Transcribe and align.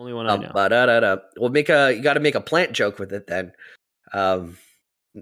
Only 0.00 0.14
one 0.14 0.26
I 0.26 0.32
Um, 0.32 0.40
know. 0.40 0.50
ba-da-da-da. 0.54 1.16
We'll 1.36 1.50
make 1.50 1.68
a. 1.68 1.92
You 1.94 2.00
got 2.00 2.14
to 2.14 2.20
make 2.20 2.34
a 2.34 2.40
plant 2.40 2.72
joke 2.72 2.98
with 2.98 3.12
it 3.12 3.26
then. 3.26 3.52
Um, 4.14 4.56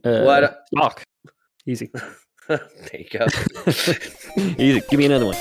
Uh, 0.05 0.23
what? 0.23 0.67
Fuck. 0.79 1.03
Easy. 1.67 1.91
there 2.49 2.61
you 2.93 3.09
go. 3.11 3.27
Easy. 4.57 4.81
Give 4.89 4.99
me 4.99 5.07
another 5.07 5.27
one. 5.27 5.35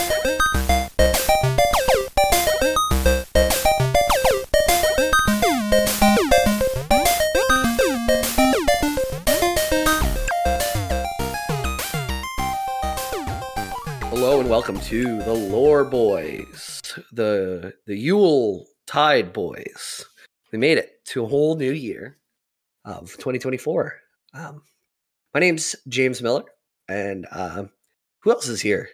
welcome 14.66 14.80
to 14.80 15.18
the 15.24 15.34
Lore 15.34 15.84
Boys, 15.84 16.80
the 17.12 17.74
the 17.84 17.94
Yule 17.94 18.64
Tide 18.86 19.30
Boys. 19.30 20.06
We 20.52 20.58
made 20.58 20.78
it 20.78 21.04
to 21.08 21.22
a 21.22 21.28
whole 21.28 21.56
new 21.56 21.72
year 21.72 22.16
of 22.86 23.10
2024. 23.12 23.94
Um, 24.32 24.62
my 25.34 25.40
name's 25.40 25.76
James 25.86 26.22
Miller, 26.22 26.44
and 26.88 27.26
um, 27.30 27.68
who 28.20 28.30
else 28.30 28.48
is 28.48 28.62
here? 28.62 28.88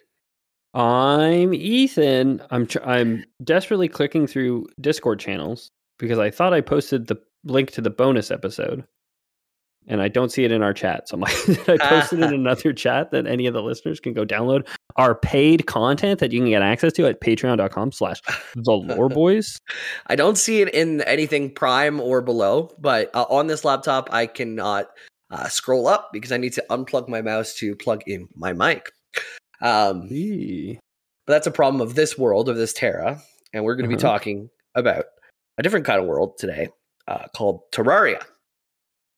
I'm 0.74 1.54
Ethan. 1.54 2.42
I'm 2.50 2.66
tr- 2.66 2.82
I'm 2.84 3.24
desperately 3.44 3.86
clicking 3.86 4.26
through 4.26 4.66
Discord 4.80 5.20
channels 5.20 5.70
because 6.00 6.18
I 6.18 6.32
thought 6.32 6.52
I 6.52 6.62
posted 6.62 7.06
the 7.06 7.22
link 7.44 7.70
to 7.72 7.80
the 7.80 7.90
bonus 7.90 8.32
episode, 8.32 8.82
and 9.86 10.00
I 10.02 10.08
don't 10.08 10.30
see 10.30 10.44
it 10.44 10.52
in 10.52 10.62
our 10.62 10.72
chat. 10.74 11.08
So 11.08 11.14
I'm 11.14 11.20
like, 11.20 11.34
I 11.68 11.76
post 11.78 12.12
it 12.12 12.20
in 12.20 12.32
another 12.34 12.72
chat 12.72 13.10
that 13.10 13.26
any 13.26 13.46
of 13.46 13.54
the 13.54 13.62
listeners 13.62 13.98
can 14.00 14.12
go 14.12 14.24
download 14.24 14.66
our 14.96 15.14
paid 15.14 15.66
content 15.66 16.20
that 16.20 16.32
you 16.32 16.40
can 16.40 16.48
get 16.50 16.62
access 16.62 16.92
to 16.94 17.06
at 17.06 17.20
Patreon.com/slash 17.20 18.20
The 18.54 18.72
Lore 18.72 19.08
Boys? 19.22 19.58
I 20.08 20.16
don't 20.16 20.36
see 20.36 20.60
it 20.60 20.72
in 20.74 21.00
anything 21.02 21.50
Prime 21.54 22.00
or 22.00 22.20
below, 22.20 22.70
but 22.78 23.10
uh, 23.14 23.24
on 23.30 23.46
this 23.46 23.64
laptop, 23.64 24.08
I 24.12 24.26
cannot 24.26 24.88
uh, 25.30 25.48
scroll 25.48 25.86
up 25.86 26.10
because 26.12 26.32
I 26.32 26.36
need 26.36 26.52
to 26.54 26.64
unplug 26.70 27.08
my 27.08 27.22
mouse 27.22 27.54
to 27.54 27.74
plug 27.76 28.02
in 28.06 28.28
my 28.34 28.52
mic. 28.52 28.90
Um. 29.62 30.08
But 31.26 31.34
that's 31.34 31.46
a 31.46 31.50
problem 31.52 31.80
of 31.80 31.94
this 31.94 32.18
world, 32.18 32.48
of 32.48 32.56
this 32.56 32.72
Terra. 32.72 33.20
And 33.52 33.62
we're 33.64 33.76
going 33.76 33.88
to 33.88 33.94
be 33.96 34.00
Uh-huh. 34.02 34.12
talking 34.14 34.50
about 34.74 35.04
a 35.58 35.62
different 35.62 35.86
kind 35.86 36.00
of 36.00 36.06
world 36.06 36.38
today 36.38 36.68
uh, 37.06 37.26
called 37.36 37.60
Terraria. 37.70 38.20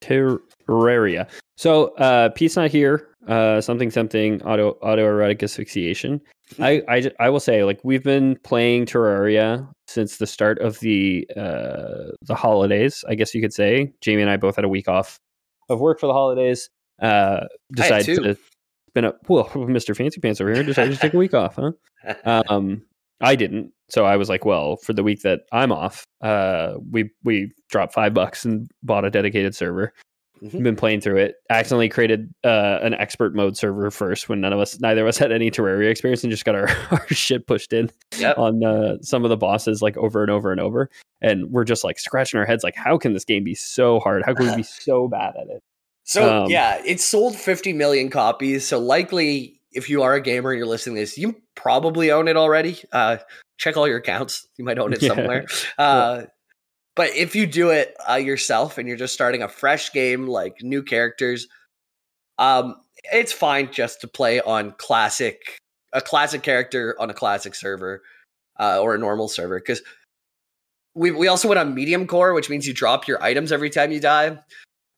Terraria. 0.02 1.28
So 1.56 1.94
uh 1.96 2.30
Pete's 2.30 2.56
not 2.56 2.70
here. 2.70 3.08
Uh 3.28 3.60
something 3.60 3.90
something 3.90 4.42
auto 4.42 4.74
autoerotic 4.82 5.42
asphyxiation. 5.42 6.20
I, 6.58 6.82
I 6.88 7.10
I 7.20 7.30
will 7.30 7.40
say 7.40 7.64
like 7.64 7.80
we've 7.82 8.02
been 8.02 8.36
playing 8.44 8.86
Terraria 8.86 9.66
since 9.86 10.18
the 10.18 10.26
start 10.26 10.58
of 10.58 10.80
the 10.80 11.26
uh 11.36 12.12
the 12.22 12.34
holidays, 12.34 13.04
I 13.08 13.14
guess 13.14 13.34
you 13.34 13.40
could 13.40 13.54
say. 13.54 13.92
Jamie 14.00 14.22
and 14.22 14.30
I 14.30 14.36
both 14.36 14.56
had 14.56 14.64
a 14.64 14.68
week 14.68 14.88
off 14.88 15.18
of 15.68 15.80
work 15.80 16.00
for 16.00 16.06
the 16.06 16.12
holidays. 16.12 16.68
Uh 17.00 17.46
decided 17.72 18.22
to 18.22 18.36
spin 18.88 19.04
up 19.04 19.18
well 19.28 19.44
Mr. 19.54 19.96
Fancy 19.96 20.20
Pants 20.20 20.40
over 20.40 20.52
here 20.52 20.62
decided 20.62 20.92
to 20.94 21.00
take 21.00 21.14
a 21.14 21.18
week 21.18 21.34
off, 21.34 21.56
huh? 21.56 21.72
um 22.48 22.82
i 23.22 23.34
didn't 23.34 23.72
so 23.88 24.04
i 24.04 24.16
was 24.16 24.28
like 24.28 24.44
well 24.44 24.76
for 24.76 24.92
the 24.92 25.02
week 25.02 25.22
that 25.22 25.40
i'm 25.52 25.72
off 25.72 26.04
uh 26.22 26.74
we 26.90 27.08
we 27.24 27.50
dropped 27.70 27.94
five 27.94 28.12
bucks 28.12 28.44
and 28.44 28.70
bought 28.82 29.04
a 29.04 29.10
dedicated 29.10 29.54
server 29.54 29.92
Mhm. 30.42 30.64
been 30.64 30.74
playing 30.76 31.00
through 31.00 31.18
it 31.18 31.36
accidentally 31.50 31.88
created 31.88 32.34
uh 32.42 32.80
an 32.82 32.94
expert 32.94 33.32
mode 33.32 33.56
server 33.56 33.92
first 33.92 34.28
when 34.28 34.40
none 34.40 34.52
of 34.52 34.58
us 34.58 34.80
neither 34.80 35.02
of 35.02 35.06
us 35.08 35.16
had 35.16 35.30
any 35.30 35.52
terraria 35.52 35.88
experience 35.88 36.24
and 36.24 36.32
just 36.32 36.44
got 36.44 36.56
our, 36.56 36.68
our 36.90 37.06
shit 37.10 37.46
pushed 37.46 37.72
in 37.72 37.88
Yep. 38.18 38.38
on 38.38 38.64
uh, 38.64 38.96
some 39.02 39.22
of 39.24 39.28
the 39.30 39.36
bosses 39.36 39.82
like 39.82 39.96
over 39.96 40.20
and 40.20 40.32
over 40.32 40.50
and 40.50 40.60
over 40.60 40.90
and 41.20 41.50
we're 41.52 41.62
just 41.62 41.84
like 41.84 42.00
scratching 42.00 42.40
our 42.40 42.44
heads 42.44 42.64
like 42.64 42.74
how 42.74 42.98
can 42.98 43.12
this 43.12 43.24
game 43.24 43.44
be 43.44 43.54
so 43.54 44.00
hard 44.00 44.24
how 44.26 44.34
can 44.34 44.48
we 44.50 44.56
be 44.56 44.62
so 44.88 45.06
bad 45.06 45.34
at 45.40 45.46
it 45.48 45.62
So, 46.02 46.42
Um, 46.42 46.50
yeah, 46.50 46.82
it 46.84 47.00
sold 47.00 47.36
50 47.36 47.72
million 47.74 48.10
copies. 48.10 48.66
So, 48.66 48.80
likely, 48.80 49.60
if 49.72 49.88
you 49.88 50.02
are 50.02 50.14
a 50.14 50.20
gamer 50.20 50.50
and 50.50 50.58
you're 50.58 50.66
listening 50.66 50.96
to 50.96 51.02
this, 51.02 51.18
you 51.18 51.40
probably 51.54 52.10
own 52.10 52.28
it 52.28 52.36
already. 52.36 52.78
Uh, 52.92 53.18
check 53.58 53.76
all 53.76 53.88
your 53.88 53.98
accounts. 53.98 54.46
You 54.56 54.64
might 54.64 54.78
own 54.78 54.92
it 54.92 55.02
Yeah. 55.02 55.08
somewhere. 55.08 55.46
Uh, 55.78 56.22
but 56.94 57.10
if 57.16 57.34
you 57.34 57.46
do 57.46 57.70
it 57.70 57.94
uh, 58.08 58.14
yourself 58.14 58.76
and 58.78 58.86
you're 58.86 58.96
just 58.96 59.14
starting 59.14 59.42
a 59.42 59.48
fresh 59.48 59.92
game, 59.92 60.26
like 60.26 60.62
new 60.62 60.82
characters, 60.82 61.46
um, 62.38 62.76
it's 63.12 63.32
fine 63.32 63.72
just 63.72 64.00
to 64.02 64.08
play 64.08 64.40
on 64.40 64.72
classic, 64.78 65.58
a 65.92 66.00
classic 66.00 66.42
character 66.42 66.94
on 67.00 67.10
a 67.10 67.14
classic 67.14 67.54
server 67.54 68.02
uh, 68.60 68.80
or 68.80 68.94
a 68.94 68.98
normal 68.98 69.28
server. 69.28 69.58
Because 69.58 69.82
we, 70.94 71.10
we 71.10 71.28
also 71.28 71.48
went 71.48 71.58
on 71.58 71.74
medium 71.74 72.06
core, 72.06 72.34
which 72.34 72.50
means 72.50 72.66
you 72.66 72.74
drop 72.74 73.08
your 73.08 73.22
items 73.22 73.52
every 73.52 73.70
time 73.70 73.92
you 73.92 74.00
die, 74.00 74.38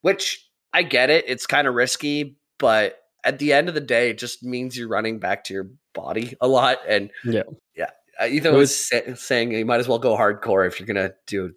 which 0.01 0.45
I 0.73 0.83
get 0.83 1.09
it. 1.09 1.25
It's 1.27 1.45
kind 1.45 1.67
of 1.67 1.73
risky, 1.75 2.37
but 2.59 2.99
at 3.25 3.39
the 3.39 3.51
end 3.53 3.67
of 3.67 3.75
the 3.75 3.81
day, 3.81 4.09
it 4.11 4.17
just 4.17 4.43
means 4.43 4.77
you're 4.77 4.87
running 4.87 5.19
back 5.19 5.43
to 5.45 5.53
your 5.53 5.69
body 5.93 6.35
a 6.41 6.47
lot. 6.47 6.77
And 6.87 7.09
Yeah. 7.25 7.43
yeah. 7.75 7.89
Uh, 8.21 8.27
Ethan 8.27 8.53
It 8.53 8.57
was, 8.57 8.87
sa- 8.87 9.15
saying 9.15 9.51
you 9.51 9.65
might 9.65 9.79
as 9.81 9.87
well 9.89 9.99
go 9.99 10.15
hardcore 10.15 10.65
if 10.67 10.79
you're 10.79 10.87
gonna 10.87 11.11
do 11.27 11.53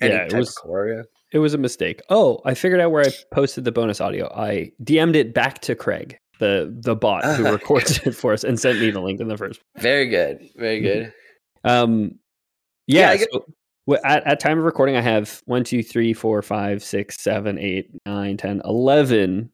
any 0.00 0.14
Yeah, 0.14 0.22
it 0.24 0.30
type 0.30 0.38
was- 0.38 0.48
of 0.50 0.54
core. 0.56 0.88
Yeah. 0.88 1.02
It 1.32 1.38
was 1.40 1.52
a 1.52 1.58
mistake. 1.58 2.00
Oh, 2.10 2.40
I 2.44 2.54
figured 2.54 2.80
out 2.80 2.92
where 2.92 3.04
I 3.04 3.10
posted 3.32 3.64
the 3.64 3.72
bonus 3.72 4.00
audio. 4.00 4.32
I 4.32 4.70
DM'd 4.82 5.16
it 5.16 5.34
back 5.34 5.60
to 5.62 5.74
Craig, 5.74 6.16
the 6.38 6.72
the 6.80 6.94
bot 6.94 7.24
who 7.36 7.42
records 7.44 7.98
it 8.06 8.12
for 8.14 8.32
us, 8.32 8.44
and 8.44 8.58
sent 8.60 8.78
me 8.78 8.90
the 8.92 9.00
link 9.00 9.20
in 9.20 9.26
the 9.26 9.36
first. 9.36 9.60
Very 9.78 10.06
good. 10.08 10.48
Very 10.56 10.80
good. 10.80 11.12
Um, 11.64 12.20
Yeah, 12.86 13.14
yeah. 13.14 13.24
So, 13.32 13.96
at 14.04 14.24
at 14.26 14.38
time 14.40 14.58
of 14.58 14.64
recording, 14.64 14.94
I 14.96 15.00
have 15.00 15.42
one, 15.46 15.64
two, 15.64 15.82
three, 15.82 16.12
four, 16.12 16.40
five, 16.40 16.84
six, 16.84 17.20
seven, 17.20 17.58
eight, 17.58 17.90
nine, 18.06 18.36
ten, 18.36 18.62
eleven 18.64 19.50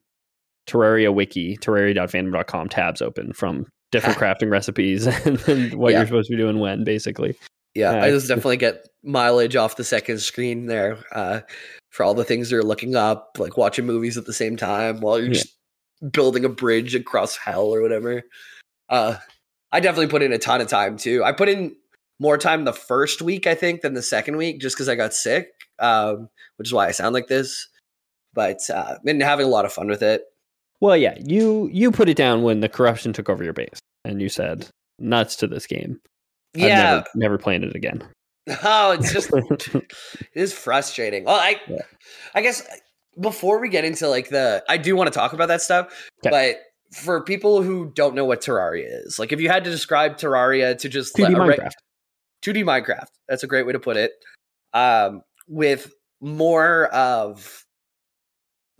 Terraria 0.71 1.13
wiki, 1.13 1.57
terraria.fandom.com 1.57 2.69
tabs 2.69 3.01
open 3.01 3.33
from 3.33 3.65
different 3.91 4.17
crafting 4.17 4.49
recipes 4.49 5.05
and, 5.25 5.37
then 5.39 5.77
what 5.77 5.91
Yeah. 5.91 5.99
you're 5.99 6.07
supposed 6.07 6.29
to 6.29 6.35
be 6.35 6.41
doing 6.41 6.59
when, 6.59 6.83
basically. 6.83 7.35
Yeah, 7.75 7.93
Yeah, 7.93 8.03
I 8.05 8.09
just 8.11 8.27
definitely 8.27 8.57
get 8.57 8.87
mileage 9.03 9.55
off 9.55 9.75
the 9.75 9.83
second 9.83 10.19
screen 10.19 10.67
there 10.67 10.97
uh, 11.11 11.41
for 11.89 12.03
all 12.03 12.13
the 12.13 12.23
things 12.23 12.51
you're 12.51 12.63
looking 12.63 12.95
up, 12.95 13.35
like 13.37 13.57
watching 13.57 13.85
movies 13.85 14.17
at 14.17 14.25
the 14.25 14.33
same 14.33 14.55
time 14.55 15.01
while 15.01 15.17
you're 15.19 15.27
Yeah. 15.27 15.33
just 15.33 15.55
building 16.11 16.45
a 16.45 16.49
bridge 16.49 16.95
across 16.95 17.35
hell 17.35 17.65
or 17.65 17.81
whatever. 17.81 18.23
Uh, 18.89 19.17
I 19.71 19.79
definitely 19.79 20.07
put 20.07 20.21
in 20.23 20.33
a 20.33 20.37
ton 20.37 20.61
of 20.61 20.67
time 20.67 20.97
too. 20.97 21.23
I 21.23 21.31
put 21.31 21.49
in 21.49 21.75
more 22.19 22.37
time 22.37 22.65
the 22.65 22.73
first 22.73 23.21
week, 23.21 23.47
I 23.47 23.55
think, 23.55 23.81
than 23.81 23.93
the 23.93 24.01
second 24.01 24.37
week, 24.37 24.59
just 24.61 24.75
because 24.75 24.87
I 24.89 24.95
got 24.95 25.13
sick, 25.13 25.49
um, 25.79 26.29
which 26.57 26.67
is 26.69 26.73
why 26.73 26.87
I 26.87 26.91
sound 26.91 27.13
like 27.13 27.27
this. 27.27 27.67
But 28.33 28.59
uh, 28.73 28.97
been 29.03 29.19
having 29.21 29.45
a 29.45 29.49
lot 29.49 29.65
of 29.65 29.73
fun 29.73 29.87
with 29.87 30.01
it. 30.01 30.23
Well, 30.81 30.97
yeah, 30.97 31.15
you 31.23 31.69
you 31.71 31.91
put 31.91 32.09
it 32.09 32.17
down 32.17 32.43
when 32.43 32.59
the 32.59 32.69
corruption 32.69 33.13
took 33.13 33.29
over 33.29 33.43
your 33.43 33.53
base, 33.53 33.79
and 34.03 34.21
you 34.21 34.27
said 34.29 34.67
nuts 34.99 35.35
to 35.37 35.47
this 35.47 35.65
game. 35.67 35.99
Yeah. 36.53 36.75
never, 36.83 37.05
never 37.15 37.37
playing 37.37 37.63
it 37.63 37.75
again. 37.75 38.03
Oh, 38.63 38.91
it's 38.91 39.13
just 39.13 39.29
it 39.33 39.85
is 40.33 40.51
frustrating. 40.53 41.23
Well, 41.25 41.35
I 41.35 41.61
Yeah. 41.67 41.77
I 42.35 42.41
guess 42.41 42.67
before 43.19 43.59
we 43.59 43.69
get 43.69 43.85
into 43.85 44.07
like 44.07 44.29
the 44.29 44.63
I 44.67 44.77
do 44.77 44.95
want 44.95 45.07
to 45.11 45.17
talk 45.17 45.33
about 45.33 45.47
that 45.49 45.61
stuff, 45.61 46.09
Okay. 46.25 46.29
but 46.91 46.97
for 46.97 47.23
people 47.23 47.61
who 47.61 47.91
don't 47.95 48.15
know 48.15 48.25
what 48.25 48.41
Terraria 48.41 48.87
is, 49.05 49.17
like 49.19 49.31
if 49.31 49.39
you 49.39 49.47
had 49.49 49.63
to 49.63 49.69
describe 49.69 50.17
Terraria 50.17 50.77
to 50.79 50.89
just 50.89 51.15
2D 51.15 51.35
a 51.37 51.45
reg- 51.47 51.59
Minecraft. 51.59 51.71
2D 52.43 52.63
Minecraft. 52.63 53.07
That's 53.29 53.43
a 53.43 53.47
great 53.47 53.65
way 53.65 53.71
to 53.73 53.79
put 53.79 53.95
it. 53.97 54.11
Um, 54.73 55.21
with 55.47 55.93
more 56.21 56.87
of 56.87 57.63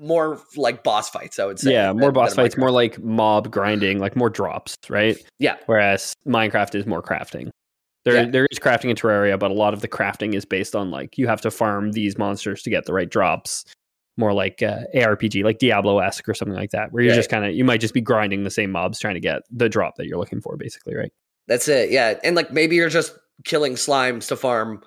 more 0.01 0.41
like 0.57 0.83
boss 0.83 1.09
fights, 1.09 1.39
I 1.39 1.45
would 1.45 1.59
say. 1.59 1.71
Yeah, 1.73 1.93
more 1.93 2.05
than- 2.09 2.13
boss 2.13 2.29
than 2.35 2.43
fights, 2.45 2.57
more 2.57 2.71
like 2.71 2.99
mob 3.01 3.51
grinding, 3.51 3.99
like 3.99 4.15
more 4.15 4.29
drops, 4.29 4.75
right? 4.89 5.15
Yeah. 5.39 5.57
Whereas 5.67 6.13
Minecraft 6.27 6.75
is 6.75 6.85
more 6.85 7.01
crafting. 7.01 7.49
There, 8.03 8.15
Yeah. 8.15 8.29
there 8.31 8.47
is 8.49 8.57
crafting 8.59 8.89
in 8.89 8.95
Terraria, 8.95 9.37
but 9.37 9.51
a 9.51 9.53
lot 9.53 9.73
of 9.75 9.81
the 9.81 9.87
crafting 9.87 10.33
is 10.33 10.43
based 10.43 10.75
on 10.75 10.89
like 10.89 11.17
you 11.19 11.27
have 11.27 11.39
to 11.41 11.51
farm 11.51 11.91
these 11.91 12.17
monsters 12.17 12.63
to 12.63 12.69
get 12.71 12.85
the 12.85 12.93
right 12.93 13.09
drops, 13.09 13.63
more 14.17 14.33
like 14.33 14.63
uh, 14.63 14.79
ARPG, 14.95 15.43
like 15.43 15.59
Diablo 15.59 15.99
esque 15.99 16.27
or 16.27 16.33
something 16.33 16.57
like 16.57 16.71
that, 16.71 16.91
where 16.91 17.03
you're 17.03 17.11
Right. 17.11 17.15
just 17.17 17.29
kind 17.29 17.45
of 17.45 17.53
you 17.53 17.63
might 17.63 17.79
just 17.79 17.93
be 17.93 18.01
grinding 18.01 18.43
the 18.43 18.49
same 18.49 18.71
mobs 18.71 18.97
trying 18.99 19.13
to 19.13 19.19
get 19.19 19.43
the 19.51 19.69
drop 19.69 19.95
that 19.97 20.07
you're 20.07 20.17
looking 20.17 20.41
for, 20.41 20.57
basically, 20.57 20.95
right? 20.95 21.11
That's 21.47 21.67
it. 21.67 21.91
Yeah. 21.91 22.19
And 22.23 22.35
like 22.35 22.51
maybe 22.51 22.75
you're 22.75 22.89
just 22.89 23.13
killing 23.45 23.73
slimes 23.73 24.27
to 24.29 24.35
farm 24.35 24.81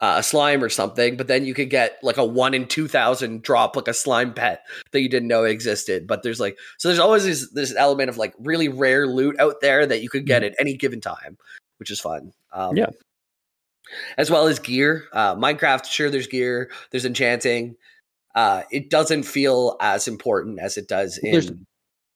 uh, 0.00 0.16
a 0.18 0.22
slime 0.22 0.62
or 0.62 0.68
something, 0.68 1.16
but 1.16 1.26
then 1.26 1.44
you 1.44 1.54
could 1.54 1.70
get 1.70 1.98
like 2.02 2.16
a 2.18 2.24
one 2.24 2.54
in 2.54 2.66
2000 2.66 3.42
drop, 3.42 3.74
like 3.76 3.88
a 3.88 3.94
slime 3.94 4.32
pet 4.32 4.64
that 4.92 5.00
you 5.00 5.08
didn't 5.08 5.28
know 5.28 5.44
existed. 5.44 6.06
But 6.06 6.22
there's 6.22 6.38
like, 6.38 6.56
so 6.78 6.88
there's 6.88 7.00
always 7.00 7.24
this, 7.24 7.50
this 7.50 7.74
element 7.76 8.08
of 8.08 8.16
like 8.16 8.32
really 8.38 8.68
rare 8.68 9.06
loot 9.08 9.38
out 9.40 9.60
there 9.60 9.86
that 9.86 10.02
you 10.02 10.08
could 10.08 10.24
get 10.26 10.44
at 10.44 10.54
any 10.60 10.74
given 10.76 11.00
time, 11.00 11.36
which 11.78 11.90
is 11.90 11.98
fun. 12.00 12.32
Um, 12.52 12.76
Yeah. 12.76 12.90
As 14.18 14.30
well 14.30 14.46
as 14.46 14.58
gear. 14.58 15.04
Uh, 15.12 15.34
Minecraft, 15.34 15.86
sure, 15.86 16.10
there's 16.10 16.26
gear, 16.26 16.70
there's 16.90 17.06
enchanting. 17.06 17.74
Uh, 18.34 18.62
it 18.70 18.90
doesn't 18.90 19.22
feel 19.22 19.76
as 19.80 20.06
important 20.06 20.60
as 20.60 20.76
it 20.76 20.86
does 20.88 21.18
in. 21.18 21.32
There's- 21.32 21.50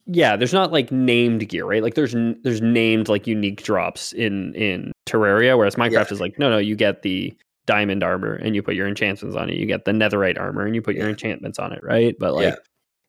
Yeah, 0.06 0.36
there's 0.36 0.52
not 0.52 0.70
like 0.70 0.92
named 0.92 1.48
gear, 1.48 1.64
right? 1.64 1.82
Like 1.82 1.94
there's 1.94 2.12
there's 2.42 2.60
named 2.60 3.08
like 3.08 3.26
unique 3.26 3.62
drops 3.62 4.12
in 4.12 4.54
in 4.54 4.92
Terraria, 5.08 5.56
whereas 5.56 5.76
Minecraft 5.76 6.12
is 6.12 6.20
like 6.20 6.38
no, 6.38 6.50
no, 6.50 6.58
you 6.58 6.76
get 6.76 7.02
the 7.02 7.32
diamond 7.66 8.02
armor 8.02 8.34
and 8.34 8.54
you 8.54 8.62
put 8.62 8.74
your 8.74 8.88
enchantments 8.88 9.36
on 9.36 9.48
it. 9.50 9.56
You 9.56 9.66
get 9.66 9.84
the 9.84 9.92
netherite 9.92 10.38
armor 10.38 10.64
and 10.66 10.74
you 10.74 10.82
put 10.82 10.94
your 10.94 11.04
Yeah. 11.04 11.10
enchantments 11.10 11.58
on 11.58 11.72
it, 11.72 11.80
right? 11.82 12.14
But 12.18 12.34
like 12.34 12.44
Yeah. 12.54 12.56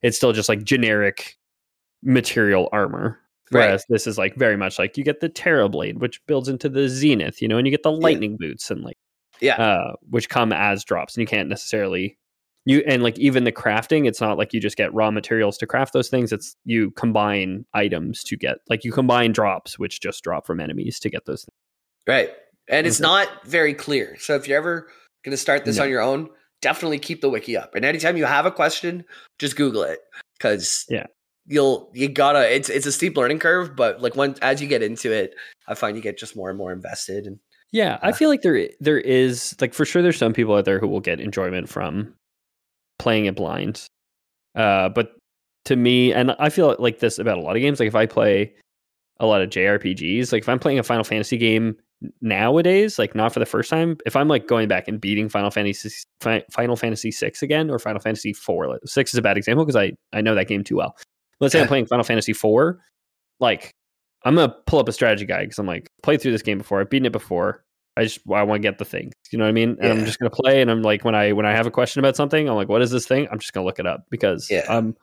it's 0.01 0.17
still 0.17 0.31
just 0.33 0.49
like 0.49 0.63
generic 0.63 1.35
material 2.01 2.69
armor. 2.71 3.19
Right. 3.51 3.65
Whereas 3.67 3.85
this 3.89 4.07
is 4.07 4.17
like 4.17 4.35
very 4.35 4.57
much 4.57 4.79
like 4.79 4.97
you 4.97 5.03
get 5.03 5.19
the 5.19 5.29
Terra 5.29 5.69
Blade, 5.69 5.99
which 5.99 6.25
builds 6.27 6.49
into 6.49 6.69
the 6.69 6.87
Zenith, 6.87 7.41
you 7.41 7.47
know, 7.47 7.57
and 7.57 7.67
you 7.67 7.71
get 7.71 7.83
the 7.83 7.91
lightning 7.91 8.37
boots 8.39 8.71
and 8.71 8.81
like 8.81 8.97
Yeah. 9.41 9.55
uh, 9.55 9.93
which 10.09 10.29
come 10.29 10.51
as 10.53 10.83
drops, 10.83 11.15
and 11.15 11.21
you 11.21 11.27
can't 11.27 11.49
necessarily 11.49 12.17
you 12.65 12.81
and 12.87 13.03
like 13.03 13.19
even 13.19 13.43
the 13.43 13.51
crafting. 13.51 14.07
It's 14.07 14.21
not 14.21 14.37
like 14.37 14.53
you 14.53 14.61
just 14.61 14.77
get 14.77 14.93
raw 14.93 15.11
materials 15.11 15.57
to 15.57 15.67
craft 15.67 15.91
those 15.93 16.09
things. 16.09 16.31
It's 16.31 16.55
you 16.63 16.91
combine 16.91 17.65
items 17.73 18.23
to 18.23 18.37
get 18.37 18.59
like 18.69 18.83
you 18.85 18.91
combine 18.91 19.33
drops, 19.33 19.77
which 19.77 19.99
just 19.99 20.23
drop 20.23 20.47
from 20.47 20.59
enemies 20.61 20.97
to 21.01 21.09
get 21.09 21.25
those. 21.25 21.41
things. 21.43 21.57
Right. 22.07 22.29
And 22.69 22.87
it's 22.87 22.99
not 22.99 23.27
very 23.45 23.73
clear. 23.73 24.15
So 24.19 24.35
if 24.35 24.47
you're 24.47 24.57
ever 24.57 24.87
going 25.23 25.31
to 25.31 25.37
start 25.37 25.65
this 25.65 25.77
No. 25.77 25.83
on 25.83 25.89
your 25.89 26.01
own, 26.01 26.29
definitely 26.61 26.99
keep 26.99 27.21
the 27.21 27.29
wiki 27.29 27.57
up. 27.57 27.75
And 27.75 27.83
anytime 27.83 28.15
you 28.17 28.25
have 28.25 28.45
a 28.45 28.51
question, 28.51 29.03
just 29.39 29.55
Google 29.55 29.83
it 29.83 29.99
cuz 30.39 30.85
Yeah. 30.89 31.05
You'll 31.45 31.91
you 31.93 32.07
gotta 32.07 32.49
it's 32.53 32.69
it's 32.69 32.85
a 32.85 32.91
steep 32.91 33.17
learning 33.17 33.39
curve, 33.39 33.75
but 33.75 34.01
like 34.01 34.15
when 34.15 34.35
as 34.41 34.61
you 34.61 34.67
get 34.67 34.81
into 34.81 35.11
it, 35.11 35.35
I 35.67 35.73
find 35.75 35.97
you 35.97 36.01
get 36.01 36.17
just 36.17 36.37
more 36.37 36.49
and 36.49 36.57
more 36.57 36.71
invested 36.71 37.25
and 37.25 37.37
Yeah, 37.71 37.99
I 38.01 38.09
Uh, 38.09 38.13
feel 38.13 38.29
like 38.29 38.43
there 38.43 38.69
there 38.79 38.99
is 38.99 39.53
like 39.59 39.73
for 39.73 39.83
sure 39.83 40.01
there's 40.01 40.17
some 40.17 40.31
people 40.31 40.55
out 40.55 40.63
there 40.63 40.79
who 40.79 40.87
will 40.87 41.01
get 41.01 41.19
enjoyment 41.19 41.67
from 41.67 42.13
playing 42.97 43.25
it 43.25 43.35
blind. 43.35 43.85
Uh 44.55 44.87
but 44.87 45.17
to 45.65 45.75
me 45.75 46.13
and 46.13 46.31
I 46.39 46.49
feel 46.49 46.77
like 46.79 46.99
this 46.99 47.19
about 47.19 47.37
a 47.37 47.41
lot 47.41 47.57
of 47.57 47.61
games 47.61 47.79
like 47.81 47.87
if 47.87 47.95
I 47.95 48.05
play 48.05 48.53
a 49.19 49.25
lot 49.25 49.41
of 49.41 49.49
JRPGs, 49.49 50.31
like 50.31 50.43
if 50.43 50.49
I'm 50.49 50.59
playing 50.59 50.79
a 50.79 50.83
Final 50.83 51.03
Fantasy 51.03 51.37
game 51.37 51.75
nowadays, 52.21 52.99
like 52.99 53.15
not 53.15 53.33
for 53.33 53.39
the 53.39 53.45
first 53.45 53.69
time, 53.69 53.97
if 54.05 54.15
I'm 54.15 54.27
like 54.27 54.47
going 54.47 54.67
back 54.67 54.87
and 54.87 54.99
beating 54.99 55.29
Final 55.29 55.51
Fantasy 55.51 55.89
Final 56.21 56.75
Fantasy 56.75 57.11
6 57.11 57.41
again 57.41 57.69
or 57.69 57.79
Final 57.79 57.99
Fantasy 57.99 58.33
4, 58.33 58.67
like, 58.67 58.79
6 58.85 59.13
is 59.13 59.17
a 59.17 59.21
bad 59.21 59.37
example 59.37 59.65
because 59.65 59.75
I 59.75 59.93
I 60.11 60.21
know 60.21 60.35
that 60.35 60.47
game 60.47 60.63
too 60.63 60.77
well. 60.77 60.95
Let's 61.39 61.51
say 61.51 61.61
I'm 61.61 61.67
playing 61.73 61.87
Final 61.87 62.03
Fantasy 62.03 62.33
4, 62.33 62.79
like 63.39 63.71
I'm 64.23 64.35
gonna 64.35 64.55
pull 64.65 64.79
up 64.79 64.87
a 64.87 64.93
strategy 64.93 65.25
guide 65.25 65.43
because 65.43 65.59
I'm 65.59 65.67
like 65.67 65.87
played 66.01 66.21
through 66.21 66.31
this 66.31 66.41
game 66.41 66.57
before, 66.57 66.79
I've 66.81 66.89
beaten 66.89 67.05
it 67.05 67.11
before. 67.11 67.63
I 67.95 68.03
just 68.03 68.21
I 68.31 68.41
want 68.43 68.61
to 68.61 68.67
get 68.67 68.79
the 68.79 68.85
thing. 68.85 69.11
You 69.31 69.37
know 69.37 69.45
what 69.45 69.49
I 69.49 69.53
mean? 69.53 69.77
And 69.79 69.91
I'm 69.91 70.05
just 70.05 70.17
gonna 70.19 70.31
play, 70.31 70.61
and 70.61 70.71
I'm 70.71 70.81
like 70.81 71.05
when 71.05 71.15
I 71.15 71.31
when 71.33 71.45
I 71.45 71.51
have 71.51 71.67
a 71.67 71.71
question 71.71 71.99
about 71.99 72.15
something, 72.15 72.49
I'm 72.49 72.55
like, 72.55 72.69
what 72.69 72.81
is 72.81 72.89
this 72.91 73.07
thing? 73.07 73.27
I'm 73.31 73.39
just 73.39 73.53
gonna 73.53 73.65
look 73.65 73.79
it 73.79 73.85
up 73.85 74.05
because 74.09 74.49
Yeah. 74.49 74.65
I'm 74.67 74.95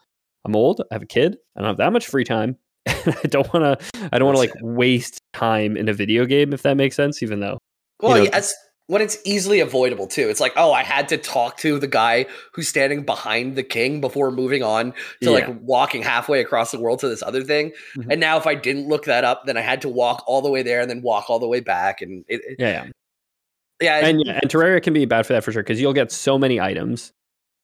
I'm 0.45 0.57
old. 0.57 0.81
I 0.91 0.95
have 0.95 1.03
a 1.03 1.07
kid. 1.07 1.37
I 1.57 1.61
don't 1.61 1.69
have 1.69 1.77
that 1.77 1.93
much 1.93 2.07
free 2.07 2.25
time. 2.25 2.57
I 2.89 3.29
don't 3.29 3.53
want 3.53 3.81
to. 3.81 4.09
I 4.13 4.19
don't 4.19 4.27
want 4.27 4.37
to 4.37 4.41
like 4.41 4.53
waste 4.61 5.19
time 5.33 5.77
in 5.77 5.89
a 5.89 5.93
video 5.93 6.25
game 6.27 6.53
if 6.53 6.63
that 6.63 6.77
makes 6.77 6.97
sense. 6.97 7.23
Even 7.23 7.41
though 7.41 7.59
well, 8.01 8.17
know- 8.17 8.23
yeah, 8.25 8.37
it's 8.39 8.55
when 8.87 9.01
it's 9.03 9.19
easily 9.25 9.61
avoidable 9.61 10.09
too. 10.09 10.29
It's 10.29 10.41
like, 10.41 10.53
oh, 10.57 10.73
I 10.73 10.83
had 10.83 11.09
to 11.11 11.17
talk 11.17 11.59
to 11.59 11.79
the 11.79 11.87
guy 11.87 12.27
who's 12.53 12.67
standing 12.67 13.05
behind 13.05 13.55
the 13.55 13.63
king 13.63 14.01
before 14.01 14.33
moving 14.33 14.65
on 14.65 14.95
to 15.23 15.31
like 15.31 15.47
walking 15.61 16.03
halfway 16.03 16.41
across 16.41 16.73
the 16.73 16.81
world 16.81 16.99
to 17.01 17.09
this 17.09 17.23
other 17.23 17.45
thing. 17.45 17.71
Mhm. 17.97 18.07
And 18.11 18.21
now 18.21 18.37
if 18.37 18.49
I 18.49 18.57
didn't 18.57 18.89
look 18.89 19.05
that 19.05 19.23
up, 19.23 19.47
then 19.47 19.57
I 19.57 19.61
had 19.61 19.81
to 19.83 19.89
walk 19.89 20.25
all 20.27 20.43
the 20.43 20.51
way 20.51 20.63
there 20.65 20.81
and 20.81 20.91
then 20.91 21.03
walk 21.03 21.31
all 21.31 21.39
the 21.39 21.47
way 21.47 21.61
back. 21.61 22.03
And 22.03 22.25
it, 22.27 22.41
it- 22.45 22.57
yeah, 22.59 22.85
yeah. 23.81 24.01
yeah, 24.01 24.07
and 24.09 24.23
yeah, 24.27 24.39
and 24.43 24.51
Terraria 24.51 24.83
can 24.83 24.93
be 24.93 25.05
bad 25.05 25.25
for 25.25 25.35
that 25.35 25.45
for 25.45 25.53
sure 25.53 25.63
because 25.63 25.81
you'll 25.81 25.93
get 25.93 26.11
so 26.11 26.37
many 26.37 26.59
items, 26.61 27.13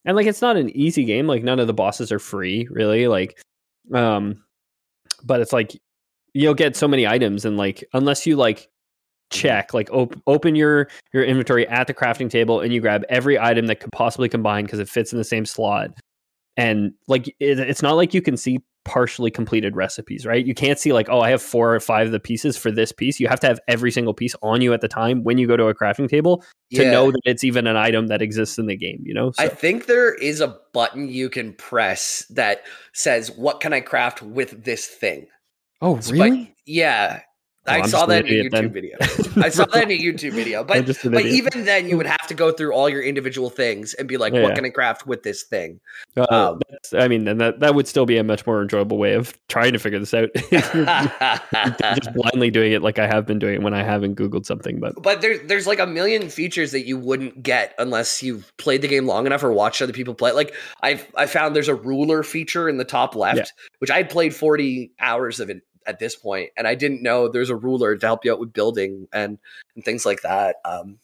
and 0.05 0.17
like 0.17 0.27
it's 0.29 0.43
not 0.43 0.57
an 0.57 0.71
easy 0.77 1.03
game. 1.05 1.27
Like 1.27 1.43
none 1.43 1.59
of 1.59 1.67
the 1.67 1.75
bosses 1.75 2.13
are 2.13 2.21
free, 2.21 2.69
really. 2.71 3.09
Like, 3.09 3.43
um, 3.93 4.45
but 5.25 5.41
it's 5.41 5.53
like 5.53 5.73
you'll 6.35 6.55
get 6.55 6.77
so 6.77 6.87
many 6.87 7.07
items, 7.07 7.45
and 7.45 7.57
like 7.57 7.85
unless 7.93 8.27
you 8.27 8.37
like 8.37 8.61
mm-hmm. 8.61 9.39
check, 9.39 9.75
like 9.75 9.91
op- 9.91 10.21
open 10.27 10.55
your 10.55 10.89
your 11.13 11.25
inventory 11.25 11.67
at 11.69 11.87
the 11.87 11.95
crafting 11.95 12.31
table, 12.31 12.61
and 12.61 12.73
you 12.73 12.81
grab 12.81 13.05
every 13.09 13.39
item 13.39 13.67
that 13.67 13.81
could 13.81 13.93
possibly 13.93 14.29
combine 14.29 14.65
because 14.65 14.79
it 14.79 14.89
fits 14.89 15.13
in 15.13 15.19
the 15.19 15.25
same 15.25 15.47
slot, 15.47 15.91
and 16.57 16.93
like 17.09 17.29
it, 17.41 17.59
it's 17.59 17.83
not 17.83 17.95
like 17.95 18.15
you 18.15 18.23
can 18.23 18.37
see 18.37 18.61
partially 18.87 19.33
completed 19.33 19.75
recipes, 19.75 20.25
right? 20.25 20.47
You 20.47 20.55
can't 20.55 20.79
see 20.79 20.93
like, 20.93 21.09
oh, 21.11 21.21
I 21.21 21.31
have 21.31 21.43
four 21.43 21.75
or 21.75 21.81
five 21.81 22.06
of 22.06 22.12
the 22.12 22.21
pieces 22.21 22.56
for 22.56 22.71
this 22.71 22.93
piece. 22.93 23.19
You 23.19 23.27
have 23.27 23.41
to 23.41 23.47
have 23.49 23.59
every 23.67 23.91
single 23.91 24.15
piece 24.15 24.35
on 24.43 24.61
you 24.62 24.73
at 24.73 24.81
the 24.81 24.88
time 24.88 25.25
when 25.25 25.38
you 25.38 25.49
go 25.49 25.56
to 25.56 25.67
a 25.67 25.75
crafting 25.75 26.09
table 26.09 26.44
to 26.73 26.85
yeah. 26.85 26.93
know 26.93 27.11
that 27.11 27.21
it's 27.25 27.43
even 27.43 27.67
an 27.67 27.77
item 27.77 28.06
that 28.06 28.23
exists 28.23 28.59
in 28.59 28.67
the 28.67 28.77
game, 28.77 29.03
you 29.05 29.12
know? 29.12 29.33
So, 29.33 29.43
I 29.43 29.49
think 29.49 29.87
there 29.87 30.15
is 30.15 30.41
a 30.41 30.56
button 30.73 31.09
you 31.09 31.29
can 31.29 31.53
press 31.55 32.25
that 32.31 32.62
says, 32.93 33.33
"What 33.33 33.61
can 33.61 33.73
I 33.73 33.81
craft 33.81 34.23
with 34.23 34.65
this 34.65 34.87
thing?" 34.87 35.27
oh, 35.82 36.00
But- 36.17 36.32
yeah, 36.65 37.23
I 37.69 37.79
I'm 37.81 37.89
saw 37.89 38.07
that 38.07 38.27
in 38.27 38.33
a 38.33 38.45
YouTube 38.45 38.51
then. 38.51 38.73
video. 38.73 38.97
I 39.43 39.49
saw 39.49 39.65
that 39.67 39.85
in 39.85 39.91
a 39.91 39.99
YouTube 39.99 40.33
video, 40.33 40.63
but 40.65 40.87
but 41.05 41.27
even 41.27 41.65
then, 41.65 41.89
you 41.89 41.97
would 41.97 42.07
have 42.17 42.27
to 42.29 42.35
go 42.35 42.53
through 42.53 42.73
all 42.73 42.89
your 42.89 43.03
individual 43.03 43.51
things 43.51 43.95
and 43.95 44.07
be 44.09 44.17
like, 44.17 44.33
Yeah, 44.33 44.43
"What 44.43 44.49
yeah. 44.51 44.55
can 44.55 44.65
I 44.67 44.71
craft 44.71 45.07
with 45.07 45.23
this 45.23 45.43
thing?" 45.43 45.81
Uh, 46.17 46.27
um, 46.31 46.61
that's, 46.71 46.95
I 46.95 47.09
mean, 47.09 47.27
and 47.29 47.41
that, 47.41 47.61
that 47.61 47.75
would 47.75 47.87
still 47.89 48.07
be 48.07 48.17
a 48.19 48.25
much 48.25 48.47
more 48.47 48.63
enjoyable 48.63 48.99
way 48.99 49.15
of 49.15 49.35
trying 49.49 49.73
to 49.73 49.79
figure 49.79 49.99
this 49.99 50.15
out. 50.15 50.31
just 51.95 52.13
blindly 52.15 52.51
doing 52.51 52.73
it 52.73 52.83
like 52.83 52.99
I 52.99 53.07
have 53.07 53.27
been 53.27 53.39
doing 53.39 53.55
it 53.55 53.63
when 53.63 53.75
I 53.75 53.83
haven't 53.83 54.17
Googled 54.17 54.47
something. 54.47 54.81
But 54.81 55.03
but 55.03 55.21
there's 55.21 55.41
there's 55.49 55.67
like 55.67 55.79
a 55.79 55.87
million 55.87 56.29
features 56.29 56.73
that 56.73 56.87
you 56.87 56.97
wouldn't 56.99 57.43
get 57.43 57.75
unless 57.79 58.23
you've 58.23 58.53
played 58.57 58.83
the 58.83 58.89
game 58.89 59.07
long 59.07 59.27
enough 59.27 59.43
or 59.43 59.53
watched 59.53 59.83
other 59.83 59.93
people 59.93 60.15
play. 60.15 60.33
Like 60.33 60.55
I've 60.83 61.07
I 61.17 61.27
found 61.27 61.55
there's 61.57 61.69
a 61.69 61.75
ruler 61.75 62.23
feature 62.23 62.69
in 62.69 62.77
the 62.79 62.85
top 62.85 63.15
left, 63.15 63.39
Yeah. 63.39 63.45
which 63.79 63.91
I 63.91 64.03
played 64.03 64.35
40 64.35 64.93
hours 65.01 65.41
of 65.41 65.51
it 65.51 65.63
at 65.87 65.99
this 65.99 66.17
point, 66.17 66.50
and 66.56 66.67
I 66.67 66.75
didn't 66.75 67.03
know 67.03 67.29
there's 67.29 67.50
a 67.50 67.56
ruler 67.56 67.97
to 67.97 68.06
help 68.06 68.25
you 68.25 68.33
out 68.33 68.41
with 68.41 68.53
building 68.53 69.09
and 69.12 69.38
and 69.75 69.84
things 69.84 70.06
like 70.06 70.22
that. 70.22 70.56
Um, 70.65 70.99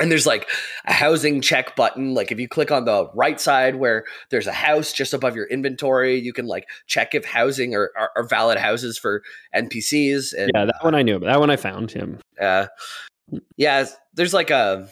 and 0.00 0.10
there's 0.10 0.26
like 0.26 0.48
a 0.86 0.92
housing 0.92 1.40
check 1.40 1.76
button. 1.76 2.14
Like 2.14 2.32
if 2.32 2.40
you 2.40 2.48
click 2.48 2.70
on 2.70 2.84
the 2.84 3.08
right 3.14 3.40
side 3.40 3.76
where 3.76 4.04
there's 4.30 4.46
a 4.46 4.52
house 4.52 4.92
just 4.92 5.14
above 5.14 5.36
your 5.36 5.46
inventory, 5.46 6.18
you 6.18 6.32
can 6.32 6.46
like 6.46 6.66
check 6.86 7.14
if 7.14 7.24
housing 7.24 7.74
are, 7.74 7.90
are, 7.96 8.10
are 8.16 8.24
valid 8.24 8.58
houses 8.58 8.98
for 8.98 9.22
NPCs. 9.54 10.34
And 10.36 10.50
yeah, 10.54 10.64
that 10.64 10.82
one 10.82 10.94
I 10.94 11.02
knew. 11.02 11.18
But 11.18 11.26
that 11.26 11.40
one 11.40 11.50
I 11.50 11.56
found 11.56 11.90
him. 11.90 12.18
uh, 12.40 12.66
yeah, 13.56 13.86
there's 14.14 14.34
like 14.34 14.50
a. 14.50 14.88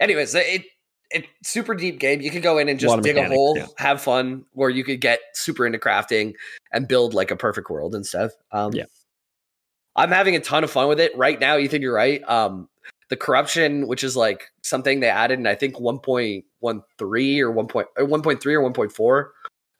Anyways, 0.00 0.34
it 0.34 0.64
it 1.14 1.26
super 1.42 1.74
deep 1.74 1.98
game. 1.98 2.20
You 2.20 2.30
could 2.30 2.42
go 2.42 2.58
in 2.58 2.68
and 2.68 2.78
just 2.78 2.94
of 2.94 3.02
dig 3.02 3.16
a 3.16 3.28
hole, 3.28 3.56
yeah. 3.56 3.66
have 3.78 4.00
fun, 4.00 4.44
or 4.54 4.70
you 4.70 4.84
could 4.84 5.00
get 5.00 5.20
super 5.34 5.66
into 5.66 5.78
crafting 5.78 6.34
and 6.72 6.88
build 6.88 7.14
like 7.14 7.30
a 7.30 7.36
perfect 7.36 7.70
world 7.70 7.94
and 7.94 8.06
stuff. 8.06 8.32
Um, 8.50 8.72
Yeah. 8.72 8.84
I'm 9.94 10.10
having 10.10 10.34
a 10.34 10.40
ton 10.40 10.64
of 10.64 10.70
fun 10.70 10.88
with 10.88 10.98
it 10.98 11.14
right 11.16 11.38
now. 11.38 11.58
Ethan, 11.58 11.82
you're 11.82 11.94
right. 11.94 12.22
Um, 12.26 12.68
the 13.10 13.16
corruption, 13.16 13.86
which 13.86 14.02
is 14.02 14.16
like 14.16 14.50
something 14.62 15.00
they 15.00 15.10
added 15.10 15.38
in 15.38 15.46
I 15.46 15.54
think 15.54 15.74
1.13 15.76 17.40
or 17.40 17.50
1. 17.50 17.66
Point, 17.68 17.88
or 17.98 18.06
1.3 18.06 18.46
or 18.46 18.70
1.4, 18.70 19.28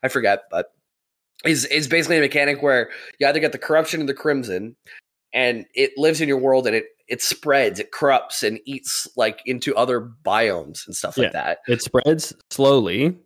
I 0.03 0.07
forget, 0.07 0.43
but 0.51 0.67
is 1.45 1.65
is 1.65 1.87
basically 1.87 2.17
a 2.17 2.21
mechanic 2.21 2.61
where 2.61 2.89
you 3.19 3.27
either 3.27 3.39
get 3.39 3.51
the 3.51 3.57
corruption 3.57 3.99
and 3.99 4.07
the 4.07 4.13
crimson, 4.13 4.75
and 5.33 5.65
it 5.73 5.91
lives 5.97 6.21
in 6.21 6.27
your 6.27 6.37
world 6.37 6.67
and 6.67 6.75
it 6.75 6.85
it 7.07 7.21
spreads, 7.21 7.79
it 7.79 7.91
corrupts 7.91 8.43
and 8.43 8.59
eats 8.65 9.07
like 9.17 9.41
into 9.45 9.75
other 9.75 10.09
biomes 10.25 10.85
and 10.87 10.95
stuff 10.95 11.17
like 11.17 11.33
that. 11.33 11.59
It 11.67 11.81
spreads 11.81 12.33
slowly 12.49 13.17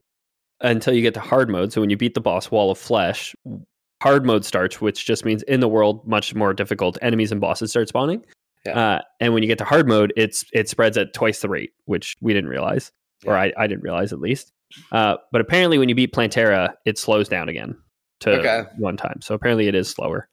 until 0.61 0.93
you 0.95 1.03
get 1.03 1.13
to 1.13 1.19
hard 1.19 1.49
mode. 1.49 1.71
So 1.71 1.81
when 1.81 1.91
you 1.91 1.97
beat 1.97 2.15
the 2.15 2.19
boss 2.19 2.49
wall 2.49 2.71
of 2.71 2.77
flesh, 2.79 3.35
hard 4.01 4.25
mode 4.25 4.43
starts, 4.45 4.81
which 4.81 5.05
just 5.05 5.25
means 5.25 5.43
in 5.43 5.59
the 5.59 5.67
world 5.67 6.05
much 6.07 6.33
more 6.33 6.53
difficult 6.53 6.97
enemies 7.03 7.31
and 7.31 7.39
bosses 7.39 7.69
start 7.69 7.87
spawning. 7.87 8.25
Yeah. 8.65 8.79
Uh, 8.79 9.01
and 9.19 9.33
when 9.33 9.43
you 9.43 9.47
get 9.47 9.59
to 9.59 9.63
hard 9.63 9.87
mode, 9.87 10.11
it's 10.17 10.43
it 10.53 10.67
spreads 10.67 10.97
at 10.97 11.13
twice 11.13 11.41
the 11.41 11.49
rate, 11.49 11.71
which 11.85 12.15
we 12.19 12.33
didn't 12.33 12.49
realize, 12.49 12.91
or 13.25 13.37
I, 13.37 13.53
I 13.57 13.67
didn't 13.67 13.83
realize 13.83 14.11
at 14.11 14.19
least. 14.19 14.51
Uh, 14.91 15.17
but 15.31 15.39
apparently, 15.39 15.77
when 15.77 15.87
you 15.87 15.95
beat 15.95 16.13
Plantera, 16.13 16.73
it 16.85 16.97
slows 16.97 17.29
down 17.29 17.47
again 17.47 17.77
to 18.21 18.31
Okay. 18.39 18.63
one 18.77 18.97
time. 18.97 19.21
So 19.21 19.35
apparently, 19.35 19.67
it 19.67 19.75
is 19.75 19.87
slower. 19.87 20.27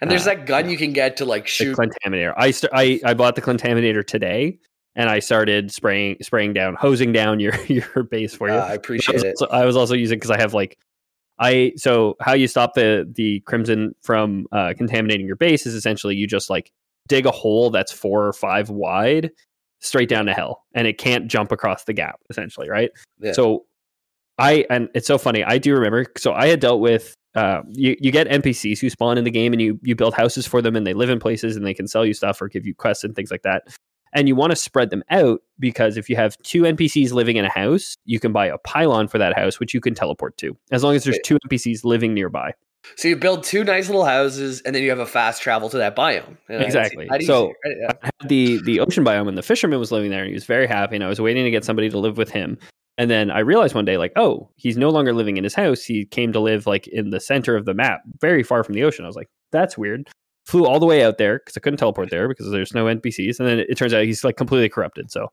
And 0.00 0.10
there's 0.10 0.22
Uh, 0.26 0.34
that 0.34 0.46
gun 0.46 0.68
you 0.68 0.76
can 0.76 0.92
get 0.92 1.16
to 1.18 1.24
like 1.24 1.44
The 1.44 1.48
shoot. 1.50 1.76
Clentaminator. 1.76 2.34
I, 2.36 2.50
st- 2.50 2.72
I 2.74 3.00
I 3.04 3.14
bought 3.14 3.34
the 3.34 3.42
Clentaminator 3.42 4.06
today, 4.06 4.58
and 4.94 5.08
I 5.08 5.18
started 5.20 5.72
spraying 5.72 6.16
spraying 6.22 6.52
down, 6.52 6.74
hosing 6.74 7.12
down 7.12 7.40
your 7.44 7.54
your 7.66 8.02
base 8.10 8.34
for 8.34 8.48
you. 8.48 8.54
Uh, 8.54 8.66
I 8.68 8.74
appreciate 8.74 9.24
I 9.24 9.28
it. 9.28 9.34
also, 9.40 9.46
I 9.52 9.64
was 9.64 9.76
also 9.76 9.94
using 9.94 10.18
because 10.18 10.30
I 10.30 10.38
have 10.38 10.54
like 10.54 10.78
I 11.38 11.72
so 11.76 12.16
how 12.20 12.32
you 12.34 12.48
stop 12.48 12.74
the 12.74 13.10
the 13.14 13.40
crimson 13.40 13.94
from 14.02 14.46
uh, 14.52 14.72
contaminating 14.76 15.26
your 15.26 15.36
base 15.36 15.66
is 15.66 15.74
essentially 15.74 16.14
you 16.16 16.26
just 16.26 16.48
like 16.50 16.70
dig 17.08 17.26
a 17.26 17.30
hole 17.30 17.70
that's 17.70 17.92
four 17.92 18.26
or 18.26 18.32
five 18.32 18.68
wide 18.70 19.30
straight 19.80 20.08
down 20.08 20.26
to 20.26 20.32
hell, 20.32 20.64
and 20.74 20.86
it 20.86 20.96
can't 20.98 21.26
jump 21.28 21.52
across 21.52 21.84
the 21.84 21.92
gap 21.92 22.18
essentially, 22.30 22.68
right? 22.70 22.90
Yeah. 23.20 23.32
So 23.32 23.66
I 24.38 24.64
and 24.70 24.88
it's 24.94 25.06
so 25.06 25.18
funny. 25.18 25.42
I 25.44 25.58
do 25.58 25.74
remember. 25.74 26.06
So 26.16 26.32
I 26.32 26.46
had 26.48 26.60
dealt 26.60 26.80
with. 26.80 27.14
Uh, 27.34 27.60
you, 27.70 27.94
you 28.00 28.10
get 28.10 28.26
NPCs 28.28 28.78
who 28.78 28.88
spawn 28.88 29.18
in 29.18 29.24
the 29.24 29.30
game 29.30 29.52
and 29.52 29.60
you 29.60 29.78
you 29.82 29.94
build 29.94 30.14
houses 30.14 30.46
for 30.46 30.62
them 30.62 30.74
and 30.74 30.86
they 30.86 30.94
live 30.94 31.10
in 31.10 31.18
places 31.20 31.54
and 31.54 31.66
they 31.66 31.74
can 31.74 31.86
sell 31.86 32.06
you 32.06 32.14
stuff 32.14 32.40
or 32.40 32.48
give 32.48 32.64
you 32.64 32.74
quests 32.74 33.04
and 33.04 33.14
things 33.14 33.30
like 33.30 33.42
that 33.42 33.64
and 34.16 34.28
you 34.28 34.34
want 34.34 34.50
to 34.50 34.56
spread 34.56 34.88
them 34.90 35.02
out 35.10 35.42
because 35.60 35.98
if 35.98 36.08
you 36.08 36.16
have 36.16 36.36
two 36.38 36.62
NPCs 36.62 37.12
living 37.12 37.36
in 37.36 37.44
a 37.44 37.50
house, 37.50 37.96
you 38.06 38.18
can 38.18 38.32
buy 38.32 38.46
a 38.46 38.56
pylon 38.58 39.08
for 39.08 39.18
that 39.18 39.36
house, 39.36 39.60
which 39.60 39.74
you 39.74 39.80
can 39.80 39.94
teleport 39.94 40.36
to, 40.38 40.56
as 40.70 40.82
long 40.82 40.94
as 40.94 41.04
there's 41.04 41.18
two 41.22 41.38
NPCs 41.46 41.84
living 41.84 42.14
nearby. 42.14 42.52
So 42.96 43.08
you 43.08 43.16
build 43.16 43.42
two 43.44 43.62
nice 43.64 43.88
little 43.88 44.04
houses, 44.04 44.62
and 44.62 44.74
then 44.74 44.82
you 44.82 44.90
have 44.90 45.00
a 45.00 45.06
fast 45.06 45.42
travel 45.42 45.68
to 45.70 45.76
that 45.78 45.94
biome. 45.96 46.24
And 46.48 46.60
that's- 46.60 46.66
Exactly. 46.66 47.06
that's 47.10 47.26
So- 47.26 47.48
easy, 47.48 47.54
right? 47.64 47.76
Yeah. 47.80 47.92
I 48.02 48.06
had 48.20 48.28
the 48.28 48.62
the 48.64 48.80
ocean 48.80 49.04
biome, 49.04 49.28
and 49.28 49.36
the 49.36 49.42
fisherman 49.42 49.78
was 49.80 49.92
living 49.92 50.10
there, 50.10 50.20
and 50.20 50.28
he 50.28 50.34
was 50.34 50.46
very 50.46 50.66
happy. 50.66 50.94
And 50.94 51.04
I 51.04 51.08
was 51.08 51.20
waiting 51.20 51.44
to 51.44 51.50
get 51.50 51.64
somebody 51.64 51.90
to 51.90 51.98
live 51.98 52.16
with 52.16 52.30
him. 52.30 52.58
And 52.98 53.10
then 53.10 53.30
I 53.30 53.40
realized 53.40 53.74
one 53.74 53.84
day, 53.84 53.98
like, 53.98 54.12
oh, 54.16 54.50
he's 54.56 54.78
no 54.78 54.88
longer 54.88 55.12
living 55.12 55.36
in 55.36 55.44
his 55.44 55.54
house. 55.54 55.84
He 55.84 56.06
came 56.06 56.32
to 56.32 56.40
live 56.40 56.66
like 56.66 56.86
in 56.88 57.10
the 57.10 57.20
center 57.20 57.56
of 57.56 57.66
the 57.66 57.74
map, 57.74 58.00
very 58.20 58.42
far 58.42 58.64
from 58.64 58.74
the 58.74 58.84
ocean. 58.84 59.04
I 59.04 59.08
was 59.08 59.16
like, 59.16 59.28
that's 59.52 59.76
weird. 59.76 60.08
Flew 60.46 60.64
all 60.64 60.80
the 60.80 60.86
way 60.86 61.04
out 61.04 61.18
there 61.18 61.38
because 61.40 61.56
I 61.56 61.60
couldn't 61.60 61.78
teleport 61.78 62.10
there 62.10 62.28
because 62.28 62.50
there's 62.50 62.72
no 62.72 62.86
NPCs. 62.86 63.38
And 63.38 63.48
then 63.48 63.58
it 63.58 63.76
turns 63.76 63.92
out 63.92 64.04
he's 64.04 64.24
like 64.24 64.36
completely 64.36 64.68
corrupted. 64.68 65.10
So 65.10 65.28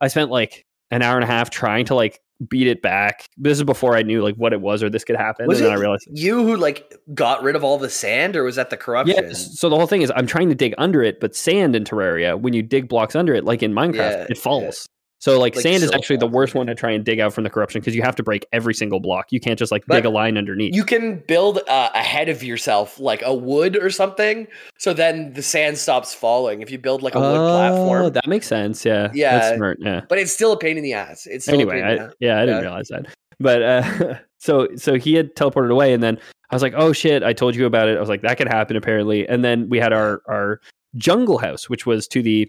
I 0.00 0.08
spent 0.08 0.30
like 0.30 0.64
an 0.90 1.02
hour 1.02 1.14
and 1.14 1.24
a 1.24 1.26
half 1.26 1.50
trying 1.50 1.84
to 1.86 1.94
like 1.94 2.20
beat 2.48 2.66
it 2.66 2.82
back. 2.82 3.28
This 3.36 3.58
is 3.58 3.64
before 3.64 3.96
I 3.96 4.02
knew 4.02 4.22
like 4.22 4.34
what 4.36 4.52
it 4.52 4.60
was 4.60 4.82
or 4.82 4.90
this 4.90 5.04
could 5.04 5.16
happen. 5.16 5.46
Was 5.46 5.58
and 5.58 5.66
then 5.66 5.72
it 5.72 5.76
I 5.76 5.80
realized 5.80 6.08
you 6.10 6.44
who 6.44 6.56
like 6.56 6.92
got 7.12 7.42
rid 7.42 7.56
of 7.56 7.62
all 7.62 7.78
the 7.78 7.90
sand, 7.90 8.36
or 8.36 8.42
was 8.42 8.56
that 8.56 8.70
the 8.70 8.76
corruption? 8.76 9.16
Yeah, 9.24 9.32
So 9.32 9.68
the 9.68 9.76
whole 9.76 9.86
thing 9.86 10.02
is 10.02 10.12
I'm 10.16 10.26
trying 10.26 10.48
to 10.48 10.54
dig 10.54 10.74
under 10.78 11.02
it, 11.02 11.20
but 11.20 11.36
sand 11.36 11.76
in 11.76 11.84
Terraria, 11.84 12.40
when 12.40 12.54
you 12.54 12.62
dig 12.62 12.88
blocks 12.88 13.14
under 13.14 13.34
it, 13.34 13.44
like 13.44 13.62
in 13.62 13.72
Minecraft, 13.72 13.94
Yeah, 13.94 14.26
it 14.28 14.38
falls. 14.38 14.88
So 15.20 15.38
like, 15.40 15.54
Like 15.56 15.62
sand 15.62 15.82
is 15.82 15.90
actually 15.92 16.18
the 16.18 16.26
worst 16.26 16.54
one 16.54 16.66
to 16.66 16.74
try 16.74 16.90
and 16.90 17.02
dig 17.02 17.18
out 17.18 17.32
from 17.32 17.44
the 17.44 17.50
corruption 17.50 17.80
because 17.80 17.96
you 17.96 18.02
have 18.02 18.14
to 18.16 18.22
break 18.22 18.46
every 18.52 18.74
single 18.74 19.00
block. 19.00 19.32
You 19.32 19.40
can't 19.40 19.58
just 19.58 19.72
like 19.72 19.84
But 19.86 19.94
dig 19.96 20.04
a 20.04 20.10
line 20.10 20.36
underneath. 20.36 20.74
You 20.74 20.84
can 20.84 21.22
build 21.26 21.60
uh, 21.66 21.88
ahead 21.94 22.28
of 22.28 22.42
yourself, 22.42 23.00
like 23.00 23.22
a 23.24 23.32
wood 23.34 23.76
or 23.76 23.88
something, 23.88 24.46
so 24.78 24.92
then 24.92 25.32
the 25.32 25.42
sand 25.42 25.78
stops 25.78 26.12
falling. 26.14 26.60
If 26.60 26.70
you 26.70 26.78
build 26.78 27.02
like 27.02 27.14
a 27.14 27.20
wood 27.20 27.38
Oh, 27.38 27.48
platform, 27.48 28.12
That 28.12 28.26
makes 28.26 28.46
sense. 28.46 28.84
Yeah. 28.84 29.10
Yeah. 29.14 29.38
That's 29.38 29.56
smart. 29.56 29.78
Yeah. 29.80 30.02
but 30.08 30.18
it's 30.18 30.32
still 30.32 30.52
a 30.52 30.58
pain 30.58 30.76
in 30.76 30.82
the 30.82 30.92
ass. 30.92 31.26
It's 31.26 31.44
still 31.46 31.54
Anyway, 31.54 31.80
a 31.80 31.82
pain 31.82 31.90
in 31.90 31.96
the 31.96 32.02
I, 32.02 32.06
ass. 32.08 32.14
yeah, 32.20 32.36
I 32.36 32.40
didn't 32.40 32.56
Yeah. 32.56 32.60
realize 32.62 32.88
that. 32.88 33.06
But 33.40 33.62
uh, 33.62 34.14
so 34.38 34.68
so 34.76 34.94
he 34.96 35.14
had 35.14 35.34
teleported 35.36 35.70
away, 35.72 35.94
and 35.94 36.02
then 36.02 36.18
I 36.50 36.54
was 36.54 36.62
like, 36.62 36.74
oh 36.76 36.92
shit! 36.92 37.22
I 37.22 37.32
told 37.32 37.56
you 37.56 37.64
about 37.66 37.88
it. 37.88 37.96
I 37.96 38.00
was 38.00 38.08
like, 38.10 38.22
that 38.22 38.36
could 38.36 38.48
happen 38.48 38.76
apparently. 38.76 39.26
And 39.26 39.42
then 39.42 39.68
we 39.70 39.78
had 39.78 39.92
our 39.94 40.20
our 40.28 40.60
jungle 40.96 41.38
house, 41.38 41.68
which 41.70 41.86
was 41.86 42.06
to 42.08 42.22
the 42.22 42.48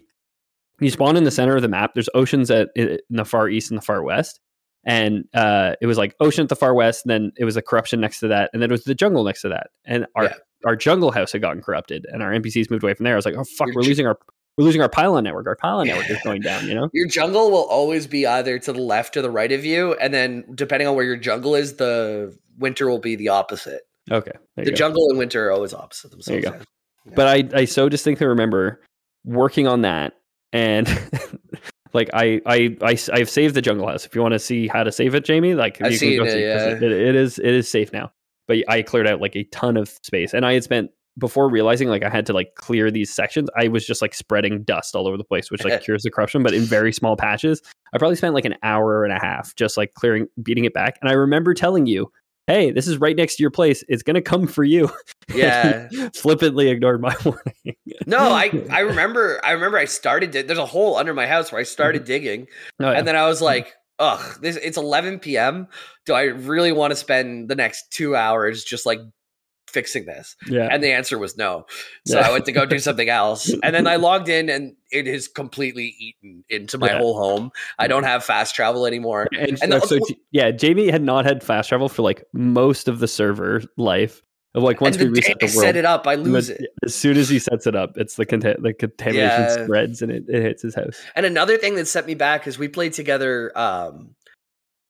you 0.80 0.90
spawn 0.90 1.16
in 1.16 1.24
the 1.24 1.30
center 1.30 1.56
of 1.56 1.62
the 1.62 1.68
map. 1.68 1.92
There's 1.94 2.08
oceans 2.14 2.50
at 2.50 2.68
in 2.76 2.98
the 3.10 3.24
far 3.24 3.48
east 3.48 3.70
and 3.70 3.78
the 3.78 3.82
far 3.82 4.02
west, 4.02 4.40
and 4.84 5.24
uh, 5.34 5.74
it 5.80 5.86
was 5.86 5.98
like 5.98 6.14
ocean 6.20 6.42
at 6.42 6.48
the 6.48 6.56
far 6.56 6.74
west. 6.74 7.04
And 7.04 7.10
then 7.10 7.32
it 7.38 7.44
was 7.44 7.56
a 7.56 7.62
corruption 7.62 8.00
next 8.00 8.20
to 8.20 8.28
that, 8.28 8.50
and 8.52 8.62
then 8.62 8.70
it 8.70 8.72
was 8.72 8.84
the 8.84 8.94
jungle 8.94 9.24
next 9.24 9.42
to 9.42 9.48
that. 9.50 9.68
And 9.84 10.06
our 10.14 10.24
Yeah. 10.24 10.34
our 10.64 10.76
jungle 10.76 11.10
house 11.12 11.32
had 11.32 11.40
gotten 11.42 11.62
corrupted, 11.62 12.06
and 12.12 12.22
our 12.22 12.32
NPCs 12.32 12.70
moved 12.70 12.82
away 12.82 12.94
from 12.94 13.04
there. 13.04 13.14
I 13.14 13.16
was 13.16 13.24
like, 13.26 13.36
oh 13.36 13.44
fuck, 13.56 13.68
we're 13.74 13.82
losing 13.82 14.06
our 14.06 14.18
we're 14.58 14.64
losing 14.64 14.80
our 14.80 14.88
pylon 14.88 15.24
network. 15.24 15.46
Our 15.46 15.56
pylon 15.56 15.86
network 15.88 16.08
is 16.10 16.18
going 16.24 16.40
down. 16.42 16.66
You 16.66 16.74
know. 16.74 16.88
Your 16.92 17.08
jungle 17.08 17.50
will 17.50 17.64
always 17.66 18.06
be 18.06 18.26
either 18.26 18.58
to 18.58 18.72
the 18.72 18.80
left 18.80 19.16
or 19.16 19.22
the 19.22 19.30
right 19.30 19.52
of 19.52 19.64
you, 19.64 19.94
and 19.94 20.12
then 20.14 20.44
depending 20.54 20.88
on 20.88 20.94
where 20.96 21.04
your 21.04 21.16
jungle 21.16 21.54
is, 21.54 21.76
the 21.76 22.36
winter 22.58 22.88
will 22.88 22.98
be 22.98 23.16
the 23.16 23.28
opposite. 23.28 23.82
Okay. 24.10 24.32
The 24.56 24.66
go. 24.66 24.70
jungle 24.72 25.08
and 25.10 25.18
winter 25.18 25.48
are 25.48 25.50
always 25.52 25.74
opposite 25.74 26.10
There 26.24 26.36
you 26.36 26.42
themselves. 26.42 26.64
go. 26.64 26.64
yeah. 27.06 27.12
but 27.16 27.26
I, 27.54 27.60
I 27.60 27.64
so 27.64 27.88
distinctly 27.88 28.26
remember 28.26 28.80
working 29.24 29.66
on 29.66 29.82
that 29.82 30.14
and 30.52 30.88
like 31.92 32.10
I, 32.14 32.40
I 32.46 32.76
I 32.82 32.98
I've 33.12 33.30
saved 33.30 33.54
the 33.54 33.62
jungle 33.62 33.86
house. 33.88 34.06
If 34.06 34.14
you 34.14 34.22
want 34.22 34.32
to 34.32 34.38
see 34.38 34.68
how 34.68 34.84
to 34.84 34.92
save 34.92 35.14
it, 35.14 35.24
Jamie, 35.24 35.54
like 35.54 35.80
I've 35.82 35.92
you 35.92 35.98
can 35.98 36.16
go 36.16 36.24
it, 36.24 36.32
see 36.32 36.42
yeah. 36.42 36.68
it, 36.68 36.82
it 36.82 37.16
is 37.16 37.38
it 37.38 37.52
is 37.52 37.68
safe 37.68 37.92
now. 37.92 38.12
But 38.46 38.58
I 38.68 38.82
cleared 38.82 39.08
out 39.08 39.20
like 39.20 39.34
a 39.34 39.44
ton 39.44 39.76
of 39.76 39.88
space, 39.88 40.32
and 40.32 40.46
I 40.46 40.54
had 40.54 40.64
spent 40.64 40.90
before 41.18 41.48
realizing 41.48 41.88
like 41.88 42.04
I 42.04 42.10
had 42.10 42.26
to 42.26 42.32
like 42.32 42.54
clear 42.56 42.90
these 42.90 43.12
sections. 43.12 43.48
I 43.56 43.68
was 43.68 43.86
just 43.86 44.02
like 44.02 44.14
spreading 44.14 44.62
dust 44.62 44.94
all 44.94 45.08
over 45.08 45.16
the 45.16 45.24
place, 45.24 45.50
which 45.50 45.64
like 45.64 45.80
cures 45.84 46.02
the 46.02 46.10
corruption, 46.10 46.42
but 46.42 46.54
in 46.54 46.62
very 46.62 46.92
small 46.92 47.16
patches. 47.16 47.62
I 47.92 47.98
probably 47.98 48.16
spent 48.16 48.34
like 48.34 48.44
an 48.44 48.56
hour 48.62 49.04
and 49.04 49.12
a 49.12 49.18
half 49.18 49.54
just 49.56 49.76
like 49.76 49.94
clearing, 49.94 50.26
beating 50.42 50.64
it 50.64 50.74
back. 50.74 50.98
And 51.00 51.08
I 51.08 51.14
remember 51.14 51.54
telling 51.54 51.86
you, 51.86 52.10
"Hey, 52.46 52.70
this 52.70 52.86
is 52.86 52.98
right 52.98 53.16
next 53.16 53.36
to 53.36 53.42
your 53.42 53.50
place. 53.50 53.82
It's 53.88 54.02
gonna 54.02 54.22
come 54.22 54.46
for 54.46 54.64
you." 54.64 54.90
Yeah. 55.34 55.88
flippantly 56.14 56.68
ignored 56.68 57.00
my 57.00 57.14
warning. 57.24 57.76
No, 58.06 58.18
I 58.18 58.64
I 58.70 58.80
remember 58.80 59.40
I 59.44 59.50
remember 59.50 59.76
I 59.76 59.84
started. 59.86 60.30
di- 60.30 60.42
There's 60.42 60.58
a 60.58 60.64
hole 60.64 60.96
under 60.96 61.12
my 61.14 61.26
house 61.26 61.50
where 61.50 61.58
I 61.58 61.64
mm-hmm. 61.64 61.72
started 61.72 62.04
digging, 62.04 62.46
Oh, 62.78 62.90
yeah. 62.90 62.98
and 62.98 63.08
then 63.08 63.16
I 63.16 63.26
was 63.26 63.38
mm-hmm. 63.38 63.46
like, 63.46 63.74
"Ugh, 63.98 64.38
this 64.40 64.54
it's 64.56 64.76
11 64.76 65.18
p.m. 65.18 65.66
Do 66.04 66.14
I 66.14 66.22
really 66.22 66.70
want 66.70 66.92
to 66.92 66.96
spend 66.96 67.48
the 67.48 67.56
next 67.56 67.90
two 67.90 68.14
hours 68.14 68.62
just 68.62 68.86
like 68.86 69.00
fixing 69.68 70.06
this?" 70.06 70.36
yeah. 70.48 70.68
And 70.70 70.82
the 70.82 70.92
answer 70.92 71.18
was 71.18 71.36
no. 71.36 71.66
So 72.06 72.18
Yeah. 72.18 72.28
I 72.28 72.32
went 72.32 72.44
to 72.46 72.52
go 72.52 72.66
do 72.66 72.78
something 72.88 73.08
else, 73.08 73.52
and 73.62 73.74
then 73.74 73.86
I 73.86 73.96
logged 73.96 74.28
in, 74.28 74.48
and 74.48 74.76
it 74.90 75.06
is 75.06 75.28
completely 75.28 75.94
eaten 75.98 76.44
into 76.48 76.78
my 76.78 76.88
Yeah. 76.88 76.98
whole 76.98 77.18
home. 77.18 77.50
I 77.78 77.86
don't 77.88 78.04
have 78.04 78.24
fast 78.24 78.54
travel 78.54 78.86
anymore. 78.86 79.26
And, 79.36 79.58
and 79.62 79.72
so, 79.72 79.78
the- 79.80 80.04
so 80.08 80.14
yeah, 80.30 80.50
Jamie 80.50 80.90
had 80.90 81.02
not 81.02 81.24
had 81.24 81.42
fast 81.42 81.68
travel 81.68 81.88
for 81.88 82.02
like 82.02 82.24
most 82.32 82.88
of 82.88 82.98
the 83.00 83.08
server 83.08 83.62
life. 83.76 84.22
Of 84.54 84.62
like 84.62 84.80
once 84.80 84.96
we 84.96 85.06
reset 85.06 85.38
the 85.38 85.44
world, 85.46 85.50
set 85.66 85.76
it 85.76 85.84
up, 85.84 86.06
I 86.06 86.14
lose 86.14 86.46
then- 86.48 86.56
it. 86.60 86.70
As 86.82 86.94
soon 86.94 87.18
as 87.18 87.28
he 87.28 87.38
sets 87.38 87.66
it 87.66 87.76
up, 87.76 87.92
it's 87.98 88.16
the 88.16 88.24
conta- 88.24 88.56
the 88.62 88.72
contamination 88.72 89.42
Yeah. 89.58 89.64
spreads 89.64 90.00
and 90.00 90.10
it, 90.10 90.24
it 90.28 90.40
hits 90.42 90.62
his 90.62 90.74
house. 90.74 90.98
And 91.14 91.26
another 91.26 91.58
thing 91.58 91.74
that 91.74 91.86
set 91.86 92.06
me 92.06 92.14
back 92.14 92.46
is 92.46 92.58
we 92.58 92.68
played 92.68 92.94
together 92.94 93.52
um 93.54 94.14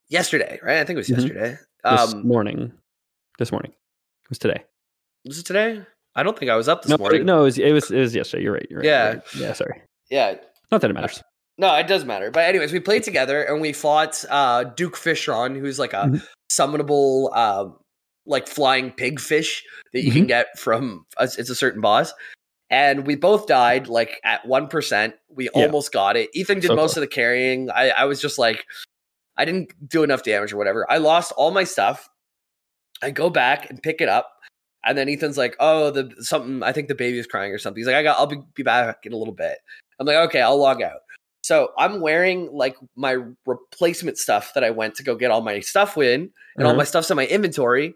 yesterday, 0.09 0.61
right? 0.62 0.78
I 0.78 0.85
think 0.85 0.97
it 0.97 0.99
was 0.99 1.09
Mhm. 1.09 1.16
yesterday. 1.18 1.50
This 1.83 2.14
Um 2.14 2.26
morning, 2.28 2.73
this 3.40 3.50
morning, 3.50 3.73
it 4.26 4.30
was 4.30 4.38
today. 4.38 4.62
was 5.25 5.38
it 5.38 5.47
today? 5.47 5.83
I 6.14 6.23
don't 6.23 6.38
think 6.38 6.50
I 6.50 6.56
was 6.56 6.68
up 6.68 6.83
this 6.83 6.90
No, 6.90 6.97
morning. 6.99 7.25
no, 7.26 7.40
it 7.40 7.45
was, 7.45 7.59
it 7.59 7.73
was 7.73 7.90
it 7.90 7.99
was 8.00 8.14
yesterday. 8.14 8.42
You're 8.45 8.54
right. 8.54 8.66
You're 8.71 8.80
right. 8.80 8.87
Yeah. 8.87 9.04
you're 9.04 9.14
right. 9.16 9.35
yeah. 9.37 9.52
Sorry, 9.52 9.83
Yeah. 10.11 10.35
not 10.73 10.80
that 10.80 10.90
it 10.90 10.95
matters. 10.95 11.23
No, 11.59 11.75
it 11.76 11.87
does 11.87 12.04
matter. 12.04 12.30
But 12.30 12.45
anyways, 12.45 12.73
we 12.73 12.80
played 12.80 13.02
together 13.02 13.42
and 13.42 13.61
we 13.61 13.73
fought 13.73 14.25
uh 14.30 14.64
Duke 14.64 14.97
Fishron, 14.97 15.59
who's 15.59 15.78
like 15.78 15.92
a 15.92 16.04
Mhm. 16.06 16.26
summonable 16.50 17.35
um 17.37 17.76
like 18.28 18.49
flying 18.49 18.90
pig 18.90 19.21
fish 19.21 19.62
that 19.92 20.02
you 20.02 20.11
can 20.11 20.26
get 20.26 20.59
from 20.59 21.06
a, 21.16 21.25
it's 21.25 21.50
a 21.50 21.54
certain 21.54 21.80
boss. 21.80 22.12
And 22.71 23.06
we 23.06 23.14
both 23.14 23.47
died 23.47 23.87
like 23.87 24.21
at 24.25 24.45
1%. 24.45 25.12
We 25.30 25.45
Yeah. 25.45 25.50
almost 25.66 25.92
got 25.92 26.16
it. 26.16 26.30
Ethan 26.35 26.59
did 26.59 26.66
So 26.68 26.75
most 26.75 26.95
close. 26.95 26.97
of 26.97 27.00
the 27.02 27.06
carrying. 27.06 27.71
I, 27.71 27.90
I 27.90 28.04
was 28.06 28.21
just 28.21 28.37
like, 28.38 28.64
I 29.37 29.45
didn't 29.45 29.71
do 29.88 30.02
enough 30.02 30.25
damage 30.25 30.52
or 30.52 30.56
whatever. 30.56 30.85
I 30.90 30.97
lost 30.97 31.30
all 31.37 31.52
my 31.52 31.62
stuff. 31.62 32.09
I 33.06 33.10
go 33.10 33.30
back 33.30 33.70
and 33.70 33.82
pick 33.82 34.00
it 34.00 34.08
up. 34.08 34.32
And 34.84 34.96
then 34.98 35.08
Ethan's 35.08 35.38
like, 35.38 35.56
"Oh, 35.60 35.90
the 35.90 36.12
something. 36.18 36.62
I 36.62 36.72
think 36.72 36.88
the 36.88 36.94
baby 36.94 37.18
is 37.18 37.26
crying 37.26 37.52
or 37.52 37.58
something." 37.58 37.80
He's 37.80 37.86
like, 37.86 37.96
"I 37.96 38.02
got. 38.02 38.18
I'll 38.18 38.26
be, 38.26 38.38
be 38.54 38.62
back 38.62 38.98
in 39.04 39.12
a 39.12 39.16
little 39.16 39.34
bit." 39.34 39.58
I'm 39.98 40.06
like, 40.06 40.16
"Okay, 40.28 40.40
I'll 40.40 40.58
log 40.58 40.82
out." 40.82 41.00
So 41.42 41.70
I'm 41.78 42.00
wearing 42.00 42.50
like 42.52 42.76
my 42.96 43.16
replacement 43.46 44.18
stuff 44.18 44.52
that 44.54 44.64
I 44.64 44.70
went 44.70 44.94
to 44.96 45.02
go 45.04 45.14
get 45.14 45.30
all 45.30 45.40
my 45.42 45.60
stuff 45.60 45.96
in, 45.96 46.30
and 46.56 46.64
all 46.66 46.70
Uh-huh. 46.70 46.78
my 46.78 46.84
stuff's 46.84 47.10
in 47.10 47.16
my 47.16 47.26
inventory. 47.26 47.94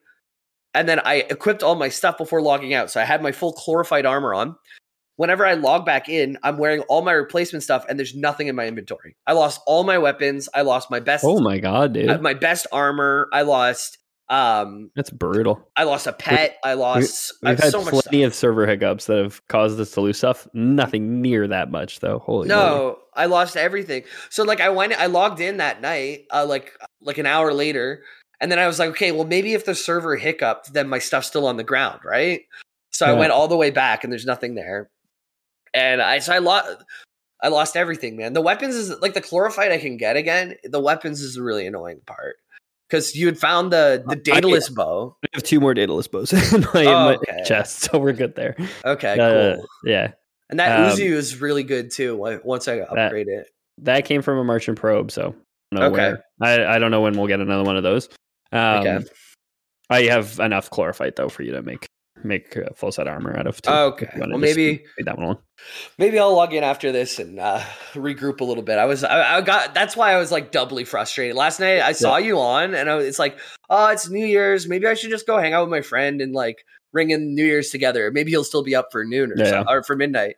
And 0.74 0.88
then 0.88 1.00
I 1.00 1.14
equipped 1.28 1.62
all 1.64 1.74
my 1.74 1.88
stuff 1.88 2.16
before 2.16 2.40
logging 2.42 2.74
out. 2.74 2.90
So 2.92 3.00
I 3.00 3.04
had 3.04 3.22
my 3.22 3.32
full 3.32 3.52
chlorophyte 3.52 4.06
armor 4.06 4.34
on. 4.34 4.54
Whenever 5.16 5.44
I 5.44 5.54
log 5.54 5.84
back 5.84 6.08
in, 6.08 6.38
I'm 6.42 6.58
wearing 6.58 6.80
all 6.82 7.02
my 7.02 7.12
replacement 7.12 7.62
stuff, 7.62 7.84
and 7.88 7.98
there's 7.98 8.14
nothing 8.14 8.46
in 8.46 8.56
my 8.56 8.66
inventory. 8.66 9.16
I 9.26 9.32
lost 9.34 9.60
all 9.66 9.82
my 9.84 9.98
weapons. 9.98 10.48
I 10.54 10.62
lost 10.62 10.90
my 10.90 10.98
best, 11.00 11.24
Oh 11.26 11.40
my 11.40 11.58
god, 11.58 11.92
dude, 11.92 12.22
my 12.22 12.34
best 12.34 12.66
armor. 12.72 13.28
I 13.32 13.42
lost, 13.42 13.98
um, 14.30 14.92
that's 14.94 15.10
brutal. 15.10 15.60
I 15.76 15.82
lost 15.82 16.06
a 16.06 16.12
pet. 16.12 16.56
I 16.64 16.74
lost 16.74 17.34
I 17.42 17.50
We've 17.50 17.58
have 17.58 17.64
had 17.64 17.72
so 17.72 17.82
much 17.82 17.90
plenty 17.90 18.22
of 18.22 18.32
server 18.32 18.64
hiccups 18.64 19.06
that 19.06 19.18
have 19.18 19.46
caused 19.48 19.78
us 19.80 19.90
to 19.92 20.00
lose 20.00 20.18
stuff. 20.18 20.46
Nothing 20.54 21.20
near 21.20 21.48
that 21.48 21.72
much 21.72 21.98
though. 21.98 22.20
Holy. 22.20 22.46
No, 22.46 22.98
I 23.14 23.26
lost 23.26 23.56
everything. 23.56 24.04
So 24.30 24.44
like 24.44 24.60
I 24.60 24.68
went, 24.68 24.92
I 24.92 25.06
logged 25.06 25.40
in 25.40 25.56
that 25.56 25.82
night, 25.82 26.26
uh, 26.32 26.46
like 26.46 26.72
like 27.02 27.18
an 27.18 27.26
hour 27.26 27.52
later, 27.52 28.04
and 28.40 28.52
then 28.52 28.60
I 28.60 28.68
was 28.68 28.78
like, 28.78 28.90
okay, 28.90 29.10
well 29.10 29.26
maybe 29.26 29.52
if 29.52 29.64
the 29.64 29.74
server 29.74 30.14
hiccuped, 30.14 30.72
then 30.74 30.88
my 30.88 31.00
stuff's 31.00 31.26
still 31.26 31.48
on 31.48 31.56
the 31.56 31.64
ground, 31.64 32.00
right? 32.04 32.42
So 32.92 33.06
I 33.06 33.12
went 33.12 33.32
all 33.32 33.48
the 33.48 33.56
way 33.56 33.70
back, 33.70 34.04
and 34.04 34.12
there's 34.12 34.26
nothing 34.26 34.54
there, 34.54 34.90
and 35.74 36.00
I 36.00 36.20
so 36.20 36.32
I 36.32 36.38
lost. 36.38 36.84
I 37.42 37.48
lost 37.48 37.74
everything, 37.74 38.16
man. 38.16 38.34
The 38.34 38.42
weapons 38.42 38.74
is 38.74 38.90
like 39.00 39.14
the 39.14 39.22
chlorophyte 39.22 39.72
I 39.72 39.78
can 39.78 39.96
get 39.96 40.14
again. 40.14 40.56
The 40.62 40.78
weapons 40.78 41.22
is 41.22 41.34
the 41.34 41.42
really 41.42 41.66
annoying 41.66 42.02
part 42.06 42.36
because 42.90 43.14
you 43.14 43.26
had 43.26 43.38
found 43.38 43.72
the 43.72 44.02
the 44.06 44.32
I- 44.32 44.74
bow. 44.74 45.16
I 45.22 45.28
have 45.34 45.42
two 45.44 45.60
more 45.60 45.74
Daedalus 45.74 46.08
bows 46.08 46.32
in 46.52 46.66
my, 46.74 46.80
in 46.82 46.88
Oh, 46.88 47.04
my 47.04 47.14
okay. 47.14 47.42
chest, 47.46 47.80
so 47.90 47.98
we're 47.98 48.12
good 48.12 48.34
there. 48.34 48.56
Okay, 48.84 49.18
Uh, 49.18 49.56
cool. 49.56 49.66
yeah, 49.84 50.12
And 50.48 50.58
that 50.58 50.90
um, 50.90 50.96
Uzi 50.98 51.14
was 51.14 51.40
really 51.40 51.62
good 51.62 51.90
too. 51.92 52.16
Once 52.44 52.66
I 52.68 52.78
upgrade 52.80 53.28
it, 53.28 53.46
that 53.78 54.04
came 54.04 54.22
from 54.22 54.38
a 54.38 54.44
Martian 54.44 54.74
probe, 54.74 55.10
so 55.10 55.34
I 55.72 55.76
don't 55.76 55.80
know 55.80 55.86
Okay. 55.86 56.12
where. 56.38 56.66
I, 56.68 56.76
I 56.76 56.78
don't 56.78 56.90
know 56.90 57.00
when 57.00 57.16
we'll 57.16 57.28
get 57.28 57.40
another 57.40 57.62
one 57.64 57.76
of 57.76 57.82
those. 57.84 58.08
Um, 58.52 58.80
Okay. 58.86 58.98
I 59.88 60.02
have 60.04 60.38
enough 60.38 60.70
chlorophyte 60.70 61.16
though 61.16 61.28
for 61.28 61.42
you 61.42 61.52
to 61.52 61.62
make 61.62 61.86
make 62.24 62.56
uh, 62.56 62.70
full 62.74 62.92
set 62.92 63.06
armor 63.08 63.36
out 63.36 63.46
of. 63.46 63.60
Too, 63.62 63.70
Okay. 63.70 64.06
if 64.06 64.14
you 64.14 64.20
wanna 64.20 64.32
Well, 64.32 64.40
maybe- 64.40 64.84
that 65.04 65.16
one 65.16 65.24
along. 65.24 65.38
Maybe 65.98 66.18
I'll 66.18 66.34
log 66.34 66.54
in 66.54 66.64
after 66.64 66.90
this 66.90 67.18
and 67.18 67.38
uh, 67.38 67.60
regroup 67.92 68.40
a 68.40 68.44
little 68.44 68.62
bit. 68.62 68.78
I 68.78 68.86
was, 68.86 69.04
I, 69.04 69.36
I 69.36 69.40
got. 69.42 69.74
That's 69.74 69.94
why 69.96 70.12
I 70.12 70.16
was 70.18 70.32
like 70.32 70.52
doubly 70.52 70.84
frustrated 70.84 71.36
last 71.36 71.60
night. 71.60 71.80
I 71.82 71.92
saw 71.92 72.16
you 72.16 72.38
on, 72.38 72.74
and 72.74 72.88
I 72.88 72.98
it's 73.00 73.18
like, 73.18 73.38
oh, 73.68 73.88
it's 73.88 74.08
New 74.08 74.24
Year's. 74.24 74.68
Maybe 74.68 74.86
I 74.86 74.94
should 74.94 75.10
just 75.10 75.26
go 75.26 75.36
hang 75.38 75.52
out 75.52 75.62
with 75.62 75.70
my 75.70 75.82
friend 75.82 76.20
and 76.22 76.32
like 76.34 76.64
ring 76.92 77.10
in 77.10 77.34
New 77.34 77.44
Year's 77.44 77.68
together. 77.70 78.10
Maybe 78.10 78.30
he'll 78.30 78.42
still 78.44 78.62
be 78.64 78.74
up 78.74 78.88
for 78.90 79.04
noon 79.04 79.32
or 79.32 79.36
Yeah. 79.36 79.50
so, 79.50 79.64
or 79.68 79.82
for 79.82 79.96
midnight. 79.96 80.36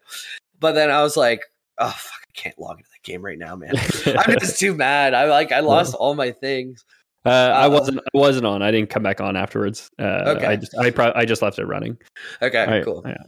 But 0.58 0.72
then 0.72 0.90
I 0.90 1.02
was 1.02 1.16
like, 1.16 1.42
oh 1.78 1.88
fuck, 1.88 2.20
I 2.28 2.32
can't 2.34 2.58
log 2.58 2.78
into 2.78 2.90
that 2.92 3.02
game 3.04 3.24
right 3.24 3.38
now, 3.38 3.54
man. 3.56 3.74
I'm 4.06 4.38
just 4.40 4.58
too 4.58 4.74
mad. 4.74 5.14
I 5.14 5.26
like, 5.26 5.52
I 5.52 5.60
lost 5.60 5.94
all 5.94 6.14
my 6.14 6.32
things. 6.32 6.84
Uh, 7.24 7.28
I 7.30 7.66
Uh, 7.66 7.70
wasn't. 7.70 7.98
I 7.98 8.18
wasn't 8.18 8.46
on. 8.46 8.62
I 8.62 8.70
didn't 8.70 8.90
come 8.90 9.02
back 9.02 9.20
on 9.20 9.36
afterwards. 9.36 9.88
Uh, 9.98 10.34
Okay. 10.36 10.46
I 10.46 10.56
just. 10.56 10.76
I. 10.78 10.90
Pro- 10.90 11.12
I 11.14 11.24
just 11.24 11.40
left 11.42 11.58
it 11.58 11.66
running. 11.66 11.96
Okay, 12.40 12.64
I- 12.64 12.82
cool. 12.82 13.02
Yeah. 13.06 13.22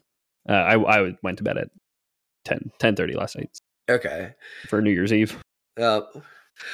Uh, 0.49 0.53
I. 0.53 0.99
I 1.01 1.13
went 1.23 1.39
to 1.39 1.45
bed 1.45 1.59
at 1.59 1.69
10, 2.45 2.71
10.30 2.81 3.15
last 3.17 3.37
night 3.37 3.51
Okay. 3.91 4.33
for 4.69 4.83
New 4.83 4.91
Year's 4.91 5.13
Eve. 5.13 5.39
Uh, 5.81 6.01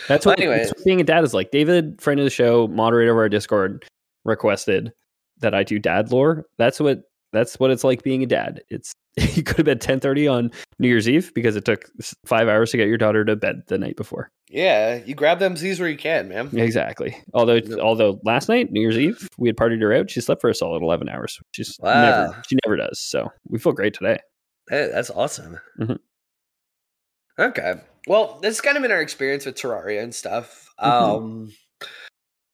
That's 0.09 0.27
what, 0.27 0.39
anyway. 0.41 0.59
that's 0.59 0.71
what 0.75 0.85
being 0.85 1.01
a 1.01 1.05
dad 1.05 1.25
is 1.25 1.33
like. 1.35 1.51
David, 1.51 2.01
friend 2.03 2.21
of 2.21 2.25
the 2.25 2.31
show, 2.31 2.67
moderator 2.69 3.13
of 3.13 3.17
our 3.19 3.29
Discord, 3.29 3.85
requested 4.25 4.93
that 5.41 5.55
I 5.55 5.63
do 5.63 5.79
dad 5.79 6.11
lore. 6.13 6.47
That's 6.59 6.81
what. 6.81 7.01
That's 7.33 7.59
what 7.61 7.71
it's 7.71 7.85
like 7.85 8.03
being 8.03 8.23
a 8.23 8.27
dad. 8.27 8.63
It's 8.69 8.93
you 9.37 9.43
could 9.43 9.57
have 9.59 9.67
been 9.67 9.79
ten 9.79 10.01
thirty 10.01 10.27
on 10.29 10.51
New 10.79 10.89
Year's 10.89 11.09
Eve 11.09 11.33
because 11.35 11.57
it 11.57 11.65
took 11.65 11.85
five 12.27 12.49
hours 12.49 12.71
to 12.73 12.77
get 12.77 12.89
your 12.89 12.97
daughter 12.99 13.25
to 13.25 13.37
bed 13.37 13.63
the 13.69 13.79
night 13.79 13.97
before. 13.97 14.31
yeah, 14.49 15.01
you 15.05 15.15
grab 15.15 15.39
them 15.39 15.57
Z's 15.57 15.79
where 15.81 15.89
you 15.89 15.97
can, 15.97 16.29
man. 16.29 16.51
Exactly. 16.57 17.17
Although, 17.35 17.55
Yep. 17.55 17.79
although 17.79 18.21
last 18.25 18.49
night, 18.49 18.71
New 18.73 18.81
Year's 18.81 18.99
Eve, 18.99 19.29
we 19.39 19.49
had 19.49 19.57
partied 19.57 19.81
her 19.83 19.93
out. 19.93 20.11
She 20.11 20.21
slept 20.21 20.41
for 20.41 20.51
a 20.51 20.55
solid 20.55 20.83
eleven 20.83 21.09
hours. 21.09 21.39
She's 21.53 21.77
Wow. 21.81 22.03
never, 22.03 22.43
she 22.49 22.57
never 22.67 22.77
does. 22.77 23.01
So 23.01 23.29
we 23.49 23.59
feel 23.59 23.73
great 23.73 23.95
today. 23.95 24.19
Hey, 24.69 24.89
that's 24.93 25.11
awesome. 25.11 25.59
Mhm. 25.81 25.99
Okay. 27.39 27.75
Well, 28.07 28.39
this 28.43 28.57
has 28.57 28.61
kind 28.61 28.77
of 28.77 28.83
been 28.83 28.93
our 28.93 29.01
experience 29.01 29.47
with 29.47 29.57
Terraria 29.57 30.03
and 30.03 30.15
stuff. 30.15 30.69
Mhm. 30.81 30.87
Um, 30.89 31.53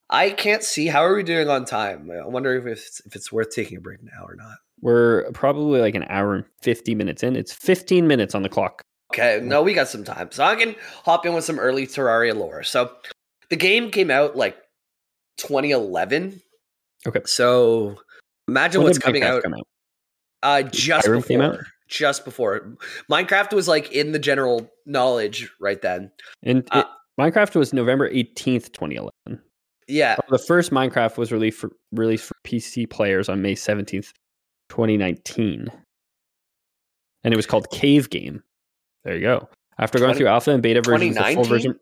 I 0.09 0.31
can't 0.31 0.63
see 0.63 0.87
how 0.87 1.05
are 1.05 1.15
we 1.15 1.23
doing 1.23 1.49
on 1.49 1.65
time. 1.65 2.11
I 2.11 2.27
wonder 2.27 2.55
if 2.57 2.67
it's, 2.67 3.01
if 3.07 3.17
it's 3.17 3.33
worth 3.33 3.51
taking 3.51 3.79
a 3.79 3.81
break 3.81 4.03
now 4.03 4.25
or 4.25 4.37
not. 4.37 4.57
We're 4.81 5.31
probably 5.33 5.81
like 5.81 5.95
an 5.95 6.05
hour 6.09 6.35
and 6.35 6.45
fifty 6.63 6.95
minutes 6.95 7.23
in. 7.23 7.37
It's 7.37 7.53
fifteen 7.53 8.07
minutes 8.07 8.35
on 8.35 8.43
the 8.43 8.49
clock. 8.49 8.83
Okay, 9.13 9.41
no, 9.43 9.63
we 9.63 9.73
got 9.73 9.89
some 9.89 10.05
time, 10.05 10.31
so 10.33 10.45
I 10.45 10.57
can 10.57 10.75
hop 11.05 11.25
in 11.25 11.33
with 11.35 11.45
some 11.45 11.59
early 11.59 11.87
Terraria 11.87 12.35
lore. 12.35 12.63
So, 12.65 12.91
the 13.51 13.57
game 13.57 13.91
came 13.93 14.11
out 14.11 14.37
like 14.37 14.57
2011. 15.39 16.41
Okay. 17.07 17.21
So 17.25 17.97
imagine 18.49 18.81
When 18.81 18.89
what's 18.89 18.99
coming 18.99 19.23
out. 19.23 19.43
come 19.43 19.55
out? 19.55 19.67
Uh, 20.43 20.63
just 20.63 21.07
Skyrim 21.07 21.27
before. 21.27 21.43
out? 21.43 21.59
Just 21.89 22.25
before. 22.25 22.77
Minecraft 23.11 23.53
was 23.53 23.69
like 23.69 23.93
in 23.93 24.13
the 24.13 24.19
general 24.19 24.69
knowledge 24.87 25.51
right 25.61 25.81
then. 25.81 26.11
And 26.43 26.67
Uh, 26.73 26.81
it, 26.81 26.87
Minecraft 27.23 27.55
was 27.55 27.73
November 27.73 28.11
18th, 28.11 28.73
2011. 28.73 29.41
Yeah. 29.87 30.17
The 30.31 30.39
first 30.39 30.73
Minecraft 30.73 31.17
was 31.17 31.31
released 31.31 31.59
for, 31.61 31.71
released 31.93 32.25
for 32.25 32.35
PC 32.45 32.91
players 32.91 33.29
on 33.29 33.41
May 33.41 33.55
17th, 33.55 34.11
2019. 34.69 35.69
And 37.25 37.35
it 37.35 37.37
was 37.37 37.47
called 37.47 37.71
Cave 37.71 38.11
Game. 38.11 38.43
There 39.05 39.15
you 39.15 39.21
go. 39.23 39.49
After 39.79 39.99
going 39.99 40.09
20 40.11 40.19
through 40.19 40.29
alpha 40.29 40.51
and 40.53 40.63
beta 40.63 40.81
versions, 40.83 41.17
the 41.17 41.35
full 41.35 41.45
version. 41.45 41.79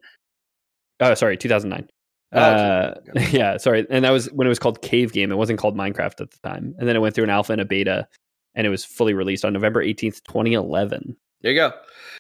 Oh, 1.01 1.15
sorry, 1.15 1.37
2009. 1.37 1.89
Oh, 2.33 2.39
Uh, 2.41 2.95
okay. 3.11 3.31
yeah, 3.39 3.57
sorry. 3.59 3.87
And 3.91 4.05
that 4.05 4.11
was 4.11 4.27
when 4.33 4.47
it 4.47 4.49
was 4.49 4.59
called 4.59 4.83
Cave 4.83 5.13
Game. 5.13 5.31
It 5.31 5.37
wasn't 5.37 5.59
called 5.59 5.77
Minecraft 5.77 6.21
at 6.21 6.31
the 6.31 6.39
time. 6.43 6.75
And 6.79 6.89
then 6.89 6.97
it 6.97 6.99
went 7.01 7.15
through 7.15 7.25
an 7.25 7.31
alpha 7.31 7.53
and 7.53 7.61
a 7.61 7.65
beta, 7.65 8.09
and 8.55 8.67
it 8.67 8.71
was 8.71 8.85
fully 8.85 9.15
released 9.15 9.45
on 9.45 9.53
November 9.53 9.83
18th, 9.85 10.23
2011. 10.25 11.17
There 11.43 11.53
you 11.53 11.59
go. 11.59 11.73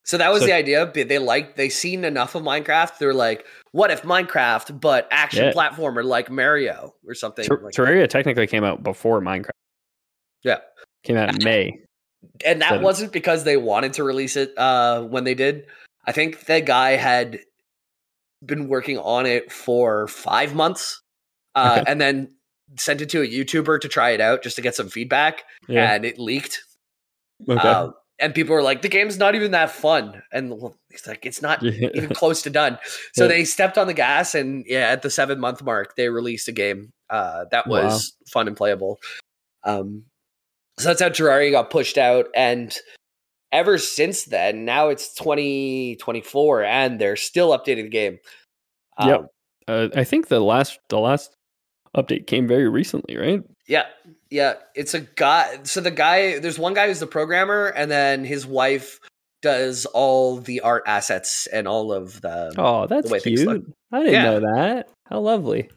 So 0.04 0.18
that 0.18 0.30
was 0.32 0.42
So- 0.42 0.46
the 0.46 0.52
idea. 0.52 0.90
They 0.92 1.18
liked 1.18 1.56
they 1.56 1.70
seen 1.70 2.04
enough 2.04 2.34
of 2.34 2.42
Minecraft. 2.42 2.98
They're 2.98 3.14
like, 3.14 3.46
what 3.72 3.90
if 3.90 4.02
Minecraft, 4.02 4.80
but 4.80 5.08
action 5.10 5.44
Yeah. 5.46 5.52
platformer 5.52 6.04
like 6.04 6.30
Mario 6.30 6.94
or 7.06 7.14
something? 7.14 7.44
Ter- 7.46 7.60
like 7.62 7.74
Terraria 7.74 8.06
technically 8.08 8.46
came 8.46 8.64
out 8.64 8.82
before 8.82 9.20
Minecraft. 9.22 9.50
Yeah. 10.44 10.58
Came 11.02 11.16
out 11.16 11.30
in 11.30 11.44
May. 11.44 11.78
and 12.44 12.60
that 12.62 12.70
Said- 12.70 12.82
wasn't 12.82 13.12
because 13.12 13.44
they 13.44 13.56
wanted 13.56 13.92
to 13.94 14.04
release 14.04 14.36
it 14.36 14.56
uh, 14.56 15.02
when 15.02 15.24
they 15.24 15.34
did. 15.34 15.66
I 16.06 16.12
think 16.12 16.46
the 16.46 16.60
guy 16.60 16.92
had 16.92 17.40
been 18.44 18.68
working 18.68 18.98
on 18.98 19.26
it 19.26 19.50
for 19.50 20.06
five 20.08 20.54
months, 20.54 21.00
uh, 21.54 21.82
and 21.86 22.00
then 22.00 22.34
sent 22.78 23.00
it 23.00 23.08
to 23.10 23.22
a 23.22 23.26
YouTuber 23.26 23.80
to 23.80 23.88
try 23.88 24.10
it 24.10 24.20
out 24.20 24.42
just 24.42 24.56
to 24.56 24.62
get 24.62 24.74
some 24.74 24.88
feedback, 24.88 25.44
Yeah. 25.68 25.92
and 25.94 26.04
it 26.04 26.18
leaked. 26.18 26.62
okay. 27.48 27.58
Um, 27.68 27.94
and 28.20 28.34
people 28.34 28.54
were 28.54 28.62
like, 28.62 28.82
"The 28.82 28.88
game's 28.88 29.18
not 29.18 29.34
even 29.34 29.50
that 29.52 29.70
fun," 29.70 30.22
and 30.32 30.52
he's 30.90 31.06
like, 31.06 31.24
"It's 31.26 31.42
not 31.42 31.62
Yeah. 31.62 31.88
even 31.94 32.14
close 32.14 32.42
to 32.42 32.50
done." 32.50 32.78
So 33.14 33.24
Yeah. 33.24 33.28
they 33.28 33.44
stepped 33.44 33.76
on 33.78 33.86
the 33.86 33.94
gas, 33.94 34.34
and 34.34 34.64
yeah, 34.66 34.90
at 34.90 35.02
the 35.02 35.10
seven 35.10 35.40
month 35.40 35.62
mark, 35.62 35.96
they 35.96 36.08
released 36.08 36.48
a 36.48 36.52
game 36.52 36.92
uh, 37.10 37.44
that 37.50 37.66
Wow. 37.66 37.84
was 37.84 38.14
fun 38.30 38.46
and 38.48 38.56
playable. 38.56 38.98
Um, 39.64 40.04
so 40.78 40.88
that's 40.88 41.00
how 41.00 41.08
Terraria 41.08 41.50
got 41.50 41.70
pushed 41.70 41.98
out, 41.98 42.26
and 42.34 42.76
ever 43.52 43.78
since 43.78 44.24
then, 44.24 44.64
now 44.64 44.88
it's 44.88 45.14
twenty 45.14 45.96
twenty 45.96 46.20
four, 46.20 46.64
and 46.64 47.00
they're 47.00 47.16
still 47.16 47.50
updating 47.50 47.84
the 47.84 47.88
game. 47.88 48.18
Um, 48.98 49.08
Yep. 49.08 49.26
Uh, 49.66 49.88
I 49.96 50.04
think 50.04 50.28
the 50.28 50.40
last 50.40 50.78
the 50.90 50.98
last 50.98 51.34
update 51.96 52.26
came 52.26 52.46
very 52.46 52.68
recently, 52.68 53.16
right? 53.16 53.42
Yeah, 53.66 53.84
yeah. 54.30 54.54
It's 54.74 54.92
a 54.92 55.00
guy. 55.00 55.60
So 55.62 55.80
the 55.80 55.90
guy, 55.90 56.38
there's 56.38 56.58
one 56.58 56.74
guy 56.74 56.88
who's 56.88 57.00
the 57.00 57.06
programmer, 57.06 57.66
and 57.68 57.90
then 57.90 58.24
his 58.24 58.44
wife 58.46 59.00
does 59.40 59.86
all 59.86 60.36
the 60.38 60.60
art 60.60 60.82
assets 60.86 61.46
and 61.46 61.66
all 61.66 61.92
of 61.92 62.20
the. 62.20 62.52
Oh, 62.58 62.86
that's 62.86 63.10
way 63.10 63.20
things 63.20 63.40
cute. 63.40 63.48
look. 63.48 63.64
I 63.92 63.98
didn't 64.00 64.12
Yeah. 64.14 64.22
know 64.24 64.40
that. 64.40 64.88
How 65.08 65.20
lovely. 65.20 65.70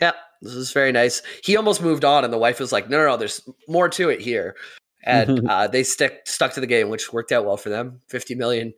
Yeah, 0.00 0.12
this 0.42 0.54
is 0.54 0.72
very 0.72 0.92
nice. 0.92 1.22
He 1.42 1.56
almost 1.56 1.80
moved 1.80 2.04
on, 2.04 2.24
and 2.24 2.32
the 2.32 2.38
wife 2.38 2.60
was 2.60 2.72
like, 2.72 2.90
"No, 2.90 2.98
no, 2.98 3.06
no. 3.06 3.16
There's 3.16 3.48
more 3.68 3.88
to 3.90 4.10
it 4.10 4.20
here." 4.20 4.56
And 5.04 5.46
uh, 5.48 5.68
they 5.68 5.82
stick 5.82 6.22
stuck 6.26 6.52
to 6.54 6.60
the 6.60 6.66
game, 6.66 6.88
which 6.88 7.12
worked 7.12 7.32
out 7.32 7.44
well 7.44 7.56
for 7.56 7.68
them. 7.68 8.00
Fifty 8.08 8.34
million 8.34 8.74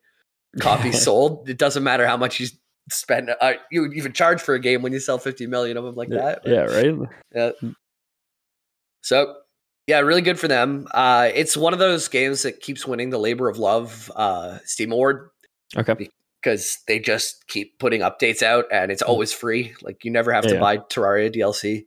copies 0.61 1.03
sold. 1.05 1.48
It 1.48 1.59
doesn't 1.59 1.83
matter 1.83 2.07
how 2.07 2.16
much 2.16 2.38
you 2.38 2.46
spend. 2.90 3.31
Uh, 3.40 3.55
you 3.70 3.81
would 3.81 3.94
even 3.94 4.12
charge 4.12 4.40
for 4.40 4.55
a 4.55 4.61
game 4.61 4.83
when 4.83 4.92
you 4.92 5.00
sell 5.00 5.18
fifty 5.18 5.46
million 5.46 5.77
of 5.77 5.85
them 5.85 5.94
like 5.94 6.11
that. 6.11 6.42
Yeah, 6.44 6.61
right. 6.61 6.94
Yeah. 7.35 7.50
So 9.03 9.35
yeah, 9.87 10.00
really 10.00 10.22
good 10.22 10.38
for 10.38 10.48
them. 10.48 10.87
Uh, 10.94 11.31
it's 11.35 11.57
one 11.57 11.72
of 11.72 11.79
those 11.79 12.09
games 12.09 12.42
that 12.42 12.61
keeps 12.61 12.87
winning 12.87 13.11
the 13.11 13.18
Labor 13.18 13.48
of 13.48 13.59
Love 13.59 14.11
uh, 14.16 14.59
Steam 14.64 14.92
Award 14.92 15.29
Okay. 15.77 16.09
Because 16.44 16.78
they 16.87 16.98
just 16.98 17.46
keep 17.48 17.78
putting 17.78 18.02
updates 18.02 18.42
out 18.42 18.66
and 18.70 18.92
it's 18.92 19.00
always 19.02 19.33
free. 19.33 19.74
Like 19.83 20.04
you 20.04 20.11
never 20.11 20.30
have 20.33 20.44
to. 20.44 20.54
Yeah. 20.54 20.61
buy 20.61 20.76
Terraria 20.78 21.35
DLC. 21.35 21.87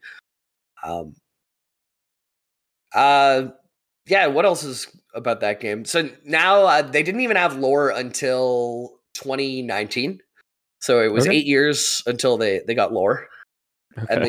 Um. 0.83 1.13
Uh, 2.93 3.49
yeah. 4.07 4.25
What 4.27 4.45
else 4.45 4.63
is 4.63 4.87
about 5.13 5.41
that 5.41 5.59
game? 5.59 5.85
So 5.85 6.09
now 6.25 6.63
uh, 6.63 6.81
they 6.81 7.03
didn't 7.03 7.21
even 7.21 7.37
have 7.37 7.57
lore 7.57 7.89
until 7.89 8.99
2019. 9.15 10.19
So 10.79 11.01
it 11.01 11.11
was 11.11 11.27
Okay. 11.27 11.37
eight 11.37 11.45
years 11.45 12.01
until 12.07 12.37
they 12.37 12.61
they 12.65 12.73
got 12.73 12.93
lore 12.93 13.27
Okay. 13.97 14.13
and 14.13 14.23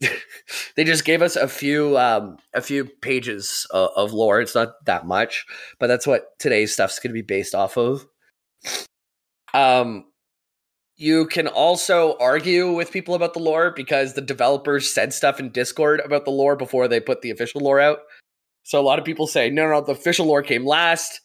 they 0.00 0.08
they 0.76 0.84
just 0.84 1.04
gave 1.04 1.22
us 1.22 1.34
a 1.36 1.48
few 1.48 1.96
um 1.98 2.36
a 2.52 2.60
few 2.60 2.84
pages 2.84 3.66
of, 3.70 3.88
of 3.96 4.12
lore 4.12 4.40
it's 4.40 4.54
not 4.54 4.84
that 4.84 5.06
much 5.06 5.46
but 5.78 5.86
that's 5.86 6.06
what 6.06 6.38
today's 6.38 6.74
stuff's 6.74 6.98
going 6.98 7.08
to 7.10 7.14
be 7.14 7.22
based 7.22 7.54
off 7.54 7.78
of 7.78 8.06
um 9.54 10.04
you 10.96 11.26
can 11.26 11.48
also 11.48 12.16
argue 12.20 12.72
with 12.72 12.92
people 12.92 13.14
about 13.14 13.34
the 13.34 13.40
lore 13.40 13.72
because 13.72 14.14
the 14.14 14.20
developers 14.20 14.92
said 14.92 15.12
stuff 15.12 15.40
in 15.40 15.50
discord 15.50 16.00
about 16.00 16.24
the 16.24 16.30
lore 16.30 16.56
before 16.56 16.86
they 16.88 17.00
put 17.00 17.22
the 17.22 17.30
official 17.30 17.60
lore 17.60 17.80
out 17.80 18.00
so 18.62 18.80
a 18.80 18.82
lot 18.82 18.98
of 18.98 19.04
people 19.04 19.26
say 19.26 19.48
no 19.50 19.68
no 19.68 19.80
the 19.80 19.92
official 19.92 20.26
lore 20.26 20.42
came 20.42 20.66
last 20.66 21.20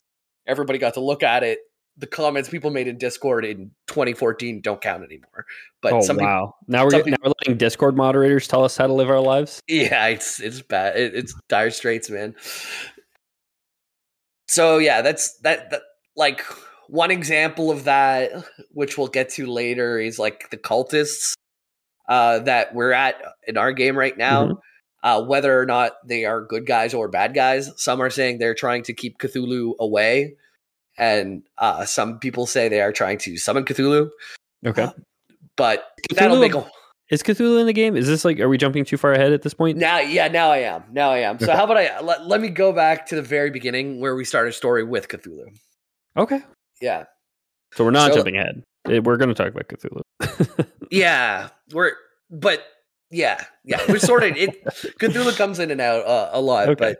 everybody 0.46 0.78
got 0.78 0.94
to 0.94 1.00
look 1.00 1.22
at 1.22 1.42
it 1.42 1.58
the 1.96 2.06
comments 2.06 2.48
people 2.48 2.70
made 2.70 2.88
in 2.88 2.96
discord 2.96 3.44
in 3.44 3.70
2014 3.88 4.60
don't 4.62 4.80
count 4.80 5.04
anymore 5.04 5.44
but 5.82 5.92
oh 5.92 6.00
some 6.00 6.16
people 6.16 6.28
wow! 6.28 6.54
now 6.68 6.84
we're 6.84 6.90
getting, 6.90 7.12
now 7.12 7.16
we're 7.24 7.32
letting 7.40 7.56
Discord 7.56 7.96
moderators 7.96 8.46
tell 8.46 8.64
us 8.64 8.76
how 8.76 8.86
to 8.86 8.92
live 8.92 9.08
our 9.08 9.20
lives. 9.20 9.62
Yeah, 9.66 10.08
it's 10.08 10.40
it's 10.40 10.60
bad. 10.60 10.96
It, 10.96 11.14
it's 11.14 11.34
dire 11.48 11.70
straits, 11.70 12.10
man. 12.10 12.34
So 14.48 14.78
yeah, 14.78 15.00
that's 15.00 15.38
that, 15.38 15.70
that. 15.70 15.82
Like 16.16 16.44
one 16.90 17.10
example 17.10 17.70
of 17.70 17.84
that, 17.84 18.32
which 18.72 18.98
we'll 18.98 19.06
get 19.08 19.28
to 19.30 19.46
later, 19.46 19.98
is 19.98 20.18
like 20.18 20.50
the 20.50 20.56
cultists 20.56 21.32
uh, 22.08 22.40
that 22.40 22.74
we're 22.74 22.92
at 22.92 23.16
in 23.46 23.56
our 23.56 23.72
game 23.72 23.96
right 23.96 24.16
now. 24.18 24.46
Mhm. 24.48 24.58
Uh, 25.02 25.22
whether 25.24 25.58
or 25.58 25.64
not 25.64 25.92
they 26.06 26.24
are 26.26 26.42
good 26.44 26.66
guys 26.66 26.92
or 26.92 27.08
bad 27.08 27.32
guys, 27.34 27.70
some 27.76 28.02
are 28.02 28.10
saying 28.10 28.38
they're 28.38 28.54
trying 28.54 28.82
to 28.82 28.92
keep 28.92 29.18
Cthulhu 29.18 29.74
away. 29.78 30.34
and 30.98 31.42
uh, 31.56 31.86
some 31.86 32.18
people 32.18 32.44
say 32.44 32.68
they 32.68 32.82
are 32.82 32.92
trying 32.92 33.16
to 33.16 33.38
summon 33.38 33.64
Cthulhu. 33.64 34.10
Okay. 34.66 34.82
Uh, 34.82 34.90
but 35.56 35.86
that'll 36.14 36.36
Cthulhu- 36.36 36.40
make 36.40 36.54
a 36.54 36.70
Is 37.10 37.22
Cthulhu 37.22 37.58
in 37.60 37.66
the 37.66 37.72
game? 37.72 37.96
Is 37.96 38.06
this 38.06 38.22
like, 38.24 38.38
are 38.40 38.48
we 38.50 38.58
jumping 38.58 38.84
too 38.84 38.98
far 38.98 39.12
ahead 39.12 39.32
at 39.32 39.40
this 39.40 39.54
point? 39.54 39.78
now. 39.78 39.98
Yeah, 40.00 40.28
now 40.28 40.50
I 40.50 40.58
am. 40.58 40.82
Now 40.92 41.10
I 41.10 41.18
am. 41.20 41.38
So 41.38 41.54
how 41.56 41.64
about 41.64 41.78
I 41.78 42.00
let, 42.00 42.26
let 42.26 42.40
me 42.42 42.48
go 42.50 42.72
back 42.72 43.06
to 43.06 43.14
the 43.16 43.22
very 43.22 43.50
beginning 43.50 44.00
where 44.00 44.14
we 44.14 44.24
started 44.26 44.50
a 44.50 44.52
story 44.52 44.84
with 44.84 45.08
Cthulhu. 45.08 45.44
Okay. 46.18 46.40
Yeah, 46.80 47.04
So 47.72 47.84
we're 47.84 47.90
not 47.90 48.10
So- 48.10 48.16
jumping 48.16 48.36
ahead. 48.36 48.62
Eh, 48.88 49.00
We're 49.04 49.18
going 49.18 49.28
to 49.28 49.34
talk 49.34 49.48
about 49.52 49.68
Cthulhu. 49.68 50.66
yeah, 50.90 51.48
we're 51.74 51.92
but 52.30 52.64
yeah, 53.10 53.44
yeah, 53.64 53.80
we're 53.88 53.98
sort 53.98 54.22
of 54.24 54.36
it. 54.36 54.64
Cthulhu 54.98 55.36
comes 55.36 55.58
in 55.58 55.70
and 55.70 55.80
out 55.80 56.06
uh, 56.06 56.30
a 56.32 56.40
lot, 56.40 56.68
Okay. 56.70 56.74
but 56.78 56.98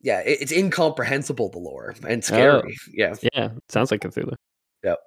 yeah, 0.00 0.20
it, 0.20 0.38
it's 0.42 0.50
incomprehensible 0.52 1.48
the 1.50 1.58
lore 1.58 1.94
and 2.08 2.24
scary. 2.24 2.74
Oh. 2.76 2.90
Yeah. 2.92 3.14
yeah. 3.34 3.50
Sounds 3.68 3.90
like 3.92 4.00
Cthulhu. 4.00 4.34
Yep. 4.82 4.98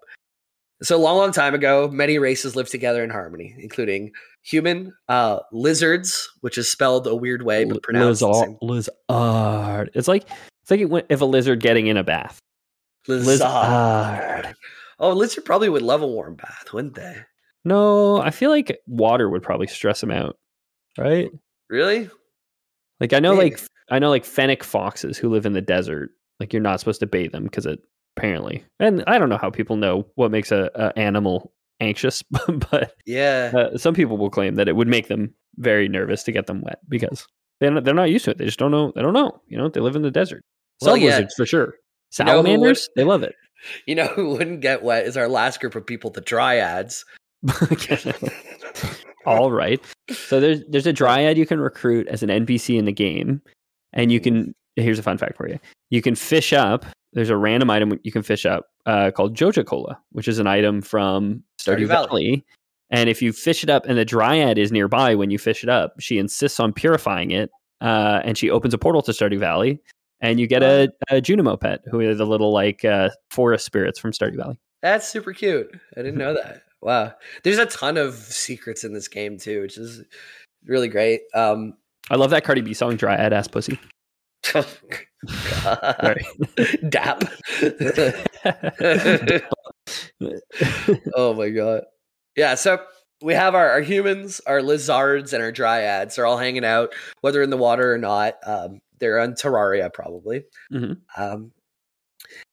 So 0.83 0.95
a 0.95 0.99
long, 1.01 1.17
long 1.17 1.31
time 1.31 1.53
ago, 1.55 1.89
many 1.89 2.17
races 2.19 2.55
lived 2.55 2.71
together 2.71 3.03
in 3.03 3.09
harmony, 3.09 3.53
including 3.57 4.11
human, 4.43 4.93
uh, 5.09 5.39
lizards, 5.51 6.29
which 6.41 6.57
is 6.57 6.71
spelled 6.71 7.07
a 7.07 7.15
weird 7.15 7.41
way 7.41 7.65
but 7.65 7.81
pronounced 7.83 8.21
Lizard. 8.21 8.55
Lizard. 8.61 9.89
It's 9.95 10.07
like, 10.07 10.23
it's 10.63 10.71
like 10.71 10.79
it 10.79 10.89
went, 10.89 11.07
if 11.09 11.19
a 11.21 11.25
lizard 11.25 11.59
getting 11.59 11.87
in 11.87 11.97
a 11.97 12.03
bath. 12.03 12.39
Lizard. 13.07 14.55
Oh, 14.99 15.11
lizard 15.13 15.45
probably 15.45 15.69
would 15.69 15.81
love 15.83 16.01
a 16.01 16.07
warm 16.07 16.35
bath, 16.35 16.73
wouldn't 16.73 16.95
they? 16.95 17.17
No, 17.65 18.19
I 18.21 18.31
feel 18.31 18.49
like 18.49 18.79
water 18.87 19.29
would 19.29 19.43
probably 19.43 19.67
stress 19.67 20.01
him 20.01 20.11
out. 20.11 20.37
Right? 20.97 21.29
Really? 21.69 22.09
Like 22.99 23.13
I 23.13 23.19
know 23.19 23.35
Maybe. 23.35 23.51
like 23.51 23.61
I 23.91 23.99
know 23.99 24.09
like 24.09 24.25
fennec 24.25 24.63
foxes 24.63 25.17
who 25.17 25.29
live 25.29 25.45
in 25.45 25.53
the 25.53 25.61
desert. 25.61 26.09
Like 26.39 26.53
you're 26.53 26.61
not 26.61 26.79
supposed 26.79 26.99
to 27.01 27.07
bathe 27.07 27.31
them 27.31 27.43
because 27.43 27.65
it 27.65 27.79
apparently. 28.15 28.63
And 28.79 29.03
I 29.05 29.19
don't 29.19 29.29
know 29.29 29.37
how 29.37 29.49
people 29.51 29.75
know 29.75 30.07
what 30.15 30.31
makes 30.31 30.51
a, 30.51 30.71
a 30.75 30.97
animal 30.97 31.53
anxious, 31.79 32.23
but 32.71 32.93
Yeah. 33.05 33.51
uh, 33.55 33.77
some 33.77 33.93
people 33.93 34.17
will 34.17 34.31
claim 34.31 34.55
that 34.55 34.67
it 34.67 34.75
would 34.75 34.87
make 34.87 35.07
them 35.07 35.33
very 35.57 35.87
nervous 35.87 36.23
to 36.23 36.31
get 36.31 36.47
them 36.47 36.61
wet 36.61 36.79
because 36.89 37.27
they're 37.59 37.69
not, 37.71 37.83
they're 37.83 37.93
not 37.93 38.09
used 38.09 38.25
to 38.25 38.31
it. 38.31 38.37
They 38.39 38.45
just 38.45 38.57
don't 38.59 38.71
know. 38.71 38.91
They 38.95 39.01
don't 39.01 39.13
know. 39.13 39.39
You 39.47 39.57
know, 39.57 39.69
they 39.69 39.79
live 39.81 39.95
in 39.95 40.01
the 40.01 40.09
desert. 40.11 40.43
Well, 40.81 40.95
Some 40.95 40.99
yeah. 41.01 41.07
lizards 41.11 41.33
for 41.35 41.45
sure. 41.45 41.75
You 42.17 42.25
know 42.25 42.31
Salamanders, 42.31 42.89
they 42.95 43.03
love 43.03 43.23
it. 43.23 43.35
You 43.85 43.95
know 43.95 44.05
who 44.05 44.29
wouldn't 44.29 44.61
get 44.61 44.83
wet 44.83 45.07
is 45.07 45.17
our 45.17 45.27
last 45.27 45.59
group 45.59 45.73
of 45.75 45.85
people, 45.85 46.11
the 46.11 46.21
dryads. 46.21 47.03
All 49.25 49.51
right. 49.51 49.83
So 50.11 50.39
there's 50.39 50.61
there's 50.69 50.87
a 50.87 50.93
dryad 50.93 51.37
you 51.37 51.45
can 51.45 51.59
recruit 51.59 52.07
as 52.07 52.23
an 52.23 52.29
NPC 52.29 52.77
in 52.77 52.85
the 52.85 52.93
game, 52.93 53.41
and 53.93 54.11
you 54.11 54.19
can. 54.19 54.53
Here's 54.75 54.99
a 54.99 55.03
fun 55.03 55.17
fact 55.17 55.37
for 55.37 55.49
you: 55.49 55.59
you 55.89 56.01
can 56.01 56.15
fish 56.15 56.53
up. 56.53 56.85
There's 57.13 57.29
a 57.29 57.35
random 57.35 57.69
item 57.69 57.99
you 58.03 58.11
can 58.11 58.21
fish 58.21 58.45
up 58.45 58.67
uh, 58.85 59.11
called 59.11 59.35
Joja 59.35 59.65
Cola, 59.65 59.99
which 60.11 60.27
is 60.27 60.39
an 60.39 60.47
item 60.47 60.81
from 60.81 61.43
Stardew, 61.59 61.79
Stardew 61.79 61.87
Valley. 61.87 62.07
Valley. 62.07 62.45
And 62.89 63.09
if 63.09 63.21
you 63.21 63.33
fish 63.33 63.63
it 63.63 63.69
up, 63.69 63.85
and 63.85 63.97
the 63.97 64.05
dryad 64.05 64.57
is 64.57 64.71
nearby 64.71 65.13
when 65.15 65.29
you 65.29 65.37
fish 65.37 65.63
it 65.63 65.69
up, 65.69 65.95
she 65.99 66.19
insists 66.19 66.59
on 66.59 66.71
purifying 66.71 67.31
it, 67.31 67.49
uh, 67.81 68.21
and 68.23 68.37
she 68.37 68.49
opens 68.49 68.73
a 68.73 68.77
portal 68.77 69.01
to 69.01 69.11
Stardew 69.11 69.39
Valley, 69.39 69.81
and 70.21 70.39
you 70.39 70.47
get 70.47 70.63
a, 70.63 70.89
a 71.09 71.21
Junimo 71.21 71.59
pet, 71.59 71.81
who 71.89 71.99
are 72.01 72.15
the 72.15 72.25
little 72.25 72.51
like 72.51 72.85
uh, 72.85 73.09
forest 73.31 73.65
spirits 73.65 73.99
from 73.99 74.11
Stardew 74.11 74.37
Valley. 74.37 74.59
That's 74.81 75.07
super 75.07 75.33
cute. 75.33 75.69
I 75.95 76.01
didn't 76.01 76.17
know 76.17 76.33
that. 76.33 76.63
Wow. 76.81 77.13
There's 77.43 77.57
a 77.57 77.65
ton 77.65 77.97
of 77.97 78.15
secrets 78.15 78.83
in 78.83 78.93
this 78.93 79.07
game 79.07 79.37
too, 79.37 79.61
which 79.61 79.77
is 79.77 80.03
really 80.65 80.87
great. 80.87 81.21
Um 81.33 81.73
I 82.09 82.15
love 82.15 82.29
that 82.29 82.45
Cardi 82.45 82.61
B 82.61 82.73
song, 82.73 82.95
"Dryad 82.95 83.33
Ass 83.33 83.49
Pussy." 83.49 83.77
Dap. 86.89 87.23
oh 91.15 91.33
my 91.33 91.49
god. 91.49 91.83
Yeah, 92.35 92.55
so 92.55 92.79
we 93.21 93.33
have 93.33 93.55
our, 93.55 93.69
our 93.71 93.81
humans, 93.81 94.39
our 94.45 94.61
lizards, 94.61 95.33
and 95.33 95.43
our 95.43 95.51
dryads. 95.51 96.15
They're 96.15 96.25
all 96.25 96.37
hanging 96.37 96.63
out, 96.63 96.93
whether 97.21 97.41
in 97.41 97.49
the 97.49 97.57
water 97.57 97.93
or 97.93 97.97
not. 97.97 98.35
Um, 98.45 98.79
they're 98.99 99.19
on 99.19 99.33
Terraria, 99.33 99.91
probably. 99.93 100.43
Mhm. 100.71 101.01
Um, 101.15 101.51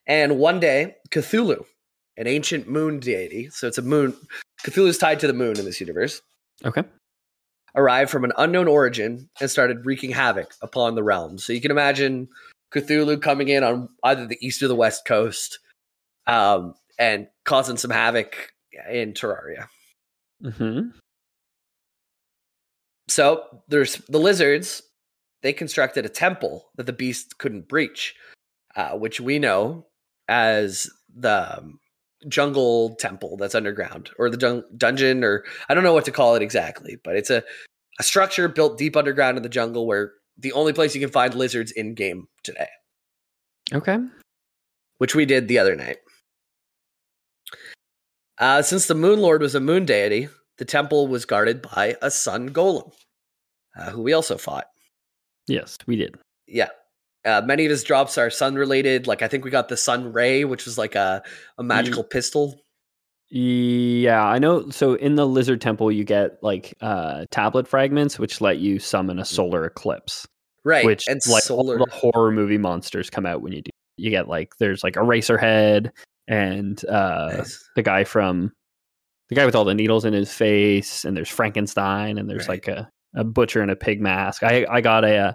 and 0.07 0.39
one 0.39 0.61
day, 0.61 0.97
Cthulhu, 1.11 1.65
an 2.17 2.27
ancient 2.27 2.69
moon 2.69 3.01
deity, 3.01 3.49
so 3.51 3.67
it's 3.67 3.79
a 3.79 3.83
moon. 3.83 4.15
Cthulhu's 4.63 4.99
tied 4.99 5.21
to 5.21 5.27
the 5.27 5.33
moon 5.33 5.59
in 5.59 5.65
this 5.65 5.81
universe, 5.81 6.23
Okay. 6.65 6.85
arrived 7.75 8.11
from 8.11 8.25
an 8.25 8.33
unknown 8.39 8.69
origin 8.69 9.29
and 9.41 9.51
started 9.51 9.85
wreaking 9.87 10.11
havoc 10.11 10.55
upon 10.63 10.95
the 10.95 11.03
realm. 11.03 11.39
So 11.39 11.53
you 11.53 11.61
can 11.61 11.71
imagine 11.71 12.29
Cthulhu 12.73 13.21
coming 13.21 13.49
in 13.49 13.63
on 13.65 13.89
either 14.03 14.27
the 14.27 14.39
east 14.45 14.63
or 14.63 14.69
the 14.69 14.75
west 14.77 15.05
coast 15.07 15.59
um, 16.27 16.75
and 16.99 17.29
causing 17.45 17.77
some 17.77 17.91
havoc 17.91 18.53
in 18.91 19.13
Terraria. 19.13 19.69
hmm 20.43 20.91
So 23.09 23.63
there's 23.69 23.97
the 24.09 24.19
lizards. 24.19 24.83
They 25.45 25.53
constructed 25.53 26.07
a 26.07 26.09
temple 26.09 26.71
that 26.77 26.87
the 26.87 26.93
beast 26.95 27.37
couldn't 27.37 27.69
breach, 27.69 28.15
uh, 28.77 28.93
which 28.93 29.21
we 29.21 29.39
know 29.39 29.87
as 30.27 30.89
the 31.15 31.59
um, 31.59 31.79
jungle 32.29 32.95
temple 32.95 33.37
that's 33.37 33.55
underground, 33.55 34.09
or 34.19 34.31
the 34.31 34.39
dun- 34.39 34.65
dungeon, 34.79 35.23
or 35.23 35.45
I 35.69 35.75
don't 35.75 35.85
know 35.85 35.93
what 35.93 36.07
to 36.07 36.11
call 36.11 36.35
it 36.35 36.41
exactly, 36.41 36.97
but 37.05 37.15
it's 37.15 37.29
a, 37.29 37.45
a 38.01 38.03
structure 38.03 38.49
built 38.49 38.79
deep 38.79 38.97
underground 38.97 39.37
in 39.37 39.43
the 39.43 39.51
jungle 39.51 39.87
where 39.87 40.13
the 40.39 40.53
only 40.53 40.73
place 40.73 40.95
you 40.95 41.01
can 41.03 41.11
find 41.11 41.35
lizards 41.35 41.73
in 41.73 41.93
game 41.93 42.27
today, 42.43 42.71
Okay. 43.71 43.99
which 44.97 45.15
we 45.15 45.27
did 45.27 45.47
the 45.47 45.59
other 45.59 45.77
night. 45.77 45.99
Uh, 48.39 48.63
since 48.63 48.87
the 48.87 48.95
Moon 48.95 49.21
Lord 49.21 49.43
was 49.43 49.55
a 49.55 49.61
moon 49.61 49.85
deity, 49.85 50.29
the 50.57 50.65
temple 50.65 51.07
was 51.07 51.27
guarded 51.27 51.61
by 51.61 51.97
a 52.01 52.11
sun 52.11 52.49
golem, 52.49 52.91
uh, 53.79 53.91
who 53.91 54.03
we 54.03 54.15
also 54.15 54.39
fought. 54.39 54.69
Yes, 55.47 55.79
we 55.87 55.97
did. 55.97 56.15
Yeah. 56.47 56.69
Uh, 57.25 57.41
many 57.45 57.65
of 57.65 57.71
his 57.71 57.83
drops 57.85 58.19
are 58.19 58.29
sun 58.31 58.55
related. 58.55 59.07
Like 59.07 59.23
I 59.23 59.29
think 59.29 59.45
we 59.45 59.51
got 59.51 59.69
the 59.69 59.77
sun 59.77 60.13
ray, 60.13 60.45
which 60.45 60.65
was 60.67 60.77
like 60.77 60.95
a, 60.95 61.23
a 61.59 61.63
magical 61.63 62.05
pistol. 62.05 62.61
Yeah, 63.31 64.23
I 64.25 64.39
know. 64.39 64.69
So 64.71 64.95
in 64.95 65.17
the 65.17 65.27
lizard 65.27 65.61
temple, 65.61 65.91
you 65.91 66.05
get 66.05 66.43
like 66.43 66.75
uh, 66.81 67.25
tablet 67.31 67.67
fragments, 67.67 68.19
which 68.19 68.41
let 68.41 68.59
you 68.59 68.79
summon 68.79 69.19
a 69.19 69.25
solar 69.25 69.65
eclipse. 69.65 70.27
Right. 70.65 70.85
Which 70.85 71.09
and 71.09 71.21
like 71.29 71.43
solar. 71.43 71.79
the 71.79 71.87
horror 71.91 72.31
movie 72.31 72.59
monsters 72.59 73.11
come 73.11 73.27
out 73.27 73.43
when 73.43 73.53
you 73.53 73.63
do. 73.63 73.71
You 73.97 74.11
get 74.11 74.29
like 74.29 74.55
there's 74.59 74.83
like 74.85 74.95
Eraserhead 74.95 75.91
and 76.29 76.85
uh, 76.87 77.35
Nice. 77.39 77.69
the 77.77 77.83
guy 77.83 78.05
from 78.05 78.53
the 79.31 79.35
guy 79.35 79.47
with 79.47 79.55
all 79.55 79.65
the 79.65 79.75
needles 79.75 80.05
in 80.05 80.13
his 80.13 80.33
face, 80.33 81.05
and 81.05 81.17
there's 81.17 81.29
Frankenstein, 81.29 82.19
and 82.19 82.29
there's 82.29 82.49
Right. 82.49 82.67
like 82.67 82.69
a, 82.69 82.89
a 83.15 83.25
butcher 83.25 83.63
in 83.63 83.71
a 83.71 83.77
pig 83.77 84.01
mask. 84.01 84.43
I 84.43 84.67
I 84.71 84.81
got 84.81 85.05
a 85.05 85.17
uh, 85.17 85.33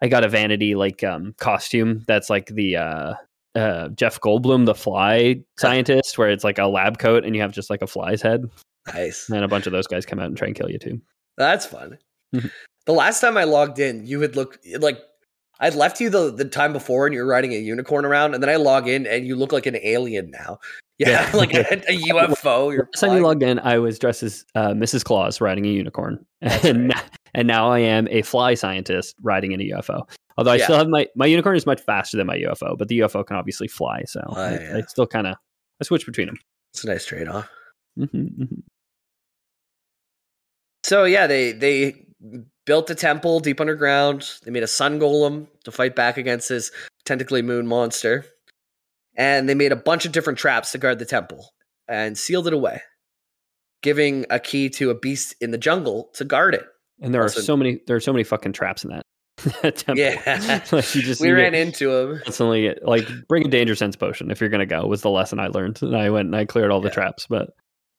I 0.00 0.08
got 0.08 0.24
a 0.24 0.28
vanity 0.28 0.74
like 0.74 1.02
um 1.04 1.34
costume 1.38 2.04
that's 2.06 2.28
like 2.30 2.46
the 2.46 2.76
uh 2.76 3.14
uh 3.54 3.88
Jeff 3.90 4.20
Goldblum 4.20 4.66
the 4.66 4.74
fly 4.74 5.40
scientist 5.58 6.18
where 6.18 6.30
it's 6.30 6.44
like 6.44 6.58
a 6.58 6.66
lab 6.66 6.98
coat 6.98 7.24
and 7.24 7.34
you 7.36 7.42
have 7.42 7.52
just 7.52 7.70
like 7.70 7.82
a 7.82 7.86
fly's 7.86 8.22
head 8.22 8.44
Nice. 8.92 9.28
and 9.28 9.44
a 9.44 9.48
bunch 9.48 9.66
of 9.66 9.72
those 9.72 9.86
guys 9.86 10.04
come 10.06 10.18
out 10.18 10.26
and 10.26 10.36
try 10.36 10.46
and 10.48 10.56
kill 10.56 10.70
you 10.70 10.78
too. 10.78 11.00
That's 11.36 11.66
fun. 11.66 11.98
Mhm. 12.34 12.50
the 12.86 12.92
last 12.92 13.20
time 13.20 13.36
I 13.36 13.44
logged 13.44 13.78
in, 13.78 14.04
you 14.06 14.20
had 14.22 14.34
look 14.36 14.58
like 14.78 14.98
I'd 15.60 15.74
left 15.76 16.00
you 16.00 16.10
the, 16.10 16.32
the 16.32 16.46
time 16.46 16.72
before 16.72 17.06
and 17.06 17.14
you're 17.14 17.26
riding 17.26 17.52
a 17.52 17.58
unicorn 17.58 18.04
around, 18.04 18.34
and 18.34 18.42
then 18.42 18.50
I 18.50 18.56
log 18.56 18.88
in 18.88 19.06
and 19.06 19.24
you 19.26 19.36
look 19.36 19.52
like 19.52 19.66
an 19.66 19.76
alien 19.82 20.30
now. 20.32 20.58
Yeah, 21.02 21.30
Yeah. 21.30 21.30
like 21.36 21.54
a, 21.54 21.60
a 21.88 21.96
UFO. 22.10 22.72
You're 22.72 22.88
Last 22.94 23.00
time 23.00 23.16
you 23.16 23.22
logged 23.22 23.42
in, 23.42 23.58
I 23.58 23.78
was 23.78 23.98
dressed 23.98 24.22
as 24.22 24.44
uh, 24.54 24.68
Mrs. 24.70 25.04
Claus 25.04 25.40
riding 25.40 25.66
a 25.66 25.68
unicorn, 25.70 26.24
That's 26.40 26.64
and 26.64 26.88
right. 26.88 26.96
now, 26.96 27.02
and 27.34 27.48
now 27.48 27.70
I 27.70 27.78
am 27.80 28.08
a 28.10 28.22
fly 28.22 28.54
scientist 28.54 29.14
riding 29.22 29.52
in 29.52 29.60
a 29.60 29.64
UFO. 29.70 30.02
Although 30.38 30.52
I 30.52 30.56
Yeah. 30.56 30.64
still 30.64 30.76
have 30.78 30.88
my 30.88 31.06
my 31.14 31.26
unicorn 31.26 31.56
is 31.56 31.66
much 31.66 31.80
faster 31.80 32.16
than 32.16 32.26
my 32.26 32.38
UFO, 32.38 32.76
but 32.78 32.88
the 32.88 32.98
UFO 33.00 33.26
can 33.26 33.36
obviously 33.36 33.68
fly, 33.68 34.02
so 34.06 34.20
Oh, 34.28 34.34
I, 34.40 34.52
yeah. 34.58 34.76
I 34.78 34.80
still 34.82 35.06
kind 35.06 35.26
of 35.26 35.36
I 35.80 35.84
switch 35.84 36.06
between 36.06 36.26
them. 36.28 36.36
It's 36.72 36.84
a 36.84 36.86
nice 36.88 37.04
trade 37.04 37.28
off. 37.28 37.48
hmm 37.96 38.44
So 40.84 41.04
yeah, 41.04 41.26
they 41.26 41.52
they 41.52 42.06
built 42.64 42.90
a 42.90 42.94
temple 42.94 43.40
deep 43.40 43.60
underground. 43.60 44.30
They 44.44 44.50
made 44.50 44.62
a 44.62 44.68
sun 44.68 44.98
golem 45.00 45.46
to 45.64 45.70
fight 45.72 45.94
back 45.96 46.16
against 46.16 46.48
this 46.48 46.70
tentacly 47.04 47.42
moon 47.42 47.66
monster, 47.66 48.24
and 49.16 49.48
they 49.48 49.54
made 49.54 49.72
a 49.72 49.76
bunch 49.76 50.04
of 50.04 50.12
different 50.12 50.38
traps 50.38 50.72
to 50.72 50.78
guard 50.78 50.98
the 50.98 51.04
temple 51.04 51.50
and 51.88 52.16
sealed 52.16 52.46
it 52.46 52.52
away, 52.52 52.80
giving 53.82 54.26
a 54.30 54.38
key 54.38 54.68
to 54.70 54.90
a 54.90 54.94
beast 54.94 55.34
in 55.40 55.50
the 55.50 55.58
jungle 55.58 56.10
to 56.14 56.24
guard 56.24 56.54
it. 56.54 56.64
And 57.00 57.12
there 57.12 57.22
Also- 57.22 57.40
are 57.40 57.42
so 57.42 57.56
many 57.56 57.80
there 57.86 57.96
are 57.96 58.00
so 58.00 58.12
many 58.12 58.24
fucking 58.24 58.52
traps 58.52 58.84
in 58.84 58.90
that, 58.90 59.02
that 59.62 59.76
temple. 59.76 59.96
Yeah. 60.04 60.64
like 60.72 60.94
you 60.94 61.02
just 61.02 61.20
we 61.20 61.30
ran 61.30 61.54
into 61.54 61.90
him. 61.90 62.20
constantly 62.24 62.74
like 62.82 63.08
bring 63.28 63.44
a 63.46 63.48
danger 63.50 63.74
sense 63.74 63.96
potion 63.96 64.30
if 64.30 64.40
you're 64.40 64.50
gonna 64.50 64.66
go 64.66 64.86
was 64.86 65.02
the 65.02 65.10
lesson 65.10 65.40
I 65.40 65.48
learned, 65.48 65.82
and 65.82 65.96
I 65.96 66.10
went 66.10 66.26
and 66.26 66.36
I 66.36 66.44
cleared 66.44 66.70
all 66.70 66.80
the 66.80 66.90
traps. 66.90 67.26
But 67.28 67.50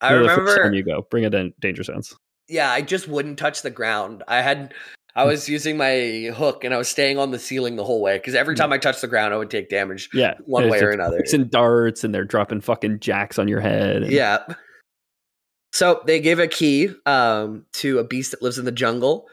I 0.02 0.12
know, 0.12 0.24
the 0.24 0.28
first 0.30 0.40
remember. 0.40 0.64
time 0.64 0.74
you 0.74 0.84
go, 0.84 1.06
bring 1.10 1.26
a 1.26 1.50
danger 1.62 1.84
sense. 1.84 2.14
yeah, 2.50 2.70
I 2.72 2.82
just 2.82 3.08
wouldn't 3.08 3.38
touch 3.40 3.62
the 3.62 3.70
ground. 3.72 4.24
I 4.28 4.42
had 4.42 4.74
I 5.16 5.26
was 5.26 5.48
using 5.48 5.78
my 5.78 6.32
hook 6.36 6.64
and 6.64 6.74
I 6.74 6.78
was 6.78 6.88
staying 6.88 7.20
on 7.20 7.30
the 7.32 7.38
ceiling 7.40 7.76
the 7.76 7.84
whole 7.84 8.02
way 8.02 8.18
because 8.18 8.34
every 8.34 8.56
time 8.56 8.74
I 8.74 8.78
touched 8.80 9.02
the 9.02 9.08
ground, 9.08 9.34
I 9.34 9.38
would 9.38 9.52
take 9.52 9.70
damage. 9.70 10.10
Yeah, 10.14 10.34
one 10.46 10.70
way 10.70 10.80
or 10.82 10.90
another. 10.90 11.20
It's 11.20 11.34
in 11.34 11.50
darts, 11.50 12.04
and 12.04 12.14
they're 12.16 12.26
dropping 12.26 12.62
fucking 12.62 13.00
jacks 13.00 13.38
on 13.38 13.48
your 13.48 13.60
head. 13.60 14.04
and- 14.04 14.12
Yeah. 14.12 14.40
So 15.72 16.02
they 16.06 16.20
gave 16.20 16.40
a 16.40 16.48
key 16.48 16.90
um, 17.06 17.66
to 17.74 18.00
a 18.00 18.04
beast 18.04 18.32
that 18.32 18.42
lives 18.42 18.58
in 18.60 18.66
the 18.66 18.72
jungle, 18.72 19.28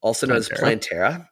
also 0.00 0.26
known 0.26 0.38
as 0.38 0.48
Plantera. 0.48 1.28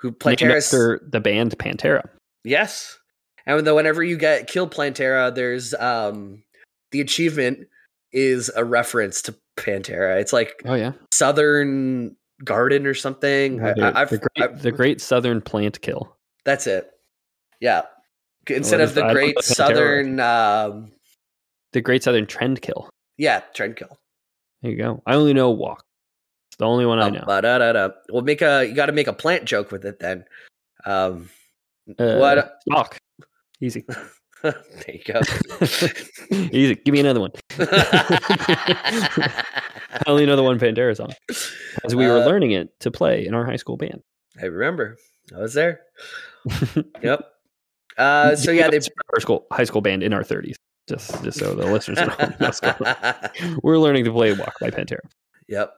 Who 0.00 0.10
Plantera 0.12 0.56
is 0.56 0.70
the 0.70 1.20
band 1.20 1.56
Pantera. 1.58 2.02
yes, 2.44 2.98
and 3.46 3.64
then 3.66 3.74
whenever 3.76 4.02
you 4.02 4.16
get 4.16 4.48
kill 4.48 4.68
Plantera, 4.68 5.32
there's 5.32 5.72
um, 5.74 6.42
the 6.90 7.00
achievement 7.00 7.68
is 8.12 8.50
a 8.56 8.64
reference 8.64 9.22
to 9.22 9.34
Pantera. 9.56 10.20
It's 10.20 10.32
like 10.32 10.60
Oh 10.64 10.74
yeah, 10.74 10.92
Southern 11.12 12.16
Garden 12.44 12.86
or 12.86 12.94
something. 12.94 13.62
I, 13.64 13.72
the, 13.74 13.98
I, 13.98 14.04
the, 14.04 14.18
great, 14.18 14.30
I've- 14.50 14.60
the 14.60 14.72
great 14.72 15.00
Southern 15.00 15.40
plant 15.40 15.80
kill. 15.80 16.16
That's 16.44 16.66
it. 16.66 16.90
Yeah. 17.60 17.82
Instead 18.48 18.80
of 18.80 18.88
is 18.90 18.94
the 18.96 19.08
Great 19.12 19.38
Southern, 19.42 20.18
um, 20.18 20.90
The 21.72 21.80
great 21.80 22.02
Southern 22.02 22.26
trend 22.26 22.60
kill. 22.60 22.90
yeah, 23.16 23.40
trend 23.54 23.76
kill. 23.76 23.96
There 24.62 24.72
you 24.72 24.76
go. 24.78 25.00
I 25.06 25.14
only 25.14 25.32
know 25.34 25.50
walk. 25.50 25.84
It's 26.50 26.56
the 26.58 26.66
only 26.66 26.84
one 26.84 26.98
I 26.98 27.06
Um, 27.06 27.14
know. 27.14 27.24
ba-da-da-da. 27.26 27.90
Well, 28.10 28.22
make 28.22 28.42
a 28.42 28.64
you 28.66 28.74
got 28.74 28.86
to 28.86 28.92
make 28.92 29.06
a 29.06 29.12
plant 29.12 29.44
joke 29.44 29.70
with 29.70 29.84
it 29.84 30.00
then. 30.00 30.24
Um, 30.84 31.30
Uh, 31.98 32.16
what? 32.18 32.58
Walk. 32.66 32.98
Easy. 33.60 33.84
there 34.52 34.54
you 34.88 35.02
go. 35.04 35.20
Easy. 36.52 36.74
Give 36.74 36.92
me 36.92 37.00
another 37.00 37.20
one. 37.20 37.30
I 37.58 39.44
only 40.06 40.26
know 40.26 40.36
the 40.36 40.42
one 40.42 40.58
Pantera 40.58 40.96
song. 40.96 41.12
As 41.84 41.94
we 41.94 42.06
were 42.06 42.22
Uh, 42.22 42.26
learning 42.26 42.52
it 42.52 42.68
to 42.80 42.90
play 42.90 43.26
in 43.26 43.34
our 43.34 43.44
high 43.44 43.56
school 43.56 43.76
band. 43.76 44.02
I 44.40 44.46
remember. 44.46 44.96
I 45.36 45.40
was 45.40 45.54
there. 45.54 45.80
Yep. 47.02 47.24
Uh, 47.96 48.34
so 48.36 48.50
yeah, 48.50 48.68
they. 48.70 48.80
our 49.14 49.20
school 49.20 49.46
high 49.52 49.64
school 49.64 49.80
band 49.80 50.02
in 50.02 50.12
our 50.12 50.24
thirties. 50.24 50.56
Just 50.88 51.22
just 51.22 51.38
so 51.38 51.54
the 51.54 51.66
listeners 51.66 51.98
know. 51.98 53.58
We're 53.62 53.78
learning 53.78 54.04
to 54.06 54.12
play 54.12 54.32
Walk 54.32 54.54
by 54.60 54.70
Pantera. 54.70 54.98
Yep. 55.48 55.72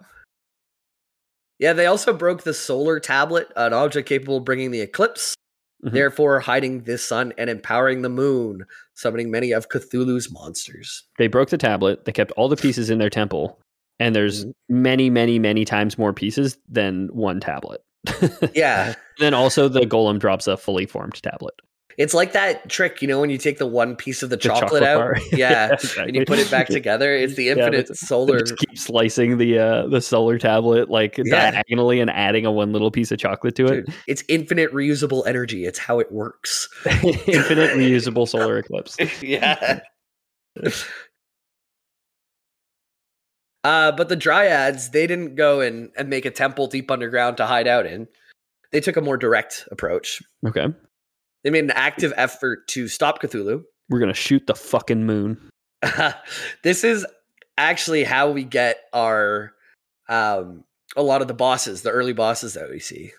Yeah, 1.58 1.72
they 1.72 1.86
also 1.86 2.12
broke 2.12 2.42
the 2.42 2.54
solar 2.54 2.98
tablet, 3.00 3.48
an 3.56 3.72
object 3.72 4.08
capable 4.08 4.38
of 4.38 4.44
bringing 4.44 4.70
the 4.70 4.80
eclipse, 4.80 5.34
Mhm. 5.84 5.92
therefore 5.92 6.40
hiding 6.40 6.84
the 6.84 6.96
sun 6.98 7.32
and 7.38 7.50
empowering 7.50 8.02
the 8.02 8.08
moon, 8.08 8.64
summoning 8.94 9.30
many 9.30 9.52
of 9.52 9.68
Cthulhu's 9.68 10.30
monsters. 10.32 11.04
They 11.18 11.26
broke 11.28 11.50
the 11.50 11.58
tablet. 11.58 12.04
They 12.04 12.12
kept 12.12 12.32
all 12.32 12.48
the 12.48 12.56
pieces 12.56 12.90
in 12.90 12.98
their 12.98 13.10
temple, 13.10 13.58
and 13.98 14.14
there's 14.16 14.44
Mm-hmm. 14.46 14.82
many, 14.82 15.10
many, 15.10 15.38
many 15.38 15.64
times 15.64 15.98
more 15.98 16.12
pieces 16.12 16.56
than 16.68 17.08
one 17.12 17.40
tablet. 17.40 17.82
Yeah, 18.54 18.94
then 19.18 19.34
also 19.34 19.68
the 19.68 19.80
golem 19.80 20.18
drops 20.18 20.46
a 20.46 20.56
fully 20.56 20.86
formed 20.86 21.22
tablet. 21.22 21.54
It's 21.98 22.14
like 22.14 22.32
that 22.32 22.68
trick, 22.68 23.00
you 23.02 23.08
know, 23.08 23.20
when 23.20 23.30
you 23.30 23.38
take 23.38 23.58
the 23.58 23.66
one 23.66 23.94
piece 23.96 24.22
of 24.22 24.30
the 24.30 24.36
The 24.36 24.42
chocolate, 24.42 24.82
out, 24.82 24.98
bar. 24.98 25.16
yeah, 25.32 25.72
exactly. 25.72 26.04
and 26.04 26.16
you 26.16 26.24
put 26.24 26.38
it 26.38 26.50
back 26.50 26.66
together. 26.68 27.14
It's 27.14 27.34
the 27.34 27.48
infinite 27.50 27.72
that's- 27.88 28.00
solar. 28.00 28.40
Just 28.40 28.56
keep 28.58 28.76
slicing 28.78 29.38
the 29.38 29.58
uh, 29.58 29.86
the 29.88 30.00
solar 30.00 30.38
tablet 30.38 30.90
like 30.90 31.18
Yeah. 31.18 31.50
diagonally 31.52 32.00
and 32.00 32.10
adding 32.10 32.46
a 32.46 32.52
one 32.52 32.72
little 32.72 32.90
piece 32.90 33.12
of 33.12 33.18
chocolate 33.18 33.54
to 33.56 33.66
it. 33.66 33.86
It's 34.06 34.24
infinite 34.28 34.72
reusable 34.72 35.26
energy. 35.26 35.64
It's 35.64 35.78
how 35.78 36.00
it 36.00 36.10
works. 36.12 36.68
Infinite 36.86 37.70
reusable 37.76 38.28
solar 38.28 38.58
eclipse. 38.58 38.96
yeah. 39.22 39.80
Uh, 43.62 43.92
but 43.92 44.08
the 44.08 44.16
dryads, 44.16 44.90
they 44.90 45.06
didn't 45.06 45.36
go 45.36 45.60
and, 45.60 45.90
and 45.96 46.08
make 46.10 46.26
a 46.26 46.30
temple 46.30 46.66
deep 46.66 46.90
underground 46.90 47.36
to 47.38 47.46
hide 47.46 47.66
out 47.66 47.86
in. 47.86 48.06
They 48.72 48.80
took 48.80 48.96
a 48.96 49.00
more 49.00 49.16
direct 49.16 49.66
approach. 49.70 50.20
Okay, 50.46 50.66
They 51.44 51.50
made 51.50 51.64
an 51.64 51.70
active 51.72 52.12
effort 52.16 52.66
to 52.68 52.88
stop 52.88 53.22
Cthulhu. 53.22 53.62
we're 53.88 54.00
gonna 54.00 54.14
shoot 54.14 54.46
the 54.46 54.54
fucking 54.54 55.04
moon. 55.04 55.50
this 56.62 56.82
is 56.82 57.06
actually 57.58 58.02
how 58.04 58.30
we 58.30 58.42
get 58.42 58.78
our 58.92 59.52
um 60.08 60.64
a 60.96 61.02
lot 61.02 61.22
of 61.22 61.28
the 61.28 61.34
bosses, 61.34 61.82
the 61.82 61.90
early 61.90 62.12
bosses 62.12 62.54
that 62.54 62.70
we 62.70 62.78
see. 62.80 63.12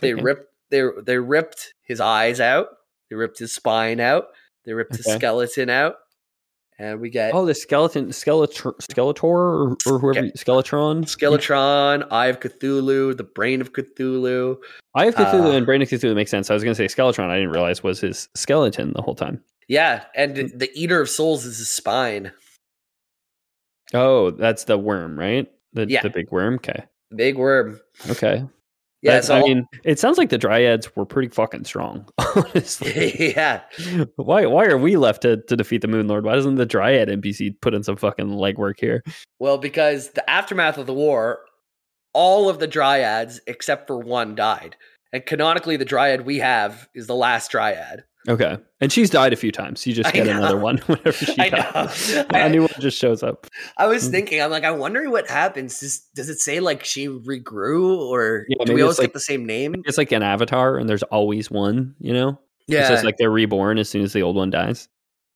they 0.00 0.14
like, 0.14 0.24
ripped 0.24 0.52
they 0.70 0.82
they 1.04 1.18
ripped 1.18 1.74
his 1.82 2.00
eyes 2.00 2.40
out, 2.40 2.68
they 3.10 3.16
ripped 3.16 3.38
his 3.38 3.54
spine 3.54 4.00
out, 4.00 4.26
they 4.64 4.72
ripped 4.72 4.96
his 4.96 5.06
skeleton 5.06 5.70
out, 5.70 5.96
and 6.78 7.00
we 7.00 7.08
get 7.10 7.34
Oh, 7.34 7.46
the 7.46 7.54
skeleton, 7.54 8.08
Skeletor, 8.08 8.74
Skeletor, 8.80 9.22
or, 9.24 9.76
or 9.86 9.98
whoever, 9.98 10.28
Skeletron. 10.30 11.04
Skeletron, 11.04 12.06
Eye 12.10 12.26
of 12.26 12.40
Cthulhu, 12.40 13.16
the 13.16 13.24
brain 13.24 13.60
of 13.60 13.72
Cthulhu. 13.72 14.56
Eye 14.94 15.06
of 15.06 15.14
Cthulhu 15.14 15.52
Uh, 15.52 15.56
and 15.56 15.66
Brain 15.66 15.82
of 15.82 15.88
Cthulhu 15.88 16.14
makes 16.14 16.30
sense. 16.30 16.50
I 16.50 16.54
was 16.54 16.62
going 16.64 16.74
to 16.74 16.88
say 16.88 16.92
Skeletron. 16.94 17.28
I 17.30 17.36
didn't 17.36 17.50
realize 17.50 17.82
was 17.82 18.00
his 18.00 18.28
skeleton 18.34 18.92
the 18.94 19.02
whole 19.02 19.14
time. 19.14 19.42
Yeah, 19.68 20.04
and 20.14 20.36
Mm. 20.36 20.58
the 20.58 20.70
Eater 20.74 21.00
of 21.00 21.08
Souls 21.08 21.44
is 21.46 21.58
his 21.58 21.70
spine. 21.70 22.32
Oh, 23.92 24.30
that's 24.30 24.64
the 24.64 24.76
worm, 24.78 25.18
right? 25.18 25.50
The 25.72 25.86
Yeah. 25.88 26.02
the 26.02 26.10
big 26.10 26.30
worm. 26.30 26.54
Okay, 26.56 26.84
Big 27.14 27.36
worm. 27.36 27.80
okay. 28.10 28.44
Yeah, 29.04 29.20
so 29.20 29.36
I 29.36 29.42
mean, 29.42 29.68
it 29.84 29.98
sounds 29.98 30.16
like 30.16 30.30
the 30.30 30.38
dryads 30.38 30.96
were 30.96 31.04
pretty 31.04 31.28
fucking 31.28 31.64
strong. 31.64 32.08
Honestly, 32.34 33.34
yeah. 33.36 33.60
why 34.16 34.46
why 34.46 34.64
are 34.64 34.78
we 34.78 34.96
left 34.96 35.22
to, 35.22 35.36
to 35.42 35.56
defeat 35.56 35.82
the 35.82 35.88
Moon 35.88 36.08
Lord? 36.08 36.24
Why 36.24 36.34
doesn't 36.34 36.54
the 36.54 36.64
dryad 36.64 37.08
NPC 37.08 37.60
put 37.60 37.74
in 37.74 37.82
some 37.82 37.96
fucking 37.96 38.30
legwork 38.30 38.80
here? 38.80 39.04
Well, 39.38 39.58
because 39.58 40.10
the 40.10 40.28
aftermath 40.28 40.78
of 40.78 40.86
the 40.86 40.94
war, 40.94 41.40
all 42.14 42.48
of 42.48 42.60
the 42.60 42.66
dryads 42.66 43.40
except 43.46 43.86
for 43.86 43.98
one 43.98 44.34
died. 44.34 44.74
And 45.12 45.24
canonically, 45.26 45.76
the 45.76 45.84
dryad 45.84 46.22
we 46.22 46.38
have 46.38 46.88
is 46.94 47.06
the 47.06 47.14
last 47.14 47.50
dryad. 47.50 48.04
Okay, 48.28 48.56
and 48.80 48.90
she's 48.90 49.10
died 49.10 49.32
a 49.34 49.36
few 49.36 49.52
times. 49.52 49.86
You 49.86 49.92
just 49.92 50.12
get 50.14 50.26
another 50.26 50.56
one 50.56 50.78
whenever 50.86 51.12
she 51.12 51.34
I 51.38 51.50
know. 51.50 51.56
dies. 51.58 52.14
I- 52.30 52.38
a 52.40 52.48
new 52.48 52.62
one 52.62 52.70
just 52.80 52.98
shows 52.98 53.22
up. 53.22 53.46
I 53.76 53.86
was 53.86 54.08
Mm. 54.08 54.10
thinking, 54.12 54.40
I'm 54.42 54.50
like, 54.50 54.64
I 54.64 54.70
wonder 54.70 55.10
what 55.10 55.28
happens. 55.28 55.78
Does, 55.80 56.00
does 56.14 56.28
it 56.30 56.38
say 56.40 56.60
like 56.60 56.84
she 56.84 57.06
regrew 57.08 57.98
or 57.98 58.46
Yeah, 58.48 58.64
do 58.64 58.72
we 58.74 58.80
always 58.82 58.98
like- 58.98 59.08
get 59.08 59.12
the 59.14 59.20
same 59.20 59.44
name? 59.44 59.74
It's 59.84 59.98
like 59.98 60.10
an 60.12 60.22
avatar, 60.22 60.78
and 60.78 60.88
there's 60.88 61.02
always 61.04 61.50
one. 61.50 61.94
You 62.00 62.14
know, 62.14 62.40
Yeah. 62.66 62.88
so 62.88 62.94
it's 62.94 63.04
like 63.04 63.16
they're 63.18 63.30
reborn 63.30 63.76
as 63.78 63.88
soon 63.90 64.02
as 64.02 64.12
the 64.14 64.22
old 64.22 64.36
one 64.36 64.48
dies. 64.50 64.88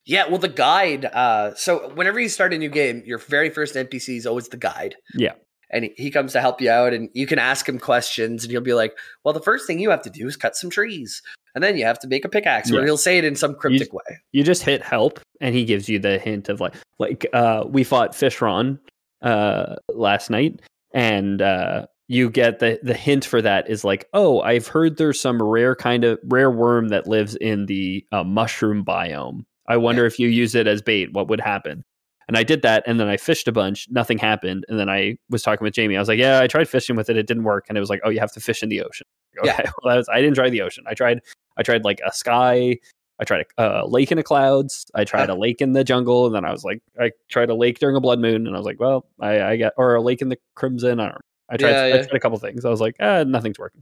yeah. 0.05 0.27
Well, 0.27 0.39
the 0.39 0.47
guide. 0.47 1.05
Uh, 1.05 1.53
so 1.53 1.89
whenever 1.93 2.19
you 2.19 2.29
start 2.29 2.53
a 2.53 2.57
new 2.57 2.69
game, 2.69 3.03
your 3.05 3.19
very 3.19 3.51
first 3.51 3.75
NPC 3.75 4.17
is 4.17 4.25
always 4.25 4.47
the 4.47 4.57
guide. 4.57 4.95
Yeah. 5.13 5.33
And 5.71 5.89
he- 5.97 6.09
comes 6.11 6.33
to 6.33 6.41
help 6.41 6.59
you 6.61 6.69
out, 6.71 6.93
and 6.93 7.09
you 7.13 7.27
can 7.27 7.37
ask 7.39 7.69
him 7.69 7.77
questions, 7.79 8.43
and 8.43 8.51
he'll 8.51 8.61
be 8.61 8.73
like, 8.73 8.97
"Well, 9.23 9.33
the 9.33 9.41
first 9.41 9.67
thing 9.67 9.79
you 9.79 9.89
have 9.91 10.01
to 10.03 10.09
do 10.09 10.27
is 10.27 10.35
cut 10.35 10.55
some 10.55 10.69
trees, 10.71 11.21
and 11.53 11.63
then 11.63 11.77
you 11.77 11.85
have 11.85 11.99
to 11.99 12.07
make 12.07 12.25
a 12.25 12.29
pickaxe." 12.29 12.71
Or 12.71 12.83
he'll 12.83 12.97
say 12.97 13.17
it 13.19 13.23
in 13.25 13.35
some 13.35 13.53
cryptic 13.55 13.93
way. 13.93 14.17
you 14.31 14.43
just 14.43 14.63
hit 14.63 14.81
help 14.81 15.19
and 15.41 15.53
he 15.53 15.65
gives 15.65 15.87
you 15.87 15.99
the 15.99 16.17
hint 16.17 16.49
of 16.49 16.59
like 16.59 16.73
like 16.97 17.25
uh 17.33 17.63
we 17.67 17.83
fought 17.83 18.13
fishron 18.13 18.79
uh 19.21 19.75
last 19.93 20.29
night 20.29 20.59
and 20.93 21.41
uh 21.41 21.85
you 22.07 22.29
get 22.29 22.59
the 22.59 22.79
the 22.83 22.93
hint 22.93 23.23
for 23.25 23.41
that 23.41 23.69
is 23.69 23.83
like 23.83 24.07
oh 24.13 24.41
i've 24.41 24.67
heard 24.67 24.97
there's 24.97 25.19
some 25.21 25.41
rare 25.41 25.75
kind 25.75 26.03
of 26.03 26.17
rare 26.25 26.49
worm 26.51 26.89
that 26.89 27.07
lives 27.07 27.35
in 27.35 27.65
the 27.67 28.03
uh, 28.11 28.23
mushroom 28.23 28.83
biome 28.83 29.45
i 29.67 29.77
wonder 29.77 30.05
if 30.05 30.17
you 30.19 30.27
use 30.27 30.55
it 30.55 30.67
as 30.67 30.81
bait 30.81 31.13
what 31.13 31.27
would 31.29 31.39
happen 31.41 31.83
and 32.29 32.37
i 32.37 32.43
did 32.43 32.61
that 32.61 32.81
and 32.87 32.99
then 32.99 33.09
i 33.09 33.17
fished 33.17 33.47
a 33.49 33.51
bunch 33.51 33.87
nothing 33.89 34.17
happened 34.17 34.65
and 34.69 34.79
then 34.79 34.87
i 34.87 35.17
was 35.29 35.41
talking 35.41 35.65
with 35.65 35.73
jamie 35.73 35.97
i 35.97 35.99
was 35.99 36.07
like 36.07 36.19
yeah 36.19 36.39
i 36.39 36.47
tried 36.47 36.69
fishing 36.69 36.95
with 36.95 37.09
it 37.09 37.17
it 37.17 37.27
didn't 37.27 37.43
work 37.43 37.65
and 37.67 37.77
it 37.77 37.81
was 37.81 37.89
like 37.89 37.99
oh 38.05 38.09
you 38.09 38.19
have 38.19 38.31
to 38.31 38.39
fish 38.39 38.63
in 38.63 38.69
the 38.69 38.81
ocean 38.81 39.05
okay 39.39 39.47
Yeah. 39.47 39.71
well, 39.83 39.91
that 39.91 39.97
was, 39.97 40.07
i 40.07 40.21
didn't 40.21 40.35
try 40.35 40.49
the 40.49 40.61
ocean 40.61 40.85
i 40.87 40.93
tried 40.93 41.19
i 41.57 41.63
tried 41.63 41.83
like 41.83 41.99
a 42.05 42.13
sky 42.13 42.77
I 43.19 43.25
tried 43.25 43.45
a 43.57 43.61
uh, 43.61 43.85
lake 43.85 44.11
in 44.11 44.17
the 44.17 44.23
clouds. 44.23 44.89
I 44.95 45.03
tried 45.03 45.29
a 45.29 45.35
lake 45.35 45.59
in 45.59 45.73
the 45.73 45.83
jungle, 45.83 46.25
and 46.25 46.33
then 46.33 46.45
I 46.45 46.51
was 46.51 46.63
like, 46.63 46.81
I 46.97 47.11
tried 47.27 47.49
a 47.49 47.53
lake 47.53 47.79
during 47.79 47.97
a 47.97 47.99
blood 47.99 48.19
moon, 48.19 48.47
and 48.47 48.55
I 48.55 48.57
was 48.57 48.65
like, 48.65 48.79
well, 48.79 49.05
I, 49.19 49.41
I 49.41 49.57
got 49.57 49.73
or 49.75 49.95
a 49.95 50.01
lake 50.01 50.21
in 50.21 50.29
the 50.29 50.37
crimson. 50.55 51.01
I 51.01 51.03
don't 51.03 51.15
know. 51.15 51.19
I 51.49 51.57
tried, 51.57 51.71
Yeah, 51.71 51.95
I 51.95 51.97
tried 51.97 52.13
a 52.15 52.19
couple 52.19 52.37
things. 52.37 52.63
I 52.63 52.69
was 52.69 52.79
like, 52.79 52.95
ah, 53.01 53.23
nothing's 53.23 53.59
working. 53.59 53.81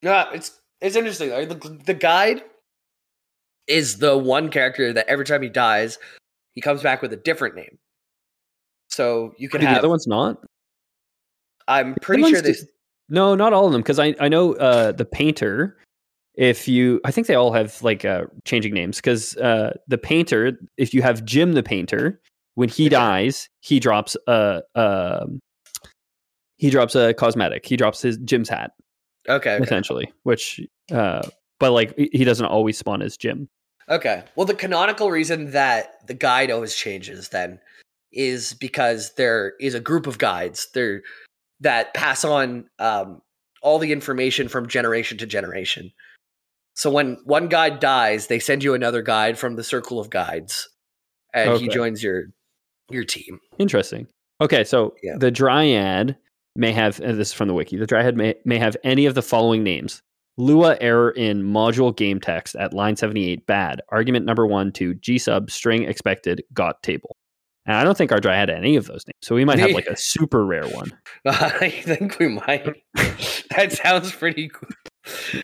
Yeah, 0.00 0.30
it's 0.32 0.60
it's 0.80 0.94
interesting. 0.94 1.30
The, 1.30 1.80
the 1.84 1.94
guide 1.94 2.42
is 3.66 3.98
the 3.98 4.16
one 4.16 4.48
character 4.48 4.92
that 4.92 5.08
every 5.08 5.24
time 5.24 5.42
he 5.42 5.48
dies, 5.48 5.98
he 6.54 6.60
comes 6.60 6.82
back 6.82 7.02
with 7.02 7.12
a 7.12 7.16
different 7.16 7.56
name. 7.56 7.78
So 8.88 9.34
you 9.38 9.48
can 9.48 9.60
Do 9.60 9.66
the 9.66 9.72
other 9.72 9.88
ones 9.88 10.06
not. 10.06 10.38
I'm 11.68 11.94
pretty 12.02 12.22
ones 12.22 12.32
sure 12.32 12.42
this. 12.42 12.66
No, 13.08 13.34
not 13.34 13.52
all 13.52 13.66
of 13.66 13.72
them, 13.72 13.80
because 13.82 13.98
I 13.98 14.14
I 14.20 14.28
know 14.28 14.54
uh, 14.54 14.92
the 14.92 15.04
painter. 15.04 15.78
If 16.34 16.66
you, 16.66 16.98
I 17.04 17.10
think 17.10 17.26
they 17.26 17.34
all 17.34 17.52
have 17.52 17.82
like 17.82 18.04
uh, 18.04 18.24
changing 18.44 18.72
names. 18.72 18.96
Because 18.96 19.36
uh, 19.36 19.76
the 19.86 19.98
painter, 19.98 20.58
if 20.78 20.94
you 20.94 21.02
have 21.02 21.24
Jim 21.24 21.52
the 21.52 21.62
painter, 21.62 22.20
when 22.54 22.68
he 22.68 22.88
dies, 22.88 23.48
he 23.60 23.78
drops 23.80 24.16
a 24.26 24.62
um, 24.74 25.40
he 26.56 26.70
drops 26.70 26.94
a 26.94 27.12
cosmetic. 27.14 27.66
He 27.66 27.76
drops 27.76 28.00
his 28.00 28.16
Jim's 28.18 28.48
hat. 28.48 28.72
Okay, 29.28 29.54
okay, 29.54 29.62
essentially 29.62 30.12
which 30.24 30.60
uh 30.90 31.22
but 31.60 31.70
like 31.70 31.94
he 31.96 32.24
doesn't 32.24 32.46
always 32.46 32.76
spawn 32.76 33.00
as 33.00 33.16
jim 33.16 33.48
Okay. 33.92 34.24
Well, 34.34 34.46
the 34.46 34.54
canonical 34.54 35.10
reason 35.10 35.50
that 35.50 36.06
the 36.06 36.14
guide 36.14 36.50
always 36.50 36.74
changes 36.74 37.28
then 37.28 37.60
is 38.10 38.54
because 38.54 39.14
there 39.14 39.52
is 39.60 39.74
a 39.74 39.80
group 39.80 40.06
of 40.06 40.18
guides 40.18 40.68
there 40.74 41.02
that 41.60 41.92
pass 41.92 42.24
on 42.24 42.68
um, 42.78 43.20
all 43.60 43.78
the 43.78 43.92
information 43.92 44.48
from 44.48 44.66
generation 44.66 45.18
to 45.18 45.26
generation. 45.26 45.92
So 46.74 46.90
when 46.90 47.18
one 47.24 47.48
guide 47.48 47.80
dies, 47.80 48.28
they 48.28 48.38
send 48.38 48.64
you 48.64 48.72
another 48.72 49.02
guide 49.02 49.38
from 49.38 49.56
the 49.56 49.64
circle 49.64 50.00
of 50.00 50.08
guides, 50.08 50.70
and 51.34 51.60
he 51.60 51.68
joins 51.68 52.02
your 52.02 52.24
your 52.90 53.04
team. 53.04 53.40
Interesting. 53.58 54.06
Okay, 54.40 54.64
so 54.64 54.94
Yeah. 55.02 55.16
the 55.18 55.30
dryad 55.30 56.16
may 56.56 56.72
have 56.72 56.96
this 56.96 57.28
is 57.28 57.32
from 57.32 57.48
the 57.48 57.54
wiki. 57.54 57.76
The 57.76 57.86
dryad 57.86 58.16
may, 58.16 58.34
may 58.44 58.58
have 58.58 58.76
any 58.84 59.04
of 59.04 59.14
the 59.14 59.22
following 59.22 59.62
names. 59.62 60.02
Lua 60.42 60.76
error 60.80 61.10
in 61.12 61.42
module 61.42 61.94
game 61.94 62.20
text 62.20 62.56
at 62.56 62.74
line 62.74 62.96
78 62.96 63.46
bad. 63.46 63.80
Argument 63.90 64.26
number 64.26 64.46
1 64.46 64.72
to 64.72 64.94
G 64.94 65.16
sub 65.16 65.50
string 65.50 65.84
expected 65.84 66.42
got 66.52 66.82
table. 66.82 67.16
And 67.64 67.76
I 67.76 67.84
don't 67.84 67.96
think 67.96 68.10
our 68.10 68.18
dryad 68.18 68.50
any 68.50 68.74
of 68.74 68.86
those 68.86 69.06
names. 69.06 69.18
So 69.22 69.36
we 69.36 69.44
might 69.44 69.60
have 69.60 69.70
like 69.70 69.86
a 69.86 69.96
super 69.96 70.44
rare 70.44 70.66
one. 70.66 70.90
I 71.26 71.70
think 71.70 72.18
we 72.18 72.26
might. 72.26 72.64
that 72.94 73.70
sounds 73.70 74.10
pretty 74.10 74.48
cool. 74.48 74.68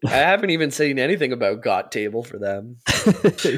I 0.04 0.16
haven't 0.16 0.50
even 0.50 0.72
seen 0.72 0.98
anything 0.98 1.32
about 1.32 1.62
got 1.62 1.92
table 1.92 2.24
for 2.24 2.38
them. 2.38 2.78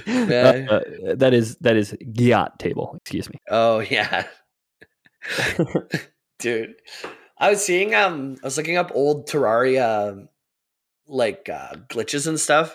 Uh, 0.07 0.71
uh, 0.71 1.15
that 1.17 1.33
is 1.33 1.57
that 1.57 1.77
is 1.77 1.93
Giat 2.13 2.59
table, 2.59 2.95
excuse 2.97 3.29
me. 3.29 3.37
Oh 3.51 3.81
yeah. 3.81 4.27
Dude. 6.39 6.75
I 7.39 7.51
was 7.51 7.65
seeing 7.65 7.95
um 7.95 8.37
I 8.43 8.47
was 8.47 8.57
looking 8.57 8.77
up 8.77 8.93
old 8.95 9.29
Terraria 9.29 10.29
like 11.11 11.49
uh 11.49 11.75
glitches 11.89 12.27
and 12.27 12.39
stuff. 12.39 12.75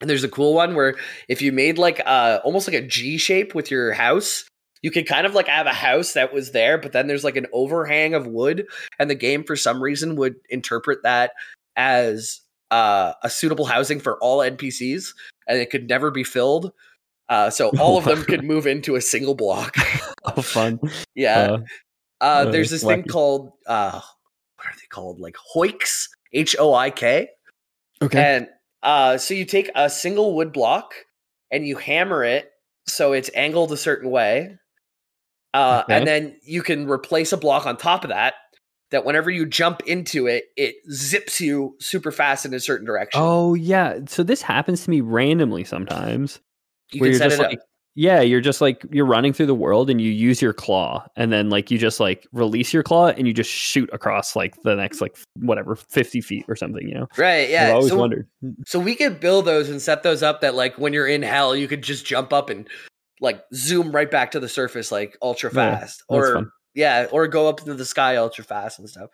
And 0.00 0.10
there's 0.10 0.24
a 0.24 0.28
cool 0.28 0.54
one 0.54 0.74
where 0.74 0.96
if 1.28 1.40
you 1.42 1.52
made 1.52 1.78
like 1.78 2.00
uh 2.06 2.40
almost 2.44 2.68
like 2.68 2.76
a 2.76 2.86
G 2.86 3.18
shape 3.18 3.54
with 3.54 3.70
your 3.70 3.92
house, 3.92 4.44
you 4.82 4.90
could 4.90 5.06
kind 5.06 5.26
of 5.26 5.34
like 5.34 5.48
have 5.48 5.66
a 5.66 5.72
house 5.72 6.12
that 6.12 6.32
was 6.32 6.52
there, 6.52 6.78
but 6.78 6.92
then 6.92 7.06
there's 7.06 7.24
like 7.24 7.36
an 7.36 7.46
overhang 7.52 8.14
of 8.14 8.26
wood, 8.26 8.66
and 8.98 9.10
the 9.10 9.14
game 9.14 9.42
for 9.42 9.56
some 9.56 9.82
reason 9.82 10.16
would 10.16 10.36
interpret 10.50 11.02
that 11.02 11.32
as 11.76 12.40
uh, 12.70 13.12
a 13.22 13.30
suitable 13.30 13.64
housing 13.64 14.00
for 14.00 14.18
all 14.18 14.38
NPCs, 14.38 15.14
and 15.48 15.58
it 15.58 15.70
could 15.70 15.88
never 15.88 16.10
be 16.10 16.24
filled. 16.24 16.72
Uh, 17.28 17.50
so 17.50 17.70
all 17.80 17.98
of 17.98 18.04
them 18.04 18.22
could 18.24 18.44
move 18.44 18.66
into 18.66 18.94
a 18.96 19.00
single 19.00 19.34
block. 19.34 19.74
Oh, 20.36 20.42
fun. 20.42 20.80
yeah. 21.14 21.38
Uh, 21.52 21.58
Uh, 22.20 22.24
uh, 22.24 22.50
there's 22.50 22.70
this 22.70 22.82
thing 22.82 23.04
called 23.04 23.52
uh, 23.68 24.00
what 24.56 24.66
are 24.66 24.74
they 24.74 24.86
called? 24.88 25.20
Like 25.20 25.36
hoiks, 25.54 26.08
H 26.32 26.56
O 26.58 26.74
I 26.74 26.90
K. 26.90 27.28
okay. 28.02 28.36
And 28.36 28.48
uh, 28.82 29.18
so 29.18 29.34
you 29.34 29.44
take 29.44 29.70
a 29.74 29.90
single 29.90 30.34
wood 30.34 30.52
block 30.52 30.94
and 31.50 31.66
you 31.66 31.76
hammer 31.76 32.24
it 32.24 32.50
so 32.86 33.12
it's 33.12 33.30
angled 33.34 33.72
a 33.72 33.76
certain 33.76 34.10
way. 34.10 34.58
Uh, 35.54 35.82
Okay. 35.84 35.96
And 35.96 36.06
then 36.06 36.36
you 36.42 36.62
can 36.62 36.88
replace 36.88 37.32
a 37.32 37.36
block 37.36 37.66
on 37.66 37.76
top 37.76 38.04
of 38.04 38.10
that. 38.10 38.34
That 38.92 39.04
whenever 39.04 39.30
you 39.30 39.46
jump 39.46 39.82
into 39.82 40.28
it, 40.28 40.44
it 40.56 40.76
zips 40.92 41.40
you 41.40 41.76
super 41.80 42.12
fast 42.12 42.46
in 42.46 42.54
a 42.54 42.60
certain 42.60 42.86
direction. 42.86 43.20
Oh 43.20 43.54
yeah. 43.54 43.98
So 44.06 44.22
this 44.22 44.42
happens 44.42 44.84
to 44.84 44.90
me 44.90 45.00
randomly 45.00 45.64
sometimes. 45.64 46.38
you 46.92 47.00
where 47.00 47.10
can 47.10 47.12
you're 47.12 47.30
set 47.30 47.30
just 47.30 47.52
it 47.52 47.58
up. 47.58 47.66
Yeah, 47.98 48.20
you're 48.20 48.42
just 48.42 48.60
like 48.60 48.84
you're 48.90 49.06
running 49.06 49.32
through 49.32 49.46
the 49.46 49.54
world 49.54 49.88
and 49.88 50.00
you 50.00 50.10
use 50.12 50.42
your 50.42 50.52
claw 50.52 51.04
and 51.16 51.32
then 51.32 51.48
like 51.48 51.70
you 51.70 51.78
just 51.78 51.98
like 51.98 52.26
release 52.32 52.72
your 52.72 52.82
claw 52.82 53.06
and 53.08 53.26
you 53.26 53.32
just 53.32 53.50
shoot 53.50 53.88
across 53.92 54.36
like 54.36 54.54
the 54.62 54.76
next 54.76 55.00
like 55.00 55.16
whatever 55.40 55.74
50 55.74 56.20
feet 56.20 56.44
or 56.46 56.54
something, 56.56 56.86
you 56.86 56.94
know. 56.94 57.08
Right, 57.16 57.48
Yeah. 57.48 57.68
I've 57.68 57.74
always 57.76 57.88
So, 57.88 57.96
wondered. 57.96 58.28
so 58.66 58.78
we 58.78 58.94
could 58.94 59.18
build 59.18 59.46
those 59.46 59.68
and 59.70 59.80
set 59.80 60.02
those 60.02 60.22
up 60.22 60.42
that 60.42 60.54
like 60.54 60.76
when 60.78 60.92
you're 60.92 61.06
in 61.08 61.22
hell, 61.22 61.56
you 61.56 61.66
could 61.66 61.82
just 61.82 62.04
jump 62.04 62.32
up 62.34 62.50
and 62.50 62.68
like 63.22 63.42
zoom 63.54 63.90
right 63.92 64.10
back 64.10 64.30
to 64.32 64.40
the 64.40 64.48
surface 64.48 64.92
like 64.92 65.16
ultra 65.22 65.50
fast. 65.50 66.02
that's 66.10 66.28
or 66.28 66.34
fun. 66.34 66.50
yeah, 66.74 67.06
or 67.10 67.26
go 67.28 67.48
up 67.48 67.60
into 67.60 67.72
the 67.74 67.86
sky 67.86 68.16
ultra 68.16 68.44
fast 68.44 68.78
and 68.78 68.88
stuff. 68.90 69.08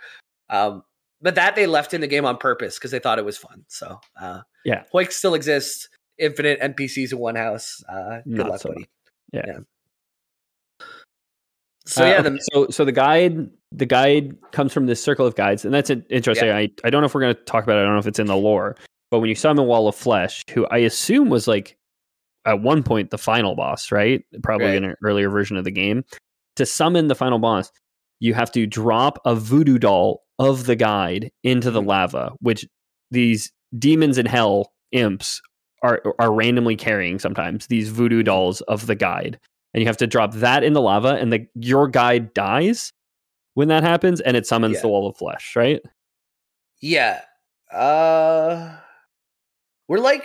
Um, 0.51 0.83
but 1.21 1.37
that 1.37 1.55
they 1.55 1.66
left 1.66 1.95
in 1.95 2.01
the 2.01 2.09
game 2.09 2.25
on 2.25 2.37
purpose 2.37 2.79
because 2.79 2.90
they 2.90 2.99
thought 2.99 3.21
it 3.21 3.25
was 3.25 3.38
fun. 3.38 3.64
So 3.68 4.01
uh, 4.21 4.40
Yeah. 4.64 4.83
Hoik 4.92 5.12
still 5.12 5.35
exists. 5.35 5.88
Infinite 6.18 6.61
NPCs 6.61 7.12
in 7.12 7.18
one 7.18 7.35
house. 7.37 7.83
Uh, 7.88 8.20
good 8.29 8.46
luck, 8.46 8.61
so 8.61 8.70
buddy. 8.70 8.88
Yeah. 9.33 9.59
So 11.87 12.05
Uh, 12.05 12.09
yeah, 12.09 12.22
the, 12.22 12.38
so 12.53 12.68
so 12.70 12.85
the 12.85 12.92
guide 12.92 13.48
the 13.72 13.87
guide 13.87 14.37
comes 14.53 14.72
from 14.72 14.87
this 14.87 15.03
circle 15.03 15.27
of 15.27 15.35
guides, 15.35 15.64
and 15.64 15.75
that's 15.75 15.90
in- 15.90 16.05
interesting. 16.11 16.51
I 16.51 16.68
I 16.85 16.90
don't 16.90 17.01
know 17.03 17.07
if 17.07 17.14
we're 17.14 17.22
going 17.22 17.35
to 17.35 17.42
talk 17.44 17.64
about 17.64 17.77
it. 17.79 17.81
I 17.81 17.85
don't 17.85 17.94
know 17.94 17.98
if 17.98 18.07
it's 18.07 18.18
in 18.20 18.27
the 18.27 18.37
lore, 18.37 18.77
but 19.11 19.18
when 19.18 19.29
you 19.29 19.35
summon 19.35 19.66
Wall 19.66 19.88
of 19.88 19.94
Flesh, 19.96 20.44
who 20.51 20.66
I 20.66 20.79
assume 20.79 21.29
was 21.29 21.48
like 21.48 21.77
at 22.44 22.61
one 22.61 22.83
point 22.83 23.11
the 23.11 23.18
final 23.18 23.55
boss, 23.57 23.90
right? 23.90 24.25
Probably 24.42 24.66
Right. 24.68 24.77
in 24.77 24.85
an 24.85 24.94
earlier 25.03 25.29
version 25.31 25.57
of 25.57 25.64
the 25.64 25.70
game. 25.70 26.05
To 26.57 26.66
summon 26.66 27.09
the 27.09 27.14
final 27.14 27.38
boss, 27.38 27.70
you 28.20 28.35
have 28.35 28.53
to 28.53 28.66
drop 28.66 29.18
a 29.25 29.35
voodoo 29.35 29.79
doll 29.79 30.22
of 30.38 30.66
the 30.66 30.77
guide 30.77 31.31
into 31.42 31.70
the 31.70 31.81
Mhm. 31.83 31.87
lava, 31.87 32.33
which 32.40 32.66
these 33.11 33.53
demons 33.79 34.18
in 34.18 34.27
hell 34.27 34.72
imps 34.92 35.40
are 35.83 36.03
are 36.18 36.33
randomly 36.33 36.77
carrying 36.77 37.18
sometimes 37.18 37.66
these 37.66 37.88
voodoo 37.88 38.23
dolls 38.23 38.61
of 38.62 38.87
the 38.87 38.95
guide 38.95 39.38
and 39.75 39.81
you 39.83 39.87
have 39.87 39.97
to 39.97 40.07
drop 40.07 40.33
that 40.35 40.62
in 40.62 40.73
the 40.75 40.81
lava 40.81 41.14
and 41.16 41.33
the 41.33 41.47
your 41.55 41.88
guide 41.88 42.33
dies 42.35 42.92
when 43.55 43.68
that 43.68 43.83
happens 43.83 44.21
and 44.21 44.37
it 44.37 44.47
summons 44.47 44.77
Yeah. 44.77 44.83
the 44.83 44.88
wall 44.88 45.09
of 45.09 45.16
flesh 45.16 45.55
right 45.57 45.81
yeah. 46.81 47.21
Uh, 47.73 48.77
we're 49.88 49.99
like 49.99 50.25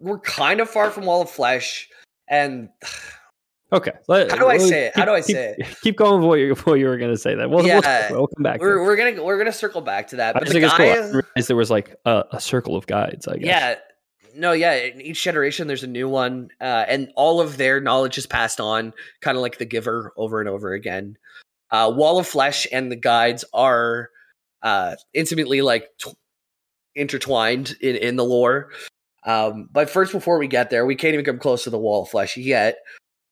we're 0.00 0.18
kind 0.20 0.60
of 0.60 0.68
far 0.68 0.90
from 0.90 1.04
Wall 1.04 1.22
of 1.22 1.30
Flesh, 1.30 1.88
and 2.28 2.68
okay 3.72 3.92
let- 4.08 4.30
How 4.30 4.36
do 4.38 4.48
I 4.48 4.58
say 4.58 4.86
it? 4.86 4.96
How 4.96 5.04
do 5.04 5.12
I 5.12 5.20
keep- 5.20 5.36
it? 5.36 5.58
keep 5.82 5.96
going 5.96 6.20
with 6.20 6.28
what 6.28 6.34
you, 6.38 6.54
what 6.64 6.74
you 6.74 6.86
were 6.86 6.96
going 6.98 7.10
to 7.10 7.16
say 7.18 7.34
That 7.34 7.50
we'll, 7.50 7.66
Yeah, 7.66 7.80
we'll, 8.10 8.20
we'll 8.20 8.26
come 8.28 8.42
back 8.42 8.60
we're 8.60 8.82
we're 8.82 8.96
gonna 8.96 9.22
we're 9.22 9.38
gonna 9.38 9.52
circle 9.52 9.80
back 9.82 10.08
to 10.08 10.16
that. 10.16 10.36
i 10.36 10.40
just 10.40 10.52
the 10.52 10.62
it's 10.62 10.74
cool 10.74 10.86
I 10.86 11.22
guy, 11.36 11.42
there 11.42 11.56
was 11.56 11.70
like 11.70 11.94
a, 12.04 12.24
a 12.32 12.40
circle 12.40 12.76
of 12.76 12.86
guides 12.86 13.28
i 13.28 13.36
guess 13.36 13.46
Yeah. 13.46 13.74
No, 14.36 14.52
yeah. 14.52 14.74
In 14.74 15.00
each 15.00 15.22
generation, 15.22 15.68
there's 15.68 15.84
a 15.84 15.88
new 15.88 16.08
one, 16.08 16.50
uh, 16.60 16.84
and 16.88 17.12
all 17.14 17.40
of 17.40 17.56
their 17.56 17.80
knowledge 17.80 18.18
is 18.18 18.26
passed 18.26 18.60
on, 18.60 18.92
kind 19.20 19.36
of 19.36 19.42
like 19.42 19.58
the 19.58 19.64
Giver, 19.64 20.12
over 20.16 20.40
and 20.40 20.48
over 20.48 20.72
again. 20.72 21.16
Uh, 21.70 21.92
Wall 21.94 22.18
of 22.18 22.26
Flesh 22.26 22.66
and 22.72 22.90
the 22.90 22.96
guides 22.96 23.44
are 23.52 24.10
uh, 24.62 24.96
intimately 25.12 25.62
like 25.62 25.88
tw- 25.98 26.16
intertwined 26.94 27.76
in 27.80 27.96
in 27.96 28.16
the 28.16 28.24
lore. 28.24 28.70
Um, 29.24 29.68
but 29.72 29.88
first, 29.88 30.12
before 30.12 30.38
we 30.38 30.48
get 30.48 30.70
there, 30.70 30.84
we 30.84 30.96
can't 30.96 31.14
even 31.14 31.24
come 31.24 31.38
close 31.38 31.64
to 31.64 31.70
the 31.70 31.78
Wall 31.78 32.02
of 32.02 32.08
Flesh 32.08 32.36
yet, 32.36 32.78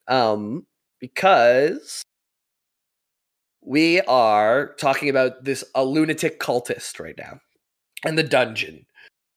um, 0.08 0.66
because 1.00 2.02
we 3.60 4.00
are 4.02 4.74
talking 4.78 5.08
about 5.08 5.44
this 5.44 5.64
a 5.74 5.84
lunatic 5.84 6.40
cultist 6.40 7.00
right 7.00 7.16
now, 7.18 7.40
and 8.04 8.16
the 8.16 8.22
dungeon. 8.22 8.86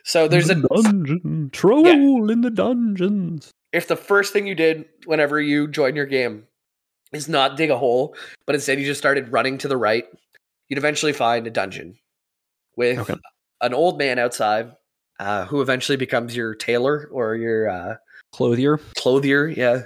So 0.06 0.28
there's 0.28 0.50
a 0.50 0.56
dungeon 0.56 1.50
troll 1.52 2.30
in 2.30 2.42
the 2.42 2.52
dungeons 2.52 3.52
if 3.76 3.90
the 3.90 3.96
first 3.98 4.32
thing 4.32 4.48
you 4.48 4.56
did 4.56 4.86
whenever 5.06 5.42
you 5.42 5.68
join 5.68 5.98
your 5.98 6.06
game 6.06 6.48
is 7.12 7.28
not 7.28 7.58
dig 7.58 7.70
a 7.70 7.78
hole, 7.78 8.16
but 8.46 8.56
instead 8.56 8.80
you 8.80 8.86
just 8.86 9.02
started 9.02 9.32
running 9.32 9.58
to 9.60 9.68
the 9.68 9.76
right, 9.76 10.06
you'd 10.70 10.78
eventually 10.78 11.12
find 11.12 11.46
a 11.46 11.50
dungeon 11.50 11.98
with 12.78 13.00
Okay. 13.00 13.16
an 13.62 13.74
old 13.74 13.98
man 13.98 14.18
outside 14.18 14.72
uh, 15.20 15.46
who 15.46 15.62
eventually 15.62 15.98
becomes 15.98 16.36
your 16.38 16.56
tailor 16.56 17.10
or 17.12 17.36
your 17.36 17.70
uh, 17.70 17.96
clothier 18.34 18.80
clothier. 18.96 19.48
Yeah. 19.50 19.84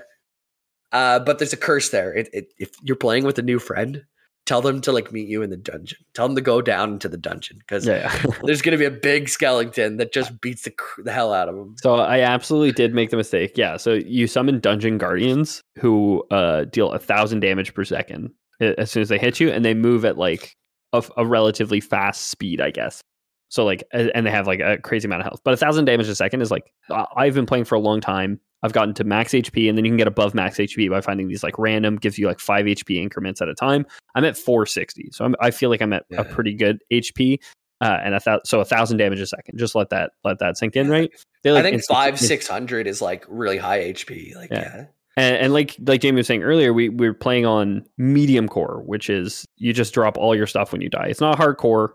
Uh, 0.91 1.19
but 1.19 1.39
there's 1.39 1.53
a 1.53 1.57
curse 1.57 1.89
there. 1.89 2.13
It, 2.13 2.29
it, 2.31 2.53
if 2.59 2.69
you're 2.83 2.95
playing 2.95 3.23
with 3.23 3.39
a 3.39 3.43
new 3.43 3.57
friend, 3.57 4.03
tell 4.49 4.61
them 4.63 4.81
to 4.81 4.91
like 4.91 5.11
meet 5.11 5.27
you 5.27 5.43
in 5.43 5.51
the 5.51 5.57
dungeon. 5.57 5.99
Tell 6.15 6.27
them 6.27 6.35
to 6.35 6.41
go 6.41 6.59
down 6.59 6.93
into 6.93 7.07
the 7.07 7.17
dungeon 7.17 7.59
because 7.59 7.85
yeah 7.85 8.11
there's 8.43 8.63
going 8.63 8.71
to 8.71 8.79
be 8.79 8.85
a 8.85 8.91
big 8.91 9.29
skeleton 9.29 9.97
that 9.97 10.11
just 10.11 10.41
beats 10.41 10.63
the, 10.63 10.71
cr- 10.71 11.03
the 11.03 11.11
hell 11.11 11.31
out 11.31 11.47
of 11.47 11.55
them. 11.55 11.75
So 11.77 11.95
I 11.95 12.21
absolutely 12.21 12.71
did 12.71 12.95
make 12.95 13.11
the 13.11 13.17
mistake. 13.17 13.51
Yeah. 13.55 13.77
So 13.77 13.93
you 13.93 14.25
summon 14.25 14.59
dungeon 14.59 14.97
guardians 14.97 15.61
who 15.77 16.23
uh, 16.31 16.63
deal 16.63 16.91
a 16.91 16.97
thousand 16.97 17.41
damage 17.41 17.75
per 17.75 17.85
second 17.85 18.31
as 18.59 18.89
soon 18.89 19.01
as 19.01 19.09
they 19.09 19.19
hit 19.19 19.39
you, 19.39 19.51
and 19.51 19.63
they 19.63 19.75
move 19.75 20.03
at 20.03 20.17
like 20.17 20.55
a, 20.93 21.03
a 21.15 21.25
relatively 21.25 21.79
fast 21.79 22.27
speed, 22.27 22.59
I 22.59 22.71
guess. 22.71 23.01
So 23.49 23.65
like, 23.65 23.83
and 23.91 24.25
they 24.25 24.31
have 24.31 24.47
like 24.47 24.59
a 24.59 24.77
crazy 24.77 25.07
amount 25.07 25.21
of 25.21 25.25
health. 25.25 25.41
But 25.43 25.53
a 25.53 25.57
thousand 25.57 25.85
damage 25.85 26.07
a 26.07 26.15
second 26.15 26.41
is 26.41 26.51
like 26.51 26.71
I've 27.15 27.33
been 27.33 27.45
playing 27.45 27.65
for 27.65 27.75
a 27.75 27.79
long 27.79 27.99
time. 28.01 28.39
I've 28.61 28.73
gotten 28.73 28.93
to 28.95 29.03
max 29.05 29.31
HP, 29.31 29.69
and 29.69 29.77
then 29.77 29.85
you 29.85 29.91
can 29.91 29.97
get 29.97 30.07
above 30.07 30.33
max 30.33 30.57
HP 30.57 30.89
by 30.89 30.99
finding 31.01 31.29
these 31.29 31.43
like 31.43 31.57
random 31.57 31.95
gives 31.95 32.17
you 32.19 32.27
like 32.27 32.39
five 32.39 32.65
HP 32.65 32.97
increments 33.01 33.41
at 33.41 33.47
a 33.47 33.55
time. 33.55 33.85
I'm 34.15 34.25
at 34.25 34.37
460, 34.37 35.09
so 35.13 35.23
I'm, 35.25 35.33
I 35.39 35.49
feel 35.51 35.69
like 35.69 35.81
I'm 35.81 35.93
at 35.93 36.05
a 36.17 36.25
pretty 36.25 36.53
good 36.53 36.79
HP. 36.91 37.39
Uh, 37.81 37.97
and 38.03 38.13
a 38.13 38.19
thou- 38.23 38.41
so 38.43 38.59
a 38.59 38.65
thousand 38.65 38.97
damage 38.97 39.21
a 39.21 39.25
second. 39.25 39.57
Just 39.57 39.73
let 39.75 39.89
that 39.91 40.11
let 40.25 40.39
that 40.39 40.57
sink 40.57 40.75
in, 40.75 40.89
right? 40.89 41.09
They, 41.43 41.57
I 41.57 41.61
think 41.61 41.75
instant- 41.75 41.95
five 41.95 42.19
six 42.19 42.45
hundred 42.47 42.85
is 42.87 43.01
like 43.01 43.25
really 43.29 43.57
high 43.57 43.79
HP. 43.93 44.35
Like 44.35 44.51
Yeah. 44.51 44.59
yeah, 44.75 44.85
And, 45.15 45.37
and 45.37 45.53
like 45.53 45.77
like 45.87 46.01
Jamie 46.01 46.17
was 46.17 46.27
saying 46.27 46.43
earlier, 46.43 46.73
we 46.73 46.89
we're 46.89 47.13
playing 47.13 47.45
on 47.45 47.85
medium 47.97 48.49
core, 48.49 48.83
which 48.85 49.09
is 49.09 49.45
you 49.55 49.71
just 49.71 49.93
drop 49.93 50.17
all 50.17 50.35
your 50.35 50.45
stuff 50.47 50.73
when 50.73 50.81
you 50.81 50.89
die. 50.89 51.05
It's 51.07 51.21
not 51.21 51.39
hardcore. 51.39 51.91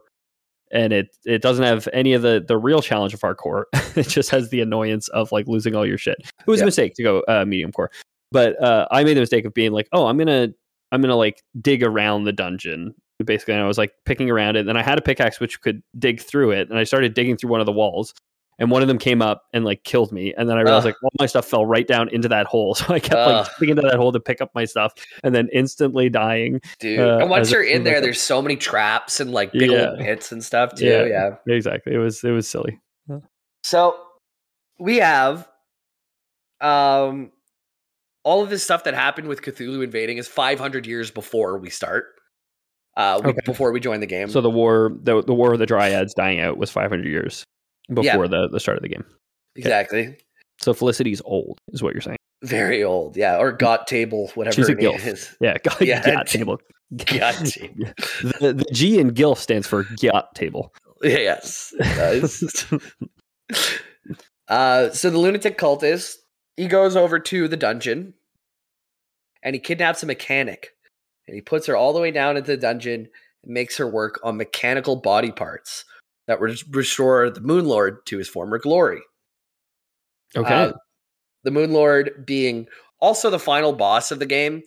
And 0.72 0.92
it 0.92 1.16
it 1.24 1.42
doesn't 1.42 1.64
have 1.64 1.88
any 1.92 2.12
of 2.14 2.22
the 2.22 2.44
the 2.46 2.56
real 2.56 2.80
challenge 2.82 3.14
of 3.14 3.20
hardcore. 3.20 3.64
it 3.96 4.08
just 4.08 4.30
has 4.30 4.50
the 4.50 4.60
annoyance 4.60 5.08
of 5.08 5.30
like 5.32 5.46
losing 5.46 5.74
all 5.76 5.86
your 5.86 5.98
shit. 5.98 6.16
It 6.20 6.46
was 6.46 6.58
Yeah. 6.60 6.64
a 6.64 6.66
mistake 6.66 6.94
to 6.94 7.02
go 7.02 7.22
uh, 7.28 7.44
medium 7.44 7.72
core, 7.72 7.90
but 8.32 8.60
uh, 8.62 8.86
I 8.90 9.04
made 9.04 9.14
the 9.16 9.20
mistake 9.20 9.44
of 9.44 9.54
being 9.54 9.72
like, 9.72 9.88
oh, 9.92 10.06
I'm 10.06 10.18
gonna 10.18 10.48
I'm 10.92 11.00
gonna 11.00 11.16
like 11.16 11.42
dig 11.60 11.82
around 11.82 12.24
the 12.24 12.32
dungeon. 12.32 12.94
Basically, 13.24 13.54
and 13.54 13.62
I 13.62 13.66
was 13.68 13.78
like 13.78 13.92
picking 14.06 14.28
around 14.28 14.56
it. 14.56 14.60
And 14.60 14.68
then 14.68 14.76
I 14.76 14.82
had 14.82 14.98
a 14.98 15.00
pickaxe 15.00 15.38
which 15.38 15.60
could 15.60 15.82
dig 15.98 16.20
through 16.20 16.50
it, 16.50 16.68
and 16.68 16.78
I 16.78 16.82
started 16.84 17.14
digging 17.14 17.36
through 17.36 17.50
one 17.50 17.60
of 17.60 17.66
the 17.66 17.72
walls. 17.72 18.12
And 18.58 18.70
one 18.70 18.82
of 18.82 18.88
them 18.88 18.98
came 18.98 19.20
up 19.20 19.44
and 19.52 19.64
like 19.64 19.82
killed 19.84 20.12
me. 20.12 20.32
And 20.36 20.48
then 20.48 20.56
I 20.56 20.60
realized 20.60 20.86
Ugh. 20.86 20.90
like 20.90 21.02
all 21.02 21.10
my 21.18 21.26
stuff 21.26 21.44
fell 21.46 21.66
right 21.66 21.86
down 21.86 22.08
into 22.10 22.28
that 22.28 22.46
hole. 22.46 22.74
So 22.84 22.94
I 22.94 23.00
kept 23.00 23.14
like 23.14 23.46
Ugh. 23.46 23.48
digging 23.58 23.76
into 23.76 23.88
that 23.88 23.96
hole 23.96 24.12
to 24.12 24.20
pick 24.20 24.40
up 24.40 24.50
my 24.54 24.64
stuff, 24.64 24.92
and 25.24 25.34
then 25.34 25.48
instantly 25.52 26.08
dying. 26.08 26.60
dude. 26.78 27.00
Uh, 27.00 27.18
and 27.20 27.30
once 27.30 27.50
you're 27.50 27.64
in 27.64 27.82
there, 27.84 27.98
a- 27.98 28.00
there's 28.00 28.20
so 28.20 28.40
many 28.40 28.56
traps 28.56 29.18
and 29.20 29.32
like 29.32 29.52
big 29.52 29.70
old 29.70 29.98
pits 29.98 30.30
and 30.32 30.42
stuff 30.44 30.74
too. 30.76 30.86
Yeah. 30.86 31.04
yeah. 31.46 31.54
Exactly. 31.54 31.94
It 31.94 31.98
was 31.98 32.22
it 32.22 32.30
was 32.30 32.48
silly. 32.48 32.78
So 33.62 33.96
we 34.78 34.96
have 34.98 35.48
um 36.60 37.32
all 38.22 38.42
of 38.42 38.50
this 38.50 38.62
stuff 38.64 38.84
that 38.84 38.94
happened 38.94 39.28
with 39.28 39.42
Cthulhu 39.42 39.84
invading 39.84 40.16
is 40.18 40.26
500 40.28 40.86
years 40.86 41.10
before 41.10 41.58
we 41.58 41.68
start. 41.70 42.06
Uh, 42.96 43.20
Okay. 43.24 43.38
before 43.44 43.72
we 43.72 43.80
join 43.80 44.00
the 44.00 44.06
game. 44.06 44.28
So 44.28 44.40
the 44.40 44.48
war, 44.50 44.92
the 45.02 45.22
the 45.22 45.34
war 45.34 45.52
of 45.52 45.58
the 45.58 45.66
Dryads 45.66 46.14
dying 46.14 46.38
out 46.40 46.56
was 46.58 46.70
500 46.70 47.04
years 47.06 47.44
before 47.92 48.28
the 48.28 48.48
the 48.48 48.60
start 48.60 48.76
of 48.78 48.82
the 48.82 48.88
game. 48.88 49.04
exactly. 49.56 50.16
So 50.60 50.72
Felicity's 50.72 51.20
old, 51.24 51.58
is 51.72 51.82
what 51.82 51.94
you're 51.94 52.00
saying. 52.00 52.16
Very 52.42 52.84
old, 52.84 53.16
yeah, 53.16 53.38
or 53.38 53.52
got 53.52 53.86
table, 53.86 54.30
whatever 54.34 54.54
She's 54.54 54.68
a 54.68 54.74
name 54.74 54.92
gilf. 54.92 55.06
is. 55.06 55.36
Yeah, 55.40 55.56
got, 55.58 55.80
Yeah. 55.80 56.02
Gat 56.02 56.26
table. 56.28 56.60
Got 56.96 57.34
table. 57.46 57.86
the, 58.40 58.52
the 58.52 58.66
G 58.72 58.98
in 58.98 59.10
GILF 59.12 59.38
stands 59.38 59.66
for 59.66 59.84
Gat 59.98 60.34
table. 60.34 60.72
Yes, 61.02 61.74
uh, 64.48 64.90
so 64.90 65.10
the 65.10 65.18
lunatic 65.18 65.58
cultist 65.58 66.16
he 66.56 66.66
goes 66.68 66.96
over 66.96 67.18
to 67.18 67.48
the 67.48 67.56
dungeon, 67.56 68.14
and 69.42 69.54
he 69.54 69.60
kidnaps 69.60 70.02
a 70.02 70.06
mechanic, 70.06 70.70
and 71.26 71.34
he 71.34 71.40
puts 71.40 71.66
her 71.66 71.76
all 71.76 71.92
the 71.92 72.00
way 72.00 72.10
down 72.10 72.36
into 72.36 72.52
the 72.52 72.56
dungeon 72.56 73.08
and 73.42 73.52
makes 73.52 73.76
her 73.76 73.88
work 73.88 74.20
on 74.22 74.36
mechanical 74.36 74.96
body 74.96 75.32
parts 75.32 75.84
that 76.26 76.40
would 76.40 76.56
restore 76.74 77.30
the 77.30 77.40
Moon 77.40 77.64
Lord 77.66 78.04
to 78.06 78.18
his 78.18 78.28
former 78.28 78.58
glory. 78.58 79.00
Okay. 80.36 80.54
Uh, 80.54 80.72
the 81.44 81.50
Moon 81.50 81.72
Lord 81.72 82.24
being 82.26 82.66
also 83.00 83.30
the 83.30 83.38
final 83.38 83.72
boss 83.72 84.10
of 84.10 84.18
the 84.18 84.26
game. 84.26 84.62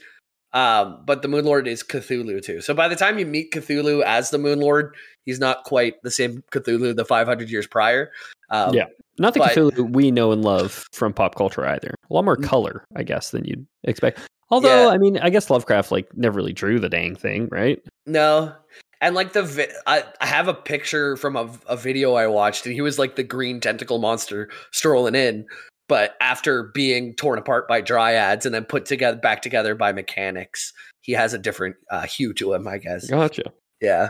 Um, 0.53 1.03
but 1.05 1.21
the 1.21 1.27
Moon 1.27 1.43
Lord 1.45 1.67
is 1.67 1.83
Cthulhu 1.83 2.41
too. 2.41 2.61
So 2.61 2.73
by 2.73 2.87
the 2.87 2.95
time 2.95 3.19
you 3.19 3.25
meet 3.25 3.51
Cthulhu 3.51 4.01
as 4.03 4.29
the 4.29 4.37
Moon 4.37 4.59
Lord, 4.59 4.95
he's 5.25 5.39
not 5.39 5.63
quite 5.65 5.95
the 6.03 6.11
same 6.11 6.43
Cthulhu 6.51 6.95
the 6.95 7.03
500 7.05 7.49
years 7.49 7.67
prior. 7.67 8.11
Um, 8.49 8.73
Yeah. 8.73 8.85
Not 9.19 9.33
the 9.33 9.39
but- 9.41 9.51
Cthulhu 9.51 9.91
we 9.93 10.09
know 10.11 10.31
and 10.31 10.43
love 10.43 10.85
from 10.93 11.11
pop 11.13 11.35
culture 11.35 11.65
either. 11.65 11.93
A 12.09 12.13
lot 12.13 12.23
more 12.23 12.37
Mm. 12.37 12.45
color, 12.45 12.85
I 12.95 13.03
guess, 13.03 13.31
than 13.31 13.43
you'd 13.43 13.67
expect. 13.83 14.19
Although, 14.49 14.87
Yeah. 14.87 14.93
I 14.93 14.97
mean, 14.97 15.17
I 15.17 15.29
guess 15.29 15.49
Lovecraft 15.49 15.91
like 15.91 16.07
never 16.15 16.37
really 16.37 16.53
drew 16.53 16.79
the 16.79 16.89
dang 16.89 17.15
thing, 17.15 17.49
right? 17.51 17.79
No. 18.05 18.53
And 19.01 19.13
like 19.15 19.33
the, 19.33 19.43
vi- 19.43 19.71
I, 19.85 20.03
I 20.21 20.25
have 20.25 20.47
a 20.47 20.53
picture 20.53 21.17
from 21.17 21.35
a, 21.35 21.49
a 21.67 21.77
video 21.77 22.15
I 22.15 22.27
watched, 22.27 22.65
and 22.65 22.73
he 22.73 22.81
was 22.81 22.97
like 22.97 23.15
the 23.15 23.23
green 23.23 23.59
tentacle 23.59 23.99
monster 23.99 24.49
strolling 24.71 25.15
in. 25.15 25.45
But 25.87 26.17
after 26.19 26.63
being 26.73 27.15
torn 27.15 27.39
apart 27.39 27.67
by 27.67 27.81
dryads 27.81 28.45
and 28.45 28.53
then 28.53 28.65
put 28.65 28.85
together 28.85 29.17
back 29.17 29.41
together 29.41 29.73
by 29.73 29.93
mechanics, 29.93 30.73
he 31.01 31.13
has 31.13 31.33
a 31.33 31.37
different 31.37 31.77
uh, 31.89 32.05
hue 32.05 32.33
to 32.33 32.53
him, 32.53 32.67
I 32.67 32.77
guess. 32.77 33.07
Gotcha. 33.09 33.53
Yeah, 33.79 34.09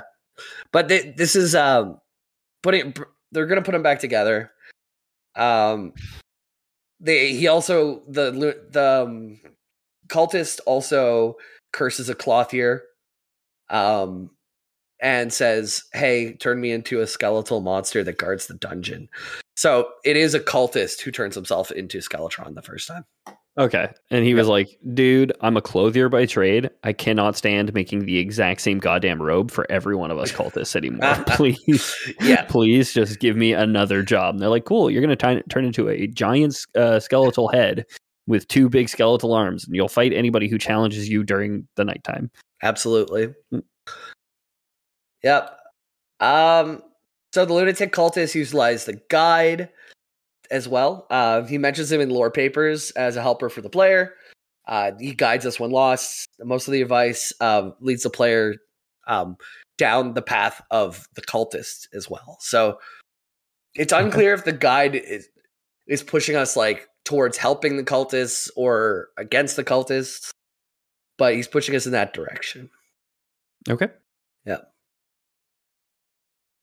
but 0.72 0.88
they, 0.88 1.14
this 1.18 1.36
is 1.36 1.54
um 1.54 2.00
putting. 2.64 2.96
They're 3.32 3.46
gonna 3.46 3.62
put 3.62 3.74
them 3.74 3.84
back 3.84 4.00
together. 4.00 4.52
Um, 5.36 5.94
they 7.00 7.34
he 7.34 7.48
also 7.48 8.02
the 8.08 8.32
the 8.72 9.04
um, 9.04 9.40
cultist 10.08 10.60
also 10.66 11.36
curses 11.74 12.10
a 12.10 12.16
clothier, 12.16 12.82
um, 13.70 14.32
and 15.00 15.32
says, 15.32 15.84
"Hey, 15.94 16.34
turn 16.34 16.60
me 16.62 16.72
into 16.72 17.02
a 17.02 17.08
skeletal 17.08 17.62
monster 17.62 18.04
that 18.04 18.18
guards 18.18 18.48
the 18.48 18.56
dungeon." 18.56 19.10
So 19.56 19.90
it 20.06 20.18
is 20.18 20.34
a 20.34 20.40
cultist 20.40 21.02
who 21.02 21.12
turns 21.12 21.36
himself 21.36 21.72
into 21.72 21.98
Skeletron 22.00 22.56
the 22.56 22.62
first 22.62 22.88
time. 22.88 23.06
Okay. 23.58 23.90
And 24.12 24.24
he 24.24 24.36
was 24.36 24.48
like, 24.48 24.70
dude, 24.94 25.34
I'm 25.42 25.58
a 25.58 25.64
clothier 25.64 26.10
by 26.10 26.28
trade. 26.28 26.70
I 26.84 26.94
cannot 26.94 27.36
stand 27.36 27.74
making 27.74 28.06
the 28.06 28.20
exact 28.20 28.62
same 28.62 28.78
goddamn 28.78 29.20
robe 29.20 29.50
for 29.50 29.66
every 29.72 29.96
one 29.96 30.12
of 30.12 30.20
us 30.20 30.32
cultists 30.32 30.76
anymore. 30.76 31.16
please, 31.30 31.96
Yeah. 32.22 32.44
please 32.44 32.94
just 32.94 33.20
give 33.20 33.36
me 33.36 33.54
another 33.54 34.04
job. 34.04 34.36
And 34.36 34.42
they're 34.44 34.50
like, 34.50 34.66
cool, 34.66 34.92
you're 34.92 35.02
going 35.02 35.18
to 35.18 35.44
turn 35.50 35.66
into 35.66 35.90
a 35.90 36.06
giant 36.06 36.56
uh, 36.76 37.00
skeletal 37.00 37.48
head 37.48 37.86
with 38.28 38.48
two 38.48 38.70
big 38.70 38.90
skeletal 38.90 39.34
arms, 39.34 39.66
and 39.66 39.76
you'll 39.76 39.88
fight 39.88 40.14
anybody 40.14 40.48
who 40.48 40.60
challenges 40.60 41.10
you 41.10 41.24
during 41.24 41.68
the 41.78 41.84
nighttime. 41.86 42.30
Absolutely. 42.62 43.34
Yep. 45.24 45.60
Um. 46.20 46.82
So 47.34 47.46
the 47.46 47.54
lunatic 47.54 47.94
cultist 47.94 48.36
utilized 48.36 48.88
the 48.88 49.02
guide 49.10 49.70
as 50.50 50.68
well. 50.68 51.06
Uh, 51.10 51.44
he 51.44 51.58
mentions 51.58 51.92
him 51.92 52.02
in 52.02 52.10
lore 52.10 52.32
papers 52.32 52.92
as 52.92 53.16
a 53.16 53.22
helper 53.22 53.50
for 53.50 53.62
the 53.62 53.70
player. 53.70 54.14
Uh, 54.68 54.92
he 55.00 55.14
guides 55.14 55.46
us 55.46 55.60
when 55.60 55.72
lost. 55.72 56.28
Most 56.40 56.68
of 56.68 56.74
the 56.74 56.82
advice 56.82 57.34
um, 57.40 57.74
leads 57.80 58.04
the 58.04 58.10
player 58.10 58.56
um, 59.08 59.38
down 59.78 60.14
the 60.14 60.22
path 60.22 60.62
of 60.72 61.08
the 61.16 61.22
cultist 61.22 61.88
as 61.94 62.10
well. 62.10 62.38
So 62.42 62.80
it's 63.76 63.94
unclear 63.94 64.34
if 64.34 64.44
the 64.44 64.52
guide 64.52 64.96
is 64.96 65.30
is 65.88 66.04
pushing 66.04 66.36
us 66.36 66.58
like 66.58 66.88
towards 67.06 67.38
helping 67.38 67.78
the 67.78 67.84
cultists 67.84 68.50
or 68.58 69.08
against 69.18 69.56
the 69.56 69.64
cultists, 69.64 70.32
but 71.18 71.34
he's 71.34 71.48
pushing 71.48 71.76
us 71.76 71.86
in 71.86 71.94
that 71.94 72.14
direction. 72.14 72.70
Okay. 73.70 73.88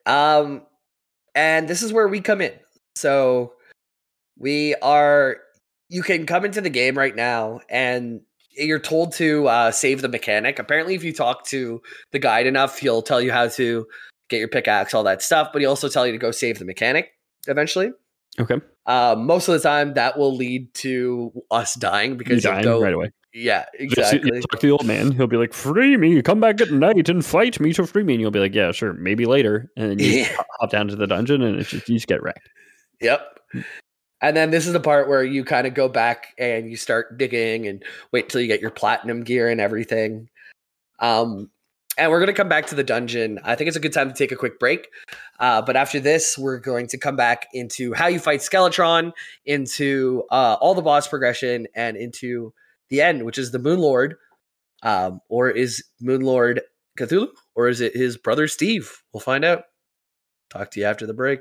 Um, 0.07 0.63
and 1.35 1.69
this 1.69 1.83
is 1.83 1.93
where 1.93 2.09
we 2.09 2.21
come 2.21 2.41
in. 2.41 2.53
So 2.95 3.55
we 4.39 4.75
are. 4.77 5.39
You 5.89 6.03
can 6.03 6.27
come 6.27 6.45
into 6.45 6.61
the 6.61 6.71
game 6.71 6.97
right 6.97 7.15
now, 7.15 7.61
and 7.69 8.21
you're 8.57 8.79
told 8.79 9.13
to 9.15 9.47
uh, 9.49 9.71
save 9.71 10.03
the 10.03 10.09
mechanic. 10.09 10.59
Apparently, 10.59 10.95
if 10.95 11.05
you 11.05 11.13
talk 11.13 11.45
to 11.47 11.83
the 12.13 12.19
guide 12.19 12.47
enough, 12.47 12.79
he'll 12.79 13.03
tell 13.03 13.21
you 13.21 13.33
how 13.33 13.49
to 13.49 13.87
get 14.29 14.39
your 14.39 14.49
pickaxe, 14.49 14.95
all 14.95 15.05
that 15.05 15.23
stuff. 15.23 15.51
But 15.53 15.63
he 15.63 15.67
also 15.67 15.89
tell 15.89 16.07
you 16.07 16.13
to 16.13 16.19
go 16.19 16.31
save 16.31 16.59
the 16.59 16.65
mechanic 16.65 17.11
eventually. 17.47 17.93
Okay. 18.39 18.57
Uh, 18.87 19.15
most 19.19 19.49
of 19.49 19.55
the 19.55 19.61
time, 19.61 19.95
that 19.95 20.19
will 20.19 20.35
lead 20.35 20.73
to 20.75 21.33
us 21.51 21.75
dying 21.75 22.17
because 22.17 22.43
you'll 22.43 22.53
dying 22.53 22.65
go 22.65 22.81
right 22.81 22.95
away. 22.95 23.11
Yeah, 23.35 23.64
exactly. 23.74 24.30
Talk 24.30 24.61
to 24.61 24.66
the 24.66 24.70
old 24.70 24.87
man. 24.87 25.11
He'll 25.11 25.26
be 25.26 25.37
like, 25.37 25.53
"Free 25.53 25.97
me! 25.97 26.22
Come 26.22 26.39
back 26.41 26.61
at 26.61 26.70
night 26.70 27.09
and 27.09 27.24
fight 27.24 27.59
me 27.59 27.72
to 27.72 27.85
free 27.85 28.05
me." 28.05 28.14
And 28.14 28.20
you'll 28.20 28.30
be 28.30 28.39
like, 28.39 28.55
"Yeah, 28.55 28.70
sure, 28.70 28.93
maybe 28.93 29.26
later." 29.26 29.70
And 29.76 29.91
then 29.91 29.99
you 29.99 30.07
Yeah. 30.20 30.37
hop 30.61 30.70
down 30.70 30.87
to 30.89 30.97
the 30.97 31.09
dungeon, 31.09 31.43
and 31.43 31.59
it's 31.59 31.70
just 31.70 31.89
you 31.89 31.97
just 31.97 32.07
get 32.07 32.22
wrecked. 32.22 32.49
Yep. 33.01 33.41
And 34.20 34.37
then 34.37 34.53
this 34.53 34.66
is 34.66 34.72
the 34.72 34.80
part 34.80 35.09
where 35.09 35.24
you 35.24 35.45
kind 35.45 35.66
of 35.66 35.74
go 35.74 35.89
back 35.89 36.28
and 36.39 36.70
you 36.70 36.76
start 36.76 37.18
digging 37.18 37.66
and 37.66 37.82
wait 38.12 38.28
till 38.28 38.41
you 38.41 38.47
get 38.47 38.61
your 38.61 38.70
platinum 38.70 39.24
gear 39.24 39.49
and 39.51 39.61
everything. 39.61 40.30
Um, 41.01 41.51
and 41.99 42.11
we're 42.11 42.20
going 42.20 42.28
to 42.28 42.32
come 42.32 42.49
back 42.49 42.66
to 42.66 42.74
the 42.74 42.85
dungeon. 42.85 43.39
I 43.45 43.55
think 43.55 43.68
it's 43.68 43.76
a 43.76 43.80
good 43.80 43.93
time 43.93 44.09
to 44.09 44.14
take 44.14 44.32
a 44.32 44.37
quick 44.37 44.59
break. 44.59 44.89
Uh, 45.41 45.61
but 45.61 45.76
after 45.76 46.01
this, 46.01 46.39
we're 46.39 46.59
going 46.59 46.87
to 46.89 46.99
come 46.99 47.16
back 47.16 47.49
into 47.53 47.93
how 47.93 48.07
you 48.07 48.18
fight 48.18 48.41
Skeletron, 48.41 49.12
into 49.45 50.24
uh, 50.30 50.57
all 50.61 50.74
the 50.74 50.82
boss 50.82 51.07
progression, 51.07 51.66
and 51.74 51.97
into 51.97 52.53
the 52.95 53.03
end, 53.03 53.24
which 53.24 53.38
is 53.38 53.51
the 53.51 53.59
Moon 53.59 53.80
Lord. 53.80 54.16
Um, 54.82 55.20
or 55.28 55.51
is 55.51 55.82
Moon 56.01 56.20
Lord 56.20 56.61
Cthulhu? 56.99 57.28
Or 57.55 57.68
is 57.68 57.80
it 57.80 57.97
his 57.97 58.16
brother 58.16 58.49
Steve? 58.49 59.03
We'll 59.12 59.20
find 59.20 59.45
out. 59.45 59.64
Talk 60.51 60.70
to 60.72 60.80
you 60.80 60.86
after 60.86 61.07
the 61.07 61.14
break. 61.14 61.40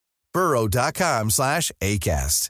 burrow.com 0.33 1.29
slash 1.29 1.71
ACAST. 1.81 2.49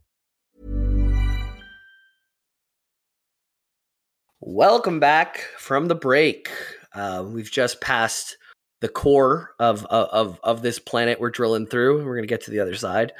Welcome 4.40 5.00
back 5.00 5.42
from 5.58 5.88
the 5.88 5.96
break. 5.96 6.50
Uh, 6.94 7.24
we've 7.28 7.52
just 7.52 7.80
passed 7.80 8.38
the 8.82 8.90
core 8.90 9.52
of, 9.60 9.86
of 9.86 10.40
of 10.44 10.62
this 10.64 10.80
planet 10.80 11.20
we're 11.20 11.30
drilling 11.30 11.68
through. 11.68 12.04
We're 12.04 12.16
gonna 12.16 12.28
get 12.28 12.42
to 12.46 12.52
the 12.52 12.60
other 12.60 12.76
side. 12.76 13.14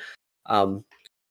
Um, 0.48 0.84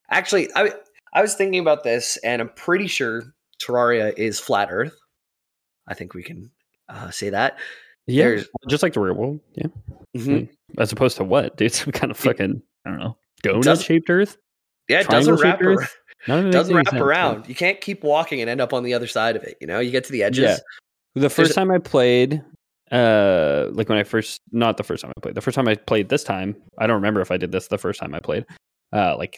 actually, 0.09 0.49
I 0.55 0.71
I 1.13 1.21
was 1.21 1.35
thinking 1.35 1.59
about 1.59 1.83
this, 1.83 2.17
and 2.23 2.41
I'm 2.41 2.49
pretty 2.49 2.87
sure 2.87 3.23
Terraria 3.61 4.17
is 4.17 4.39
flat 4.39 4.69
Earth. 4.71 4.95
I 5.87 5.93
think 5.93 6.13
we 6.13 6.23
can 6.23 6.49
uh, 6.87 7.11
say 7.11 7.29
that. 7.31 7.59
Yeah, 8.07 8.23
There's- 8.25 8.47
just 8.69 8.83
like 8.83 8.93
the 8.93 9.01
real 9.01 9.13
world. 9.15 9.39
Yeah, 9.55 9.67
Mm-hmm. 10.15 10.45
as 10.81 10.91
opposed 10.93 11.17
to 11.17 11.23
what, 11.25 11.57
dude? 11.57 11.73
Some 11.73 11.91
kind 11.91 12.11
of 12.11 12.17
fucking 12.17 12.61
I 12.85 12.89
don't 12.89 12.99
know 12.99 13.17
donut 13.43 13.83
shaped 13.83 14.09
Earth. 14.09 14.37
Yeah, 14.87 15.01
it 15.01 15.07
doesn't 15.09 15.35
wrap 15.35 15.59
Triangle-shaped 15.59 15.81
Earth? 15.81 15.97
None 16.27 16.47
it 16.47 16.51
doesn't 16.51 16.75
wrap 16.75 16.89
sense, 16.89 17.01
around. 17.01 17.47
You 17.47 17.55
can't 17.55 17.81
keep 17.81 18.03
walking 18.03 18.41
and 18.41 18.49
end 18.49 18.61
up 18.61 18.73
on 18.73 18.83
the 18.83 18.93
other 18.93 19.07
side 19.07 19.35
of 19.35 19.43
it. 19.43 19.57
You 19.61 19.67
know, 19.67 19.79
you 19.79 19.91
get 19.91 20.03
to 20.05 20.11
the 20.11 20.23
edges. 20.23 20.43
Yeah. 20.43 20.57
The 21.21 21.29
first 21.29 21.51
a- 21.51 21.53
time 21.55 21.71
I 21.71 21.79
played, 21.79 22.43
uh, 22.91 23.67
like 23.71 23.89
when 23.89 23.97
I 23.97 24.03
first, 24.03 24.39
not 24.51 24.77
the 24.77 24.83
first 24.83 25.01
time 25.01 25.11
I 25.17 25.19
played, 25.21 25.35
the 25.35 25.41
first 25.41 25.55
time 25.55 25.67
I 25.67 25.75
played 25.75 26.09
this 26.09 26.23
time, 26.23 26.55
I 26.77 26.87
don't 26.87 26.95
remember 26.95 27.21
if 27.21 27.31
I 27.31 27.37
did 27.37 27.51
this 27.51 27.67
the 27.67 27.77
first 27.77 27.99
time 27.99 28.13
I 28.13 28.19
played, 28.19 28.45
uh, 28.93 29.15
like 29.17 29.37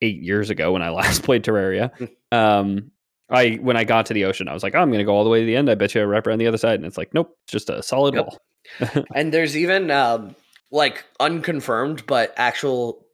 eight 0.00 0.20
years 0.22 0.50
ago 0.50 0.72
when 0.72 0.82
I 0.82 0.90
last 1.00 1.22
played 1.24 1.44
Terraria. 1.44 1.90
um, 2.32 2.90
I 3.30 3.54
when 3.60 3.76
I 3.76 3.84
got 3.84 4.06
to 4.06 4.14
the 4.14 4.24
ocean, 4.24 4.48
I 4.48 4.54
was 4.54 4.62
like, 4.62 4.74
oh, 4.74 4.78
I'm 4.78 4.90
gonna 4.90 5.04
go 5.04 5.14
all 5.14 5.24
the 5.24 5.30
way 5.30 5.40
to 5.40 5.46
the 5.46 5.56
end. 5.56 5.68
I 5.68 5.74
bet 5.74 5.94
you 5.94 6.00
I 6.00 6.04
wrap 6.04 6.26
around 6.26 6.38
the 6.38 6.46
other 6.46 6.56
side, 6.56 6.76
and 6.76 6.86
it's 6.86 6.96
like, 6.96 7.12
nope, 7.12 7.36
just 7.46 7.68
a 7.68 7.82
solid 7.82 8.14
Yep. 8.14 8.26
wall. 8.26 9.04
And 9.14 9.32
there's 9.32 9.56
even 9.56 9.90
um, 9.90 10.34
like 10.70 11.04
unconfirmed 11.20 12.06
but 12.06 12.32
actual 12.36 13.04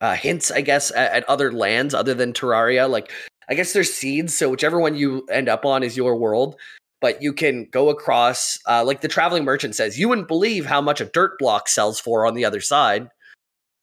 uh, 0.00 0.14
hints, 0.14 0.50
I 0.50 0.60
guess, 0.60 0.90
at, 0.90 1.12
at 1.12 1.28
other 1.28 1.52
lands 1.52 1.94
other 1.94 2.14
than 2.14 2.32
Terraria. 2.32 2.88
Like 2.88 3.10
I 3.48 3.54
guess 3.54 3.72
there's 3.72 3.92
seeds, 3.92 4.34
so 4.34 4.50
whichever 4.50 4.78
one 4.78 4.94
you 4.96 5.26
end 5.30 5.48
up 5.48 5.64
on 5.64 5.82
is 5.82 5.96
your 5.96 6.16
world. 6.16 6.56
But 7.00 7.22
you 7.22 7.32
can 7.32 7.68
go 7.70 7.90
across, 7.90 8.58
uh, 8.68 8.84
like 8.84 9.02
the 9.02 9.08
traveling 9.08 9.44
merchant 9.44 9.76
says, 9.76 10.00
you 10.00 10.08
wouldn't 10.08 10.26
believe 10.26 10.66
how 10.66 10.80
much 10.80 11.00
a 11.00 11.04
dirt 11.04 11.38
block 11.38 11.68
sells 11.68 12.00
for 12.00 12.26
on 12.26 12.34
the 12.34 12.44
other 12.44 12.60
side. 12.60 13.08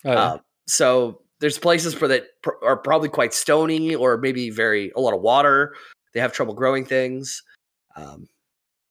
Oh, 0.04 0.12
yeah. 0.12 0.20
Uh, 0.20 0.38
so 0.68 1.22
there's 1.40 1.58
places 1.58 1.94
for 1.94 2.10
that 2.10 2.26
pr- 2.44 2.62
are 2.62 2.76
probably 2.76 3.08
quite 3.08 3.34
stony 3.34 3.96
or 3.96 4.18
maybe 4.18 4.50
very 4.50 4.92
a 4.98 5.00
lot 5.00 5.14
of 5.14 5.22
water. 5.22 5.76
They 6.14 6.20
have 6.20 6.34
trouble 6.34 6.54
growing 6.54 6.84
things. 6.84 7.42
Um, 7.96 8.28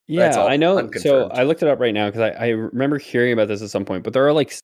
Yeah, 0.06 0.42
I 0.44 0.56
know. 0.56 0.90
So. 0.96 1.28
I 1.28 1.44
looked 1.44 1.62
it 1.62 1.68
up 1.68 1.80
right 1.80 1.94
now 1.94 2.08
because 2.08 2.20
I, 2.20 2.46
I 2.46 2.48
remember 2.48 2.98
hearing 2.98 3.32
about 3.32 3.48
this 3.48 3.62
at 3.62 3.70
some 3.70 3.84
point. 3.84 4.04
But 4.04 4.12
there 4.12 4.26
are 4.26 4.32
like 4.32 4.54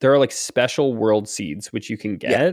there 0.00 0.12
are 0.12 0.18
like 0.18 0.32
special 0.32 0.94
world 0.94 1.28
seeds 1.28 1.72
which 1.72 1.90
you 1.90 1.96
can 1.96 2.16
get. 2.16 2.30
Yeah. 2.30 2.52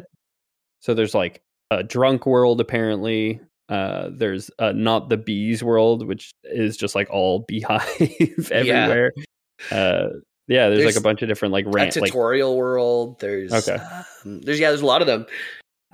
So 0.80 0.94
there's 0.94 1.14
like 1.14 1.42
a 1.72 1.84
drunk 1.84 2.26
world 2.26 2.62
apparently. 2.62 3.40
Uh, 3.70 4.10
there's 4.12 4.52
uh, 4.60 4.74
not 4.74 5.10
the 5.10 5.18
bees 5.18 5.64
world, 5.64 6.06
which 6.06 6.32
is 6.44 6.78
just 6.78 6.96
like 6.96 7.10
all 7.10 7.46
beehive 7.48 7.88
everywhere. 8.52 9.14
Uh, 9.72 10.10
yeah, 10.48 10.70
there's, 10.70 10.86
like 10.86 10.98
a 10.98 11.02
bunch 11.02 11.22
of 11.22 11.30
different 11.30 11.54
like 11.54 11.66
rant 11.68 11.96
like 11.96 12.12
tutorial 12.12 12.58
world. 12.58 13.20
There's 13.20 13.54
Okay. 13.54 13.82
um, 14.26 14.42
there's 14.42 14.60
yeah, 14.60 14.70
there's 14.70 14.82
a 14.82 14.86
lot 14.86 15.02
of 15.02 15.08
them. 15.08 15.26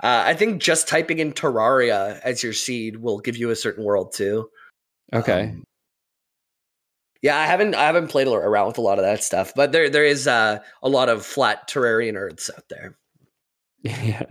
Uh, 0.02 0.24
I 0.26 0.34
think 0.34 0.60
just 0.60 0.88
typing 0.88 1.18
in 1.18 1.32
Terraria 1.32 2.20
as 2.24 2.42
your 2.42 2.52
seed 2.52 2.96
will 2.96 3.20
give 3.20 3.36
you 3.36 3.50
a 3.50 3.56
certain 3.56 3.84
world 3.84 4.12
too. 4.12 4.48
okay. 5.12 5.50
Um, 5.50 5.64
yeah, 7.22 7.38
I 7.38 7.46
haven't 7.46 7.74
I 7.74 7.84
haven't 7.84 8.08
played 8.08 8.28
around 8.28 8.68
with 8.68 8.78
a 8.78 8.82
lot 8.82 8.98
of 8.98 9.04
that 9.04 9.22
stuff, 9.22 9.52
but 9.54 9.72
there 9.72 9.90
there 9.90 10.04
is 10.04 10.26
uh, 10.26 10.58
a 10.82 10.88
lot 10.88 11.08
of 11.08 11.24
flat 11.24 11.68
Terrarian 11.68 12.14
Earths 12.14 12.50
out 12.54 12.64
there. 12.70 12.96
yeah. 13.82 14.24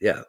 Yeah. 0.00 0.22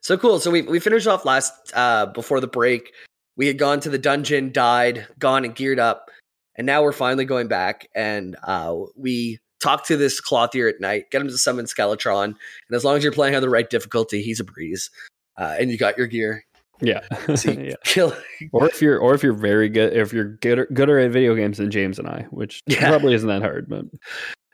So 0.00 0.16
cool. 0.16 0.38
So 0.38 0.50
we 0.50 0.62
we 0.62 0.80
finished 0.80 1.06
off 1.06 1.24
last 1.24 1.52
uh 1.74 2.06
before 2.06 2.40
the 2.40 2.46
break. 2.46 2.92
We 3.36 3.46
had 3.46 3.58
gone 3.58 3.80
to 3.80 3.90
the 3.90 3.98
dungeon, 3.98 4.52
died, 4.52 5.06
gone 5.18 5.44
and 5.44 5.54
geared 5.54 5.78
up, 5.78 6.10
and 6.56 6.66
now 6.66 6.82
we're 6.82 6.92
finally 6.92 7.24
going 7.24 7.48
back 7.48 7.88
and 7.94 8.36
uh 8.44 8.74
we 8.96 9.38
talk 9.60 9.86
to 9.86 9.96
this 9.96 10.20
clothier 10.20 10.68
at 10.68 10.80
night, 10.80 11.10
get 11.10 11.22
him 11.22 11.28
to 11.28 11.38
summon 11.38 11.64
Skeletron, 11.64 12.24
and 12.24 12.36
as 12.76 12.84
long 12.84 12.96
as 12.96 13.02
you're 13.02 13.12
playing 13.12 13.34
on 13.34 13.42
the 13.42 13.48
right 13.48 13.68
difficulty, 13.68 14.22
he's 14.22 14.40
a 14.40 14.44
breeze. 14.44 14.90
Uh, 15.36 15.56
and 15.58 15.70
you 15.70 15.78
got 15.78 15.98
your 15.98 16.06
gear. 16.06 16.44
Yeah. 16.84 17.00
So 17.36 17.50
yeah. 17.58 17.74
kill 17.84 18.14
Or 18.52 18.66
if 18.68 18.80
you're 18.82 18.98
or 18.98 19.14
if 19.14 19.22
you're 19.22 19.32
very 19.32 19.68
good 19.68 19.92
if 19.92 20.12
you're 20.12 20.36
good 20.36 20.66
gooder 20.74 20.98
at 20.98 21.10
video 21.10 21.34
games 21.34 21.58
than 21.58 21.70
James 21.70 21.98
and 21.98 22.08
I, 22.08 22.26
which 22.30 22.60
Yeah. 22.66 22.88
probably 22.88 23.14
isn't 23.14 23.28
that 23.28 23.42
hard, 23.42 23.68
but 23.68 23.84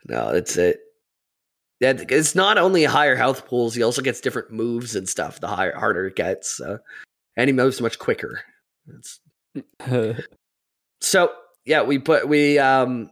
No, 0.06 0.32
that's 0.32 0.56
it. 0.56 0.78
Yeah, 1.80 1.94
it's 1.96 2.34
not 2.34 2.58
only 2.58 2.84
higher 2.84 3.16
health 3.16 3.46
pools, 3.46 3.74
he 3.74 3.82
also 3.82 4.02
gets 4.02 4.20
different 4.20 4.50
moves 4.52 4.94
and 4.94 5.08
stuff 5.08 5.40
the 5.40 5.48
higher 5.48 5.74
harder 5.78 6.06
it 6.06 6.16
gets. 6.16 6.54
So. 6.56 6.78
And 7.36 7.48
he 7.48 7.52
moves 7.52 7.80
much 7.80 7.98
quicker. 7.98 8.40
So 11.02 11.32
yeah 11.66 11.82
we 11.82 11.98
put 11.98 12.28
we 12.28 12.58
um 12.58 13.10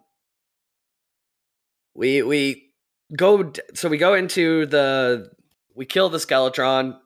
we 1.95 2.23
we 2.23 2.71
go 3.17 3.53
so 3.75 3.89
we 3.89 3.97
go 3.99 4.15
into 4.15 4.67
the 4.67 5.31
we 5.75 5.87
kill 5.87 6.09
the 6.09 6.19
skeletron 6.19 6.99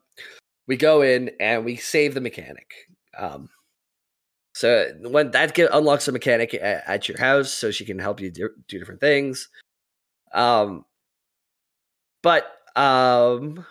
we 0.67 0.77
go 0.77 1.01
in 1.01 1.31
and 1.39 1.65
we 1.65 1.75
save 1.75 2.13
the 2.13 2.21
mechanic 2.21 2.73
um 3.17 3.49
so 4.55 4.91
when 5.01 5.31
that 5.31 5.55
get, 5.55 5.69
unlocks 5.73 6.07
a 6.07 6.11
mechanic 6.11 6.53
at, 6.53 6.83
at 6.85 7.07
your 7.07 7.17
house 7.17 7.51
so 7.51 7.71
she 7.71 7.85
can 7.85 7.97
help 7.97 8.19
you 8.19 8.29
do, 8.29 8.49
do 8.67 8.79
different 8.79 9.01
things 9.01 9.49
um 10.33 10.85
but 12.21 12.51
um 12.75 13.65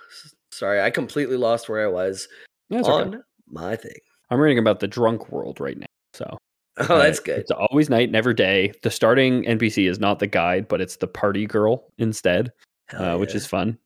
sorry 0.51 0.80
i 0.80 0.90
completely 0.90 1.36
lost 1.36 1.68
where 1.68 1.84
i 1.84 1.90
was 1.90 2.28
that's 2.70 2.88
on 2.88 3.09
okay. 3.09 3.18
my 3.49 3.76
thing 3.76 3.99
I'm 4.32 4.40
reading 4.40 4.59
about 4.59 4.80
the 4.80 4.88
drunk 4.88 5.30
world 5.30 5.61
right 5.61 5.76
now. 5.76 5.84
So 6.14 6.38
oh 6.78 6.99
that's 6.99 7.20
good 7.20 7.40
It's 7.40 7.51
always 7.51 7.90
night, 7.90 8.11
never 8.11 8.32
day. 8.32 8.72
The 8.82 8.90
starting 8.90 9.45
NPC 9.45 9.86
is 9.86 10.01
not 10.01 10.20
the 10.20 10.26
guide, 10.26 10.68
but 10.68 10.80
it's 10.80 10.97
the 10.97 11.07
party 11.07 11.45
girl 11.45 11.84
instead, 11.99 12.51
uh, 12.95 13.18
which 13.18 13.34
is 13.34 13.47
fun. 13.47 13.76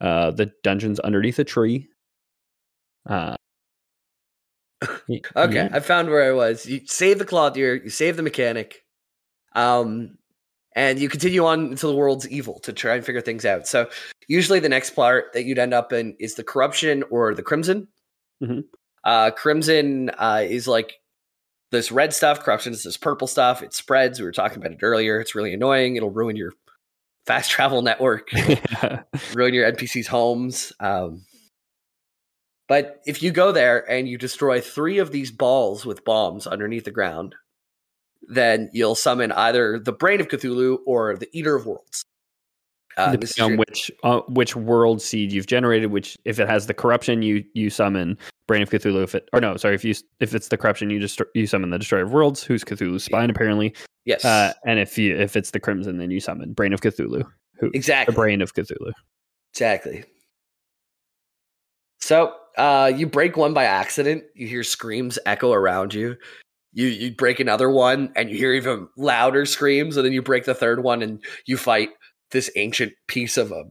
Uh, 0.00 0.30
the 0.30 0.52
dungeon's 0.62 1.00
underneath 1.00 1.40
a 1.40 1.44
tree. 1.44 1.88
Uh, 3.06 3.36
Okay, 5.36 5.54
yeah. 5.54 5.68
I 5.72 5.80
found 5.80 6.10
where 6.10 6.28
I 6.28 6.32
was. 6.32 6.66
You 6.66 6.80
save 6.86 7.18
the 7.18 7.24
clothier, 7.24 7.74
you 7.82 7.90
save 7.90 8.16
the 8.16 8.22
mechanic, 8.22 8.84
um, 9.54 10.18
and 10.74 10.98
you 10.98 11.08
continue 11.08 11.44
on 11.46 11.60
until 11.66 11.90
the 11.90 11.96
world's 11.96 12.28
evil 12.28 12.58
to 12.60 12.72
try 12.72 12.94
and 12.96 13.04
figure 13.04 13.20
things 13.22 13.44
out. 13.46 13.66
So 13.66 13.88
usually 14.28 14.60
the 14.60 14.68
next 14.68 14.90
part 14.90 15.32
that 15.32 15.44
you'd 15.44 15.58
end 15.58 15.72
up 15.72 15.92
in 15.92 16.14
is 16.20 16.34
the 16.34 16.44
corruption 16.44 17.04
or 17.10 17.34
the 17.34 17.42
crimson. 17.42 17.88
Mhm. 18.42 18.64
Uh, 19.04 19.30
crimson 19.30 20.10
uh, 20.18 20.42
is 20.46 20.68
like 20.68 20.94
this 21.70 21.90
red 21.90 22.12
stuff. 22.12 22.40
Corruption 22.40 22.72
is 22.72 22.82
this 22.82 22.96
purple 22.98 23.26
stuff. 23.28 23.62
It 23.62 23.72
spreads. 23.72 24.18
We 24.20 24.26
were 24.26 24.32
talking 24.32 24.58
about 24.58 24.72
it 24.72 24.78
earlier. 24.82 25.20
It's 25.20 25.34
really 25.34 25.54
annoying. 25.54 25.96
It'll 25.96 26.10
ruin 26.10 26.36
your 26.36 26.52
fast 27.24 27.50
travel 27.52 27.80
network. 27.80 28.28
ruin 29.34 29.54
your 29.54 29.70
NPCs' 29.72 30.06
homes. 30.06 30.72
Um, 30.80 31.24
but 32.68 33.00
if 33.06 33.22
you 33.22 33.30
go 33.30 33.52
there 33.52 33.88
and 33.90 34.08
you 34.08 34.18
destroy 34.18 34.60
three 34.60 34.98
of 34.98 35.12
these 35.12 35.30
balls 35.30 35.84
with 35.86 36.04
bombs 36.04 36.46
underneath 36.46 36.84
the 36.84 36.90
ground, 36.90 37.34
then 38.28 38.70
you'll 38.72 38.94
summon 38.96 39.30
either 39.32 39.78
the 39.78 39.92
Brain 39.92 40.20
of 40.20 40.28
Cthulhu 40.28 40.78
or 40.86 41.16
the 41.16 41.28
Eater 41.32 41.54
of 41.56 41.66
Worlds. 41.66 42.02
Uh, 42.96 43.12
Depending 43.12 43.44
on 43.44 43.50
your- 43.50 43.58
which 43.58 43.90
uh, 44.04 44.20
which 44.28 44.56
world 44.56 45.02
seed 45.02 45.30
you've 45.30 45.46
generated, 45.46 45.90
which 45.92 46.16
if 46.24 46.40
it 46.40 46.48
has 46.48 46.66
the 46.66 46.72
corruption, 46.74 47.20
you 47.22 47.44
you 47.52 47.68
summon 47.68 48.16
Brain 48.48 48.62
of 48.62 48.70
Cthulhu. 48.70 49.02
If 49.04 49.14
it 49.14 49.28
or 49.34 49.40
no, 49.40 49.56
sorry, 49.58 49.74
if 49.74 49.84
you 49.84 49.94
if 50.20 50.34
it's 50.34 50.48
the 50.48 50.56
corruption, 50.56 50.88
you 50.88 50.98
just 50.98 51.20
you 51.34 51.46
summon 51.46 51.68
the 51.68 51.78
Destroyer 51.78 52.04
of 52.04 52.12
Worlds, 52.12 52.42
who's 52.42 52.64
Cthulhu's 52.64 53.04
spine 53.04 53.28
apparently. 53.28 53.74
yes, 54.06 54.24
Uh, 54.24 54.54
and 54.64 54.78
if 54.78 54.96
you 54.96 55.14
if 55.14 55.36
it's 55.36 55.50
the 55.50 55.60
Crimson, 55.60 55.98
then 55.98 56.10
you 56.10 56.20
summon 56.20 56.54
Brain 56.54 56.72
of 56.72 56.80
Cthulhu, 56.80 57.22
who 57.60 57.70
exactly, 57.74 58.12
the 58.12 58.16
Brain 58.16 58.40
of 58.40 58.54
Cthulhu. 58.54 58.92
exactly. 59.52 60.02
So 62.00 62.34
uh, 62.56 62.92
you 62.94 63.06
break 63.06 63.36
one 63.36 63.54
by 63.54 63.64
accident. 63.64 64.24
You 64.34 64.46
hear 64.46 64.62
screams 64.62 65.18
echo 65.26 65.52
around 65.52 65.94
you. 65.94 66.16
You 66.72 66.88
you 66.88 67.14
break 67.14 67.40
another 67.40 67.70
one, 67.70 68.12
and 68.16 68.30
you 68.30 68.36
hear 68.36 68.52
even 68.52 68.88
louder 68.96 69.46
screams. 69.46 69.96
And 69.96 70.04
then 70.04 70.12
you 70.12 70.22
break 70.22 70.44
the 70.44 70.54
third 70.54 70.82
one, 70.82 71.02
and 71.02 71.22
you 71.46 71.56
fight 71.56 71.90
this 72.30 72.50
ancient 72.56 72.92
piece 73.06 73.36
of 73.36 73.52
a 73.52 73.64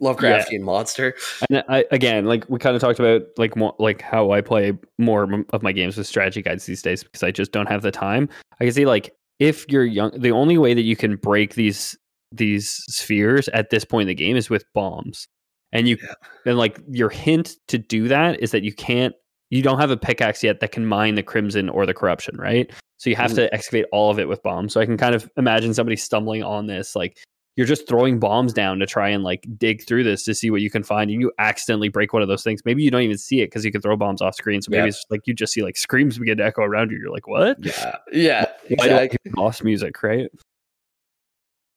Lovecraftian 0.00 0.60
monster. 0.62 1.14
And 1.50 1.62
I, 1.68 1.84
again, 1.90 2.24
like 2.24 2.48
we 2.48 2.58
kind 2.58 2.74
of 2.74 2.80
talked 2.80 2.98
about, 2.98 3.22
like 3.36 3.56
more 3.56 3.74
like 3.78 4.00
how 4.00 4.32
I 4.32 4.40
play 4.40 4.72
more 4.98 5.44
of 5.50 5.62
my 5.62 5.72
games 5.72 5.96
with 5.96 6.06
strategy 6.06 6.42
guides 6.42 6.64
these 6.64 6.82
days 6.82 7.04
because 7.04 7.22
I 7.22 7.30
just 7.30 7.52
don't 7.52 7.68
have 7.68 7.82
the 7.82 7.90
time. 7.90 8.28
I 8.60 8.64
can 8.64 8.72
see 8.72 8.86
like 8.86 9.14
if 9.38 9.66
you're 9.68 9.84
young, 9.84 10.12
the 10.18 10.32
only 10.32 10.58
way 10.58 10.74
that 10.74 10.82
you 10.82 10.96
can 10.96 11.16
break 11.16 11.54
these 11.54 11.96
these 12.32 12.70
spheres 12.88 13.48
at 13.48 13.70
this 13.70 13.84
point 13.84 14.02
in 14.02 14.08
the 14.08 14.14
game 14.14 14.36
is 14.36 14.48
with 14.48 14.64
bombs. 14.72 15.26
And 15.72 15.86
you 15.88 15.96
Yeah. 16.02 16.14
and 16.46 16.58
like 16.58 16.80
your 16.88 17.08
hint 17.10 17.56
to 17.68 17.78
do 17.78 18.08
that 18.08 18.40
is 18.40 18.50
that 18.52 18.62
you 18.64 18.72
can't 18.72 19.14
you 19.50 19.62
don't 19.62 19.80
have 19.80 19.90
a 19.90 19.96
pickaxe 19.96 20.44
yet 20.44 20.60
that 20.60 20.70
can 20.70 20.86
mine 20.86 21.16
the 21.16 21.22
crimson 21.24 21.68
or 21.68 21.84
the 21.84 21.92
corruption, 21.94 22.36
right? 22.36 22.70
So 22.98 23.10
you 23.10 23.16
have 23.16 23.32
Mhm. 23.32 23.36
to 23.36 23.54
excavate 23.54 23.86
all 23.90 24.08
of 24.10 24.18
it 24.20 24.28
with 24.28 24.40
bombs. 24.44 24.72
So 24.72 24.80
I 24.80 24.86
can 24.86 24.96
kind 24.96 25.12
of 25.14 25.28
imagine 25.36 25.74
somebody 25.74 25.96
stumbling 25.96 26.42
on 26.44 26.66
this 26.66 26.94
like 26.94 27.18
you're 27.56 27.66
just 27.66 27.88
throwing 27.88 28.20
bombs 28.20 28.52
down 28.52 28.78
to 28.78 28.86
try 28.86 29.08
and 29.08 29.24
like 29.24 29.44
dig 29.58 29.82
through 29.84 30.04
this 30.04 30.22
to 30.24 30.34
see 30.34 30.50
what 30.50 30.60
you 30.60 30.70
can 30.70 30.84
find 30.84 31.10
and 31.10 31.20
you 31.20 31.32
accidentally 31.38 31.88
break 31.88 32.12
one 32.12 32.22
of 32.22 32.28
those 32.28 32.44
things. 32.44 32.62
Maybe 32.64 32.82
you 32.84 32.92
don't 32.92 33.02
even 33.02 33.18
see 33.18 33.40
it 33.40 33.46
because 33.46 33.64
you 33.64 33.72
can 33.72 33.80
throw 33.80 33.96
bombs 33.96 34.22
off 34.22 34.36
screen. 34.36 34.62
So 34.62 34.70
maybe 34.70 34.82
Yeah. 34.82 34.86
it's 34.88 35.04
like 35.10 35.22
you 35.26 35.34
just 35.34 35.52
see 35.52 35.62
like 35.62 35.76
screams 35.76 36.16
begin 36.16 36.38
to 36.38 36.44
echo 36.44 36.62
around 36.62 36.92
you. 36.92 36.98
You're 36.98 37.10
like, 37.10 37.26
what? 37.26 37.56
Yeah. 37.64 37.96
Yeah. 38.12 38.44
Why 38.76 38.86
do 38.88 38.94
I 38.94 39.02
Exactly. 39.02 39.18
hear 39.24 39.32
boss 39.34 39.62
music, 39.64 40.00
right? 40.04 40.28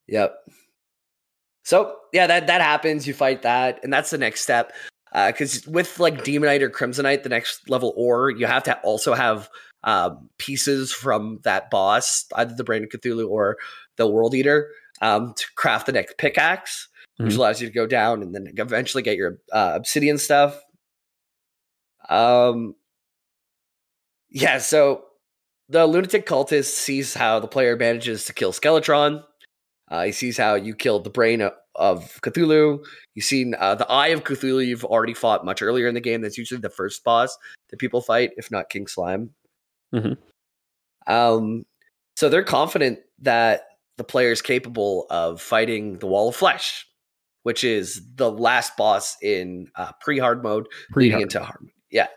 Yep. 0.08 0.36
So 1.64 1.96
yeah, 2.12 2.28
that 2.28 2.48
that 2.48 2.62
happens. 2.62 3.08
You 3.08 3.14
fight 3.14 3.42
that, 3.42 3.80
and 3.84 3.92
that's 3.92 4.10
the 4.10 4.18
next 4.18 4.42
step. 4.42 4.74
Because 5.14 5.66
with 5.68 6.00
like 6.00 6.24
Demonite 6.24 6.62
or 6.62 6.70
Crimsonite, 6.70 7.22
the 7.24 7.30
next 7.30 7.70
level 7.70 7.94
ore, 7.96 8.32
you 8.32 8.48
have 8.48 8.64
to 8.64 8.78
also 8.80 9.14
have 9.14 9.48
um, 9.84 10.28
pieces 10.40 10.92
from 10.92 11.40
that 11.44 11.70
boss, 11.70 12.26
either 12.36 12.56
the 12.56 12.64
Brain 12.64 12.84
of 12.84 12.90
Cthulhu 12.90 13.30
or 13.30 13.58
the 13.98 14.08
World 14.08 14.34
Eater, 14.34 14.70
um, 15.02 15.34
to 15.38 15.46
craft 15.56 15.86
the 15.86 15.92
next 15.92 16.18
pickaxe, 16.18 16.88
which 17.18 17.34
Mhm. 17.34 17.38
allows 17.38 17.62
you 17.62 17.68
to 17.68 17.74
go 17.74 17.86
down 17.86 18.24
and 18.24 18.34
then 18.34 18.52
eventually 18.58 19.04
get 19.04 19.18
your 19.18 19.38
uh, 19.52 19.74
obsidian 19.76 20.18
stuff. 20.18 20.60
Um, 22.10 22.76
yeah. 24.30 24.58
So 24.58 25.06
the 25.70 25.86
lunatic 25.86 26.26
cultist 26.26 26.74
sees 26.74 27.14
how 27.14 27.40
the 27.40 27.48
player 27.48 27.78
manages 27.78 28.26
to 28.26 28.34
kill 28.34 28.52
Skeletron. 28.52 29.24
Uh, 29.94 30.06
he 30.06 30.12
sees 30.12 30.36
how 30.38 30.56
you 30.56 30.74
killed 30.74 31.04
the 31.04 31.10
brain 31.12 31.40
of, 31.40 31.54
of 31.76 32.20
Cthulhu. 32.24 32.84
You've 33.14 33.26
seen 33.26 33.54
uh, 33.60 33.76
the 33.76 33.88
Eye 33.92 34.08
of 34.08 34.24
Cthulhu. 34.24 34.66
You've 34.66 34.84
already 34.84 35.14
fought 35.14 35.46
much 35.46 35.62
earlier 35.62 35.88
in 35.88 35.94
the 35.94 36.02
game. 36.02 36.22
That's 36.22 36.36
usually 36.38 36.60
the 36.62 36.72
first 36.72 37.04
boss 37.04 37.38
that 37.70 37.78
people 37.78 38.02
fight, 38.02 38.32
if 38.36 38.50
not 38.50 38.72
King 38.72 38.88
Slime. 38.88 39.30
Mhm. 39.94 40.18
Um, 41.06 41.64
so 42.16 42.28
they're 42.28 42.44
confident 42.44 43.02
that 43.20 43.68
the 43.98 44.04
player 44.04 44.32
is 44.32 44.42
capable 44.42 45.06
of 45.12 45.40
fighting 45.40 46.00
the 46.00 46.08
Wall 46.08 46.30
of 46.30 46.36
Flesh, 46.36 46.88
which 47.44 47.64
is 47.64 48.02
the 48.16 48.32
last 48.32 48.76
boss 48.76 49.16
in 49.22 49.68
uh, 49.76 49.92
pre-hard 50.02 50.42
mode, 50.42 50.66
Pre-hard. 50.92 51.22
into 51.22 51.40
hard. 51.40 51.60
mode. 51.62 51.72
Yeah, 51.92 52.08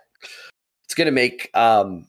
it's 0.84 0.94
gonna 0.94 1.10
make 1.10 1.50
um 1.52 2.06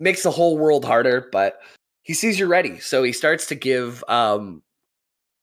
makes 0.00 0.22
the 0.22 0.30
whole 0.30 0.58
world 0.58 0.84
harder, 0.84 1.28
but 1.32 1.60
he 2.02 2.12
sees 2.12 2.38
you're 2.38 2.46
ready, 2.48 2.78
so 2.78 3.02
he 3.02 3.12
starts 3.12 3.46
to 3.46 3.54
give 3.54 4.04
um 4.08 4.62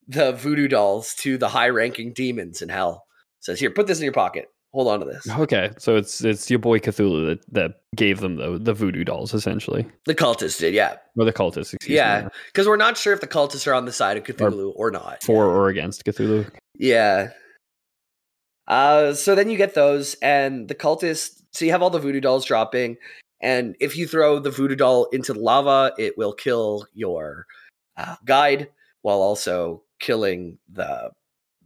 the 0.07 0.33
voodoo 0.33 0.67
dolls 0.67 1.13
to 1.15 1.37
the 1.37 1.49
high-ranking 1.49 2.13
demons 2.13 2.61
in 2.61 2.69
hell. 2.69 3.05
Says, 3.39 3.59
"Here, 3.59 3.69
put 3.69 3.87
this 3.87 3.99
in 3.99 4.03
your 4.03 4.13
pocket. 4.13 4.47
Hold 4.73 4.87
on 4.87 4.99
to 4.99 5.05
this." 5.05 5.27
Okay, 5.29 5.71
so 5.77 5.95
it's 5.95 6.23
it's 6.23 6.49
your 6.49 6.59
boy 6.59 6.79
Cthulhu 6.79 7.27
that, 7.27 7.53
that 7.53 7.71
gave 7.95 8.19
them 8.19 8.35
the 8.35 8.57
the 8.59 8.73
voodoo 8.73 9.03
dolls 9.03 9.33
essentially, 9.33 9.85
The 10.05 10.15
cultists 10.15 10.59
did, 10.59 10.73
yeah, 10.73 10.97
or 11.17 11.25
the 11.25 11.33
cultists. 11.33 11.73
Excuse 11.73 11.95
yeah, 11.95 12.29
because 12.47 12.67
we're 12.67 12.75
not 12.75 12.97
sure 12.97 13.13
if 13.13 13.21
the 13.21 13.27
cultists 13.27 13.67
are 13.67 13.73
on 13.73 13.85
the 13.85 13.91
side 13.91 14.17
of 14.17 14.23
Cthulhu 14.23 14.73
or, 14.75 14.91
not. 14.91 15.23
for 15.23 15.45
or 15.45 15.69
against 15.69 16.03
Cthulhu. 16.05 16.49
Yeah. 16.77 17.29
Uh, 18.67 19.13
so 19.13 19.35
then 19.35 19.49
you 19.49 19.57
get 19.57 19.75
those, 19.75 20.15
and 20.23 20.67
the 20.67 20.75
cultists. 20.75 21.41
So 21.51 21.65
you 21.65 21.71
have 21.71 21.81
all 21.81 21.91
the 21.91 21.99
voodoo 21.99 22.19
dolls 22.19 22.45
dropping, 22.45 22.97
and 23.41 23.75
if 23.79 23.95
you 23.95 24.07
throw 24.07 24.39
the 24.39 24.49
voodoo 24.49 24.75
doll 24.75 25.05
into 25.13 25.33
the 25.33 25.39
lava, 25.39 25.93
it 25.97 26.17
will 26.17 26.33
kill 26.33 26.87
your 26.93 27.45
uh, 27.95 28.15
guide 28.25 28.69
while 29.03 29.21
also 29.21 29.83
killing 30.05 30.57
the 30.71 31.09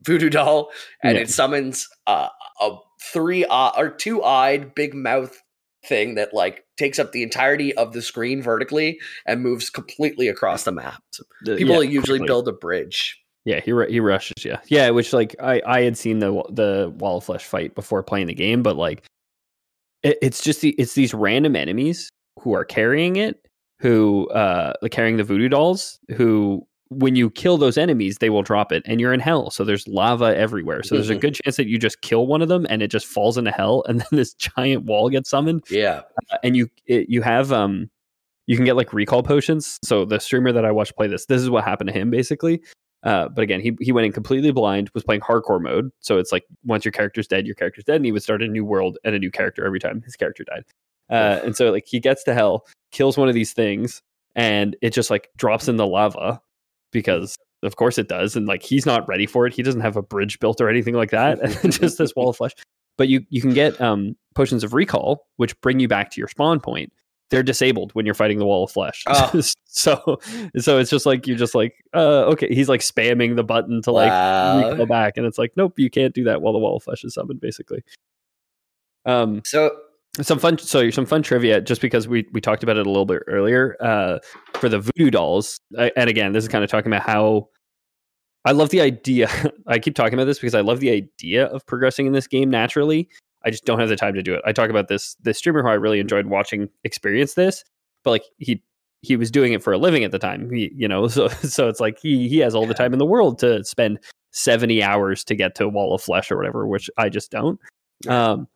voodoo 0.04 0.30
doll, 0.30 0.72
and 1.04 1.16
Yeah. 1.18 1.24
it 1.24 1.30
summons 1.30 1.88
uh, 2.08 2.30
a 2.62 2.78
three 3.14 3.46
or 3.46 3.90
two 3.90 4.24
eyed 4.24 4.74
big 4.76 4.94
mouth 4.94 5.38
thing 5.86 6.16
that 6.16 6.34
like 6.34 6.66
takes 6.78 7.00
up 7.00 7.12
the 7.12 7.24
entirety 7.24 7.74
of 7.76 7.94
the 7.94 8.02
screen 8.02 8.42
vertically 8.42 9.00
and 9.26 9.42
moves 9.42 9.70
completely 9.70 10.28
across 10.28 10.64
the 10.64 10.72
map. 10.72 11.02
So 11.12 11.24
people 11.58 11.84
yeah, 11.84 11.90
usually 11.90 12.20
quickly. 12.20 12.28
build 12.28 12.48
a 12.48 12.54
bridge. 12.54 13.18
Yeah, 13.46 13.60
he 13.62 13.72
he 13.90 14.00
rushes 14.00 14.44
you. 14.46 14.58
Yeah, 14.68 14.90
which 14.92 15.14
like 15.14 15.36
I 15.42 15.62
I 15.66 15.82
had 15.82 15.98
seen 15.98 16.20
the 16.20 16.32
the 16.50 16.94
wall 16.98 17.18
of 17.18 17.24
flesh 17.24 17.46
fight 17.46 17.76
before 17.76 18.04
playing 18.04 18.28
the 18.28 18.34
game, 18.34 18.62
but 18.62 18.76
like 18.76 19.04
it, 20.04 20.18
it's 20.22 20.44
just 20.44 20.62
the 20.62 20.72
it's 20.72 20.94
these 20.94 21.14
random 21.14 21.56
enemies 21.56 22.10
who 22.42 22.54
are 22.54 22.66
carrying 22.66 23.16
it, 23.16 23.46
who 23.80 24.28
uh 24.30 24.74
like 24.82 24.92
carrying 24.92 25.18
the 25.18 25.24
voodoo 25.24 25.50
dolls, 25.50 26.00
who 26.16 26.68
when 26.90 27.16
you 27.16 27.30
kill 27.30 27.58
those 27.58 27.78
enemies, 27.78 28.18
they 28.18 28.30
will 28.30 28.42
drop 28.42 28.72
it, 28.72 28.82
and 28.86 29.00
you're 29.00 29.14
in 29.14 29.20
hell. 29.20 29.52
So 29.52 29.64
there's 29.64 29.88
lava 29.88 30.36
everywhere. 30.38 30.82
So 30.84 30.96
there's 30.96 31.10
a 31.10 31.16
Mhm. 31.16 31.22
good 31.22 31.36
chance 31.44 31.56
that 31.58 31.68
you 31.68 31.78
just 31.78 32.02
kill 32.02 32.26
one 32.28 32.42
of 32.42 32.48
them, 32.50 32.66
and 32.70 32.82
it 32.82 32.90
just 32.90 33.06
falls 33.06 33.38
into 33.38 33.52
hell, 33.52 33.84
and 33.88 34.00
then 34.02 34.08
this 34.12 34.34
giant 34.34 34.86
wall 34.86 35.10
gets 35.10 35.30
summoned, 35.30 35.64
Yeah. 35.70 36.02
uh, 36.32 36.38
and 36.44 36.56
you 36.58 36.70
it, 36.88 37.10
you 37.10 37.22
have 37.22 37.52
um 37.52 37.90
you 38.48 38.56
can 38.56 38.66
get 38.66 38.76
like 38.76 38.92
recall 38.94 39.22
potions. 39.22 39.78
So 39.84 40.06
the 40.06 40.20
streamer 40.20 40.52
that 40.52 40.66
I 40.66 40.72
watched 40.72 40.96
play 40.96 41.06
this, 41.06 41.28
this 41.28 41.40
is 41.42 41.52
what 41.52 41.64
happened 41.64 41.90
to 41.90 41.94
him 41.94 42.10
basically. 42.10 42.62
Uh, 43.04 43.30
but 43.30 43.44
again, 43.44 43.62
he 43.62 43.78
he 43.80 43.92
went 43.92 44.06
in 44.08 44.12
completely 44.12 44.52
blind, 44.52 44.90
was 44.96 45.04
playing 45.04 45.22
hardcore 45.22 45.62
mode. 45.62 45.92
So 46.00 46.18
it's 46.18 46.32
like 46.32 46.46
once 46.66 46.84
your 46.84 46.92
character's 46.92 47.28
dead, 47.28 47.46
your 47.46 47.54
character's 47.56 47.84
dead, 47.84 47.98
and 47.98 48.06
he 48.06 48.12
would 48.12 48.24
start 48.24 48.42
a 48.42 48.48
new 48.48 48.66
world 48.66 48.98
and 49.04 49.14
a 49.14 49.20
new 49.20 49.30
character 49.32 49.64
every 49.66 49.80
time 49.80 50.02
his 50.02 50.16
character 50.16 50.44
died. 50.44 50.64
Uh, 51.12 51.40
and 51.46 51.56
so 51.56 51.72
like 51.72 51.86
he 51.88 52.00
gets 52.00 52.24
to 52.24 52.34
hell, 52.34 52.66
kills 52.92 53.16
one 53.18 53.28
of 53.30 53.36
these 53.36 53.54
things, 53.54 54.02
and 54.36 54.76
it 54.82 54.90
just 54.94 55.12
like 55.12 55.30
drops 55.38 55.68
in 55.68 55.78
the 55.78 55.86
lava 55.88 56.42
because 56.92 57.36
of 57.64 57.76
course 57.76 57.98
it 57.98 58.08
does. 58.08 58.36
And 58.36 58.48
like 58.48 58.64
he's 58.64 58.86
not 58.86 59.08
ready 59.08 59.26
for 59.26 59.46
it. 59.46 59.54
He 59.54 59.62
doesn't 59.64 59.82
have 59.82 59.98
a 59.98 60.02
bridge 60.02 60.40
built 60.40 60.62
or 60.62 60.70
anything 60.70 60.94
like 60.96 61.12
that. 61.12 61.40
And 61.64 61.72
just 61.74 61.98
this 61.98 62.16
wall 62.16 62.30
of 62.30 62.38
flesh. 62.38 62.54
But 62.98 63.08
you 63.08 63.26
you 63.30 63.42
can 63.42 63.54
get 63.54 63.80
um, 63.82 64.16
potions 64.36 64.64
of 64.64 64.74
recall, 64.74 65.28
which 65.38 65.60
bring 65.62 65.80
you 65.80 65.88
back 65.88 66.12
to 66.12 66.22
your 66.22 66.28
spawn 66.28 66.60
point. 66.60 66.92
They're 67.32 67.44
disabled 67.44 67.92
when 67.94 68.06
you're 68.06 68.16
fighting 68.16 68.40
the 68.40 68.46
wall 68.46 68.64
of 68.64 68.72
flesh. 68.72 69.04
Oh. 69.10 69.42
so 69.66 70.18
so 70.58 70.80
it's 70.80 70.90
just 70.90 71.06
like 71.06 71.28
you're 71.28 71.38
just 71.38 71.54
like 71.56 71.76
uh, 71.94 72.24
okay. 72.32 72.48
He's 72.54 72.68
like 72.70 72.82
spamming 72.82 73.36
the 73.36 73.44
button 73.44 73.82
to 73.84 73.92
like 73.92 74.10
Wow. 74.12 74.70
recall 74.72 74.86
back, 74.88 75.16
and 75.16 75.26
it's 75.26 75.38
like 75.38 75.54
nope, 75.56 75.78
you 75.78 75.90
can't 75.90 76.14
do 76.16 76.24
that 76.26 76.42
while 76.42 76.54
the 76.54 76.60
wall 76.60 76.76
of 76.78 76.84
flesh 76.84 77.04
is 77.04 77.14
summoned. 77.14 77.40
Basically. 77.40 77.84
Um, 79.06 79.42
So 79.46 79.78
some 80.22 80.40
fun 80.40 80.58
so 80.58 80.90
some 80.90 81.06
fun 81.06 81.22
trivia 81.22 81.62
just 81.62 81.82
because 81.82 82.08
we 82.08 82.28
we 82.34 82.42
talked 82.42 82.64
about 82.64 82.78
it 82.78 82.86
a 82.86 82.90
little 82.90 83.06
bit 83.06 83.22
earlier 83.28 83.76
uh 83.80 84.20
for 84.56 84.68
the 84.68 84.80
voodoo 84.80 85.12
dolls 85.12 85.60
I, 85.78 85.92
and 85.96 86.10
again 86.10 86.34
this 86.34 86.44
is 86.44 86.48
kind 86.48 86.64
of 86.64 86.70
talking 86.70 86.92
about 86.92 87.08
how 87.08 87.50
i 88.46 88.52
love 88.52 88.70
the 88.70 88.82
idea 88.82 89.30
i 89.68 89.80
keep 89.80 89.96
talking 89.96 90.16
about 90.16 90.26
this 90.26 90.40
because 90.40 90.56
i 90.56 90.62
love 90.62 90.80
the 90.80 90.92
idea 90.92 91.46
of 91.46 91.66
progressing 91.66 92.08
in 92.08 92.14
this 92.14 92.28
game 92.28 92.50
naturally. 92.50 93.10
I 93.46 93.52
just 93.52 93.64
don't 93.64 93.80
have 93.80 93.88
the 93.88 93.96
time 93.96 94.16
to 94.16 94.22
do 94.22 94.34
it. 94.34 94.42
I 94.46 94.52
talk 94.52 94.70
about 94.70 94.90
this 94.90 95.16
this 95.22 95.38
streamer 95.38 95.62
who 95.62 95.70
i 95.70 95.74
really 95.74 96.00
enjoyed 96.00 96.26
watching 96.26 96.70
experience 96.84 97.36
this 97.36 97.64
but 98.04 98.12
like 98.12 98.24
he 98.38 98.62
he 99.02 99.16
was 99.16 99.32
doing 99.32 99.54
it 99.54 99.64
for 99.64 99.72
a 99.72 99.78
living 99.78 100.04
at 100.04 100.12
the 100.12 100.20
time 100.20 100.52
he 100.52 100.72
you 100.76 100.88
know 100.88 101.08
so 101.08 101.28
so 101.30 101.70
it's 101.70 101.80
like 101.80 102.00
he 102.02 102.28
he 102.28 102.40
has 102.40 102.56
all 102.56 102.66
the 102.66 102.74
time 102.74 102.94
in 102.94 103.00
the 103.00 103.06
world 103.06 103.40
to 103.40 103.64
spend 103.64 104.00
70 104.32 104.84
hours 104.84 105.24
to 105.24 105.36
get 105.36 105.56
to 105.56 105.70
wall 105.70 105.96
of 105.96 106.02
flesh 106.02 106.30
or 106.32 106.38
whatever 106.38 106.68
which 106.68 106.90
i 106.98 107.10
just 107.10 107.32
don't. 107.32 107.60
Um 108.08 108.48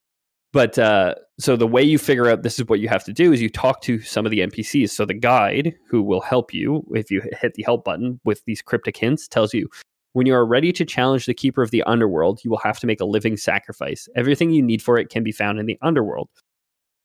but 0.54 0.78
uh, 0.78 1.16
so 1.40 1.56
the 1.56 1.66
way 1.66 1.82
you 1.82 1.98
figure 1.98 2.28
out 2.28 2.44
this 2.44 2.60
is 2.60 2.66
what 2.66 2.78
you 2.78 2.88
have 2.88 3.02
to 3.04 3.12
do 3.12 3.32
is 3.32 3.42
you 3.42 3.50
talk 3.50 3.82
to 3.82 4.00
some 4.00 4.24
of 4.24 4.30
the 4.30 4.38
NPCs. 4.38 4.90
So 4.90 5.04
the 5.04 5.12
guide 5.12 5.74
who 5.88 6.00
will 6.00 6.20
help 6.20 6.54
you 6.54 6.86
if 6.94 7.10
you 7.10 7.22
hit 7.40 7.54
the 7.54 7.64
help 7.64 7.84
button 7.84 8.20
with 8.24 8.44
these 8.44 8.62
cryptic 8.62 8.96
hints 8.96 9.26
tells 9.26 9.52
you 9.52 9.68
when 10.12 10.28
you 10.28 10.34
are 10.34 10.46
ready 10.46 10.72
to 10.72 10.84
challenge 10.84 11.26
the 11.26 11.34
keeper 11.34 11.60
of 11.60 11.72
the 11.72 11.82
underworld, 11.82 12.44
you 12.44 12.50
will 12.50 12.58
have 12.58 12.78
to 12.78 12.86
make 12.86 13.00
a 13.00 13.04
living 13.04 13.36
sacrifice. 13.36 14.08
Everything 14.14 14.52
you 14.52 14.62
need 14.62 14.80
for 14.80 14.96
it 14.96 15.08
can 15.08 15.24
be 15.24 15.32
found 15.32 15.58
in 15.58 15.66
the 15.66 15.76
underworld. 15.82 16.28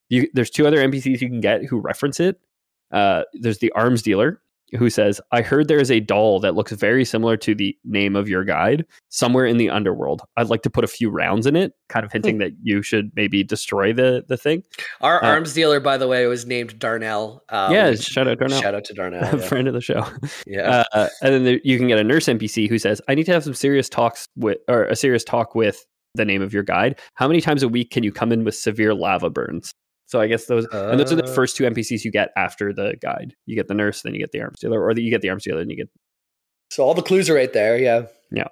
You, 0.09 0.29
there's 0.35 0.51
two 0.51 0.67
other 0.67 0.77
NPCs 0.77 1.19
you 1.19 1.27
can 1.27 1.41
get 1.41 1.65
who 1.65 1.79
reference 1.79 2.19
it. 2.19 2.39
Uh, 2.91 3.23
there's 3.33 3.57
the 3.57 3.71
arms 3.71 4.03
dealer 4.03 4.39
who 4.77 4.89
says, 4.89 5.19
I 5.31 5.41
heard 5.41 5.67
there 5.67 5.79
is 5.79 5.91
a 5.91 5.99
doll 5.99 6.39
that 6.41 6.55
looks 6.55 6.71
very 6.71 7.03
similar 7.05 7.37
to 7.37 7.55
the 7.55 7.75
name 7.83 8.15
of 8.15 8.29
your 8.29 8.43
guide 8.43 8.85
somewhere 9.09 9.45
in 9.45 9.57
the 9.57 9.69
underworld. 9.69 10.21
I'd 10.37 10.49
like 10.49 10.61
to 10.63 10.69
put 10.69 10.83
a 10.83 10.87
few 10.87 11.09
rounds 11.09 11.45
in 11.45 11.55
it, 11.55 11.73
kind 11.87 12.05
of 12.05 12.11
hinting 12.11 12.37
that 12.39 12.51
you 12.61 12.81
should 12.81 13.11
maybe 13.15 13.43
destroy 13.43 13.93
the, 13.93 14.23
the 14.27 14.37
thing. 14.37 14.63
our 15.01 15.23
Uh, 15.23 15.27
arms 15.27 15.53
dealer, 15.53 15.79
by 15.79 15.97
the 15.97 16.07
way, 16.07 16.25
was 16.27 16.45
named 16.45 16.77
Darnell. 16.79 17.43
Um, 17.49 17.73
yeah, 17.73 17.93
shout 17.95 18.27
out 18.27 18.31
to 18.31 18.35
Darnell. 18.37 18.61
Shout 18.61 18.75
out 18.75 18.83
to 18.85 18.93
Darnell. 18.93 19.23
a 19.23 19.37
yeah. 19.39 19.47
friend 19.47 19.67
of 19.67 19.73
the 19.73 19.81
show. 19.81 20.05
Yeah. 20.45 20.83
Uh, 20.93 21.09
and 21.21 21.33
then 21.33 21.43
there, 21.43 21.59
you 21.63 21.77
can 21.77 21.87
get 21.87 21.99
a 21.99 22.03
nurse 22.03 22.25
NPC 22.27 22.69
who 22.69 22.77
says, 22.79 23.01
I 23.07 23.15
need 23.15 23.25
to 23.25 23.31
have 23.33 23.43
some 23.43 23.53
serious 23.53 23.89
talks 23.89 24.27
with, 24.35 24.57
or 24.67 24.83
a 24.85 24.95
serious 24.95 25.23
talk 25.23 25.55
with 25.55 25.85
the 26.15 26.25
name 26.25 26.41
of 26.41 26.53
your 26.53 26.63
guide. 26.63 26.99
How 27.15 27.27
many 27.27 27.39
times 27.39 27.61
a 27.63 27.67
week 27.67 27.91
can 27.91 28.03
you 28.03 28.11
come 28.11 28.31
in 28.31 28.43
with 28.43 28.55
severe 28.55 28.93
lava 28.95 29.29
burns? 29.29 29.71
So 30.09 30.19
I 30.19 30.25
guess 30.25 30.45
those, 30.45 30.65
and 30.71 30.99
those 30.99 31.13
are 31.13 31.15
the 31.15 31.23
Uh. 31.23 31.33
first 31.33 31.55
two 31.55 31.65
NPCs 31.65 32.03
you 32.03 32.09
get 32.11 32.29
after 32.35 32.73
the 32.73 32.95
guide. 32.99 33.35
You 33.45 33.55
get 33.55 33.67
the 33.67 33.75
nurse, 33.75 34.01
then 34.01 34.15
you 34.15 34.19
get 34.19 34.31
the 34.31 34.41
arms 34.41 34.59
dealer, 34.59 34.83
or 34.83 34.95
the, 34.95 35.03
you 35.03 35.11
get 35.11 35.21
the 35.21 35.29
arms 35.29 35.43
dealer, 35.43 35.61
and 35.61 35.69
you 35.69 35.77
get 35.77 35.87
so 36.71 36.83
all 36.83 36.95
the 36.95 37.03
clues 37.03 37.29
are 37.29 37.35
right 37.35 37.53
there. 37.53 37.77
Yeah. 37.77 38.07
Yeah. 38.31 38.47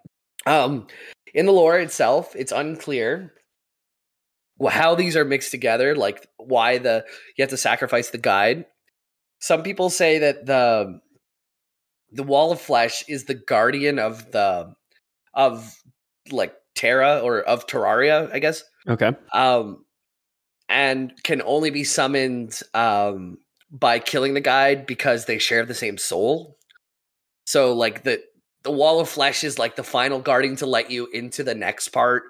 Um, 0.45 0.85
in 1.33 1.47
the 1.47 1.51
lore 1.51 1.79
itself, 1.79 2.35
it's 2.35 2.51
unclear 2.51 3.33
how 4.69 4.93
these 4.93 5.15
are 5.15 5.25
mixed 5.25 5.49
together. 5.49 5.95
Like 5.95 6.27
why 6.37 6.77
the 6.77 7.05
you 7.37 7.41
have 7.41 7.49
to 7.49 7.57
sacrifice 7.57 8.11
the 8.11 8.17
guide. 8.19 8.65
Some 9.39 9.63
people 9.63 9.89
say 9.89 10.19
that 10.19 10.45
the 10.45 10.99
the 12.11 12.23
wall 12.23 12.51
of 12.51 12.61
flesh 12.61 13.03
is 13.07 13.25
the 13.25 13.33
guardian 13.35 13.97
of 13.97 14.31
the 14.31 14.73
of 15.33 15.75
like 16.31 16.53
Terra 16.75 17.19
or 17.19 17.41
of 17.41 17.65
Terraria, 17.65 18.31
I 18.31 18.37
guess. 18.39 18.63
Okay. 18.87 19.11
Um, 19.33 19.85
and 20.69 21.13
can 21.23 21.41
only 21.43 21.69
be 21.69 21.83
summoned 21.83 22.59
um 22.73 23.37
by 23.71 23.99
killing 23.99 24.33
the 24.33 24.41
guide 24.41 24.85
because 24.85 25.25
they 25.25 25.37
share 25.39 25.65
the 25.65 25.73
same 25.73 25.97
soul. 25.97 26.57
So 27.45 27.73
like 27.73 28.03
the 28.03 28.21
the 28.63 28.71
wall 28.71 28.99
of 28.99 29.07
flesh 29.09 29.43
is 29.43 29.59
like 29.59 29.75
the 29.75 29.83
final 29.83 30.19
guarding 30.19 30.55
to 30.57 30.65
let 30.65 30.91
you 30.91 31.07
into 31.13 31.43
the 31.43 31.55
next 31.55 31.89
part. 31.89 32.23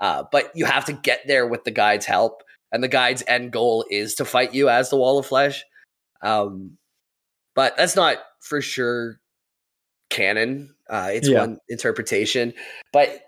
Uh, 0.00 0.24
but 0.30 0.50
you 0.54 0.64
have 0.64 0.84
to 0.84 0.92
get 0.92 1.26
there 1.26 1.46
with 1.46 1.64
the 1.64 1.70
guide's 1.70 2.06
help, 2.06 2.42
and 2.70 2.84
the 2.84 2.88
guide's 2.88 3.24
end 3.26 3.50
goal 3.52 3.84
is 3.90 4.14
to 4.16 4.24
fight 4.24 4.54
you 4.54 4.68
as 4.68 4.90
the 4.90 4.96
wall 4.96 5.18
of 5.18 5.26
flesh. 5.26 5.64
Um, 6.22 6.76
but 7.54 7.76
that's 7.76 7.96
not 7.96 8.18
for 8.40 8.60
sure 8.60 9.18
canon. 10.10 10.74
Uh, 10.88 11.10
it's 11.12 11.28
Yeah. 11.28 11.40
one 11.40 11.58
interpretation, 11.68 12.54
but 12.92 13.22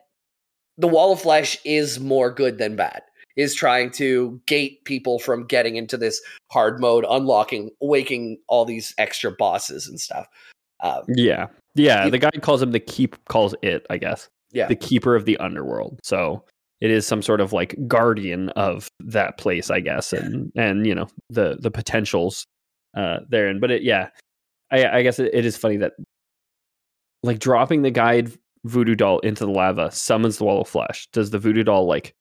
the 0.78 0.88
wall 0.88 1.12
of 1.12 1.20
flesh 1.20 1.58
is 1.64 1.98
more 1.98 2.30
good 2.30 2.56
than 2.58 2.76
bad. 2.76 3.02
Is 3.40 3.54
trying 3.54 3.90
to 3.92 4.40
gate 4.46 4.84
people 4.84 5.18
from 5.18 5.46
getting 5.46 5.76
into 5.76 5.96
this 5.96 6.20
hard 6.50 6.80
mode, 6.80 7.06
unlocking, 7.08 7.70
waking 7.80 8.38
all 8.48 8.64
these 8.64 8.94
extra 8.98 9.32
bosses 9.32 9.88
and 9.88 9.98
stuff. 9.98 10.26
Um, 10.80 11.02
Yeah. 11.08 11.46
Yeah. 11.74 12.08
The 12.08 12.18
guy 12.18 12.30
calls 12.42 12.60
him 12.62 12.72
the 12.72 12.80
keep 12.80 13.16
calls 13.26 13.54
it, 13.62 13.86
I 13.88 13.96
guess. 13.96 14.28
Yeah. 14.52 14.66
The 14.66 14.76
keeper 14.76 15.14
of 15.16 15.24
the 15.24 15.38
underworld. 15.38 16.00
So 16.02 16.44
it 16.80 16.90
is 16.90 17.06
some 17.06 17.22
sort 17.22 17.40
of 17.40 17.52
like 17.52 17.76
guardian 17.86 18.48
of 18.50 18.88
that 19.00 19.38
place, 19.38 19.70
I 19.70 19.80
guess, 19.80 20.12
and 20.12 20.50
and 20.56 20.86
you 20.86 20.94
know 20.94 21.08
the 21.28 21.56
the 21.60 21.70
potentials 21.70 22.44
uh 22.96 23.18
therein. 23.28 23.60
But 23.60 23.70
it 23.70 23.82
yeah, 23.82 24.08
I 24.70 24.98
I 24.98 25.02
guess 25.02 25.18
it, 25.18 25.30
it 25.32 25.44
is 25.44 25.56
funny 25.56 25.76
that 25.78 25.92
like 27.22 27.38
dropping 27.38 27.82
the 27.82 27.90
guide 27.90 28.32
voodoo 28.64 28.94
doll 28.94 29.18
into 29.20 29.44
the 29.46 29.52
lava 29.52 29.90
summons 29.90 30.38
the 30.38 30.44
wall 30.44 30.62
of 30.62 30.68
flesh. 30.68 31.08
Does 31.12 31.30
the 31.30 31.38
voodoo 31.38 31.64
doll 31.64 31.86
like 31.86 32.14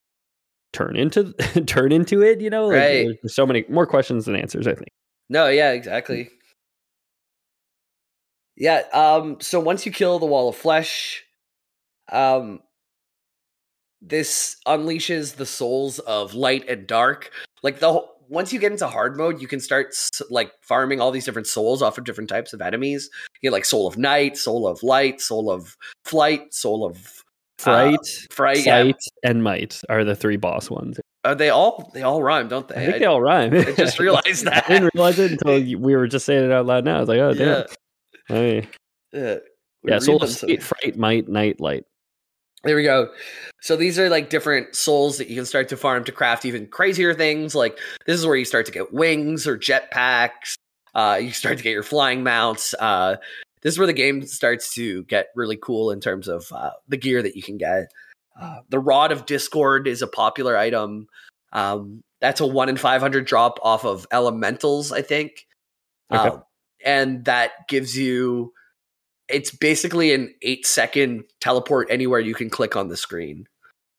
turn 0.73 0.95
into 0.95 1.33
turn 1.65 1.91
into 1.91 2.21
it? 2.21 2.41
You 2.41 2.49
know, 2.49 2.67
like, 2.67 2.75
Right. 2.77 3.07
there's 3.21 3.35
so 3.35 3.45
many 3.45 3.65
more 3.69 3.85
questions 3.87 4.25
than 4.25 4.35
answers. 4.35 4.67
I 4.67 4.73
think. 4.75 4.89
No, 5.29 5.47
yeah, 5.47 5.71
exactly. 5.71 6.29
Yeah, 8.55 8.83
um 8.93 9.39
so 9.39 9.59
once 9.59 9.85
you 9.85 9.91
kill 9.91 10.19
the 10.19 10.25
wall 10.25 10.49
of 10.49 10.55
flesh, 10.55 11.23
um 12.11 12.59
this 14.01 14.57
unleashes 14.65 15.35
the 15.35 15.45
souls 15.45 15.99
of 15.99 16.33
light 16.33 16.67
and 16.69 16.87
dark. 16.87 17.31
Like 17.63 17.79
the 17.79 17.91
whole, 17.91 18.15
once 18.29 18.53
you 18.53 18.59
get 18.59 18.71
into 18.71 18.87
hard 18.87 19.17
mode, 19.17 19.41
you 19.41 19.47
can 19.47 19.59
start 19.59 19.87
s- 19.89 20.21
like 20.29 20.51
farming 20.61 21.01
all 21.01 21.11
these 21.11 21.25
different 21.25 21.47
souls 21.47 21.81
off 21.81 21.97
of 21.97 22.05
different 22.05 22.29
types 22.29 22.53
of 22.53 22.61
enemies. 22.61 23.09
You 23.41 23.49
get 23.49 23.53
like 23.53 23.65
soul 23.65 23.87
of 23.87 23.97
night, 23.97 24.37
soul 24.37 24.67
of 24.67 24.81
light, 24.83 25.19
soul 25.19 25.51
of 25.51 25.75
flight, 26.05 26.53
soul 26.53 26.85
of 26.85 27.23
Fright, 27.59 27.99
fright. 28.31 28.65
Yeah. 28.65 28.83
sight, 28.83 28.95
and 29.23 29.43
might 29.43 29.81
are 29.89 30.05
the 30.05 30.15
three 30.15 30.37
boss 30.37 30.69
ones. 30.69 30.99
Uh, 31.25 31.33
they 31.33 31.49
all 31.49 31.91
they 31.93 32.03
all 32.03 32.23
rhyme, 32.23 32.47
don't 32.47 32.67
they? 32.69 32.75
I 32.75 32.85
think 32.85 32.99
they 32.99 33.05
all 33.05 33.21
rhyme. 33.21 33.53
I 33.53 33.73
just 33.73 33.99
realized 33.99 34.45
that. 34.45 34.63
I 34.65 34.73
didn't 34.73 34.91
realize 34.95 35.19
it 35.19 35.31
until 35.33 35.55
we 35.79 35.95
were 35.95 36.07
just 36.07 36.25
saying 36.25 36.45
it 36.45 36.51
out 36.51 36.65
loud. 36.65 36.85
Now 36.85 36.97
I 36.97 36.99
was 37.01 37.09
like, 37.09 37.19
oh 37.19 37.33
damn. 37.33 37.65
I 38.29 38.33
mean, 38.33 38.67
yeah. 39.11 39.35
We 39.83 39.91
yeah, 39.91 39.99
soul 39.99 40.23
of 40.23 40.31
fright, 40.61 40.97
might, 40.97 41.27
night, 41.27 41.59
light. 41.59 41.85
There 42.63 42.75
we 42.75 42.83
go. 42.83 43.09
So 43.61 43.75
these 43.75 43.99
are 43.99 44.09
like 44.09 44.29
different 44.29 44.75
souls 44.75 45.17
that 45.17 45.29
you 45.29 45.35
can 45.35 45.45
start 45.45 45.69
to 45.69 45.77
farm 45.77 46.03
to 46.05 46.11
craft 46.11 46.45
even 46.45 46.67
crazier 46.67 47.13
things. 47.13 47.55
Like 47.55 47.77
this 48.05 48.19
is 48.19 48.25
where 48.25 48.35
you 48.35 48.45
start 48.45 48.65
to 48.67 48.71
get 48.71 48.93
wings 48.93 49.47
or 49.47 49.57
jetpacks. 49.57 50.55
Uh, 50.95 51.19
you 51.21 51.31
start 51.31 51.57
to 51.57 51.63
get 51.63 51.71
your 51.71 51.83
flying 51.83 52.23
mounts. 52.23 52.73
Uh, 52.79 53.17
this 53.61 53.73
is 53.73 53.77
where 53.77 53.87
the 53.87 53.93
game 53.93 54.25
starts 54.25 54.73
to 54.75 55.03
get 55.03 55.27
really 55.35 55.57
cool 55.57 55.91
in 55.91 55.99
terms 55.99 56.27
of 56.27 56.51
uh, 56.51 56.71
the 56.87 56.97
gear 56.97 57.21
that 57.21 57.35
you 57.35 57.41
can 57.41 57.57
get. 57.57 57.91
Uh, 58.39 58.59
the 58.69 58.79
Rod 58.79 59.11
of 59.11 59.25
Discord 59.25 59.87
is 59.87 60.01
a 60.01 60.07
popular 60.07 60.57
item. 60.57 61.07
Um, 61.51 62.01
that's 62.21 62.41
a 62.41 62.47
one 62.47 62.69
in 62.69 62.77
five 62.77 63.01
hundred 63.01 63.25
drop 63.25 63.59
off 63.63 63.85
of 63.85 64.05
elementals, 64.11 64.91
I 64.91 65.01
think. 65.01 65.45
Okay. 66.11 66.29
Um, 66.29 66.43
and 66.85 67.25
that 67.25 67.67
gives 67.67 67.97
you 67.97 68.53
it's 69.27 69.51
basically 69.51 70.13
an 70.13 70.33
eight 70.41 70.65
second 70.65 71.23
teleport 71.39 71.87
anywhere 71.91 72.19
you 72.19 72.33
can 72.33 72.49
click 72.49 72.75
on 72.75 72.87
the 72.87 72.97
screen. 72.97 73.47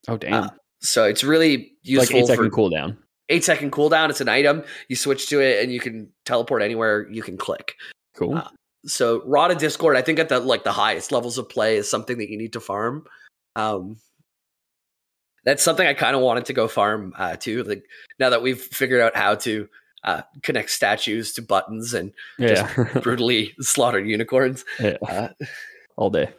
Oh 0.08 0.16
damn! 0.16 0.44
Uh, 0.44 0.48
So 0.80 1.04
it's 1.04 1.22
really 1.22 1.56
like 1.58 1.68
useful 1.82 2.16
eight 2.18 2.22
for 2.22 2.26
second 2.28 2.52
cooldown. 2.52 2.96
eight 3.28 3.44
second 3.44 3.72
cooldown. 3.72 4.10
It's 4.10 4.20
an 4.20 4.28
item. 4.28 4.64
You 4.88 4.96
switch 4.96 5.28
to 5.28 5.40
it 5.40 5.62
and 5.62 5.72
you 5.72 5.78
can 5.80 6.10
teleport 6.24 6.62
anywhere 6.62 7.06
you 7.10 7.22
can 7.22 7.36
click. 7.36 7.74
Cool. 8.16 8.36
uh, 8.36 8.48
So 8.86 9.22
Rod 9.24 9.50
of 9.50 9.58
Discord, 9.58 9.96
I 9.96 10.02
think 10.02 10.18
at 10.18 10.28
the 10.28 10.40
like 10.40 10.64
the 10.64 10.72
highest 10.72 11.12
levels 11.12 11.38
of 11.38 11.48
play 11.48 11.76
is 11.76 11.90
something 11.90 12.18
that 12.18 12.30
you 12.30 12.38
need 12.38 12.54
to 12.54 12.60
farm. 12.60 13.04
Um 13.56 13.96
that's 15.44 15.62
something 15.62 15.86
I 15.86 15.94
kind 15.94 16.14
of 16.14 16.22
wanted 16.22 16.46
to 16.46 16.52
go 16.52 16.68
farm 16.68 17.12
uh 17.16 17.36
too. 17.36 17.62
Like 17.64 17.84
now 18.18 18.30
that 18.30 18.42
we've 18.42 18.60
figured 18.60 19.00
out 19.00 19.16
how 19.16 19.34
to 19.36 19.68
uh 20.04 20.22
connect 20.42 20.70
statues 20.70 21.32
to 21.34 21.42
buttons 21.42 21.94
and 21.94 22.12
yeah, 22.38 22.72
brutally 23.02 23.54
slaughtered 23.60 24.06
unicorns. 24.06 24.64
yeah. 24.78 24.96
Uh, 25.06 25.28
all 25.96 26.10
day. 26.10 26.30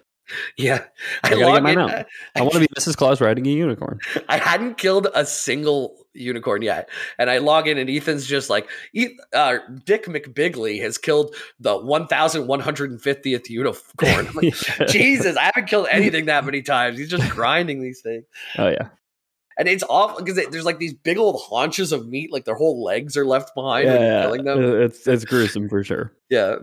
Yeah. 0.58 0.84
I 1.24 1.30
gotta 1.32 1.42
log 1.46 1.54
get 1.56 1.64
mine 1.64 1.74
in- 1.74 1.80
out. 1.80 2.06
I 2.36 2.42
want 2.42 2.54
to 2.54 2.60
be 2.60 2.68
Mrs. 2.78 2.96
Claus 2.98 3.22
riding 3.22 3.46
a 3.48 3.50
unicorn. 3.50 4.00
I 4.30 4.38
hadn't 4.38 4.78
killed 4.78 5.08
a 5.14 5.26
single 5.26 5.98
unicorn 6.14 6.62
yet, 6.62 6.90
and 7.18 7.30
I 7.30 7.38
log 7.38 7.68
in, 7.68 7.78
and 7.78 7.90
Ethan's 7.90 8.26
just 8.28 8.50
like, 8.50 8.70
"E- 8.94 9.18
uh, 9.34 9.60
Dick 9.86 10.06
McBigley 10.06 10.82
has 10.82 10.98
killed 10.98 11.36
the 11.60 11.78
1,150th 11.78 13.50
unicorn. 13.50 14.28
I'm 14.28 14.34
like, 14.36 14.54
Jesus, 14.90 15.38
I 15.38 15.44
haven't 15.54 15.68
killed 15.70 15.88
anything 15.90 16.26
that 16.26 16.46
many 16.46 16.62
times. 16.64 16.98
He's 16.98 17.10
just 17.10 17.30
grinding 17.32 17.82
these 17.82 18.02
things, 18.02 18.26
Oh 18.58 18.68
yeah. 18.68 18.90
and 19.58 19.68
it's 19.68 19.84
awful 19.90 20.24
because 20.24 20.36
there's 20.52 20.66
like 20.66 20.80
these 20.80 20.94
big 20.94 21.18
old 21.18 21.40
haunches 21.42 21.92
of 21.92 22.08
meat, 22.08 22.32
like 22.32 22.46
their 22.46 22.56
whole 22.56 22.84
legs 22.84 23.16
are 23.18 23.26
left 23.26 23.54
behind 23.56 23.88
Yeah, 23.88 24.22
killing 24.24 24.44
them. 24.44 24.60
Uh, 24.60 24.76
it's 24.86 25.08
it's 25.08 25.26
gruesome 25.26 25.70
for 25.70 25.84
sure. 25.84 26.12
Yeah, 26.30 26.56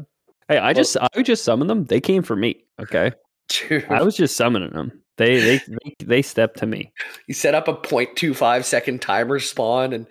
Hey, 0.49 0.59
I 0.59 0.73
just 0.73 0.97
I 1.15 1.23
just 1.23 1.45
summon 1.45 1.67
them. 1.69 1.85
They 1.85 2.01
came 2.01 2.23
for 2.23 2.35
me. 2.37 2.65
Okay, 2.81 3.13
Dude, 3.49 3.87
I 3.89 4.03
was 4.03 4.17
just 4.17 4.37
summoning 4.37 4.71
them. 4.71 5.03
They 5.17 5.41
they 5.41 5.95
they, 6.05 6.23
stepped 6.23 6.59
to 6.59 6.67
me. 6.67 6.93
you 7.27 7.35
set 7.35 7.55
up 7.55 7.67
a 7.67 7.75
0.25 7.75 8.65
second 8.65 9.03
timer 9.03 9.41
spawn, 9.41 9.93
and 9.93 10.07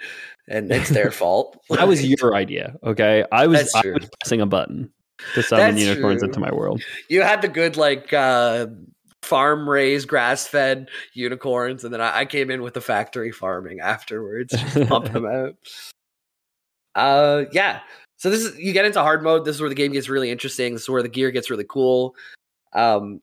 and 0.49 0.71
it's 0.71 0.89
their 0.89 1.11
fault. 1.11 1.57
That 1.69 1.87
was 1.87 2.05
your 2.21 2.35
idea. 2.35 2.75
Okay, 2.83 3.23
I 3.31 3.47
was 3.47 3.73
I 3.73 3.87
was 3.87 4.09
pressing 4.21 4.41
a 4.41 4.45
button 4.45 4.91
to 5.33 5.43
summon 5.43 5.75
That's 5.75 5.85
unicorns 5.85 6.19
true. 6.19 6.27
into 6.27 6.39
my 6.39 6.51
world. 6.51 6.81
you 7.09 7.21
had 7.21 7.41
the 7.41 7.47
good 7.47 7.77
like 7.77 8.13
uh 8.13 8.67
farm 9.23 9.67
raised 9.67 10.07
grass 10.07 10.47
fed 10.47 10.89
unicorns 11.13 11.83
and 11.83 11.93
then 11.93 11.99
I, 11.99 12.19
I 12.19 12.25
came 12.25 12.49
in 12.51 12.61
with 12.61 12.75
the 12.75 12.81
factory 12.81 13.31
farming 13.31 13.79
afterwards 13.81 14.53
just 14.53 14.87
pump 14.87 15.11
them 15.11 15.25
out 15.25 15.55
uh 16.95 17.45
yeah 17.51 17.81
so 18.17 18.29
this 18.29 18.41
is 18.41 18.57
you 18.57 18.73
get 18.73 18.85
into 18.85 19.01
hard 19.01 19.23
mode 19.23 19.43
this 19.43 19.55
is 19.55 19.61
where 19.61 19.69
the 19.69 19.75
game 19.75 19.91
gets 19.91 20.07
really 20.07 20.31
interesting 20.31 20.73
this 20.73 20.83
is 20.83 20.89
where 20.89 21.01
the 21.01 21.09
gear 21.09 21.31
gets 21.31 21.49
really 21.49 21.65
cool 21.67 22.15
um 22.73 23.19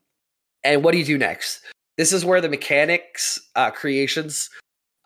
and 0.64 0.82
what 0.82 0.92
do 0.92 0.98
you 0.98 1.04
do 1.04 1.18
next 1.18 1.60
this 1.96 2.12
is 2.12 2.24
where 2.24 2.40
the 2.40 2.48
mechanics 2.48 3.38
uh 3.54 3.70
creations 3.70 4.50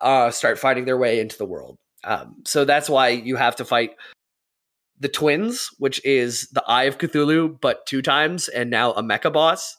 uh 0.01 0.31
start 0.31 0.57
finding 0.57 0.85
their 0.85 0.97
way 0.97 1.19
into 1.19 1.37
the 1.37 1.45
world 1.45 1.75
um 2.03 2.35
so 2.45 2.65
that's 2.65 2.89
why 2.89 3.09
you 3.09 3.35
have 3.35 3.55
to 3.55 3.65
fight 3.65 3.91
the 4.99 5.07
twins, 5.07 5.69
which 5.79 6.03
is 6.05 6.49
the 6.51 6.63
Eye 6.67 6.83
of 6.83 6.97
Cthulhu, 6.97 7.59
but 7.61 7.85
two 7.85 8.01
times, 8.01 8.49
and 8.49 8.69
now 8.69 8.91
a 8.91 9.01
mecha 9.01 9.31
boss. 9.31 9.77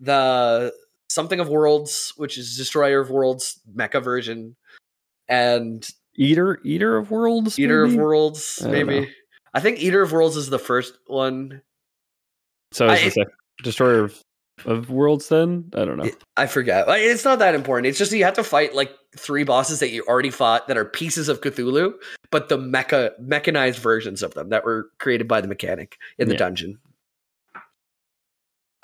The 0.00 0.72
something 1.08 1.40
of 1.40 1.48
worlds, 1.48 2.12
which 2.16 2.38
is 2.38 2.56
Destroyer 2.56 3.00
of 3.00 3.10
Worlds 3.10 3.60
mecha 3.74 4.02
version, 4.02 4.56
and 5.28 5.86
Eater 6.16 6.58
Eater 6.64 6.96
of 6.96 7.10
Worlds. 7.10 7.58
Eater 7.58 7.84
of? 7.84 7.94
Worlds, 7.94 8.62
I 8.64 8.70
maybe. 8.70 9.12
I 9.54 9.60
think 9.60 9.80
Eater 9.80 10.02
of 10.02 10.12
Worlds 10.12 10.36
is 10.36 10.48
the 10.48 10.58
first 10.58 10.94
one. 11.06 11.62
So 12.72 12.88
is 12.88 13.16
I- 13.16 13.24
Destroyer 13.62 14.04
of, 14.04 14.20
of 14.64 14.90
Worlds? 14.90 15.28
Then 15.28 15.70
I 15.74 15.84
don't 15.84 15.96
know. 15.98 16.10
I 16.36 16.46
forget. 16.46 16.88
Like, 16.88 17.02
It's 17.02 17.24
not 17.24 17.38
that 17.40 17.54
important. 17.54 17.86
It's 17.86 17.98
just 17.98 18.12
you 18.12 18.24
have 18.24 18.34
to 18.34 18.44
fight 18.44 18.74
like 18.74 18.90
three 19.16 19.44
bosses 19.44 19.80
that 19.80 19.90
you 19.90 20.02
already 20.08 20.30
fought 20.30 20.68
that 20.68 20.76
are 20.76 20.84
pieces 20.84 21.28
of 21.28 21.40
Cthulhu, 21.40 21.94
but 22.30 22.48
the 22.48 22.58
mecha 22.58 23.12
mechanized 23.18 23.78
versions 23.78 24.22
of 24.22 24.34
them 24.34 24.48
that 24.50 24.64
were 24.64 24.90
created 24.98 25.28
by 25.28 25.40
the 25.40 25.48
mechanic 25.48 25.98
in 26.18 26.28
the 26.28 26.34
Yeah. 26.34 26.38
dungeon. 26.38 26.78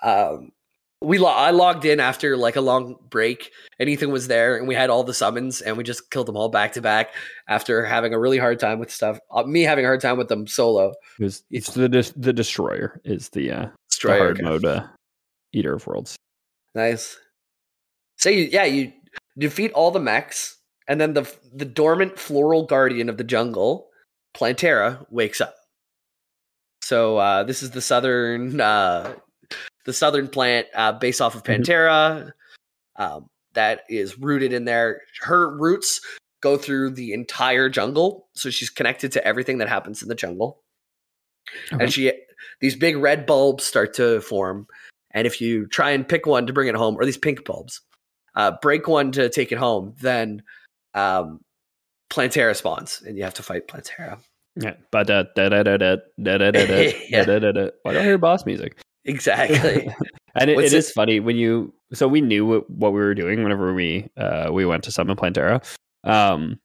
Um, 0.03 0.53
we 1.01 1.19
lo- 1.19 1.31
I 1.31 1.51
logged 1.51 1.85
in 1.85 2.01
after 2.01 2.37
like 2.37 2.57
a 2.57 2.61
long 2.61 2.97
break, 3.09 3.51
and 3.79 3.89
Ethan 3.89 4.11
was 4.13 4.29
there, 4.29 4.57
and 4.57 4.69
we 4.69 4.75
had 4.75 4.89
all 4.91 5.03
the 5.03 5.15
summons, 5.15 5.61
and 5.61 5.77
we 5.77 5.83
just 5.85 6.11
killed 6.11 6.27
them 6.27 6.37
all 6.37 6.49
back 6.49 6.73
to 6.75 6.81
back 6.81 7.15
after 7.49 7.85
having 7.85 8.15
a 8.15 8.19
really 8.19 8.39
hard 8.39 8.61
time 8.61 8.79
with 8.79 8.91
stuff. 8.91 9.19
Uh, 9.31 9.43
me 9.43 9.63
having 9.63 9.85
a 9.85 9.89
hard 9.89 10.01
time 10.01 10.17
with 10.17 10.29
them 10.29 10.47
solo. 10.47 10.93
It 11.19 11.25
was, 11.25 11.43
it's 11.51 11.75
the 11.75 11.89
the 12.17 12.33
Destroyer 12.33 13.01
is 13.05 13.29
the 13.31 13.51
uh, 13.51 13.67
the 14.03 14.09
hard 14.17 14.37
okay. 14.39 14.43
mode 14.43 14.65
uh, 14.65 14.87
Eater 15.53 15.75
of 15.75 15.87
Worlds. 15.87 16.17
Nice. 16.75 17.19
So 18.19 18.31
you, 18.31 18.49
yeah, 18.51 18.65
you 18.65 18.93
defeat 19.39 19.73
all 19.73 19.91
the 19.91 20.01
mechs, 20.01 20.57
and 20.89 21.01
then 21.01 21.15
the 21.15 21.31
the 21.55 21.65
dormant 21.65 22.19
floral 22.19 22.67
guardian 22.67 23.09
of 23.09 23.17
the 23.17 23.25
jungle, 23.25 23.89
Plantera, 24.35 25.05
wakes 25.11 25.41
up. 25.41 25.55
So 26.83 27.19
uh, 27.19 27.45
this 27.45 27.63
is 27.63 27.71
the 27.71 27.81
southern 27.81 28.61
uh, 28.61 29.15
the 29.85 29.93
southern 29.93 30.29
plant 30.29 30.67
uh, 30.75 30.93
based 30.93 31.21
off 31.21 31.35
of 31.35 31.43
Mhm. 31.43 31.65
Pantera 31.65 32.33
um, 32.97 33.29
that 33.55 33.83
is 33.89 34.19
rooted 34.19 34.53
in 34.53 34.65
there. 34.65 35.03
Her 35.21 35.55
roots 35.57 36.01
go 36.41 36.57
through 36.57 36.91
the 36.91 37.13
entire 37.13 37.69
jungle, 37.69 38.29
so 38.35 38.51
she's 38.51 38.71
connected 38.71 39.13
to 39.13 39.25
everything 39.27 39.59
that 39.59 39.69
happens 39.69 40.03
in 40.03 40.09
the 40.09 40.15
jungle. 40.15 40.63
Okay. 41.73 41.85
And 41.85 41.93
she 41.93 42.13
these 42.61 42.77
big 42.77 42.97
red 42.97 43.27
bulbs 43.27 43.65
start 43.65 43.95
to 43.95 44.21
form, 44.21 44.67
and 45.13 45.27
if 45.27 45.41
you 45.41 45.67
try 45.67 45.91
and 45.91 46.09
pick 46.09 46.27
one 46.27 46.47
to 46.47 46.53
bring 46.53 46.69
it 46.69 46.75
home, 46.75 46.97
or 46.97 47.05
these 47.05 47.19
pink 47.19 47.45
bulbs, 47.45 47.81
uh, 48.35 48.53
break 48.63 48.89
one 48.89 49.13
to 49.13 49.29
take 49.29 49.53
it 49.53 49.59
home, 49.59 49.95
then 50.01 50.43
um, 50.95 51.41
Plantera 52.11 52.57
spawns, 52.57 53.03
and 53.07 53.17
you 53.17 53.25
have 53.25 53.35
to 53.35 53.43
fight 53.43 53.69
Plantera. 53.69 54.19
Yeah. 54.57 54.75
But 54.91 55.07
da 55.07 55.25
da 55.35 55.49
da 55.49 55.63
da 55.63 55.77
da 55.77 55.97
da 56.23 56.39
da 56.39 56.51
da 56.51 57.25
da 57.25 57.39
da 57.39 57.53
da. 57.53 57.69
Why 57.83 57.93
do 57.93 57.99
I 57.99 58.03
hear 58.03 58.19
boss 58.19 58.47
music? 58.47 58.79
Exactly. 59.05 59.93
and 60.37 60.49
it, 60.49 60.57
it 60.61 60.73
is 60.73 60.93
funny 60.93 61.19
when 61.19 61.35
you 61.35 61.75
so 61.93 62.07
we 62.07 62.21
knew 62.21 62.47
what, 62.47 62.71
what 62.71 62.93
we 62.93 63.01
were 63.01 63.17
doing 63.17 63.43
whenever 63.43 63.75
we 63.75 64.09
uh 64.17 64.49
we 64.53 64.65
went 64.65 64.85
to 64.85 64.93
summon 64.93 65.17
plantera 65.17 65.61
um 66.05 66.61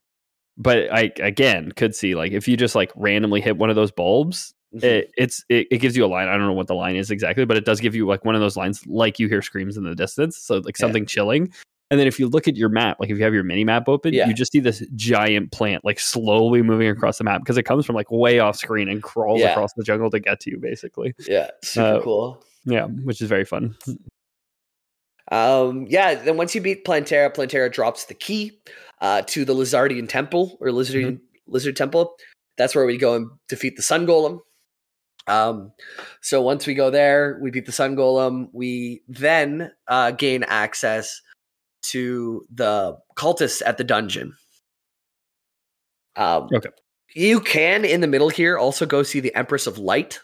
but 0.55 0.91
i 0.93 1.11
again 1.19 1.71
could 1.71 1.95
see 1.95 2.13
like 2.13 2.31
if 2.31 2.47
you 2.47 2.55
just 2.55 2.75
like 2.75 2.91
randomly 2.95 3.41
hit 3.41 3.57
one 3.57 3.71
of 3.71 3.75
those 3.75 3.89
bulbs. 3.91 4.53
It, 4.83 5.11
it's 5.17 5.43
it, 5.49 5.67
it 5.71 5.77
gives 5.79 5.95
you 5.97 6.05
a 6.05 6.07
line 6.07 6.27
i 6.27 6.31
don't 6.37 6.47
know 6.47 6.53
what 6.53 6.67
the 6.67 6.75
line 6.75 6.95
is 6.95 7.11
exactly 7.11 7.45
but 7.45 7.57
it 7.57 7.65
does 7.65 7.79
give 7.79 7.95
you 7.95 8.05
like 8.07 8.23
one 8.25 8.35
of 8.35 8.41
those 8.41 8.57
lines 8.57 8.85
like 8.87 9.19
you 9.19 9.27
hear 9.27 9.41
screams 9.41 9.77
in 9.77 9.83
the 9.83 9.95
distance 9.95 10.37
so 10.37 10.57
like 10.57 10.77
Yeah. 10.77 10.85
something 10.85 11.05
chilling 11.05 11.51
and 11.89 11.99
then 11.99 12.07
if 12.07 12.19
you 12.19 12.27
look 12.27 12.47
at 12.47 12.55
your 12.57 12.69
map 12.69 12.97
like 12.99 13.09
if 13.09 13.17
you 13.17 13.23
have 13.23 13.33
your 13.33 13.43
mini 13.43 13.63
map 13.63 13.87
open 13.87 14.13
Yeah. 14.13 14.27
you 14.27 14.33
just 14.33 14.51
see 14.51 14.59
this 14.59 14.83
giant 14.95 15.51
plant 15.51 15.85
like 15.85 15.99
slowly 15.99 16.61
moving 16.61 16.87
across 16.89 17.17
the 17.17 17.23
map 17.23 17.41
because 17.41 17.57
it 17.57 17.63
comes 17.63 17.85
from 17.85 17.95
like 17.95 18.11
way 18.11 18.39
off 18.39 18.55
screen 18.57 18.89
and 18.89 19.01
crawls 19.03 19.39
Yeah. 19.41 19.51
across 19.51 19.71
the 19.77 19.83
jungle 19.83 20.09
to 20.11 20.19
get 20.19 20.39
to 20.41 20.51
you 20.51 20.57
basically 20.59 21.13
yeah, 21.27 21.49
super 21.63 21.87
Uh, 21.87 22.01
cool. 22.01 22.43
yeah 22.65 22.85
which 22.85 23.21
is 23.21 23.29
very 23.29 23.45
fun 23.45 23.75
Um, 25.29 25.87
yeah, 25.89 26.15
then 26.15 26.37
once 26.37 26.55
you 26.55 26.61
beat 26.61 26.85
Plantera, 26.85 27.33
Plantera 27.33 27.69
drops 27.71 28.05
the 28.05 28.13
key 28.13 28.59
uh, 29.01 29.23
to 29.27 29.43
the 29.43 29.53
Lizardian 29.53 30.07
Temple 30.07 30.57
or 30.61 30.69
Lizardian 30.69 31.19
Lizard 31.47 31.75
Temple. 31.75 32.15
That's 32.57 32.73
where 32.73 32.85
we 32.85 32.97
go 32.97 33.15
and 33.15 33.29
defeat 33.49 33.75
the 33.75 33.81
Sun 33.81 34.07
Golem. 34.07 34.39
Um, 35.27 35.73
so 36.21 36.41
once 36.41 36.65
we 36.65 36.73
go 36.73 36.89
there, 36.89 37.39
we 37.41 37.51
beat 37.51 37.65
the 37.65 37.71
Sun 37.71 37.95
Golem. 37.95 38.47
We 38.53 39.01
then 39.07 39.71
uh, 39.87 40.11
gain 40.11 40.43
access 40.43 41.21
to 41.83 42.45
the 42.53 42.97
cultists 43.15 43.61
at 43.65 43.77
the 43.77 43.83
dungeon. 43.83 44.35
Um, 46.15 46.49
Okay. 46.53 46.69
You 47.13 47.39
can 47.39 47.83
in 47.85 48.01
the 48.01 48.07
middle 48.07 48.29
here 48.29 48.57
also 48.57 48.85
go 48.85 49.01
see 49.01 49.19
the 49.19 49.33
Empress 49.33 49.65
of 49.65 49.77
Light. 49.77 50.19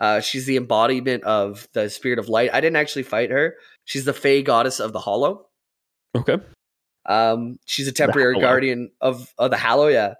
Uh, 0.00 0.20
she's 0.20 0.46
the 0.46 0.56
embodiment 0.56 1.22
of 1.24 1.68
the 1.74 1.88
spirit 1.88 2.18
of 2.18 2.28
light. 2.28 2.50
I 2.52 2.60
didn't 2.60 2.76
actually 2.76 3.04
fight 3.04 3.30
her. 3.30 3.54
She's 3.84 4.04
the 4.04 4.12
Fey 4.12 4.42
goddess 4.42 4.80
of 4.80 4.92
the 4.92 5.00
Hallow. 5.00 5.46
okay 6.16 6.38
Um, 7.06 7.58
she's 7.66 7.86
a 7.86 7.92
temporary 7.92 8.40
guardian 8.40 8.90
of 9.00 9.32
of 9.38 9.50
the 9.50 9.56
Hallow, 9.56 9.86
yeah, 9.88 10.14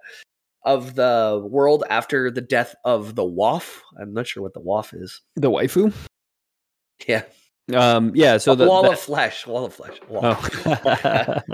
of 0.65 0.95
the 0.95 1.41
world 1.49 1.83
after 1.89 2.29
the 2.31 2.41
death 2.41 2.75
of 2.83 3.15
the 3.15 3.23
Waff. 3.23 3.81
I'm 3.99 4.13
not 4.13 4.27
sure 4.27 4.43
what 4.43 4.53
the 4.53 4.59
Waff 4.59 4.93
is. 4.93 5.21
the 5.35 5.49
waifu 5.49 5.93
Yeah, 7.07 7.23
Um, 7.73 8.11
yeah. 8.15 8.37
So 8.37 8.55
the 8.55 8.67
wall 8.67 8.83
the- 8.83 8.91
of 8.91 8.99
flesh, 8.99 9.45
wall 9.47 9.65
of 9.65 9.73
flesh. 9.73 9.99
Wall. 10.09 10.21
oh. 10.23 10.33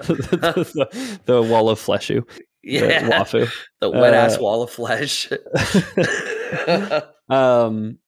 the, 0.00 1.20
the 1.26 1.42
wall 1.42 1.68
of 1.68 1.78
fleshu. 1.78 2.24
yeah, 2.62 3.04
The 3.04 3.10
wafu. 3.10 3.52
the 3.80 3.90
wet 3.90 4.14
ass 4.14 4.36
Uh, 4.36 4.42
wall 4.42 4.62
of 4.62 4.70
flesh. 4.70 5.30
um, 7.28 7.98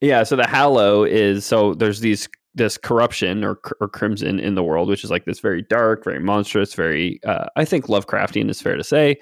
yeah. 0.00 0.22
So 0.24 0.36
the 0.36 0.46
Hallow 0.46 1.04
is 1.04 1.44
so 1.46 1.74
there's 1.74 2.00
these 2.00 2.28
this 2.54 2.78
corruption 2.78 3.42
or 3.44 3.58
or 3.80 3.88
crimson 3.88 4.38
in 4.38 4.54
the 4.54 4.62
world, 4.62 4.88
which 4.88 5.04
is 5.04 5.10
like 5.10 5.24
this 5.24 5.40
very 5.40 5.62
dark, 5.62 6.04
very 6.04 6.20
monstrous, 6.20 6.74
very 6.74 7.20
uh, 7.24 7.46
I 7.56 7.64
think 7.64 7.86
Lovecraftian 7.86 8.48
is 8.50 8.60
fair 8.62 8.76
to 8.76 8.84
say. 8.84 9.16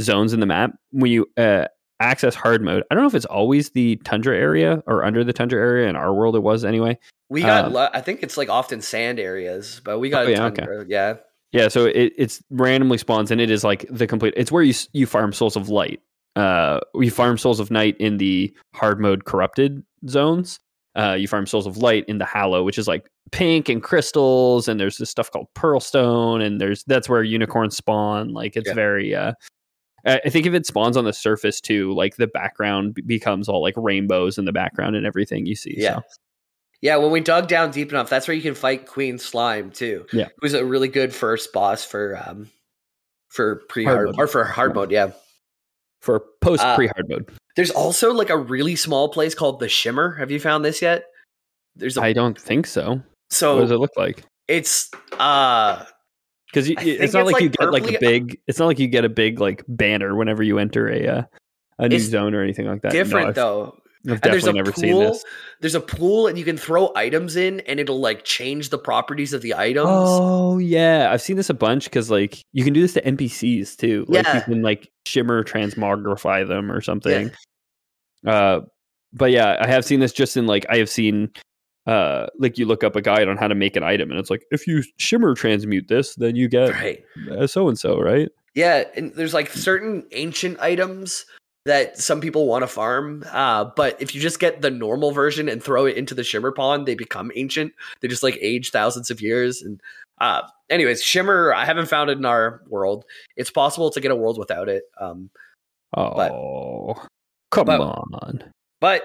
Zones 0.00 0.32
in 0.32 0.40
the 0.40 0.46
map 0.46 0.72
when 0.92 1.10
you 1.10 1.26
uh, 1.36 1.66
access 2.00 2.34
hard 2.34 2.62
mode. 2.62 2.84
I 2.90 2.94
don't 2.94 3.02
know 3.02 3.08
if 3.08 3.14
it's 3.14 3.24
always 3.26 3.70
the 3.70 3.96
tundra 4.04 4.36
area 4.36 4.82
or 4.86 5.04
under 5.04 5.24
the 5.24 5.32
tundra 5.32 5.58
area. 5.60 5.88
In 5.88 5.96
our 5.96 6.14
world, 6.14 6.36
it 6.36 6.40
was 6.40 6.64
anyway. 6.64 6.96
we 7.28 7.42
got, 7.42 7.64
Um, 7.66 7.72
lo- 7.72 7.88
I 7.92 8.00
think 8.00 8.22
it's 8.22 8.36
like 8.36 8.48
often 8.48 8.80
sand 8.80 9.18
areas, 9.18 9.80
but 9.84 9.98
we 9.98 10.08
got 10.08 10.24
Oh, 10.26 10.28
a 10.28 10.30
yeah, 10.30 10.44
okay. 10.46 10.66
yeah. 10.86 11.14
Yeah, 11.50 11.68
so 11.68 11.86
it 11.86 12.12
it's 12.16 12.42
randomly 12.50 12.98
spawns 12.98 13.30
and 13.30 13.40
it 13.40 13.50
is 13.50 13.64
like 13.64 13.86
the 13.90 14.06
complete. 14.06 14.34
It's 14.36 14.52
where 14.52 14.62
you 14.62 14.74
you 14.92 15.06
farm 15.06 15.32
souls 15.32 15.56
of 15.56 15.68
light. 15.68 16.00
Uh, 16.36 16.78
you 16.94 17.10
farm 17.10 17.36
souls 17.38 17.58
of 17.58 17.70
night 17.70 17.96
in 17.98 18.18
the 18.18 18.54
hard 18.74 19.00
mode 19.00 19.24
corrupted 19.24 19.82
zones. 20.08 20.60
Uh, 20.98 21.14
you 21.14 21.28
farm 21.28 21.46
souls 21.46 21.66
of 21.66 21.76
light 21.78 22.04
in 22.08 22.18
the 22.18 22.24
hallow, 22.24 22.64
which 22.64 22.76
is 22.76 22.88
like 22.88 23.08
pink 23.30 23.68
and 23.68 23.82
crystals, 23.82 24.66
and 24.66 24.80
there's 24.80 24.98
this 24.98 25.08
stuff 25.08 25.30
called 25.30 25.46
pearl 25.54 25.78
stone, 25.78 26.40
and 26.42 26.60
there's 26.60 26.82
that's 26.84 27.08
where 27.08 27.22
unicorns 27.22 27.76
spawn. 27.76 28.32
Like 28.32 28.56
it's 28.56 28.68
Yeah. 28.68 28.74
very. 28.74 29.14
Uh, 29.14 29.32
I 30.04 30.28
think 30.28 30.46
if 30.46 30.54
it 30.54 30.66
spawns 30.66 30.96
on 30.96 31.04
the 31.04 31.12
surface 31.12 31.60
too, 31.60 31.92
like 31.94 32.16
the 32.16 32.26
background 32.26 32.96
becomes 33.06 33.48
all 33.48 33.62
like 33.62 33.74
rainbows 33.76 34.38
in 34.38 34.44
the 34.44 34.52
background 34.52 34.96
and 34.96 35.06
everything 35.06 35.46
you 35.46 35.54
see. 35.54 35.74
Yeah. 35.76 35.96
So. 35.96 36.02
Yeah, 36.80 36.96
when 36.96 37.10
we 37.10 37.20
dug 37.20 37.48
down 37.48 37.72
deep 37.72 37.90
enough, 37.90 38.08
that's 38.08 38.26
where 38.28 38.34
you 38.36 38.42
can 38.42 38.54
fight 38.54 38.86
Queen 38.86 39.18
Slime 39.18 39.70
too. 39.70 40.06
Yeah. 40.12 40.28
who's 40.40 40.54
a 40.54 40.64
really 40.64 40.88
good 40.88 41.12
first 41.14 41.52
boss 41.52 41.84
for 41.84 42.20
um 42.26 42.48
for 43.28 43.56
pre 43.68 43.84
Hard 43.84 44.14
or 44.18 44.26
for 44.26 44.44
hard 44.44 44.74
mode. 44.74 44.90
Yeah, 44.90 45.10
For 46.00 46.20
post 46.40 46.62
Uh, 46.62 46.74
pre 46.76 46.86
hard 46.86 47.08
mode, 47.08 47.28
there's 47.58 47.72
also 47.72 48.12
like 48.12 48.30
a 48.30 48.38
really 48.38 48.76
small 48.76 49.08
place 49.08 49.34
called 49.34 49.58
the 49.58 49.68
Shimmer. 49.68 50.14
Have 50.14 50.30
you 50.30 50.38
found 50.38 50.64
this 50.64 50.80
yet? 50.80 51.06
There's 51.74 51.96
a 51.96 52.02
I 52.02 52.12
don't 52.12 52.40
think 52.40 52.68
so. 52.68 53.02
So 53.30 53.56
what 53.56 53.62
does 53.62 53.72
it 53.72 53.78
look 53.78 53.90
like? 53.96 54.22
it's 54.46 54.88
uh 55.18 55.84
Because 56.46 56.70
I 56.70 56.74
it's 56.78 57.12
not 57.12 57.22
it's, 57.22 57.32
like, 57.32 57.32
like, 57.32 57.42
you 57.42 57.48
get 57.48 57.72
like 57.72 57.92
a 57.92 57.98
big. 57.98 58.38
It's 58.46 58.60
not 58.60 58.66
like 58.66 58.78
you 58.78 58.86
get 58.86 59.04
a 59.04 59.08
big 59.08 59.40
like 59.40 59.64
banner 59.66 60.14
whenever 60.14 60.44
you 60.44 60.60
enter 60.60 60.88
a 60.88 61.06
uh, 61.08 61.22
a 61.80 61.88
new 61.88 61.98
zone 61.98 62.32
or 62.32 62.44
anything 62.44 62.66
like 62.66 62.82
that. 62.82 62.92
Different 62.92 63.30
I've- 63.30 63.34
though. 63.34 63.76
I've 64.08 64.20
definitely 64.20 64.50
a 64.50 64.52
never 64.54 64.72
pool. 64.72 64.80
seen 64.82 64.98
this. 65.00 65.24
There's 65.60 65.74
a 65.74 65.80
pool, 65.80 66.26
and 66.28 66.38
you 66.38 66.44
can 66.44 66.56
throw 66.56 66.92
items 66.94 67.36
in, 67.36 67.60
and 67.60 67.80
it'll 67.80 68.00
like 68.00 68.24
change 68.24 68.70
the 68.70 68.78
properties 68.78 69.32
of 69.32 69.42
the 69.42 69.54
items. 69.54 69.88
Oh 69.88 70.58
yeah, 70.58 71.08
I've 71.10 71.22
seen 71.22 71.36
this 71.36 71.50
a 71.50 71.54
bunch 71.54 71.84
because 71.84 72.10
like 72.10 72.44
you 72.52 72.62
can 72.64 72.72
do 72.72 72.80
this 72.80 72.92
to 72.94 73.02
NPCs 73.02 73.76
too. 73.76 74.04
Like 74.08 74.26
you 74.34 74.40
can 74.42 74.62
like 74.62 74.88
shimmer 75.06 75.42
transmogrify 75.42 76.46
them 76.46 76.70
or 76.70 76.80
something. 76.80 77.30
Uh, 78.26 78.60
but 79.12 79.30
yeah, 79.30 79.56
I 79.60 79.66
have 79.66 79.84
seen 79.84 80.00
this 80.00 80.12
just 80.12 80.36
in 80.36 80.46
like 80.46 80.66
I 80.68 80.76
have 80.78 80.90
seen. 80.90 81.30
Uh, 81.86 82.26
like 82.38 82.58
you 82.58 82.66
look 82.66 82.84
up 82.84 82.96
a 82.96 83.00
guide 83.00 83.28
on 83.28 83.38
how 83.38 83.48
to 83.48 83.54
make 83.54 83.74
an 83.74 83.82
item, 83.82 84.10
and 84.10 84.20
it's 84.20 84.28
like 84.28 84.42
if 84.50 84.66
you 84.66 84.82
shimmer 84.98 85.34
transmute 85.34 85.88
this, 85.88 86.14
then 86.16 86.36
you 86.36 86.46
get 86.46 86.70
Right. 86.74 87.02
so 87.48 87.66
and 87.66 87.78
so, 87.78 87.98
right? 87.98 88.28
Yeah, 88.54 88.84
and 88.94 89.12
there's 89.14 89.32
like 89.32 89.48
certain 89.50 90.04
ancient 90.12 90.60
items 90.60 91.24
that 91.68 91.98
some 91.98 92.20
people 92.20 92.46
want 92.46 92.62
to 92.62 92.66
farm. 92.66 93.24
Uh, 93.30 93.66
but 93.76 94.00
if 94.00 94.14
you 94.14 94.20
just 94.20 94.40
get 94.40 94.60
the 94.62 94.70
normal 94.70 95.12
version 95.12 95.48
and 95.48 95.62
throw 95.62 95.84
it 95.86 95.96
into 95.96 96.14
the 96.14 96.24
shimmer 96.24 96.50
pond, 96.50 96.86
they 96.86 96.94
become 96.94 97.30
ancient. 97.36 97.72
They 98.00 98.08
just 98.08 98.22
like 98.22 98.38
age 98.40 98.70
thousands 98.70 99.10
of 99.10 99.20
years. 99.20 99.62
And 99.62 99.80
uh, 100.20 100.42
anyways, 100.70 101.02
shimmer 101.02 101.52
I 101.54 101.64
haven't 101.64 101.86
found 101.86 102.10
it 102.10 102.18
in 102.18 102.24
our 102.24 102.62
world. 102.68 103.04
It's 103.36 103.50
possible 103.50 103.90
to 103.90 104.00
get 104.00 104.10
a 104.10 104.16
world 104.16 104.38
without 104.38 104.68
it. 104.68 104.84
Um, 105.00 105.30
Oh, 105.96 106.94
come 107.50 107.64
but- 107.66 107.80
on! 107.80 108.52
but 108.80 109.04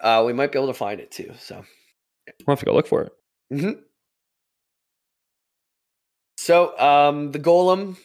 uh, 0.00 0.22
we 0.26 0.32
might 0.32 0.50
be 0.52 0.58
able 0.58 0.66
to 0.68 0.74
find 0.74 1.00
it 1.00 1.10
too. 1.12 1.32
So. 1.38 1.64
We'll 2.46 2.52
have 2.56 2.58
to 2.60 2.66
go 2.66 2.74
look 2.74 2.88
for 2.88 3.02
it. 3.02 3.12
hmm 3.50 3.70
So, 6.38 6.78
um, 6.78 7.32
the 7.32 7.38
golem, 7.38 7.96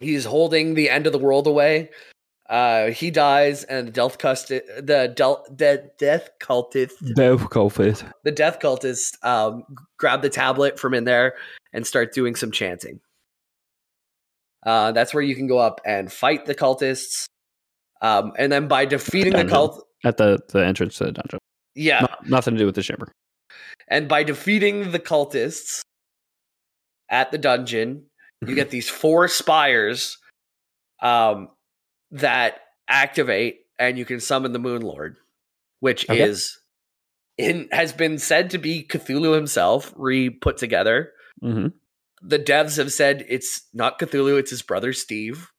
he's 0.00 0.24
holding 0.24 0.74
the 0.74 0.88
end 0.90 1.06
of 1.06 1.12
the 1.12 1.18
world 1.18 1.46
away. 1.46 1.90
Uh, 2.48 2.86
he 2.90 3.10
dies, 3.10 3.64
and 3.64 3.88
the 3.88 3.92
death 3.92 4.16
custod 4.18 4.62
the 4.80 5.12
del- 5.14 5.44
the 5.50 5.90
death 5.98 6.30
cultist, 6.40 6.92
Difficult. 7.14 7.74
the 8.24 8.30
death 8.32 8.58
cultist, 8.58 9.22
um, 9.22 9.64
grab 9.98 10.22
the 10.22 10.30
tablet 10.30 10.78
from 10.78 10.94
in 10.94 11.04
there 11.04 11.34
and 11.74 11.86
start 11.86 12.14
doing 12.14 12.34
some 12.34 12.50
chanting. 12.50 13.00
Uh, 14.64 14.92
that's 14.92 15.12
where 15.12 15.22
you 15.22 15.36
can 15.36 15.46
go 15.46 15.58
up 15.58 15.80
and 15.84 16.10
fight 16.10 16.46
the 16.46 16.54
cultists. 16.54 17.26
Um, 18.00 18.32
and 18.38 18.50
then 18.50 18.66
by 18.68 18.84
defeating 18.86 19.32
the 19.32 19.38
Dungeon. 19.38 19.50
cult, 19.52 19.86
at 20.04 20.16
the 20.16 20.38
the 20.52 20.64
entrance 20.64 20.96
to 20.98 21.04
the 21.04 21.12
dungeon. 21.12 21.38
yeah, 21.74 22.00
No- 22.00 22.28
nothing 22.36 22.54
to 22.54 22.58
do 22.58 22.66
with 22.66 22.74
the 22.76 22.82
shimmer. 22.82 23.12
And 23.88 24.08
by 24.08 24.22
defeating 24.22 24.90
the 24.92 24.98
cultists 24.98 25.80
at 27.10 27.30
the 27.30 27.38
dungeon, 27.38 28.04
you 28.46 28.54
get 28.54 28.70
these 28.70 28.88
four 28.88 29.28
spires 29.28 30.16
um, 31.02 31.48
that 32.10 32.60
activate, 32.88 33.60
and 33.78 33.98
you 33.98 34.04
can 34.04 34.20
summon 34.20 34.52
the 34.52 34.58
Moon 34.58 34.82
Lord, 34.82 35.16
which 35.80 36.08
Okay. 36.08 36.22
is 36.22 36.58
in 37.36 37.68
has 37.72 37.92
been 37.92 38.18
said 38.18 38.50
to 38.50 38.58
be 38.58 38.84
Cthulhu 38.84 39.34
himself 39.34 39.92
re 39.96 40.30
put 40.30 40.56
together. 40.56 41.12
hmm 41.40 41.68
The 42.22 42.38
devs 42.38 42.76
have 42.78 42.92
said 42.92 43.24
it's 43.28 43.62
not 43.72 43.98
Cthulhu; 43.98 44.38
it's 44.38 44.50
his 44.50 44.62
brother 44.62 44.92
Steve. 44.92 45.50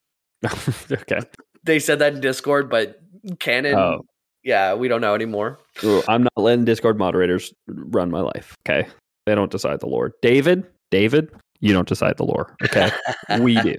okay. 0.92 1.20
They 1.64 1.80
said 1.80 2.00
that 2.00 2.14
in 2.14 2.22
Discord, 2.22 2.70
but 2.70 3.00
canon. 3.40 3.76
Oh. 3.76 4.02
Yeah, 4.42 4.74
we 4.74 4.88
don't 4.88 5.02
know 5.02 5.16
anymore. 5.16 5.60
Ooh, 5.84 6.02
I'm 6.08 6.24
not 6.24 6.32
letting 6.38 6.64
Discord 6.64 6.98
moderators 6.98 7.54
run 7.68 8.10
my 8.10 8.22
life. 8.22 8.56
Okay, 8.66 8.88
they 9.26 9.36
don't 9.36 9.52
decide 9.52 9.82
the 9.82 9.86
lore. 9.88 10.14
David, 10.22 10.66
David, 10.92 11.30
you 11.60 11.74
don't 11.74 11.88
decide 11.88 12.16
the 12.16 12.24
lore. 12.24 12.56
Okay, 12.64 12.90
we 13.42 13.60
do, 13.62 13.76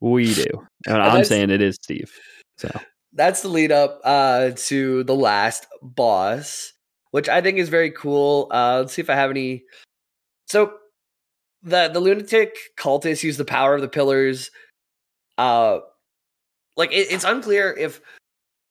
we 0.00 0.34
do, 0.34 0.46
and 0.86 1.02
I'm 1.02 1.24
saying 1.24 1.50
it 1.50 1.62
is 1.62 1.76
Steve. 1.76 2.12
So 2.58 2.70
That's 3.12 3.42
the 3.42 3.48
lead 3.48 3.72
up 3.72 4.00
uh, 4.04 4.50
to 4.56 5.04
the 5.04 5.14
last 5.14 5.66
boss, 5.82 6.72
which 7.10 7.28
I 7.28 7.40
think 7.40 7.58
is 7.58 7.68
very 7.68 7.90
cool. 7.90 8.48
Uh, 8.50 8.78
let's 8.80 8.94
see 8.94 9.02
if 9.02 9.10
I 9.10 9.14
have 9.14 9.30
any. 9.30 9.64
So 10.46 10.74
the 11.62 11.88
the 11.92 12.00
lunatic 12.00 12.56
cultists 12.78 13.22
use 13.22 13.36
the 13.36 13.44
power 13.44 13.74
of 13.74 13.80
the 13.80 13.88
pillars. 13.88 14.50
Uh, 15.38 15.80
like 16.76 16.92
it, 16.92 17.10
it's 17.10 17.24
unclear 17.24 17.74
if 17.76 18.00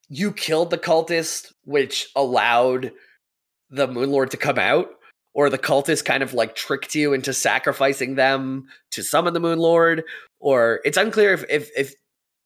you 0.09 0.31
killed 0.31 0.69
the 0.69 0.77
cultist, 0.77 1.51
which 1.63 2.07
allowed 2.15 2.91
the 3.69 3.87
Moon 3.87 4.11
Lord 4.11 4.31
to 4.31 4.37
come 4.37 4.59
out, 4.59 4.89
or 5.35 5.49
the 5.49 5.59
cultist 5.59 6.05
kind 6.05 6.23
of 6.23 6.33
like 6.33 6.55
tricked 6.55 6.95
you 6.95 7.13
into 7.13 7.33
sacrificing 7.33 8.15
them 8.15 8.65
to 8.91 9.03
summon 9.03 9.33
the 9.33 9.39
Moon 9.39 9.59
Lord, 9.59 10.03
or 10.39 10.79
it's 10.83 10.97
unclear 10.97 11.33
if 11.33 11.43
if 11.49 11.69
if 11.77 11.93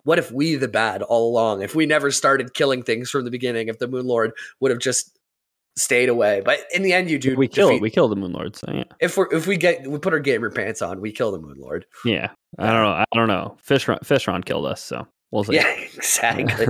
what 0.03 0.19
if 0.19 0.31
we 0.31 0.55
the 0.55 0.67
bad 0.67 1.03
all 1.03 1.29
along? 1.29 1.61
If 1.61 1.75
we 1.75 1.85
never 1.85 2.11
started 2.11 2.53
killing 2.53 2.83
things 2.83 3.09
from 3.09 3.23
the 3.23 3.31
beginning, 3.31 3.67
if 3.67 3.79
the 3.79 3.87
Moon 3.87 4.05
Lord 4.05 4.31
would 4.59 4.71
have 4.71 4.79
just 4.79 5.17
stayed 5.77 6.09
away. 6.09 6.41
But 6.43 6.59
in 6.73 6.81
the 6.81 6.91
end, 6.91 7.09
you 7.09 7.19
do 7.19 7.35
we 7.37 7.47
kill 7.47 7.69
defeat-. 7.69 7.81
We 7.81 7.91
kill 7.91 8.07
the 8.09 8.15
Moon 8.15 8.33
Lord. 8.33 8.55
So 8.55 8.71
yeah, 8.73 8.83
if 8.99 9.17
we 9.17 9.25
if 9.31 9.45
we 9.45 9.55
get 9.55 9.87
we 9.87 9.99
put 9.99 10.11
our 10.11 10.19
gamer 10.19 10.49
pants 10.49 10.81
on, 10.81 10.99
we 10.99 11.11
kill 11.11 11.31
the 11.31 11.39
Moon 11.39 11.55
Lord. 11.57 11.85
yeah. 12.03 12.31
I 12.57 12.71
don't 12.71 12.81
know. 12.81 12.89
I 12.89 13.05
don't 13.13 13.27
know. 13.27 13.57
Fishron, 13.65 13.99
Fishron 13.99 14.43
killed 14.43 14.65
us, 14.65 14.81
so 14.81 15.07
we'll 15.31 15.43
see. 15.43 15.55
Yeah, 15.55 15.67
exactly. 15.95 16.65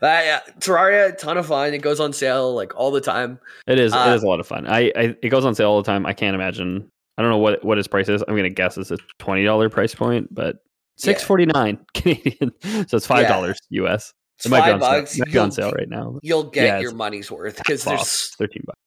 but 0.00 0.24
yeah, 0.24 0.40
Terraria, 0.60 1.16
ton 1.16 1.36
of 1.38 1.46
fun. 1.46 1.74
It 1.74 1.78
goes 1.82 2.00
on 2.00 2.12
sale 2.12 2.54
like 2.54 2.74
all 2.76 2.90
the 2.90 3.00
time. 3.00 3.38
It 3.66 3.78
is. 3.78 3.92
Uh, 3.92 4.06
it 4.10 4.14
is 4.16 4.22
a 4.22 4.26
lot 4.26 4.40
of 4.40 4.46
fun. 4.46 4.66
I, 4.66 4.92
I 4.96 5.16
it 5.22 5.28
goes 5.30 5.44
on 5.44 5.54
sale 5.54 5.70
all 5.70 5.82
the 5.82 5.86
time. 5.90 6.06
I 6.06 6.12
can't 6.12 6.34
imagine. 6.34 6.88
I 7.18 7.22
don't 7.22 7.30
know 7.30 7.38
what 7.38 7.64
what 7.64 7.78
its 7.78 7.88
price 7.88 8.08
is. 8.08 8.22
I'm 8.26 8.34
gonna 8.36 8.50
guess 8.50 8.76
it's 8.78 8.90
a 8.90 8.96
twenty 9.18 9.44
dollar 9.44 9.68
price 9.68 9.94
point, 9.94 10.28
but 10.34 10.56
six 10.96 11.22
forty 11.22 11.46
nine 11.46 11.78
Canadian. 11.94 12.52
So 12.88 12.96
it's 12.96 13.06
five 13.06 13.28
dollars 13.28 13.58
US. 13.70 14.12
It's 14.38 14.46
It 14.46 14.48
might 14.50 14.64
be 14.66 14.72
on 14.72 14.80
bucks. 14.80 15.12
sale. 15.12 15.24
Might 15.26 15.32
be 15.32 15.38
on 15.38 15.52
sale 15.52 15.70
right 15.72 15.88
now. 15.88 16.18
You'll 16.22 16.44
get 16.44 16.64
Yeah, 16.64 16.78
your 16.80 16.94
money's 16.94 17.30
worth 17.30 17.56
because 17.58 17.84
Half 17.84 17.92
off. 17.92 17.98
there's 18.06 18.34
thirteen 18.36 18.62
bucks. 18.66 18.78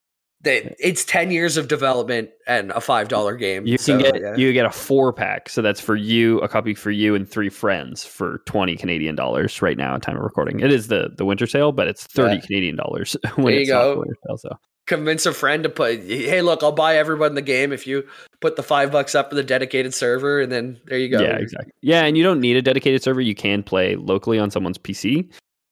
They, 0.46 0.74
it's 0.80 1.04
ten 1.04 1.30
years 1.32 1.58
of 1.58 1.68
development 1.68 2.30
and 2.48 2.72
a 2.72 2.80
five 2.80 3.10
dollar 3.10 3.36
game. 3.36 3.68
You 3.68 3.78
So, 3.78 4.00
can 4.00 4.02
get 4.14 4.22
yeah. 4.22 4.36
you 4.38 4.54
get 4.54 4.66
a 4.66 4.72
four 4.72 5.12
pack, 5.12 5.50
so 5.50 5.62
that's 5.62 5.82
for 5.82 5.98
you, 5.98 6.40
a 6.40 6.48
copy 6.48 6.74
for 6.74 6.92
you 6.92 7.14
and 7.16 7.30
three 7.30 7.50
friends 7.50 8.06
for 8.06 8.38
twenty 8.46 8.78
Canadian 8.78 9.16
dollars 9.16 9.62
right 9.62 9.78
now 9.78 9.96
at 9.96 10.02
time 10.02 10.16
of 10.16 10.24
recording. 10.24 10.62
It 10.62 10.72
is 10.72 10.88
the 10.88 11.10
the 11.18 11.26
winter 11.26 11.46
sale, 11.48 11.74
but 11.74 11.88
it's 11.90 12.06
thirty 12.06 12.36
Yeah. 12.36 12.42
Canadian 12.42 12.76
dollars 12.78 13.18
when 13.36 13.48
There 13.48 13.54
you 13.56 13.62
it's 13.62 13.70
go. 13.70 14.06
sale. 14.28 14.38
So 14.38 14.50
convince 14.88 15.26
a 15.26 15.34
friend 15.34 15.64
to 15.64 15.70
put 15.70 15.96
hey 16.02 16.44
look 16.44 16.62
i'll 16.62 16.72
buy 16.72 16.96
everyone 16.96 17.34
the 17.34 17.42
game 17.42 17.74
if 17.74 17.88
you 17.88 18.04
put 18.40 18.56
the 18.56 18.62
five 18.62 18.92
bucks 18.92 19.16
up 19.16 19.30
for 19.30 19.36
the 19.36 19.42
dedicated 19.42 19.96
server 19.96 20.40
and 20.40 20.52
then 20.52 20.80
there 20.86 21.00
you 21.00 21.10
go 21.10 21.20
Yeah, 21.20 21.38
exactly. 21.38 21.72
Yeah, 21.82 22.06
and 22.06 22.16
you 22.16 22.24
don't 22.24 22.40
need 22.40 22.56
a 22.56 22.62
dedicated 22.62 23.02
server. 23.02 23.20
You 23.20 23.34
can 23.34 23.64
play 23.64 23.96
locally 23.96 24.38
on 24.38 24.52
someone's 24.52 24.78
PC. 24.78 25.28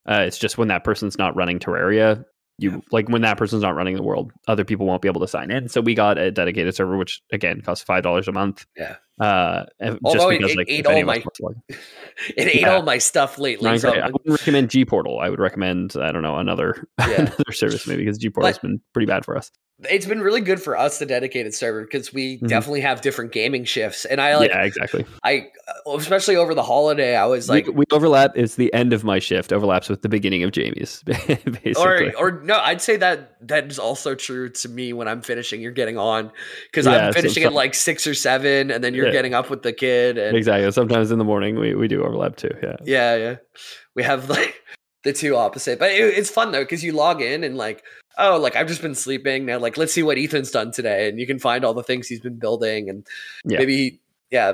Uh, 0.09 0.23
it's 0.25 0.39
just 0.39 0.57
when 0.57 0.67
that 0.69 0.83
person's 0.83 1.19
not 1.19 1.35
running 1.35 1.59
Terraria, 1.59 2.25
you 2.57 2.81
like 2.91 3.09
when 3.09 3.21
that 3.23 3.37
person's 3.37 3.63
not 3.63 3.75
running 3.75 3.95
the 3.95 4.03
world, 4.03 4.31
other 4.47 4.63
people 4.63 4.85
won't 4.85 5.01
be 5.01 5.07
able 5.07 5.21
to 5.21 5.27
sign 5.27 5.51
in. 5.51 5.69
So 5.69 5.81
we 5.81 5.95
got 5.95 6.17
a 6.17 6.31
dedicated 6.31 6.75
server, 6.75 6.97
which 6.97 7.21
again 7.31 7.61
costs 7.61 7.83
five 7.83 8.03
dollars 8.03 8.27
a 8.27 8.31
month. 8.31 8.65
Yeah. 8.77 8.95
Uh, 9.19 9.65
Although 10.03 10.29
it- 10.31 10.39
because 10.39 10.51
it 10.53 10.57
like 10.57 10.69
ate 10.69 10.87
all 10.87 11.03
my- 11.03 11.17
us 11.17 11.25
want 11.25 11.33
to 11.35 11.43
log 11.43 11.55
it 11.69 12.47
ate 12.47 12.61
Yeah. 12.61 12.75
all 12.75 12.81
my 12.81 12.97
stuff 12.97 13.37
lately 13.37 13.77
so 13.77 13.91
I 13.91 14.07
wouldn't 14.09 14.39
recommend 14.39 14.69
G 14.71 14.85
Portal. 14.85 15.19
I 15.19 15.29
would 15.29 15.39
recommend 15.39 15.95
I 15.95 16.11
don't 16.11 16.23
know 16.23 16.37
another 16.37 16.87
Yeah. 16.99 17.21
another 17.21 17.51
service 17.51 17.85
maybe 17.87 18.03
because 18.03 18.17
G 18.17 18.29
Portal 18.31 18.47
has 18.47 18.57
been 18.59 18.81
pretty 18.93 19.05
bad 19.05 19.23
for 19.23 19.37
us. 19.37 19.51
it's 19.89 20.05
been 20.05 20.21
really 20.21 20.39
good 20.41 20.61
for 20.61 20.77
us 20.77 20.97
the 20.99 21.05
dedicated 21.05 21.53
server 21.53 21.81
because 21.83 22.13
we 22.13 22.37
Mhm. 22.39 22.47
definitely 22.47 22.81
have 22.81 23.01
different 23.01 23.31
gaming 23.33 23.65
shifts 23.65 24.05
and 24.05 24.21
i 24.21 24.35
like 24.37 24.49
yeah, 24.51 24.63
exactly. 24.63 25.03
i 25.23 25.47
especially 25.95 26.35
over 26.35 26.53
the 26.53 26.63
holiday 26.63 27.15
i 27.15 27.25
was 27.25 27.49
like 27.49 27.65
we, 27.67 27.73
we 27.73 27.85
overlap. 27.91 28.31
It's 28.35 28.55
the 28.55 28.73
end 28.73 28.93
of 28.93 29.03
my 29.03 29.19
shift 29.19 29.51
overlaps 29.51 29.89
with 29.89 30.01
the 30.01 30.09
beginning 30.09 30.43
of 30.43 30.51
Jamie's, 30.51 31.03
basically. 31.05 31.73
or 31.75 32.13
or 32.17 32.31
no 32.43 32.57
i'd 32.63 32.81
say 32.81 32.95
that 32.97 33.35
that 33.47 33.69
is 33.69 33.79
also 33.79 34.15
true 34.15 34.49
to 34.49 34.69
me 34.69 34.93
when 34.93 35.07
i'm 35.07 35.21
finishing 35.21 35.59
you're 35.59 35.71
getting 35.71 35.97
on 35.97 36.31
because 36.71 36.85
Yeah, 36.85 37.07
i'm 37.07 37.13
so 37.13 37.19
finishing 37.21 37.43
at 37.43 37.51
like 37.53 37.73
six 37.73 38.05
or 38.07 38.13
seven 38.13 38.71
and 38.71 38.83
then 38.83 38.93
you're. 38.93 39.11
Getting 39.13 39.33
up 39.33 39.49
with 39.49 39.63
the 39.63 39.71
kid 39.73 40.17
and 40.17 40.35
exactly. 40.35 40.69
Sometimes 40.71 41.11
in 41.11 41.17
the 41.19 41.23
morning 41.23 41.57
we, 41.59 41.73
we 41.75 41.87
do 41.87 42.03
overlap 42.03 42.35
too. 42.35 42.51
Yeah. 42.61 42.75
Yeah, 42.83 43.15
yeah. 43.15 43.35
We 43.95 44.03
have 44.03 44.29
like 44.37 44.61
the 45.03 45.13
two 45.13 45.35
opposite, 45.35 45.79
but 45.79 45.91
it, 45.91 46.17
it's 46.17 46.29
fun 46.29 46.51
though 46.51 46.63
because 46.63 46.83
you 46.83 46.91
log 46.93 47.21
in 47.21 47.43
and 47.43 47.55
like, 47.57 47.83
oh, 48.17 48.37
like 48.37 48.55
I've 48.55 48.67
just 48.67 48.81
been 48.81 48.95
sleeping 48.95 49.45
now. 49.45 49.57
Like, 49.59 49.77
let's 49.77 49.93
see 49.93 50.03
what 50.03 50.17
Ethan's 50.17 50.51
done 50.51 50.71
today, 50.71 51.09
and 51.09 51.19
you 51.19 51.27
can 51.27 51.39
find 51.39 51.63
all 51.65 51.73
the 51.73 51.83
things 51.83 52.07
he's 52.07 52.19
been 52.21 52.37
building, 52.39 52.89
and 52.89 53.05
Yeah. 53.45 53.59
maybe, 53.59 53.99
yeah, 54.31 54.51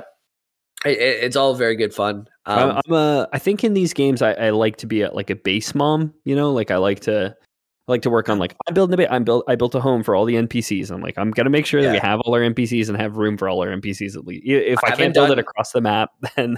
it, 0.85 0.97
it- 0.97 1.23
it's 1.23 1.35
all 1.35 1.53
very 1.55 1.75
good 1.75 1.93
fun. 1.93 2.27
Um, 2.45 2.71
I'm, 2.71 2.81
I'm 2.87 2.93
a, 2.93 3.27
I 3.33 3.37
think 3.37 3.63
in 3.63 3.73
these 3.73 3.93
games 3.93 4.21
I, 4.21 4.31
I 4.33 4.49
like 4.51 4.77
to 4.77 4.87
be 4.87 5.01
a, 5.01 5.11
like 5.13 5.29
a 5.29 5.35
base 5.35 5.75
mom. 5.75 6.13
You 6.23 6.35
know, 6.35 6.51
like 6.51 6.71
I 6.71 6.77
like 6.77 7.01
to 7.01 7.35
I 7.89 7.91
like 7.93 8.03
to 8.03 8.09
work 8.11 8.29
on 8.29 8.37
like 8.37 8.55
I'm 8.67 8.73
building 8.75 8.93
a 8.93 8.97
bit. 8.97 9.09
I'm 9.11 9.23
built. 9.23 9.43
I 9.47 9.55
built 9.55 9.73
a 9.73 9.81
home 9.81 10.03
for 10.03 10.15
all 10.15 10.25
the 10.25 10.35
NPCs. 10.35 10.91
I'm 10.91 11.01
like 11.01 11.17
I'm 11.17 11.31
gonna 11.31 11.49
make 11.49 11.65
sure 11.65 11.81
that 11.81 11.91
we 11.91 11.97
have 11.97 12.21
all 12.21 12.35
our 12.35 12.41
NPCs 12.41 12.87
and 12.87 12.95
have 12.97 13.17
room 13.17 13.35
for 13.35 13.49
all 13.49 13.61
our 13.61 13.69
NPCs 13.69 14.15
at 14.15 14.27
least. 14.27 14.43
If 14.45 14.79
I 14.83 14.89
I, 14.89 14.95
can't 14.95 15.13
build 15.13 15.29
done- 15.29 15.39
it 15.39 15.41
across 15.41 15.71
the 15.71 15.81
map, 15.81 16.11
then 16.35 16.57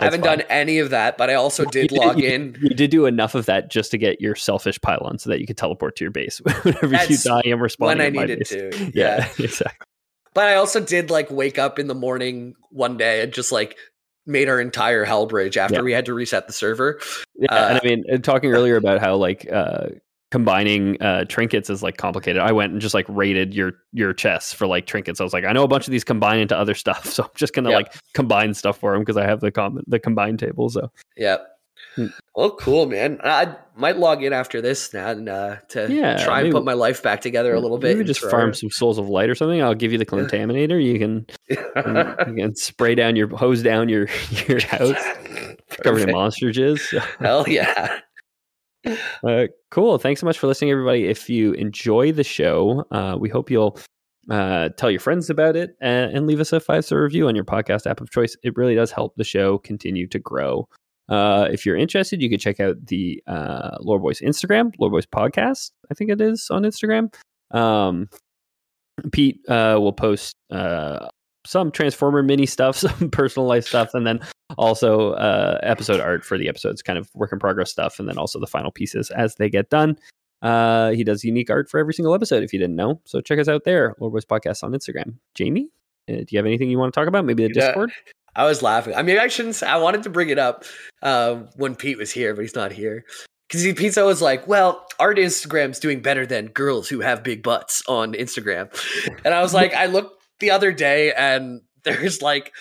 I 0.00 0.04
haven't 0.06 0.22
fine. 0.24 0.38
done 0.38 0.46
any 0.50 0.80
of 0.80 0.90
that, 0.90 1.16
but 1.16 1.30
I 1.30 1.34
also 1.34 1.62
You 1.66 1.70
did 1.70 1.92
log 1.92 2.18
you 2.18 2.28
in. 2.28 2.58
You 2.60 2.70
did 2.70 2.90
do 2.90 3.06
enough 3.06 3.36
of 3.36 3.46
that 3.46 3.70
just 3.70 3.92
to 3.92 3.98
get 3.98 4.20
your 4.20 4.34
selfish 4.34 4.80
pylon, 4.80 5.18
so 5.20 5.30
that 5.30 5.38
you 5.40 5.46
could 5.46 5.56
teleport 5.56 5.94
to 5.96 6.04
your 6.04 6.10
base 6.10 6.38
whenever 6.64 7.04
you 7.04 7.16
die. 7.18 7.42
I'm 7.46 7.62
responding 7.62 8.14
when 8.14 8.24
I 8.24 8.26
needed 8.26 8.46
to. 8.46 8.90
Yeah, 8.94 9.28
Yeah. 9.38 9.44
exactly. 9.44 9.86
But 10.34 10.46
I 10.46 10.54
also 10.56 10.80
did 10.80 11.10
like 11.10 11.30
wake 11.30 11.58
up 11.58 11.78
in 11.78 11.86
the 11.86 11.94
morning 11.94 12.54
one 12.70 12.96
day 12.96 13.22
and 13.22 13.32
just 13.32 13.52
like 13.52 13.76
made 14.26 14.48
our 14.48 14.60
entire 14.60 15.04
hell 15.04 15.26
bridge 15.26 15.56
after 15.58 15.76
Yeah. 15.76 15.82
we 15.82 15.92
had 15.92 16.06
to 16.06 16.14
reset 16.14 16.46
the 16.46 16.52
server. 16.52 16.98
Yeah, 17.36 17.68
and 17.68 17.76
Uh, 17.76 17.80
I 17.82 17.86
mean, 17.86 18.22
talking 18.22 18.50
earlier 18.50 18.76
about 18.76 19.00
how 19.00 19.14
like 19.16 19.46
uh, 19.52 19.88
combining 20.32 21.00
uh, 21.02 21.26
trinkets 21.26 21.68
is 21.68 21.82
like 21.82 21.98
complicated. 21.98 22.40
I 22.40 22.52
went 22.52 22.72
and 22.72 22.80
just 22.80 22.94
like 22.94 23.04
rated 23.08 23.52
your 23.52 23.74
your 23.92 24.14
chests 24.14 24.52
for 24.54 24.66
like 24.66 24.86
trinkets. 24.86 25.20
I 25.20 25.24
was 25.24 25.34
like, 25.34 25.44
I 25.44 25.52
know 25.52 25.62
a 25.62 25.68
bunch 25.68 25.86
of 25.86 25.90
these 25.92 26.04
combine 26.04 26.40
into 26.40 26.56
other 26.56 26.74
stuff, 26.84 27.04
so 27.06 27.24
I'm 27.24 27.28
just 27.36 27.52
gonna 27.54 27.68
Yeah. 27.70 27.76
like 27.76 27.94
combine 28.14 28.54
stuff 28.54 28.78
for 28.78 28.92
them 28.92 29.02
because 29.02 29.18
I 29.18 29.26
have 29.26 29.40
the 29.40 29.52
com- 29.52 29.84
the 29.86 30.00
combine 30.00 30.38
table. 30.38 30.70
So 30.70 30.90
Yeah. 31.16 31.36
Hmm. 31.96 32.06
Well, 32.34 32.52
cool, 32.56 32.86
man. 32.86 33.20
I 33.22 33.54
might 33.76 33.98
log 33.98 34.24
in 34.24 34.32
after 34.32 34.62
this 34.62 34.94
now 34.94 35.10
and 35.10 35.28
uh, 35.28 35.56
to 35.70 35.92
Yeah, 35.92 36.24
try 36.24 36.38
and 36.38 36.44
maybe- 36.48 36.54
put 36.54 36.64
my 36.64 36.72
life 36.72 37.02
back 37.02 37.20
together 37.20 37.52
a 37.52 37.60
little 37.60 37.76
bit. 37.76 37.94
Maybe 37.98 38.06
just 38.06 38.22
farm 38.30 38.54
some 38.54 38.70
souls 38.70 38.96
of 38.98 39.10
light 39.10 39.28
or 39.28 39.34
something. 39.34 39.60
I'll 39.62 39.74
give 39.74 39.92
you 39.92 39.98
the 39.98 40.06
Clentaminator. 40.06 40.82
You 40.82 40.98
can 40.98 41.26
you 41.50 42.34
can 42.42 42.54
spray 42.56 42.94
down 42.94 43.16
your 43.16 43.28
hose 43.36 43.62
down 43.62 43.90
your 43.90 44.08
your 44.48 44.60
house 44.62 44.96
covered 45.82 46.08
in 46.08 46.12
monster 46.12 46.46
jizz. 46.46 46.98
Hell 47.20 47.46
yeah. 47.46 47.98
Uh, 49.24 49.46
cool. 49.70 49.96
Thanks 49.98 50.20
so 50.20 50.26
much 50.26 50.38
for 50.38 50.48
listening, 50.48 50.72
everybody. 50.72 51.04
If 51.04 51.30
you 51.30 51.52
enjoy 51.52 52.10
the 52.10 52.24
show, 52.24 52.84
uh, 52.90 53.16
we 53.16 53.28
hope 53.28 53.50
you'll 53.50 53.78
uh, 54.30 54.70
tell 54.70 54.90
your 54.90 54.98
friends 54.98 55.30
about 55.30 55.54
it 55.54 55.76
and, 55.80 56.16
and 56.16 56.26
leave 56.26 56.40
us 56.40 56.52
a 56.52 56.58
five 56.58 56.84
star 56.84 57.00
review 57.00 57.28
on 57.28 57.36
your 57.36 57.44
podcast 57.44 57.88
app 57.88 58.00
of 58.00 58.10
choice. 58.10 58.36
It 58.42 58.56
really 58.56 58.74
does 58.74 58.90
help 58.90 59.14
the 59.16 59.24
show 59.24 59.58
continue 59.58 60.08
to 60.08 60.18
grow. 60.18 60.68
Uh, 61.08 61.48
if 61.50 61.66
you're 61.66 61.76
interested, 61.76 62.22
you 62.22 62.28
can 62.28 62.38
check 62.38 62.60
out 62.60 62.86
the 62.86 63.22
uh, 63.26 63.76
Lore 63.80 63.98
Boys 63.98 64.20
Instagram, 64.20 64.72
Lore 64.78 64.90
Boys 64.90 65.06
Podcast. 65.06 65.70
I 65.90 65.94
think 65.94 66.10
it 66.10 66.20
is 66.20 66.48
on 66.50 66.62
Instagram. 66.62 67.12
Um, 67.50 68.08
Pete 69.10 69.40
uh, 69.48 69.76
will 69.80 69.92
post 69.92 70.34
uh, 70.50 71.08
some 71.44 71.70
Transformer 71.70 72.22
mini 72.22 72.46
stuff, 72.46 72.76
some 72.76 73.10
personal 73.10 73.46
life 73.46 73.66
stuff, 73.66 73.94
and 73.94 74.06
then 74.06 74.20
also 74.58 75.12
uh, 75.12 75.58
episode 75.62 76.00
art 76.00 76.24
for 76.24 76.36
the 76.38 76.48
episodes, 76.48 76.82
kind 76.82 76.98
of 76.98 77.08
work 77.14 77.32
in 77.32 77.38
progress 77.38 77.70
stuff, 77.70 77.98
and 77.98 78.08
then 78.08 78.18
also 78.18 78.38
the 78.38 78.46
final 78.46 78.70
pieces 78.70 79.10
as 79.10 79.36
they 79.36 79.48
get 79.48 79.70
done. 79.70 79.98
Uh, 80.42 80.90
he 80.90 81.04
does 81.04 81.22
unique 81.24 81.50
art 81.50 81.70
for 81.70 81.78
every 81.78 81.94
single 81.94 82.14
episode. 82.14 82.42
If 82.42 82.52
you 82.52 82.58
didn't 82.58 82.76
know, 82.76 83.00
so 83.04 83.20
check 83.20 83.38
us 83.38 83.48
out 83.48 83.64
there, 83.64 83.94
Lore 84.00 84.10
Boys 84.10 84.24
Podcast 84.24 84.64
on 84.64 84.72
Instagram. 84.72 85.14
Jamie, 85.34 85.68
uh, 86.10 86.14
do 86.16 86.26
you 86.30 86.38
have 86.38 86.46
anything 86.46 86.68
you 86.68 86.78
want 86.78 86.92
to 86.92 87.00
talk 87.00 87.06
about? 87.08 87.24
Maybe 87.24 87.46
the 87.46 87.52
Yeah. 87.54 87.66
Discord. 87.66 87.92
I 88.34 88.44
was 88.46 88.62
laughing. 88.62 88.94
I 88.94 89.02
mean, 89.02 89.18
I 89.18 89.28
shouldn't. 89.28 89.56
Say, 89.56 89.66
I 89.66 89.76
wanted 89.76 90.02
to 90.04 90.10
bring 90.10 90.30
it 90.30 90.38
up 90.38 90.64
uh, 91.02 91.34
when 91.56 91.74
Pete 91.76 91.98
was 91.98 92.10
here, 92.10 92.34
but 92.34 92.40
he's 92.42 92.54
not 92.54 92.72
here. 92.72 93.04
Because 93.48 93.70
Pete 93.74 93.94
was 93.98 94.22
like, 94.22 94.48
"Well, 94.48 94.86
art 94.98 95.18
Instagram's 95.18 95.78
doing 95.78 96.00
better 96.00 96.24
than 96.24 96.46
girls 96.46 96.88
who 96.88 97.00
have 97.00 97.22
big 97.22 97.42
butts 97.42 97.82
on 97.86 98.14
Instagram," 98.14 98.70
and 99.24 99.34
I 99.34 99.42
was 99.42 99.52
like, 99.52 99.74
I 99.74 99.84
looked 99.86 100.21
the 100.42 100.50
other 100.50 100.70
day, 100.72 101.14
and 101.14 101.62
there's 101.84 102.20
like 102.20 102.52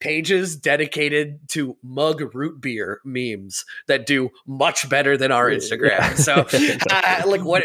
pages 0.00 0.56
dedicated 0.56 1.38
to 1.48 1.76
mug 1.82 2.34
root 2.34 2.60
beer 2.60 3.00
memes 3.04 3.64
that 3.86 4.06
do 4.06 4.28
much 4.46 4.86
better 4.90 5.16
than 5.16 5.32
our 5.32 5.48
Instagram. 5.50 6.16
So, 6.16 6.46
uh, 6.90 7.22
like, 7.28 7.44
what? 7.44 7.62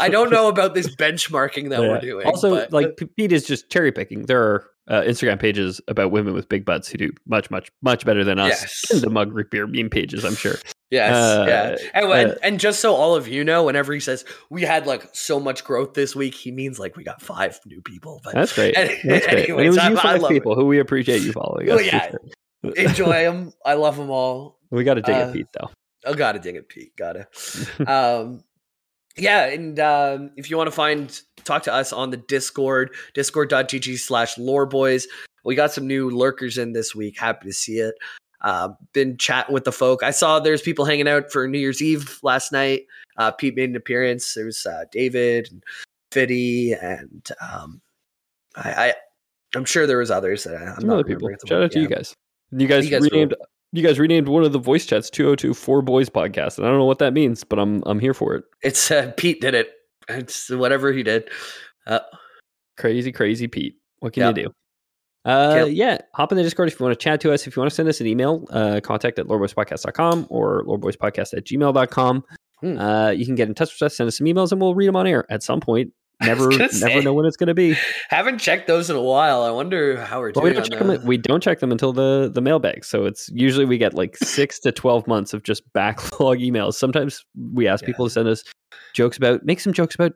I 0.00 0.08
don't 0.08 0.30
know 0.30 0.48
about 0.48 0.74
this 0.74 0.94
benchmarking 0.96 1.70
that 1.70 1.80
Yeah. 1.82 1.88
we're 1.88 2.00
doing. 2.00 2.26
Also, 2.26 2.50
but- 2.56 2.72
like 2.72 2.98
Pete 3.16 3.32
is 3.32 3.46
just 3.46 3.68
cherry 3.70 3.92
picking. 3.92 4.26
There 4.26 4.40
are 4.42 4.68
uh, 4.88 5.02
Instagram 5.02 5.38
pages 5.40 5.80
about 5.88 6.10
women 6.10 6.34
with 6.34 6.48
big 6.48 6.64
butts 6.64 6.88
who 6.88 6.98
do 6.98 7.10
much, 7.26 7.50
much, 7.50 7.70
much 7.82 8.04
better 8.04 8.24
than 8.24 8.38
us. 8.40 8.84
Yes. 8.90 9.00
The 9.02 9.10
mug 9.10 9.32
root 9.32 9.50
beer 9.50 9.66
meme 9.66 9.90
pages, 9.90 10.24
I'm 10.24 10.34
sure. 10.34 10.56
Yes, 10.92 11.14
Uh, 11.14 11.44
yeah. 11.48 11.76
And, 11.94 12.08
when- 12.10 12.30
uh, 12.32 12.34
and 12.42 12.60
just 12.60 12.80
so 12.80 12.94
all 12.94 13.14
of 13.16 13.26
you 13.26 13.42
know, 13.44 13.64
whenever 13.64 13.92
he 13.94 13.98
says 14.00 14.26
we 14.50 14.60
had 14.62 14.86
like 14.86 15.08
so 15.12 15.40
much 15.40 15.64
growth 15.64 15.94
this 15.94 16.14
week, 16.14 16.34
he 16.34 16.52
means 16.52 16.78
like 16.78 16.96
we 16.96 17.02
got 17.02 17.22
five 17.22 17.58
new 17.64 17.80
people. 17.80 18.20
But 18.22 18.34
That's 18.34 18.52
great. 18.52 18.74
That's 18.74 18.94
great. 19.26 19.48
And 19.50 19.60
it 19.60 19.68
was 19.70 19.76
you 19.76 19.96
five 19.96 20.20
love 20.20 20.30
it. 20.30 20.34
people 20.34 20.54
who 20.54 20.66
we 20.66 20.78
appreciate 20.80 21.22
you 21.22 21.32
following 21.32 21.70
us. 21.70 21.76
Well, 21.76 21.84
yeah. 21.84 22.10
sure. 22.10 22.72
enjoy 22.76 23.22
them. 23.24 23.52
I 23.64 23.72
love 23.74 23.96
them 23.96 24.10
all. 24.10 24.58
We 24.70 24.84
got 24.84 24.94
to 24.94 25.00
dig 25.02 25.14
Uh, 25.14 25.18
at 25.28 25.32
Pete 25.32 25.46
though. 25.58 25.70
Oh, 26.04 26.14
gotta 26.14 26.38
dig 26.40 26.56
it, 26.56 26.68
Pete. 26.68 26.94
Gotta. 26.96 27.26
um, 27.86 28.42
yeah, 29.16 29.46
and 29.46 29.78
um, 29.80 30.30
if 30.36 30.50
you 30.50 30.56
want 30.56 30.66
to 30.66 30.72
find 30.74 31.18
talk 31.44 31.62
to 31.64 31.72
us 31.72 31.92
on 31.92 32.10
the 32.10 32.16
Discord, 32.18 32.90
discord.gg 33.14 33.98
slash 33.98 34.34
loreboys. 34.34 35.04
We 35.44 35.54
got 35.54 35.72
some 35.72 35.86
new 35.86 36.10
lurkers 36.10 36.58
in 36.58 36.72
this 36.72 36.94
week. 36.94 37.18
Happy 37.18 37.46
to 37.48 37.52
see 37.52 37.78
it. 37.78 37.94
Uh, 38.42 38.70
been 38.92 39.16
chatting 39.16 39.54
with 39.54 39.64
the 39.64 39.72
folk. 39.72 40.02
I 40.02 40.10
saw 40.10 40.40
there's 40.40 40.62
people 40.62 40.84
hanging 40.84 41.08
out 41.08 41.30
for 41.32 41.46
New 41.48 41.58
Year's 41.58 41.80
Eve 41.80 42.18
last 42.22 42.52
night. 42.52 42.86
Uh, 43.16 43.30
Pete 43.30 43.54
made 43.56 43.70
an 43.70 43.76
appearance. 43.76 44.34
There 44.34 44.46
was 44.46 44.66
uh, 44.66 44.84
David 44.90 45.48
and 45.50 45.62
Fiddy, 46.10 46.72
and 46.72 47.26
um, 47.40 47.80
I, 48.56 48.72
I, 48.72 48.94
I'm 49.54 49.64
sure 49.64 49.86
there 49.86 49.98
was 49.98 50.10
others 50.10 50.44
that 50.44 50.54
I, 50.56 50.64
I'm 50.66 50.80
Some 50.80 50.88
not 50.88 50.94
other 50.94 51.04
people. 51.04 51.28
Shout 51.46 51.62
out 51.62 51.72
to 51.72 51.78
you 51.80 51.88
Yeah. 51.88 51.96
guys. 51.96 52.14
You 52.50 52.66
guys, 52.66 52.84
You 52.84 52.90
guys 52.90 53.02
renamed. 53.10 53.34
You 53.74 53.82
guys 53.82 53.98
renamed 53.98 54.28
one 54.28 54.44
of 54.44 54.52
the 54.52 54.58
voice 54.58 54.84
chats 54.84 55.08
202 55.08 55.54
Four 55.54 55.80
Boys 55.80 56.10
podcast, 56.10 56.58
and 56.58 56.66
I 56.66 56.70
don't 56.70 56.78
know 56.78 56.84
what 56.84 56.98
that 56.98 57.12
means, 57.14 57.44
but 57.44 57.58
I'm 57.58 57.82
I'm 57.86 57.98
here 57.98 58.12
for 58.12 58.34
it. 58.34 58.44
It's 58.62 58.90
uh, 58.90 59.12
Pete 59.16 59.40
did 59.40 59.54
it. 59.54 59.72
It's 60.08 60.50
whatever 60.50 60.92
he 60.92 61.02
did. 61.02 61.30
Uh, 61.86 62.00
Crazy, 62.76 63.12
crazy 63.12 63.46
Pete. 63.46 63.76
What 64.00 64.12
can 64.14 64.24
Yep. 64.24 64.36
you 64.36 64.42
do? 64.44 64.54
Uh, 65.24 65.66
yeah, 65.70 65.98
hop 66.14 66.32
in 66.32 66.36
the 66.36 66.42
Discord 66.42 66.68
if 66.68 66.78
you 66.80 66.84
want 66.84 66.98
to 66.98 67.02
chat 67.02 67.20
to 67.20 67.32
us. 67.32 67.46
If 67.46 67.54
you 67.56 67.60
want 67.60 67.70
to 67.70 67.74
send 67.74 67.88
us 67.88 68.00
an 68.00 68.06
email, 68.06 68.46
uh, 68.50 68.80
contact 68.82 69.18
at 69.18 69.26
loreboyspodcast.com 69.26 70.26
or 70.30 70.64
loreboyspodcast 70.64 71.34
at 71.36 71.44
gmail.com. 71.44 72.24
Hmm. 72.60 72.78
Uh, 72.78 73.10
you 73.10 73.24
can 73.26 73.34
get 73.34 73.48
in 73.48 73.54
touch 73.54 73.72
with 73.72 73.82
us, 73.86 73.96
send 73.96 74.08
us 74.08 74.18
some 74.18 74.26
emails, 74.26 74.52
and 74.52 74.60
we'll 74.60 74.74
read 74.74 74.88
them 74.88 74.96
on 74.96 75.06
air 75.06 75.24
at 75.30 75.42
some 75.42 75.60
point. 75.60 75.92
Never, 76.22 76.50
never 76.50 76.68
say. 76.72 77.00
know 77.00 77.14
when 77.14 77.26
it's 77.26 77.36
going 77.36 77.48
to 77.48 77.54
be. 77.54 77.74
Haven't 78.08 78.38
checked 78.38 78.68
those 78.68 78.88
in 78.88 78.94
a 78.94 79.02
while. 79.02 79.42
I 79.42 79.50
wonder 79.50 80.00
how 80.04 80.20
we're 80.20 80.30
But 80.30 80.44
we 80.44 80.50
don't 80.50 80.62
on 80.62 80.70
check 80.70 80.78
them. 80.78 81.04
We 81.04 81.16
don't 81.16 81.42
check 81.42 81.58
them 81.58 81.72
until 81.72 81.92
the 81.92 82.30
the 82.32 82.40
mailbag. 82.40 82.84
So 82.84 83.06
it's 83.06 83.28
usually 83.32 83.64
we 83.64 83.76
get 83.76 83.94
like 83.94 84.16
six 84.22 84.60
to 84.60 84.70
twelve 84.70 85.08
months 85.08 85.34
of 85.34 85.42
just 85.42 85.64
backlog 85.72 86.38
emails. 86.38 86.74
Sometimes 86.74 87.24
we 87.52 87.66
ask 87.66 87.82
Yeah. 87.82 87.86
people 87.88 88.06
to 88.06 88.10
send 88.10 88.28
us 88.28 88.44
jokes 88.94 89.16
about, 89.16 89.44
make 89.44 89.58
some 89.58 89.72
jokes 89.72 89.96
about 89.96 90.12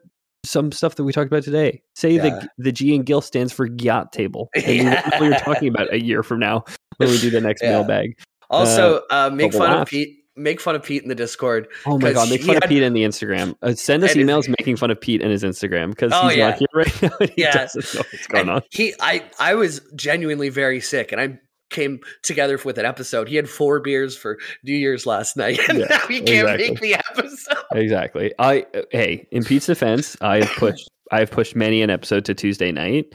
some 0.46 0.72
stuff 0.72 0.94
that 0.94 1.04
we 1.04 1.12
talked 1.12 1.26
about 1.28 1.42
today. 1.42 1.82
Say 1.94 2.12
Yeah. 2.12 2.22
the 2.22 2.48
the 2.58 2.72
G 2.72 2.94
and 2.94 3.04
Gil 3.04 3.20
stands 3.20 3.52
for 3.52 3.66
yacht 3.66 4.12
table. 4.12 4.48
We 4.56 4.80
Yeah. 4.82 5.22
you're 5.22 5.38
talking 5.38 5.68
about 5.68 5.92
a 5.92 6.02
year 6.02 6.22
from 6.22 6.38
now 6.40 6.64
when 6.98 7.10
we 7.10 7.18
do 7.18 7.30
the 7.30 7.40
next 7.40 7.62
Yeah. 7.62 7.70
mailbag. 7.72 8.18
Also, 8.50 9.02
uh, 9.10 9.30
make 9.32 9.52
but 9.52 9.58
we'll 9.60 9.68
fun 9.68 9.80
of. 9.82 9.88
Pete. 9.88 10.22
Make 10.38 10.60
fun 10.60 10.74
of 10.76 10.82
Pete 10.82 11.02
in 11.02 11.08
the 11.08 11.14
Discord. 11.14 11.66
Oh 11.86 11.98
my 11.98 12.12
god, 12.12 12.28
make 12.28 12.42
fun 12.42 12.56
had- 12.56 12.64
of 12.64 12.68
Pete 12.68 12.82
in 12.82 12.92
the 12.92 13.04
Instagram. 13.04 13.54
Uh, 13.62 13.72
send 13.74 14.04
us 14.04 14.12
And 14.14 14.20
his- 14.20 14.28
emails 14.28 14.48
making 14.58 14.76
fun 14.76 14.90
of 14.90 15.00
Pete 15.00 15.22
and 15.22 15.30
his 15.32 15.42
Instagram 15.42 15.88
because 15.90 16.12
Oh, 16.14 16.28
he's 16.28 16.36
yeah. 16.36 16.50
not 16.50 16.58
here 16.58 16.68
right 16.74 17.02
now. 17.02 17.10
And 17.20 17.30
he 17.30 17.40
Yeah. 17.42 17.52
doesn't 17.54 17.94
know 17.94 18.02
what's 18.12 18.26
going 18.26 18.40
And 18.42 18.50
on. 18.50 18.62
He, 18.70 18.92
I, 19.00 19.22
I 19.40 19.54
was 19.54 19.80
genuinely 19.96 20.50
very 20.50 20.80
sick, 20.80 21.10
and 21.10 21.20
I 21.22 21.38
came 21.70 22.00
together 22.22 22.58
with 22.64 22.78
an 22.78 22.86
episode. 22.86 23.28
He 23.28 23.36
had 23.36 23.48
four 23.48 23.80
beers 23.80 24.16
for 24.16 24.38
New 24.64 24.74
Year's 24.76 25.06
last 25.06 25.36
night, 25.36 25.58
and 25.68 25.78
Yeah, 25.80 25.86
now 25.90 26.06
he 26.08 26.20
can't 26.20 26.48
exactly. 26.48 26.70
make 26.70 26.80
the 26.80 26.94
episode. 26.94 27.56
Exactly. 27.72 28.32
I 28.38 28.66
uh, 28.74 28.82
hey, 28.90 29.26
in 29.30 29.44
Pete's 29.44 29.66
defense, 29.66 30.16
I 30.20 30.38
have 30.44 30.50
pushed 30.56 30.88
I 31.10 31.20
have 31.20 31.30
pushed 31.30 31.56
many 31.56 31.82
an 31.82 31.90
episode 31.90 32.24
to 32.26 32.34
Tuesday 32.34 32.72
night. 32.72 33.06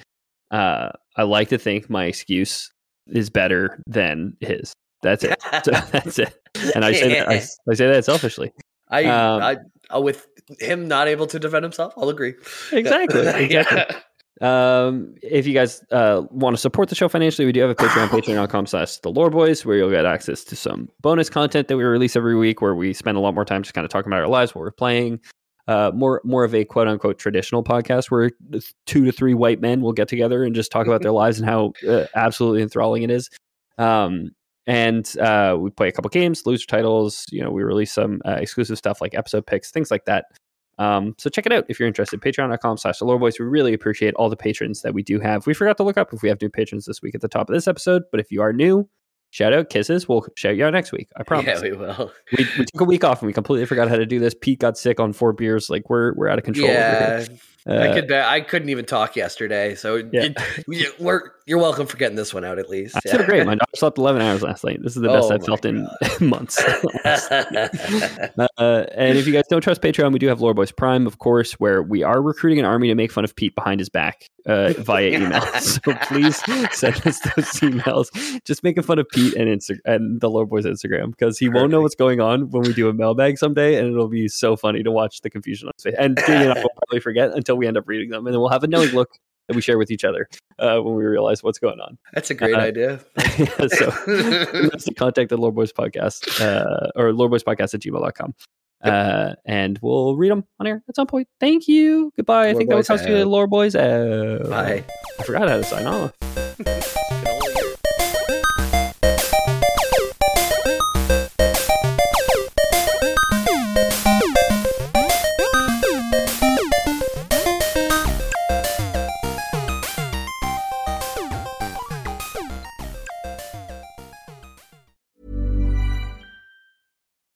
Uh, 0.51 0.89
I 1.17 1.23
like 1.23 1.49
to 1.49 1.57
think 1.57 1.89
my 1.89 2.05
excuse 2.05 2.71
is 3.07 3.29
better 3.29 3.81
than 3.87 4.35
his. 4.39 4.73
That's 5.01 5.23
it. 5.23 5.41
So 5.63 5.71
that's 5.91 6.19
it. 6.19 6.33
And 6.75 6.83
I 6.85 6.93
say 6.93 7.09
that 7.09 7.29
I, 7.29 7.41
I 7.69 7.73
say 7.73 7.87
that 7.87 8.05
selfishly. 8.05 8.51
I, 8.89 9.05
Um, 9.05 9.41
I, 9.41 9.57
uh, 9.95 10.01
with 10.01 10.27
him 10.59 10.87
not 10.87 11.07
able 11.07 11.27
to 11.27 11.39
defend 11.39 11.63
himself, 11.63 11.93
I'll 11.97 12.09
agree. 12.09 12.33
Exactly. 12.71 13.25
Exactly. 13.45 13.95
Um, 14.41 15.13
if 15.21 15.45
you 15.45 15.53
guys 15.53 15.83
uh, 15.91 16.23
want 16.31 16.55
to 16.55 16.59
support 16.59 16.89
the 16.89 16.95
show 16.95 17.07
financially, 17.07 17.45
we 17.45 17.51
do 17.51 17.61
have 17.61 17.69
a 17.69 17.75
Patreon, 17.75 18.07
patreon.com 18.07 18.65
slash 18.65 18.97
the 18.97 19.11
lore 19.11 19.29
boys, 19.29 19.63
where 19.65 19.77
you'll 19.77 19.91
get 19.91 20.05
access 20.05 20.43
to 20.45 20.55
some 20.55 20.89
bonus 21.01 21.29
content 21.29 21.67
that 21.67 21.77
we 21.77 21.83
release 21.83 22.15
every 22.15 22.35
week 22.35 22.59
where 22.59 22.73
we 22.73 22.91
spend 22.93 23.17
a 23.17 23.21
lot 23.21 23.35
more 23.35 23.45
time 23.45 23.61
just 23.61 23.75
kind 23.75 23.85
of 23.85 23.91
talking 23.91 24.11
about 24.11 24.21
our 24.21 24.27
lives, 24.27 24.55
what 24.55 24.61
we're 24.61 24.71
playing. 24.71 25.19
Uh, 25.67 25.91
more 25.93 26.21
more 26.25 26.43
of 26.43 26.55
a 26.55 26.65
quote 26.65 26.87
unquote 26.87 27.19
traditional 27.19 27.63
podcast 27.63 28.09
where 28.09 28.31
two 28.87 29.05
to 29.05 29.11
three 29.11 29.35
white 29.35 29.61
men 29.61 29.79
will 29.79 29.93
get 29.93 30.07
together 30.07 30.43
and 30.43 30.55
just 30.55 30.71
talk 30.71 30.87
about 30.87 31.03
their 31.03 31.11
lives 31.11 31.39
and 31.39 31.47
how 31.47 31.71
uh, 31.87 32.07
absolutely 32.15 32.63
enthralling 32.63 33.03
it 33.03 33.11
is. 33.11 33.29
Um, 33.77 34.31
and 34.65 35.17
uh, 35.19 35.55
we 35.59 35.69
play 35.69 35.87
a 35.87 35.91
couple 35.91 36.09
games, 36.09 36.45
loser 36.47 36.65
titles. 36.65 37.25
You 37.31 37.43
know, 37.43 37.51
we 37.51 37.61
release 37.61 37.91
some 37.93 38.21
uh, 38.25 38.37
exclusive 38.39 38.77
stuff 38.77 39.01
like 39.01 39.13
episode 39.13 39.45
picks, 39.45 39.69
things 39.69 39.91
like 39.91 40.05
that. 40.05 40.25
Um, 40.77 41.15
so 41.17 41.29
check 41.29 41.45
it 41.45 41.51
out 41.51 41.65
if 41.69 41.79
you're 41.79 41.87
interested. 41.87 42.21
Patreon.com 42.21 42.77
slash 42.77 42.99
the 42.99 43.05
Boys. 43.05 43.39
We 43.39 43.45
really 43.45 43.73
appreciate 43.73 44.13
all 44.15 44.29
the 44.29 44.35
patrons 44.35 44.81
that 44.81 44.93
we 44.93 45.03
do 45.03 45.19
have. 45.19 45.45
We 45.45 45.53
forgot 45.53 45.77
to 45.77 45.83
look 45.83 45.97
up 45.97 46.13
if 46.13 46.21
we 46.21 46.29
have 46.29 46.41
new 46.41 46.49
patrons 46.49 46.85
this 46.85 47.01
week 47.01 47.15
at 47.15 47.21
the 47.21 47.27
top 47.27 47.49
of 47.49 47.53
this 47.53 47.67
episode, 47.67 48.03
but 48.11 48.19
if 48.19 48.31
you 48.31 48.41
are 48.41 48.53
new, 48.53 48.89
shout 49.29 49.53
out 49.53 49.69
kisses. 49.69 50.07
We'll 50.07 50.25
shout 50.35 50.55
you 50.55 50.65
out 50.65 50.73
next 50.73 50.91
week. 50.91 51.09
I 51.17 51.23
promise. 51.27 51.61
Yeah, 51.61 51.61
we 51.61 51.71
will. 51.73 52.11
we, 52.37 52.47
we 52.57 52.65
took 52.65 52.81
a 52.81 52.85
week 52.85 53.03
off 53.03 53.21
and 53.21 53.27
we 53.27 53.33
completely 53.33 53.65
forgot 53.65 53.89
how 53.89 53.97
to 53.97 54.05
do 54.05 54.19
this. 54.19 54.33
Pete 54.39 54.59
got 54.59 54.77
sick 54.77 54.99
on 54.99 55.13
four 55.13 55.33
beers. 55.33 55.69
Like 55.69 55.89
we're 55.89 56.13
we're 56.13 56.29
out 56.29 56.37
of 56.37 56.45
control. 56.45 56.69
Yeah, 56.69 57.25
here. 57.65 57.79
I 57.79 57.87
Uh, 57.89 57.93
could. 57.93 58.07
ba- 58.07 58.27
I 58.27 58.41
couldn't 58.41 58.69
even 58.69 58.85
talk 58.85 59.15
yesterday, 59.15 59.75
so 59.75 60.03
Yeah. 60.11 60.29
you, 60.67 60.91
we're, 60.99 61.21
you're 61.45 61.59
welcome 61.59 61.85
for 61.87 61.97
getting 61.97 62.15
this 62.15 62.33
one 62.33 62.43
out 62.45 62.59
at 62.59 62.69
least. 62.69 62.95
I 62.97 63.01
feel 63.01 63.23
great. 63.23 63.45
My 63.45 63.55
dog 63.55 63.67
slept 63.75 63.97
11 63.97 64.21
hours 64.21 64.41
last 64.41 64.63
night. 64.63 64.79
This 64.81 64.95
is 64.95 65.01
the 65.01 65.07
best 65.09 65.29
Oh 65.31 65.35
I've 65.35 65.45
felt 65.45 65.65
in 65.65 65.87
months. 66.19 66.61
Uh, 68.57 68.85
and 68.95 69.17
if 69.17 69.27
you 69.27 69.33
guys 69.33 69.43
don't 69.49 69.61
trust 69.61 69.81
Patreon, 69.81 70.11
we 70.13 70.19
do 70.19 70.27
have 70.27 70.41
Lore 70.41 70.53
Boys 70.53 70.71
Prime, 70.71 71.07
of 71.07 71.19
course, 71.19 71.53
where 71.53 71.81
we 71.83 72.03
are 72.03 72.21
recruiting 72.21 72.59
an 72.59 72.65
army 72.65 72.87
to 72.87 72.95
make 72.95 73.11
fun 73.11 73.23
of 73.23 73.35
Pete 73.35 73.55
behind 73.55 73.79
his 73.79 73.89
back 73.89 74.29
uh, 74.45 74.73
via 74.79 75.09
email. 75.09 75.41
so 75.59 75.93
please 76.03 76.37
send 76.71 76.95
us 77.07 77.19
those 77.19 77.51
emails. 77.61 78.07
Just 78.45 78.63
making 78.63 78.83
fun 78.83 78.99
of 78.99 79.07
Pete 79.09 79.33
and 79.35 79.47
Insta- 79.47 79.79
and 79.85 80.21
the 80.21 80.29
Lore 80.29 80.45
Boys 80.45 80.65
Instagram 80.65 81.11
because 81.11 81.37
he 81.37 81.49
won't 81.49 81.71
know 81.71 81.81
what's 81.81 81.95
going 81.95 82.19
on 82.21 82.49
when 82.51 82.63
we 82.63 82.73
do 82.73 82.89
a 82.89 82.93
mailbag 82.93 83.37
someday, 83.37 83.77
and 83.77 83.87
it'll 83.91 84.07
be 84.07 84.27
so 84.27 84.55
funny 84.55 84.83
to 84.83 84.91
watch 84.91 85.21
the 85.21 85.29
confusion 85.29 85.67
on 85.67 85.73
his 85.77 85.83
face. 85.83 85.95
And 85.97 86.17
Jamie 86.25 86.45
and 86.45 86.53
I 86.57 86.61
will 86.61 86.69
probably 86.87 86.99
forget 86.99 87.31
until 87.33 87.50
we 87.55 87.67
end 87.67 87.77
up 87.77 87.87
reading 87.87 88.09
them, 88.09 88.25
and 88.25 88.33
then 88.33 88.39
we'll 88.39 88.49
have 88.49 88.63
a 88.63 88.67
knowing 88.67 88.89
look 88.89 89.09
that 89.47 89.55
we 89.55 89.61
share 89.61 89.77
with 89.77 89.89
each 89.91 90.03
other 90.03 90.27
uh, 90.59 90.79
when 90.79 90.95
we 90.95 91.03
realize 91.03 91.41
what's 91.43 91.59
going 91.59 91.79
on. 91.79 91.97
That's 92.13 92.29
a 92.29 92.33
great 92.35 92.55
Uh, 92.55 92.59
idea. 92.59 92.99
so 93.17 93.25
that's 94.69 94.85
the 94.85 94.93
contact 94.95 95.31
at 95.31 95.39
Lore 95.39 95.51
Boys 95.51 95.73
Podcast 95.73 96.39
uh, 96.41 96.89
or 96.95 97.11
Lore 97.13 97.29
Boys 97.29 97.43
Podcast 97.43 97.73
at 97.73 97.81
gmail.com. 97.81 98.33
Uh, 98.83 99.33
and 99.45 99.77
we'll 99.81 100.15
read 100.15 100.31
them 100.31 100.43
on 100.59 100.65
air 100.67 100.81
at 100.89 100.95
some 100.95 101.05
point. 101.07 101.27
Thank 101.39 101.67
you. 101.67 102.11
Goodbye. 102.15 102.49
I 102.49 102.53
think 102.55 102.69
that 102.69 102.75
was 102.75 102.87
Boys 102.87 102.99
cost 102.99 103.09
you 103.09 103.17
out. 103.17 103.27
Lore 103.27 103.47
Boys. 103.47 103.75
out. 103.75 104.49
Bye. 104.49 104.83
I 105.19 105.23
forgot 105.23 105.47
how 105.49 105.57
to 105.57 105.63
sign 105.63 105.85
off. 105.85 107.30